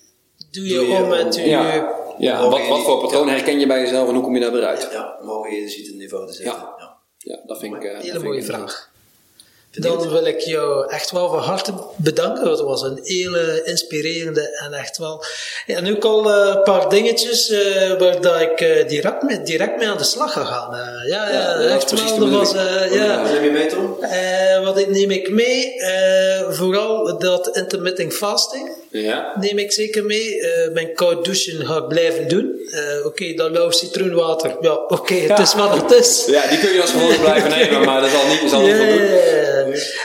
Doe 0.51 0.65
je 0.65 0.75
Doe 0.75 0.87
je 0.87 1.03
om 1.03 1.13
en 1.13 1.31
doe 1.31 1.41
ja, 1.41 1.75
je... 1.75 2.15
ja 2.19 2.49
wat, 2.49 2.69
wat 2.69 2.83
voor 2.83 3.01
patroon 3.01 3.29
herken 3.29 3.61
je 3.61 3.67
bij 3.67 3.81
jezelf 3.81 4.09
en 4.09 4.15
hoe 4.15 4.23
kom 4.23 4.35
je 4.35 4.41
daar 4.41 4.53
weer 4.53 4.65
uit? 4.65 4.89
Ja, 4.93 5.19
mogen 5.23 5.55
je 5.55 5.69
ziet 5.69 5.87
het 5.87 5.97
niveau 5.97 6.27
te 6.27 6.33
zetten. 6.33 6.55
Ja. 6.55 6.75
Ja. 6.79 6.97
Ja, 7.19 7.41
dat 7.47 7.59
vind 7.59 7.75
ik... 7.75 7.83
dat 7.83 7.93
Hele 7.93 8.11
vind 8.11 8.25
mooie 8.25 8.39
ik 8.39 8.45
vraag. 8.45 8.91
Dan 9.71 10.09
wil 10.09 10.25
ik 10.27 10.41
jou 10.41 10.89
echt 10.91 11.11
wel 11.11 11.29
van 11.29 11.39
harte 11.39 11.73
bedanken. 11.97 12.51
Het 12.51 12.61
was 12.61 12.83
een 12.83 13.01
hele 13.03 13.63
inspirerende 13.65 14.59
en 14.59 14.73
echt 14.73 14.99
wel. 14.99 15.25
Nu 15.67 15.95
ook 15.97 16.05
al 16.05 16.33
eh, 16.33 16.55
een 16.55 16.63
paar 16.63 16.89
dingetjes 16.89 17.49
eh, 17.51 17.99
waar 17.99 18.21
dat 18.21 18.41
ik 18.41 18.61
eh, 18.61 18.89
direct, 18.89 19.23
mee, 19.23 19.43
direct 19.43 19.77
mee 19.77 19.89
aan 19.89 19.97
de 19.99 20.05
slag 20.05 20.33
ga 20.33 20.45
gaan. 20.45 20.77
Ja, 21.07 21.29
ja, 21.31 21.61
Ja, 21.61 21.75
echt 21.75 21.91
wel. 21.91 22.19
Dat 22.19 22.29
was, 22.31 22.53
bedoeling. 22.53 22.95
ja. 22.95 23.23
Wat 23.23 23.31
neem 23.33 23.45
je 23.45 23.51
mee, 23.51 23.67
Tom? 23.67 23.97
Wat 24.65 24.79
ik- 24.79 24.89
neem 24.91 25.11
ik 25.11 25.31
mee? 25.31 25.73
Vooral 26.49 27.19
dat 27.19 27.57
intermittent 27.57 28.15
fasting 28.15 28.78
Ja. 28.91 29.33
neem 29.41 29.59
ik 29.59 29.73
zeker 29.73 30.05
mee. 30.05 30.41
Eh, 30.41 30.73
mijn 30.73 30.95
koud 30.95 31.25
douchen 31.25 31.67
ga 31.67 31.77
ik 31.77 31.89
blijven 31.89 32.29
doen. 32.29 32.61
Eh, 32.71 33.07
oké, 33.07 33.35
dat 33.35 33.51
lauw 33.51 33.71
citroenwater. 33.71 34.57
Ja, 34.61 34.73
oké, 34.75 35.15
het 35.15 35.39
is 35.39 35.55
wat 35.55 35.75
het 35.83 35.91
is. 35.93 36.25
ja, 36.27 36.49
die 36.49 36.59
kun 36.59 36.73
je 36.73 36.81
als 36.81 36.91
gewoonte 36.91 37.19
blijven 37.21 37.51
nemen, 37.59 37.85
maar 37.85 38.01
dat 38.01 38.11
zal 38.11 38.27
niet, 38.29 38.51
zal 38.51 38.61
niet 38.61 38.77
voldoen. 38.77 39.07
ja. 39.07 39.27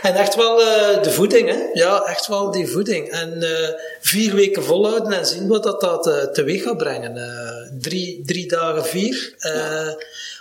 En 0.02 0.14
echt 0.16 0.36
wel 0.36 0.62
eh, 0.62 1.04
de 1.04 1.12
voeding, 1.12 1.50
hè? 1.50 1.58
Ja, 1.74 2.04
echt 2.06 2.28
wel 2.28 2.52
die 2.52 2.68
voeding. 2.68 3.10
En 3.12 3.44
eh, 3.44 3.70
vier 4.02 4.36
weken 4.36 4.64
volhouden 4.64 5.12
en 5.20 5.26
zien 5.26 5.48
wat 5.48 5.64
dat, 5.64 5.82
dat 5.82 6.08
eh, 6.08 6.24
teweeg 6.24 6.64
gaat 6.64 6.78
brengen. 6.78 7.18
Eh, 7.18 7.78
drie, 7.80 8.22
drie 8.26 8.48
dagen 8.48 8.86
vier. 8.86 9.34
eh, 9.40 9.88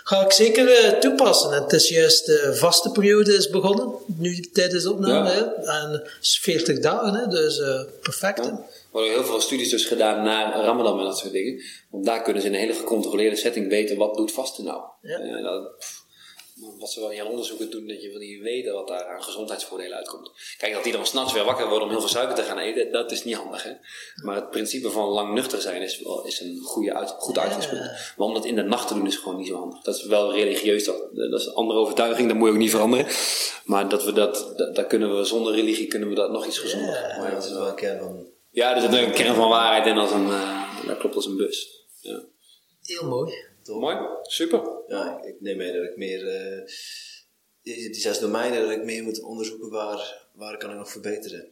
Ga 0.03 0.25
ik 0.25 0.31
zeker 0.31 0.71
eh, 0.71 0.99
toepassen. 0.99 1.51
En 1.51 1.61
het 1.63 1.73
is 1.73 1.89
juist 1.89 2.25
de 2.25 2.55
vaste 2.55 2.91
periode 2.91 3.35
is 3.35 3.49
begonnen, 3.49 3.93
nu 4.17 4.39
tijdens 4.39 4.83
de 4.83 4.91
opname. 4.91 5.29
Ja. 5.29 5.35
Hè? 5.35 5.43
En 5.71 5.91
het 5.91 6.17
is 6.21 6.39
40 6.41 6.79
dagen, 6.79 7.13
hè? 7.13 7.27
dus 7.27 7.59
eh, 7.59 7.81
perfect. 8.01 8.45
hè. 8.45 8.51
Er 8.51 8.99
worden 8.99 9.11
heel 9.11 9.25
veel 9.25 9.41
studies 9.41 9.69
dus 9.69 9.85
gedaan 9.85 10.23
naar 10.23 10.63
Ramadan 10.63 10.99
en 10.99 11.05
dat 11.05 11.17
soort 11.17 11.31
dingen. 11.31 11.61
Want 11.89 12.05
daar 12.05 12.21
kunnen 12.21 12.41
ze 12.41 12.47
in 12.47 12.53
een 12.53 12.59
hele 12.59 12.73
gecontroleerde 12.73 13.35
setting 13.35 13.69
weten 13.69 13.97
wat 13.97 14.15
doet 14.15 14.31
vasten 14.31 14.63
nou. 14.63 14.81
Ja. 15.01 15.19
Eh, 15.19 15.43
dat, 15.43 15.71
wat 16.79 16.91
ze 16.91 16.99
wel 16.99 17.19
aan 17.19 17.27
onderzoeken 17.27 17.69
doen, 17.69 17.87
dat 17.87 18.01
je 18.01 18.09
wil 18.09 18.19
niet 18.19 18.41
weten 18.41 18.73
wat 18.73 18.87
daar 18.87 19.05
aan 19.05 19.23
gezondheidsvoordelen 19.23 19.97
uitkomt. 19.97 20.31
Kijk, 20.57 20.73
dat 20.73 20.83
die 20.83 20.93
dan 20.93 21.05
s'nachts 21.05 21.33
weer 21.33 21.43
wakker 21.43 21.67
worden 21.67 21.83
om 21.83 21.89
heel 21.89 21.99
veel 21.99 22.09
suiker 22.09 22.35
te 22.35 22.43
gaan 22.43 22.57
eten, 22.57 22.91
dat 22.91 23.11
is 23.11 23.23
niet 23.23 23.35
handig. 23.35 23.63
Hè? 23.63 23.71
Maar 24.23 24.35
het 24.35 24.49
principe 24.49 24.89
van 24.89 25.07
lang 25.07 25.33
nuchter 25.33 25.61
zijn 25.61 25.81
is, 25.81 26.01
wel, 26.01 26.25
is 26.25 26.39
een 26.39 26.59
goede 26.63 26.93
uit, 26.93 27.09
goed 27.17 27.37
uitgangspunt. 27.37 27.81
Maar 28.17 28.27
om 28.27 28.33
dat 28.33 28.45
in 28.45 28.55
de 28.55 28.61
nacht 28.61 28.87
te 28.87 28.93
doen 28.93 29.07
is 29.07 29.15
gewoon 29.15 29.37
niet 29.37 29.47
zo 29.47 29.55
handig. 29.55 29.81
Dat 29.81 29.95
is 29.95 30.05
wel 30.05 30.33
religieus, 30.33 30.83
dat, 30.83 31.15
dat 31.15 31.39
is 31.39 31.45
een 31.45 31.53
andere 31.53 31.79
overtuiging, 31.79 32.27
dat 32.27 32.37
moet 32.37 32.47
je 32.47 32.53
ook 32.53 32.59
niet 32.59 32.71
veranderen. 32.71 33.07
Maar 33.65 33.89
dat 33.89 34.03
we 34.03 34.13
dat, 34.13 34.53
dat, 34.57 34.75
dat 34.75 34.87
kunnen 34.87 35.17
we 35.17 35.23
zonder 35.23 35.55
religie 35.55 35.87
kunnen 35.87 36.09
we 36.09 36.15
dat 36.15 36.31
nog 36.31 36.45
iets 36.45 36.57
gezonder. 36.57 36.93
Ja, 36.93 37.17
maar 37.17 37.31
dat 37.31 37.45
is 37.45 37.51
wel 37.51 37.67
een 37.67 37.75
kern 37.75 37.99
van... 37.99 38.25
Ja, 38.49 38.75
er 38.75 38.81
zit 38.81 38.93
een 38.93 39.11
kern 39.11 39.35
van 39.35 39.49
waarheid 39.49 39.85
in 39.85 39.97
als 39.97 40.11
een, 40.11 40.27
uh, 40.27 40.87
dat 40.87 40.97
klopt 40.97 41.15
als 41.15 41.25
een 41.25 41.37
bus. 41.37 41.85
Ja. 42.01 42.21
Heel 42.81 43.07
mooi. 43.07 43.51
Toch? 43.63 43.79
Mooi, 43.79 43.97
super. 44.21 44.61
Ja, 44.87 45.17
ik, 45.17 45.25
ik 45.25 45.41
neem 45.41 45.57
mee 45.57 45.73
dat 45.73 45.83
ik 45.83 45.97
meer, 45.97 46.23
uh, 46.23 46.65
die, 47.61 47.75
die, 47.75 48.01
zes 48.01 48.19
domeinen, 48.19 48.61
dat 48.61 48.71
ik 48.71 48.83
meer 48.83 49.03
moet 49.03 49.21
onderzoeken 49.21 49.69
waar, 49.69 50.27
waar 50.31 50.57
kan 50.57 50.69
ik 50.69 50.77
nog 50.77 50.91
verbeteren. 50.91 51.51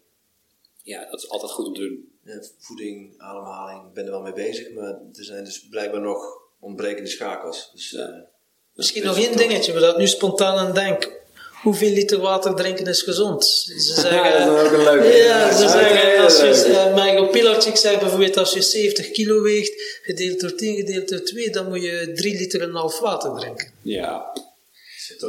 Ja, 0.84 1.10
dat 1.10 1.20
is 1.20 1.30
altijd 1.30 1.52
goed 1.52 1.66
om 1.66 1.74
te 1.74 1.82
doen. 1.82 2.12
Ja, 2.24 2.44
voeding, 2.58 3.14
ademhaling, 3.18 3.88
ik 3.88 3.94
ben 3.94 4.06
er 4.06 4.12
wel 4.12 4.22
mee 4.22 4.34
bezig, 4.34 4.72
maar 4.72 5.00
er 5.14 5.24
zijn 5.24 5.44
dus 5.44 5.68
blijkbaar 5.68 6.02
nog 6.02 6.42
ontbrekende 6.60 7.10
schakels. 7.10 7.72
Dus, 7.74 7.90
ja. 7.90 8.10
uh, 8.10 8.22
Misschien 8.74 9.04
nog 9.04 9.18
één 9.18 9.38
dingetje, 9.38 9.74
waar 9.74 9.90
ik 9.90 9.98
nu 9.98 10.08
spontaan 10.08 10.58
aan 10.58 10.74
denk 10.74 11.21
hoeveel 11.62 11.92
liter 11.92 12.20
water 12.20 12.56
drinken 12.56 12.86
is 12.86 13.02
gezond. 13.02 13.46
Ze 13.46 13.80
zeggen, 13.80 14.24
ja, 14.24 14.46
dat 14.46 14.58
is 14.58 14.64
ook 14.64 14.78
een 14.78 14.84
leuke. 14.84 15.18
Ja, 15.18 15.52
ze 15.52 15.68
zeggen, 15.68 16.24
als 16.24 16.40
je, 16.40 16.70
uh, 16.70 16.94
Michael 16.94 17.28
Pilarczyk 17.28 17.78
zegt 17.78 18.00
bijvoorbeeld, 18.00 18.38
als 18.38 18.54
je 18.54 18.62
70 18.62 19.12
kilo 19.12 19.42
weegt, 19.42 20.02
gedeeld 20.02 20.40
door 20.40 20.56
10, 20.56 20.76
gedeeld 20.76 21.10
door 21.10 21.22
2, 21.22 21.50
dan 21.50 21.70
moet 21.70 21.84
je 21.84 22.12
3 22.16 22.38
liter 22.38 22.62
en 22.62 22.70
een 22.70 22.76
half 22.76 23.00
water 23.00 23.36
drinken. 23.36 23.74
Ja. 23.82 24.34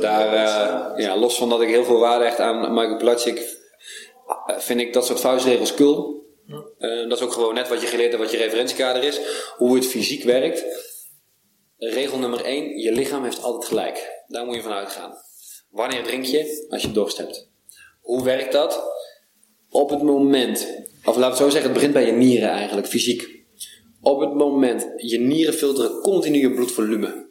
Daar, 0.00 0.26
uh, 0.26 1.04
ja, 1.04 1.16
los 1.16 1.36
van 1.36 1.48
dat 1.48 1.60
ik 1.60 1.68
heel 1.68 1.84
veel 1.84 1.98
waarde 1.98 2.24
hecht 2.24 2.38
aan 2.38 2.74
Michael 2.74 2.96
Pilarczyk, 2.96 3.60
vind 4.58 4.80
ik 4.80 4.92
dat 4.92 5.06
soort 5.06 5.20
vuistregels 5.20 5.74
cool. 5.74 6.20
Uh, 6.78 7.08
dat 7.08 7.18
is 7.18 7.24
ook 7.24 7.32
gewoon 7.32 7.54
net 7.54 7.68
wat 7.68 7.80
je 7.80 7.86
geleerd 7.86 8.10
hebt, 8.10 8.22
wat 8.22 8.32
je 8.32 8.38
referentiekader 8.38 9.04
is. 9.04 9.20
Hoe 9.56 9.74
het 9.74 9.86
fysiek 9.86 10.24
werkt. 10.24 10.64
Regel 11.78 12.18
nummer 12.18 12.44
1, 12.44 12.78
je 12.78 12.92
lichaam 12.92 13.24
heeft 13.24 13.42
altijd 13.42 13.64
gelijk. 13.64 14.22
Daar 14.26 14.44
moet 14.44 14.54
je 14.54 14.62
van 14.62 14.72
uitgaan. 14.72 15.14
Wanneer 15.72 16.02
drink 16.02 16.24
je? 16.24 16.66
Als 16.68 16.82
je 16.82 16.92
dorst 16.92 17.16
hebt. 17.16 17.48
Hoe 18.00 18.24
werkt 18.24 18.52
dat? 18.52 18.82
Op 19.70 19.90
het 19.90 20.02
moment, 20.02 20.68
of 21.04 21.16
laat 21.16 21.30
ik 21.30 21.36
zo 21.36 21.48
zeggen, 21.48 21.62
het 21.62 21.72
begint 21.72 21.92
bij 21.92 22.06
je 22.06 22.12
nieren 22.12 22.48
eigenlijk, 22.48 22.86
fysiek. 22.86 23.44
Op 24.00 24.20
het 24.20 24.34
moment, 24.34 24.88
je 24.96 25.18
nieren 25.18 25.54
filteren 25.54 26.00
continu 26.00 26.38
je 26.38 26.54
bloedvolume. 26.54 27.30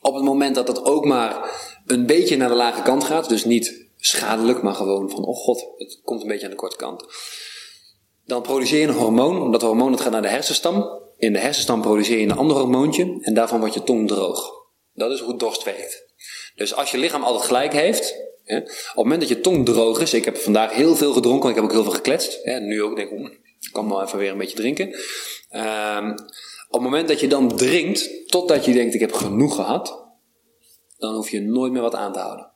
Op 0.00 0.14
het 0.14 0.24
moment 0.24 0.54
dat 0.54 0.66
dat 0.66 0.84
ook 0.84 1.04
maar 1.04 1.50
een 1.86 2.06
beetje 2.06 2.36
naar 2.36 2.48
de 2.48 2.54
lage 2.54 2.82
kant 2.82 3.04
gaat, 3.04 3.28
dus 3.28 3.44
niet 3.44 3.86
schadelijk, 3.96 4.62
maar 4.62 4.74
gewoon 4.74 5.10
van, 5.10 5.24
oh 5.24 5.36
god, 5.36 5.66
het 5.76 6.00
komt 6.04 6.22
een 6.22 6.28
beetje 6.28 6.44
aan 6.44 6.50
de 6.50 6.56
korte 6.56 6.76
kant. 6.76 7.04
Dan 8.24 8.42
produceer 8.42 8.80
je 8.80 8.86
een 8.86 8.94
hormoon, 8.94 9.52
dat 9.52 9.62
hormoon 9.62 9.90
dat 9.90 10.00
gaat 10.00 10.12
naar 10.12 10.22
de 10.22 10.28
hersenstam. 10.28 11.00
In 11.18 11.32
de 11.32 11.38
hersenstam 11.38 11.80
produceer 11.80 12.18
je 12.18 12.24
een 12.24 12.36
ander 12.36 12.56
hormoontje 12.56 13.18
en 13.20 13.34
daarvan 13.34 13.58
wordt 13.58 13.74
je 13.74 13.82
tong 13.82 14.08
droog. 14.08 14.52
Dat 14.94 15.10
is 15.10 15.20
hoe 15.20 15.36
dorst 15.36 15.64
werkt. 15.64 16.05
Dus 16.56 16.74
als 16.74 16.90
je 16.90 16.98
lichaam 16.98 17.22
altijd 17.22 17.44
gelijk 17.44 17.72
heeft, 17.72 18.14
hè, 18.44 18.56
op 18.56 18.66
het 18.66 18.94
moment 18.94 19.20
dat 19.20 19.28
je 19.28 19.40
tong 19.40 19.64
droog 19.64 20.00
is, 20.00 20.14
ik 20.14 20.24
heb 20.24 20.36
vandaag 20.36 20.72
heel 20.72 20.96
veel 20.96 21.12
gedronken, 21.12 21.48
ik 21.48 21.54
heb 21.54 21.64
ook 21.64 21.72
heel 21.72 21.82
veel 21.82 21.92
gekletst. 21.92 22.38
Hè, 22.42 22.60
nu 22.60 22.82
ook 22.82 22.96
denk 22.96 23.10
ik, 23.10 23.38
kan 23.72 23.88
wel 23.88 24.02
even 24.02 24.18
weer 24.18 24.30
een 24.30 24.38
beetje 24.38 24.56
drinken. 24.56 24.86
Um, 25.50 26.10
op 26.68 26.82
het 26.82 26.90
moment 26.90 27.08
dat 27.08 27.20
je 27.20 27.28
dan 27.28 27.56
drinkt, 27.56 28.30
totdat 28.30 28.64
je 28.64 28.72
denkt 28.72 28.94
ik 28.94 29.00
heb 29.00 29.12
genoeg 29.12 29.54
gehad, 29.54 30.04
dan 30.98 31.14
hoef 31.14 31.30
je 31.30 31.40
nooit 31.40 31.72
meer 31.72 31.82
wat 31.82 31.94
aan 31.94 32.12
te 32.12 32.18
houden. 32.18 32.54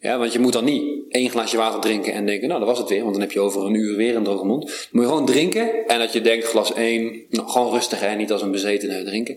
Ja, 0.00 0.18
want 0.18 0.32
je 0.32 0.38
moet 0.38 0.52
dan 0.52 0.64
niet 0.64 1.12
één 1.12 1.30
glaasje 1.30 1.56
water 1.56 1.80
drinken 1.80 2.12
en 2.12 2.26
denken, 2.26 2.48
nou 2.48 2.60
dat 2.60 2.68
was 2.68 2.78
het 2.78 2.88
weer, 2.88 3.00
want 3.00 3.12
dan 3.12 3.20
heb 3.20 3.32
je 3.32 3.40
over 3.40 3.64
een 3.64 3.74
uur 3.74 3.96
weer 3.96 4.16
een 4.16 4.24
droge 4.24 4.44
mond. 4.44 4.66
Dan 4.66 4.88
moet 4.90 5.02
je 5.02 5.08
gewoon 5.08 5.26
drinken 5.26 5.86
en 5.86 5.98
dat 5.98 6.12
je 6.12 6.20
denkt, 6.20 6.46
glas 6.46 6.72
één, 6.72 7.26
nou, 7.28 7.48
gewoon 7.48 7.72
rustig 7.72 8.02
en 8.02 8.18
niet 8.18 8.32
als 8.32 8.42
een 8.42 8.50
bezetene 8.50 9.04
drinken. 9.04 9.36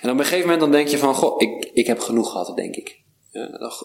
En 0.00 0.10
op 0.10 0.18
een 0.18 0.24
gegeven 0.24 0.42
moment 0.42 0.60
dan 0.60 0.72
denk 0.72 0.88
je 0.88 0.98
van, 0.98 1.14
goh, 1.14 1.40
ik, 1.40 1.70
ik 1.72 1.86
heb 1.86 2.00
genoeg 2.00 2.30
gehad, 2.30 2.56
denk 2.56 2.76
ik. 2.76 3.06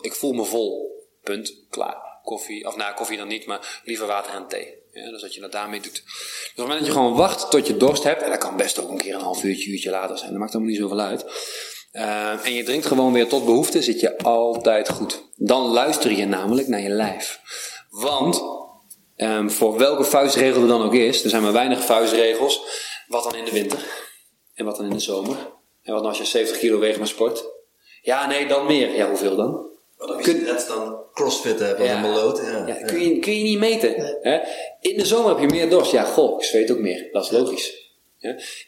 Ik 0.01 0.13
voel 0.13 0.33
me 0.33 0.45
vol. 0.45 0.91
Punt. 1.23 1.65
Klaar. 1.69 2.11
Koffie, 2.23 2.67
of 2.67 2.75
nou, 2.75 2.93
koffie 2.95 3.17
dan 3.17 3.27
niet, 3.27 3.45
maar 3.45 3.81
liever 3.85 4.07
water 4.07 4.33
en 4.33 4.47
thee. 4.47 4.81
Ja, 4.91 5.09
dus 5.09 5.21
dat 5.21 5.33
je 5.33 5.41
dat 5.41 5.51
daarmee 5.51 5.81
doet. 5.81 5.93
Dus 5.93 6.01
op 6.01 6.47
het 6.47 6.57
moment 6.57 6.77
dat 6.77 6.87
je 6.87 6.93
gewoon 6.93 7.15
wacht 7.15 7.51
tot 7.51 7.67
je 7.67 7.77
dorst 7.77 8.03
hebt, 8.03 8.21
en 8.21 8.29
dat 8.29 8.39
kan 8.39 8.57
best 8.57 8.79
ook 8.79 8.89
een 8.89 8.97
keer 8.97 9.13
een 9.13 9.21
half 9.21 9.43
uurtje, 9.43 9.71
uurtje 9.71 9.89
later 9.89 10.17
zijn, 10.17 10.29
dat 10.29 10.39
maakt 10.39 10.53
helemaal 10.53 10.73
niet 10.73 10.81
zoveel 10.81 10.99
uit. 10.99 11.25
Uh, 11.93 12.45
en 12.45 12.53
je 12.53 12.63
drinkt 12.63 12.85
gewoon 12.85 13.13
weer 13.13 13.27
tot 13.27 13.45
behoefte, 13.45 13.81
zit 13.81 13.99
je 13.99 14.17
altijd 14.17 14.89
goed. 14.89 15.23
Dan 15.35 15.65
luister 15.65 16.11
je 16.11 16.25
namelijk 16.25 16.67
naar 16.67 16.81
je 16.81 16.89
lijf. 16.89 17.39
Want, 17.89 18.43
um, 19.17 19.51
voor 19.51 19.77
welke 19.77 20.03
vuistregel 20.03 20.61
er 20.61 20.67
dan 20.67 20.83
ook 20.83 20.93
is, 20.93 21.23
er 21.23 21.29
zijn 21.29 21.41
maar 21.41 21.53
weinig 21.53 21.85
vuistregels. 21.85 22.61
Wat 23.07 23.23
dan 23.23 23.35
in 23.35 23.45
de 23.45 23.51
winter? 23.51 23.85
En 24.53 24.65
wat 24.65 24.75
dan 24.75 24.85
in 24.85 24.91
de 24.91 24.99
zomer? 24.99 25.37
En 25.81 25.93
wat 25.93 26.01
dan 26.01 26.09
als 26.09 26.17
je 26.17 26.25
70 26.25 26.57
kilo 26.57 26.79
weegt 26.79 26.97
maar 26.97 27.07
sport? 27.07 27.45
Ja, 28.03 28.27
nee, 28.27 28.47
dan 28.47 28.65
meer. 28.65 28.95
Ja, 28.95 29.07
hoeveel 29.07 29.35
dan? 29.35 29.71
Dan 29.97 30.21
kun 30.21 30.35
je 30.35 30.41
net 30.41 30.65
dan 30.67 30.97
crossfit 31.13 31.59
hebben 31.59 31.85
ja. 31.85 31.95
een 31.95 32.01
beloot. 32.01 32.37
Ja. 32.37 32.67
ja, 32.67 32.85
kun, 32.85 32.99
je, 32.99 33.19
kun 33.19 33.37
je 33.37 33.43
niet 33.43 33.59
meten. 33.59 34.17
Hè? 34.21 34.39
In 34.79 34.97
de 34.97 35.05
zomer 35.05 35.29
heb 35.29 35.39
je 35.39 35.55
meer 35.55 35.69
dorst. 35.69 35.91
Ja, 35.91 36.03
goh, 36.03 36.39
ik 36.39 36.45
zweet 36.45 36.71
ook 36.71 36.79
meer. 36.79 37.09
Dat 37.11 37.23
is 37.23 37.31
logisch. 37.31 37.81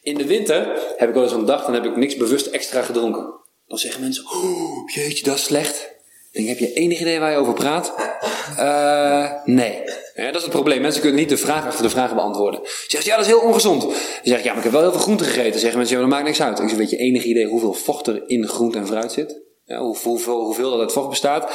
In 0.02 0.18
de 0.18 0.26
winter 0.26 0.80
heb 0.98 1.10
ik 1.10 1.14
wel 1.16 1.24
eens 1.24 1.32
een 1.32 1.46
dag, 1.46 1.66
dan 1.66 1.74
heb 1.74 1.86
ik 1.86 1.96
niks 1.96 2.16
bewust 2.16 2.46
extra 2.46 2.82
gedronken. 2.82 3.34
Dan 3.68 3.78
zeggen 3.78 4.02
mensen, 4.02 4.26
oh, 4.26 4.90
jeetje, 4.94 5.24
dat 5.24 5.36
is 5.36 5.44
slecht. 5.44 5.94
Dan 6.32 6.44
heb 6.44 6.58
je 6.58 6.74
enig 6.74 7.00
idee 7.00 7.20
waar 7.20 7.32
je 7.32 7.38
over 7.38 7.54
praat? 7.54 7.94
Uh, 8.60 9.32
nee. 9.46 9.84
Dat 10.16 10.36
is 10.36 10.42
het 10.42 10.52
probleem. 10.52 10.82
Mensen 10.82 11.02
kunnen 11.02 11.20
niet 11.20 11.30
de 11.30 11.38
vraag 11.38 11.66
achter 11.66 11.84
de 11.84 11.90
vraag 11.90 12.14
beantwoorden. 12.14 12.60
Zeg 12.88 13.04
ja, 13.04 13.16
dat 13.16 13.26
is 13.26 13.32
heel 13.32 13.42
ongezond. 13.42 13.82
Dan 13.82 13.94
zeg 14.24 14.44
ja, 14.44 14.48
maar 14.48 14.58
ik 14.58 14.64
heb 14.64 14.72
wel 14.72 14.82
heel 14.82 14.92
veel 14.92 15.00
groente 15.00 15.24
gegeten. 15.24 15.60
Zeggen 15.60 15.78
mensen, 15.78 15.96
ja, 15.96 16.02
dat 16.02 16.12
maakt 16.12 16.26
niks 16.26 16.42
uit. 16.42 16.60
Ik 16.60 16.70
zeg, 16.70 16.78
weet 16.78 16.90
je 16.90 16.98
enig 16.98 17.24
idee 17.24 17.46
hoeveel 17.46 17.74
vocht 17.74 18.08
er 18.08 18.24
in 18.28 18.48
groente 18.48 18.78
en 18.78 18.88
fruit 18.88 19.12
zit? 19.12 19.42
Ja, 19.64 19.80
hoeveel, 19.80 20.40
hoeveel 20.40 20.70
dat 20.70 20.80
het 20.80 20.92
vocht 20.92 21.10
bestaat? 21.10 21.52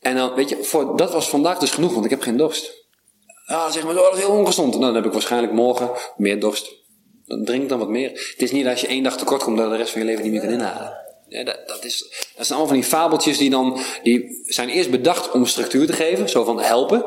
En 0.00 0.16
dan, 0.16 0.34
weet 0.34 0.48
je, 0.48 0.56
voor, 0.62 0.96
dat 0.96 1.12
was 1.12 1.28
vandaag 1.28 1.58
dus 1.58 1.70
genoeg, 1.70 1.92
want 1.92 2.04
ik 2.04 2.10
heb 2.10 2.22
geen 2.22 2.36
dorst. 2.36 2.72
Ja, 3.46 3.62
dan 3.62 3.72
zeg 3.72 3.84
maar, 3.84 3.96
oh, 3.96 4.02
dat 4.02 4.18
is 4.18 4.24
heel 4.24 4.36
ongezond. 4.36 4.70
Nou, 4.70 4.84
dan 4.84 4.94
heb 4.94 5.04
ik 5.04 5.12
waarschijnlijk 5.12 5.52
morgen 5.52 5.90
meer 6.16 6.40
dorst. 6.40 6.82
Dan 7.24 7.44
drink 7.44 7.68
dan 7.68 7.78
wat 7.78 7.88
meer. 7.88 8.10
Het 8.10 8.42
is 8.42 8.52
niet 8.52 8.66
als 8.66 8.80
je 8.80 8.86
één 8.86 9.02
dag 9.02 9.16
tekort 9.16 9.42
komt 9.42 9.56
dat 9.56 9.66
je 9.66 9.72
de 9.72 9.78
rest 9.78 9.90
van 9.90 10.00
je 10.00 10.06
leven 10.06 10.22
niet 10.22 10.32
meer 10.32 10.40
kan 10.40 10.50
inhalen. 10.50 11.03
Dat, 11.42 11.68
dat, 11.68 11.84
is, 11.84 11.98
dat 12.36 12.46
zijn 12.46 12.58
allemaal 12.58 12.66
van 12.66 12.76
die 12.76 12.84
fabeltjes 12.84 13.38
die 13.38 13.50
dan, 13.50 13.80
die 14.02 14.42
zijn 14.46 14.68
eerst 14.68 14.90
bedacht 14.90 15.30
om 15.30 15.46
structuur 15.46 15.86
te 15.86 15.92
geven, 15.92 16.28
zo 16.28 16.44
van 16.44 16.60
helpen. 16.60 17.04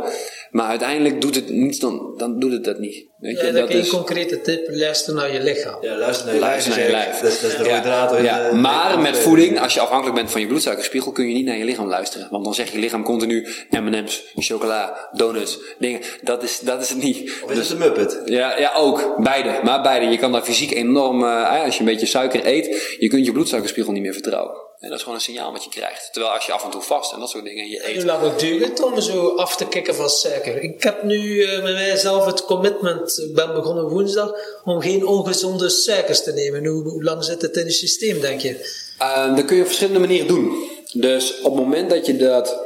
Maar 0.52 0.68
uiteindelijk 0.68 1.22
doet 1.22 1.36
het 1.36 1.50
niets, 1.50 1.80
dan, 1.80 2.14
dan 2.18 2.40
doet 2.40 2.52
het 2.52 2.64
dat 2.64 2.80
niet. 2.80 3.06
Weet 3.18 3.40
je? 3.40 3.46
Ja, 3.46 3.52
dat 3.52 3.70
is 3.70 3.86
een 3.88 3.94
concrete 3.94 4.42
tip, 4.42 4.68
luister 4.70 5.14
naar 5.14 5.34
je 5.34 5.44
lichaam. 5.44 5.78
Ja, 5.82 5.98
luister 5.98 6.26
naar 6.26 6.36
je 6.36 6.42
luister 6.42 6.76
lijf. 6.76 6.90
Naar 6.90 7.00
je 7.00 7.06
lijf. 7.06 7.20
Dat, 7.20 7.32
is, 7.32 7.42
dat 7.42 7.52
is 7.52 7.58
de 7.58 7.64
rode 7.64 7.82
draad. 7.82 8.22
Ja, 8.22 8.54
maar 8.54 9.00
met 9.00 9.18
voeding, 9.18 9.60
als 9.60 9.74
je 9.74 9.80
afhankelijk 9.80 10.16
bent 10.16 10.32
van 10.32 10.42
je 10.42 10.48
bloedsuikerspiegel, 10.48 11.12
kun 11.12 11.28
je 11.28 11.34
niet 11.34 11.46
naar 11.46 11.58
je 11.58 11.64
lichaam 11.64 11.88
luisteren. 11.88 12.28
Want 12.32 12.44
dan 12.44 12.54
zegt 12.54 12.72
je 12.72 12.80
lichaam 12.80 13.04
continu 13.04 13.48
M&M's, 13.70 14.24
chocola, 14.36 15.10
donuts, 15.12 15.60
dingen. 15.80 16.00
Dat 16.22 16.44
is, 16.44 16.60
dat 16.60 16.82
is 16.82 16.90
het 16.90 17.04
niet. 17.04 17.32
Of 17.44 17.50
is 17.52 17.58
dus, 17.58 17.70
het 17.70 17.80
een 17.80 17.86
muppet? 17.88 18.22
Ja, 18.26 18.58
ja, 18.60 18.74
ook. 18.76 19.16
Beide. 19.24 19.60
Maar 19.64 19.82
beide. 19.82 20.06
Je 20.06 20.18
kan 20.18 20.32
daar 20.32 20.44
fysiek 20.44 20.72
enorm, 20.72 21.22
uh, 21.24 21.64
als 21.64 21.74
je 21.74 21.80
een 21.80 21.86
beetje 21.86 22.06
suiker 22.06 22.46
eet, 22.46 22.96
je 23.00 23.08
kunt 23.08 23.26
je 23.26 23.32
bloedsuikerspiegel 23.32 23.92
niet 23.94 24.02
meer 24.02 24.14
vertrouwen. 24.14 24.67
En 24.80 24.90
dat 24.90 24.98
is 24.98 25.04
gewoon 25.04 25.18
een 25.18 25.24
signaal 25.24 25.52
wat 25.52 25.64
je 25.64 25.70
krijgt. 25.70 26.10
Terwijl 26.12 26.34
als 26.34 26.46
je 26.46 26.52
af 26.52 26.64
en 26.64 26.70
toe 26.70 26.82
vast 26.82 27.14
en 27.14 27.20
dat 27.20 27.30
soort 27.30 27.44
dingen 27.44 27.70
je 27.70 27.88
eet. 27.90 27.96
Hoe 27.96 28.06
lang 28.06 28.22
het 28.22 28.40
duurt 28.40 28.84
om 28.84 29.02
zo 29.02 29.36
af 29.36 29.56
te 29.56 29.68
kicken 29.68 29.96
van 29.96 30.10
suiker? 30.10 30.62
Ik 30.62 30.84
heb 30.84 31.04
nu 31.04 31.18
uh, 31.18 31.64
met 31.64 31.74
mijzelf 31.74 32.26
het 32.26 32.46
commitment, 32.46 33.20
ik 33.20 33.36
ben 33.36 33.54
begonnen 33.54 33.90
woensdag, 33.90 34.34
om 34.64 34.82
geen 34.82 35.06
ongezonde 35.06 35.70
suikers 35.70 36.24
te 36.24 36.32
nemen. 36.32 36.66
Hoe, 36.66 36.84
hoe 36.84 37.04
lang 37.04 37.24
zit 37.24 37.42
het 37.42 37.56
in 37.56 37.66
het 37.66 37.74
systeem, 37.74 38.20
denk 38.20 38.42
je? 38.42 38.84
Uh, 39.02 39.36
dat 39.36 39.46
kun 39.46 39.56
je 39.56 39.62
op 39.62 39.68
verschillende 39.68 40.00
manieren 40.00 40.28
doen. 40.28 40.70
Dus 40.92 41.38
op 41.42 41.56
het 41.56 41.64
moment 41.64 41.90
dat 41.90 42.06
je 42.06 42.18
dat 42.18 42.58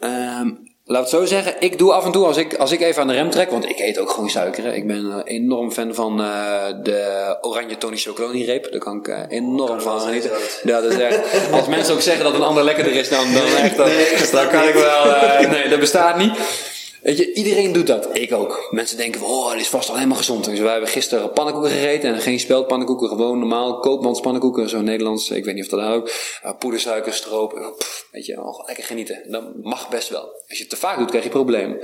uh, 0.00 0.46
Laat 0.90 1.00
het 1.00 1.10
zo 1.10 1.24
zeggen, 1.24 1.54
ik 1.58 1.78
doe 1.78 1.92
af 1.92 2.04
en 2.04 2.12
toe 2.12 2.26
als 2.26 2.36
ik, 2.36 2.54
als 2.54 2.72
ik 2.72 2.80
even 2.80 3.02
aan 3.02 3.08
de 3.08 3.14
rem 3.14 3.30
trek, 3.30 3.50
want 3.50 3.68
ik 3.68 3.78
eet 3.78 3.98
ook 3.98 4.10
gewoon 4.10 4.30
suiker. 4.30 4.74
Ik 4.74 4.86
ben 4.86 5.04
uh, 5.04 5.16
enorm 5.24 5.72
fan 5.72 5.94
van 5.94 6.20
uh, 6.20 6.64
de 6.82 7.36
oranje 7.40 7.78
Tony 7.78 7.96
Chocoloni 7.96 8.44
reep. 8.44 8.70
Daar 8.70 8.80
kan 8.80 8.98
ik 8.98 9.08
uh, 9.08 9.18
enorm 9.28 9.80
van 9.80 10.00
genieten. 10.00 10.30
Ja, 10.62 10.80
dat 10.80 10.92
is 10.92 10.98
echt, 10.98 11.20
als 11.52 11.66
mensen 11.66 11.94
ook 11.94 12.00
zeggen 12.00 12.24
dat 12.24 12.34
een 12.34 12.42
ander 12.42 12.64
lekkerder 12.64 12.92
is, 12.92 13.08
dan, 13.08 13.32
dan 13.32 13.42
echt, 13.42 13.76
dan, 13.76 13.88
dan 14.32 14.48
kan 14.48 14.68
ik 14.68 14.74
wel, 14.74 15.04
nee, 15.50 15.68
dat 15.68 15.80
bestaat 15.80 16.16
niet. 16.16 16.32
Weet 17.02 17.18
je, 17.18 17.32
iedereen 17.32 17.72
doet 17.72 17.86
dat. 17.86 18.08
Ik 18.12 18.32
ook. 18.32 18.68
Mensen 18.70 18.96
denken, 18.96 19.22
oh, 19.22 19.52
dit 19.52 19.60
is 19.60 19.68
vast 19.68 19.88
al 19.88 19.94
helemaal 19.94 20.16
gezond. 20.16 20.44
Dus 20.44 20.58
wij 20.58 20.70
hebben 20.70 20.88
gisteren 20.88 21.32
pannenkoeken 21.32 21.70
gegeten. 21.70 22.14
En 22.14 22.20
geen 22.20 22.40
speldpannenkoeken, 22.40 23.08
gewoon 23.08 23.38
normaal 23.38 23.78
koopmanspannenkoeken. 23.78 24.68
Zo 24.68 24.80
Nederlands, 24.80 25.30
ik 25.30 25.44
weet 25.44 25.54
niet 25.54 25.64
of 25.64 25.70
dat 25.70 25.94
ook. 25.94 26.10
Uh, 26.44 26.50
poedersuiker, 26.58 27.12
stroop. 27.12 27.74
Pff, 27.78 28.08
weet 28.10 28.26
je, 28.26 28.42
oh, 28.42 28.66
lekker 28.66 28.84
genieten. 28.84 29.22
Dat 29.28 29.44
mag 29.62 29.88
best 29.88 30.08
wel. 30.08 30.20
Als 30.20 30.58
je 30.58 30.60
het 30.60 30.68
te 30.68 30.76
vaak 30.76 30.98
doet, 30.98 31.08
krijg 31.08 31.24
je 31.24 31.30
problemen. 31.30 31.78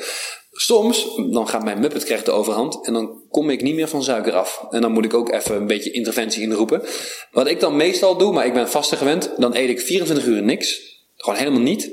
Soms, 0.52 1.16
dan 1.30 1.48
gaat 1.48 1.64
mijn 1.64 1.80
muppet 1.80 2.04
krijgt 2.04 2.24
de 2.24 2.30
overhand. 2.30 2.86
En 2.86 2.92
dan 2.92 3.22
kom 3.30 3.50
ik 3.50 3.62
niet 3.62 3.74
meer 3.74 3.88
van 3.88 4.02
suiker 4.02 4.32
af. 4.32 4.66
En 4.70 4.80
dan 4.80 4.92
moet 4.92 5.04
ik 5.04 5.14
ook 5.14 5.32
even 5.32 5.56
een 5.56 5.66
beetje 5.66 5.90
interventie 5.90 6.42
inroepen. 6.42 6.82
Wat 7.30 7.46
ik 7.46 7.60
dan 7.60 7.76
meestal 7.76 8.16
doe, 8.16 8.32
maar 8.32 8.46
ik 8.46 8.52
ben 8.52 8.68
vaste 8.68 8.96
gewend. 8.96 9.32
Dan 9.36 9.54
eet 9.54 9.68
ik 9.68 9.80
24 9.80 10.26
uur 10.26 10.42
niks. 10.42 10.94
Gewoon 11.16 11.38
helemaal 11.38 11.60
niet. 11.60 11.90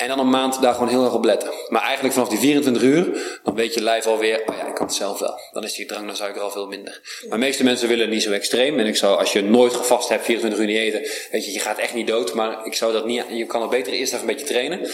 En 0.00 0.08
dan 0.08 0.18
een 0.18 0.30
maand 0.30 0.62
daar 0.62 0.72
gewoon 0.72 0.88
heel 0.88 1.04
erg 1.04 1.14
op 1.14 1.24
letten. 1.24 1.50
Maar 1.68 1.82
eigenlijk 1.82 2.14
vanaf 2.14 2.28
die 2.28 2.38
24 2.38 2.82
uur, 2.82 3.38
dan 3.42 3.54
weet 3.54 3.74
je 3.74 3.82
lijf 3.82 4.06
alweer, 4.06 4.42
oh 4.46 4.56
ja, 4.56 4.66
ik 4.66 4.74
kan 4.74 4.86
het 4.86 4.94
zelf 4.94 5.18
wel. 5.18 5.38
Dan 5.52 5.64
is 5.64 5.74
die 5.74 5.86
drang 5.86 6.06
naar 6.06 6.16
suiker 6.16 6.42
al 6.42 6.50
veel 6.50 6.66
minder. 6.66 7.00
Maar 7.28 7.38
de 7.38 7.44
meeste 7.44 7.64
mensen 7.64 7.88
willen 7.88 8.08
niet 8.08 8.22
zo 8.22 8.32
extreem. 8.32 8.78
En 8.78 8.86
ik 8.86 8.96
zou, 8.96 9.18
als 9.18 9.32
je 9.32 9.42
nooit 9.42 9.74
gevast 9.74 10.08
hebt, 10.08 10.24
24 10.24 10.60
uur 10.60 10.66
niet 10.66 10.76
eten, 10.76 11.00
weet 11.30 11.44
je, 11.44 11.52
je 11.52 11.58
gaat 11.58 11.78
echt 11.78 11.94
niet 11.94 12.06
dood. 12.06 12.34
Maar 12.34 12.66
ik 12.66 12.74
zou 12.74 12.92
dat 12.92 13.06
niet, 13.06 13.24
je 13.28 13.46
kan 13.46 13.60
het 13.60 13.70
beter 13.70 13.92
eerst 13.92 14.12
even 14.12 14.28
een 14.28 14.34
beetje 14.34 14.52
trainen. 14.52 14.90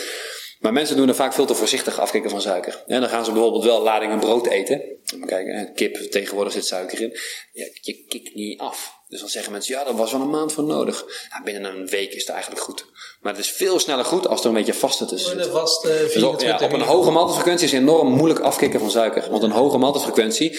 Maar 0.61 0.73
mensen 0.73 0.97
doen 0.97 1.09
er 1.09 1.15
vaak 1.15 1.33
veel 1.33 1.47
te 1.47 1.55
voorzichtig 1.55 2.01
afkicken 2.01 2.31
van 2.31 2.41
suiker. 2.41 2.83
En 2.87 3.01
dan 3.01 3.11
gaan 3.11 3.25
ze 3.25 3.33
bijvoorbeeld 3.33 3.65
wel 3.65 3.83
ladingen 3.83 4.19
brood 4.19 4.47
eten. 4.47 4.83
Kijk, 5.27 5.75
kip, 5.75 5.97
tegenwoordig 5.97 6.53
zit 6.53 6.67
suiker 6.67 7.01
in. 7.01 7.19
Ja, 7.53 7.67
je 7.81 8.05
kikt 8.09 8.35
niet 8.35 8.61
af. 8.61 8.95
Dus 9.09 9.21
dan 9.21 9.29
zeggen 9.29 9.53
mensen, 9.53 9.75
ja, 9.75 9.85
daar 9.85 9.97
was 9.97 10.13
wel 10.13 10.21
een 10.21 10.31
maand 10.31 10.53
voor 10.53 10.65
nodig. 10.65 11.05
Ja, 11.31 11.43
binnen 11.43 11.65
een 11.65 11.87
week 11.87 12.13
is 12.13 12.21
het 12.21 12.31
eigenlijk 12.31 12.63
goed. 12.63 12.87
Maar 13.27 13.35
het 13.35 13.45
is 13.45 13.51
veel 13.51 13.79
sneller 13.79 14.05
goed 14.05 14.29
als 14.29 14.41
er 14.41 14.47
een 14.47 14.55
beetje 14.55 14.75
vaste 14.75 15.05
tussen 15.05 15.43
zit. 15.43 15.51
Vaste 15.51 15.89
24 15.89 16.13
dus 16.13 16.23
op, 16.23 16.41
ja, 16.41 16.65
op 16.65 16.73
een 16.73 16.81
hoge 16.81 17.11
maltefrequentie 17.11 17.67
is 17.67 17.73
het 17.73 17.81
enorm 17.81 18.13
moeilijk 18.13 18.41
afkicken 18.41 18.81
van 18.81 18.91
suiker. 18.91 19.31
Want 19.31 19.43
een 19.43 19.51
hoge 19.51 19.79
maltefrequentie 19.79 20.59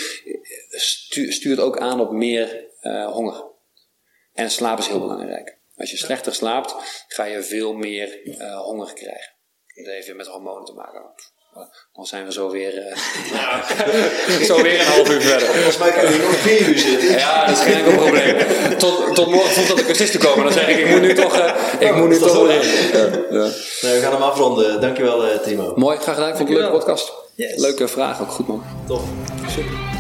stuurt 1.30 1.60
ook 1.60 1.78
aan 1.78 2.00
op 2.00 2.12
meer 2.12 2.66
uh, 2.82 3.12
honger. 3.12 3.46
En 4.34 4.52
slaap 4.52 4.78
is 4.78 4.88
heel 4.88 5.00
belangrijk. 5.00 5.58
Als 5.76 5.92
je 5.92 5.98
slechter 5.98 6.36
slaapt, 6.36 6.76
ga 7.08 7.24
je 7.24 7.44
veel 7.44 7.74
meer 7.74 8.26
uh, 8.26 8.60
honger 8.60 8.94
krijgen. 8.94 9.36
Dat 9.76 9.86
heeft 9.86 10.08
weer 10.08 10.16
met 10.16 10.28
hormonen 10.28 10.66
te 10.66 10.74
maken. 10.74 11.14
Dan 11.94 12.06
zijn 12.06 12.26
we 12.26 12.32
zo 12.32 12.50
weer, 12.50 12.74
uh, 12.74 12.96
ja. 13.32 13.64
zo 14.54 14.62
weer 14.62 14.80
een 14.80 14.86
half 14.86 15.10
uur 15.10 15.22
verder. 15.22 15.48
Volgens 15.48 15.78
mij 15.78 15.92
kunnen 15.92 16.12
we 16.12 16.18
nog 16.18 16.36
vier 16.36 16.68
uur 16.68 16.78
zitten. 16.78 17.10
Ja, 17.10 17.46
dat 17.46 17.58
is 17.58 17.64
geen 17.64 17.74
enkel 17.74 17.96
probleem. 17.96 18.38
Tot, 18.78 19.16
tot 19.16 19.28
morgen 19.28 19.52
voelt 19.52 19.68
dat 19.68 19.78
de 19.78 19.86
cursisten 19.86 20.20
komen. 20.20 20.44
Dan 20.44 20.54
zeg 20.54 20.68
ik, 20.68 20.78
ik 20.78 20.90
moet 20.90 21.02
nu 21.02 21.14
toch, 21.14 21.38
uh, 21.38 21.54
ik 21.80 21.96
moet 21.96 22.10
nu 22.10 22.18
toch 22.18 22.48
weer 22.48 22.66
ja, 22.94 23.00
ja. 23.30 23.50
Nee, 23.82 23.94
we 23.96 24.00
gaan 24.02 24.12
hem 24.12 24.22
afronden. 24.22 24.82
Dankjewel 24.82 25.26
uh, 25.26 25.38
Timo. 25.38 25.74
Mooi, 25.76 25.98
graag 25.98 26.16
gedaan. 26.16 26.30
Ik 26.30 26.36
vond 26.36 26.50
het 26.50 26.58
een 26.58 26.64
leuke 26.64 26.78
podcast. 26.78 27.12
Yes. 27.36 27.58
Leuke 27.60 27.88
vraag, 27.88 28.22
ook 28.22 28.32
goed 28.32 28.48
man. 28.48 28.64
Top. 28.88 29.02
Super. 29.48 29.97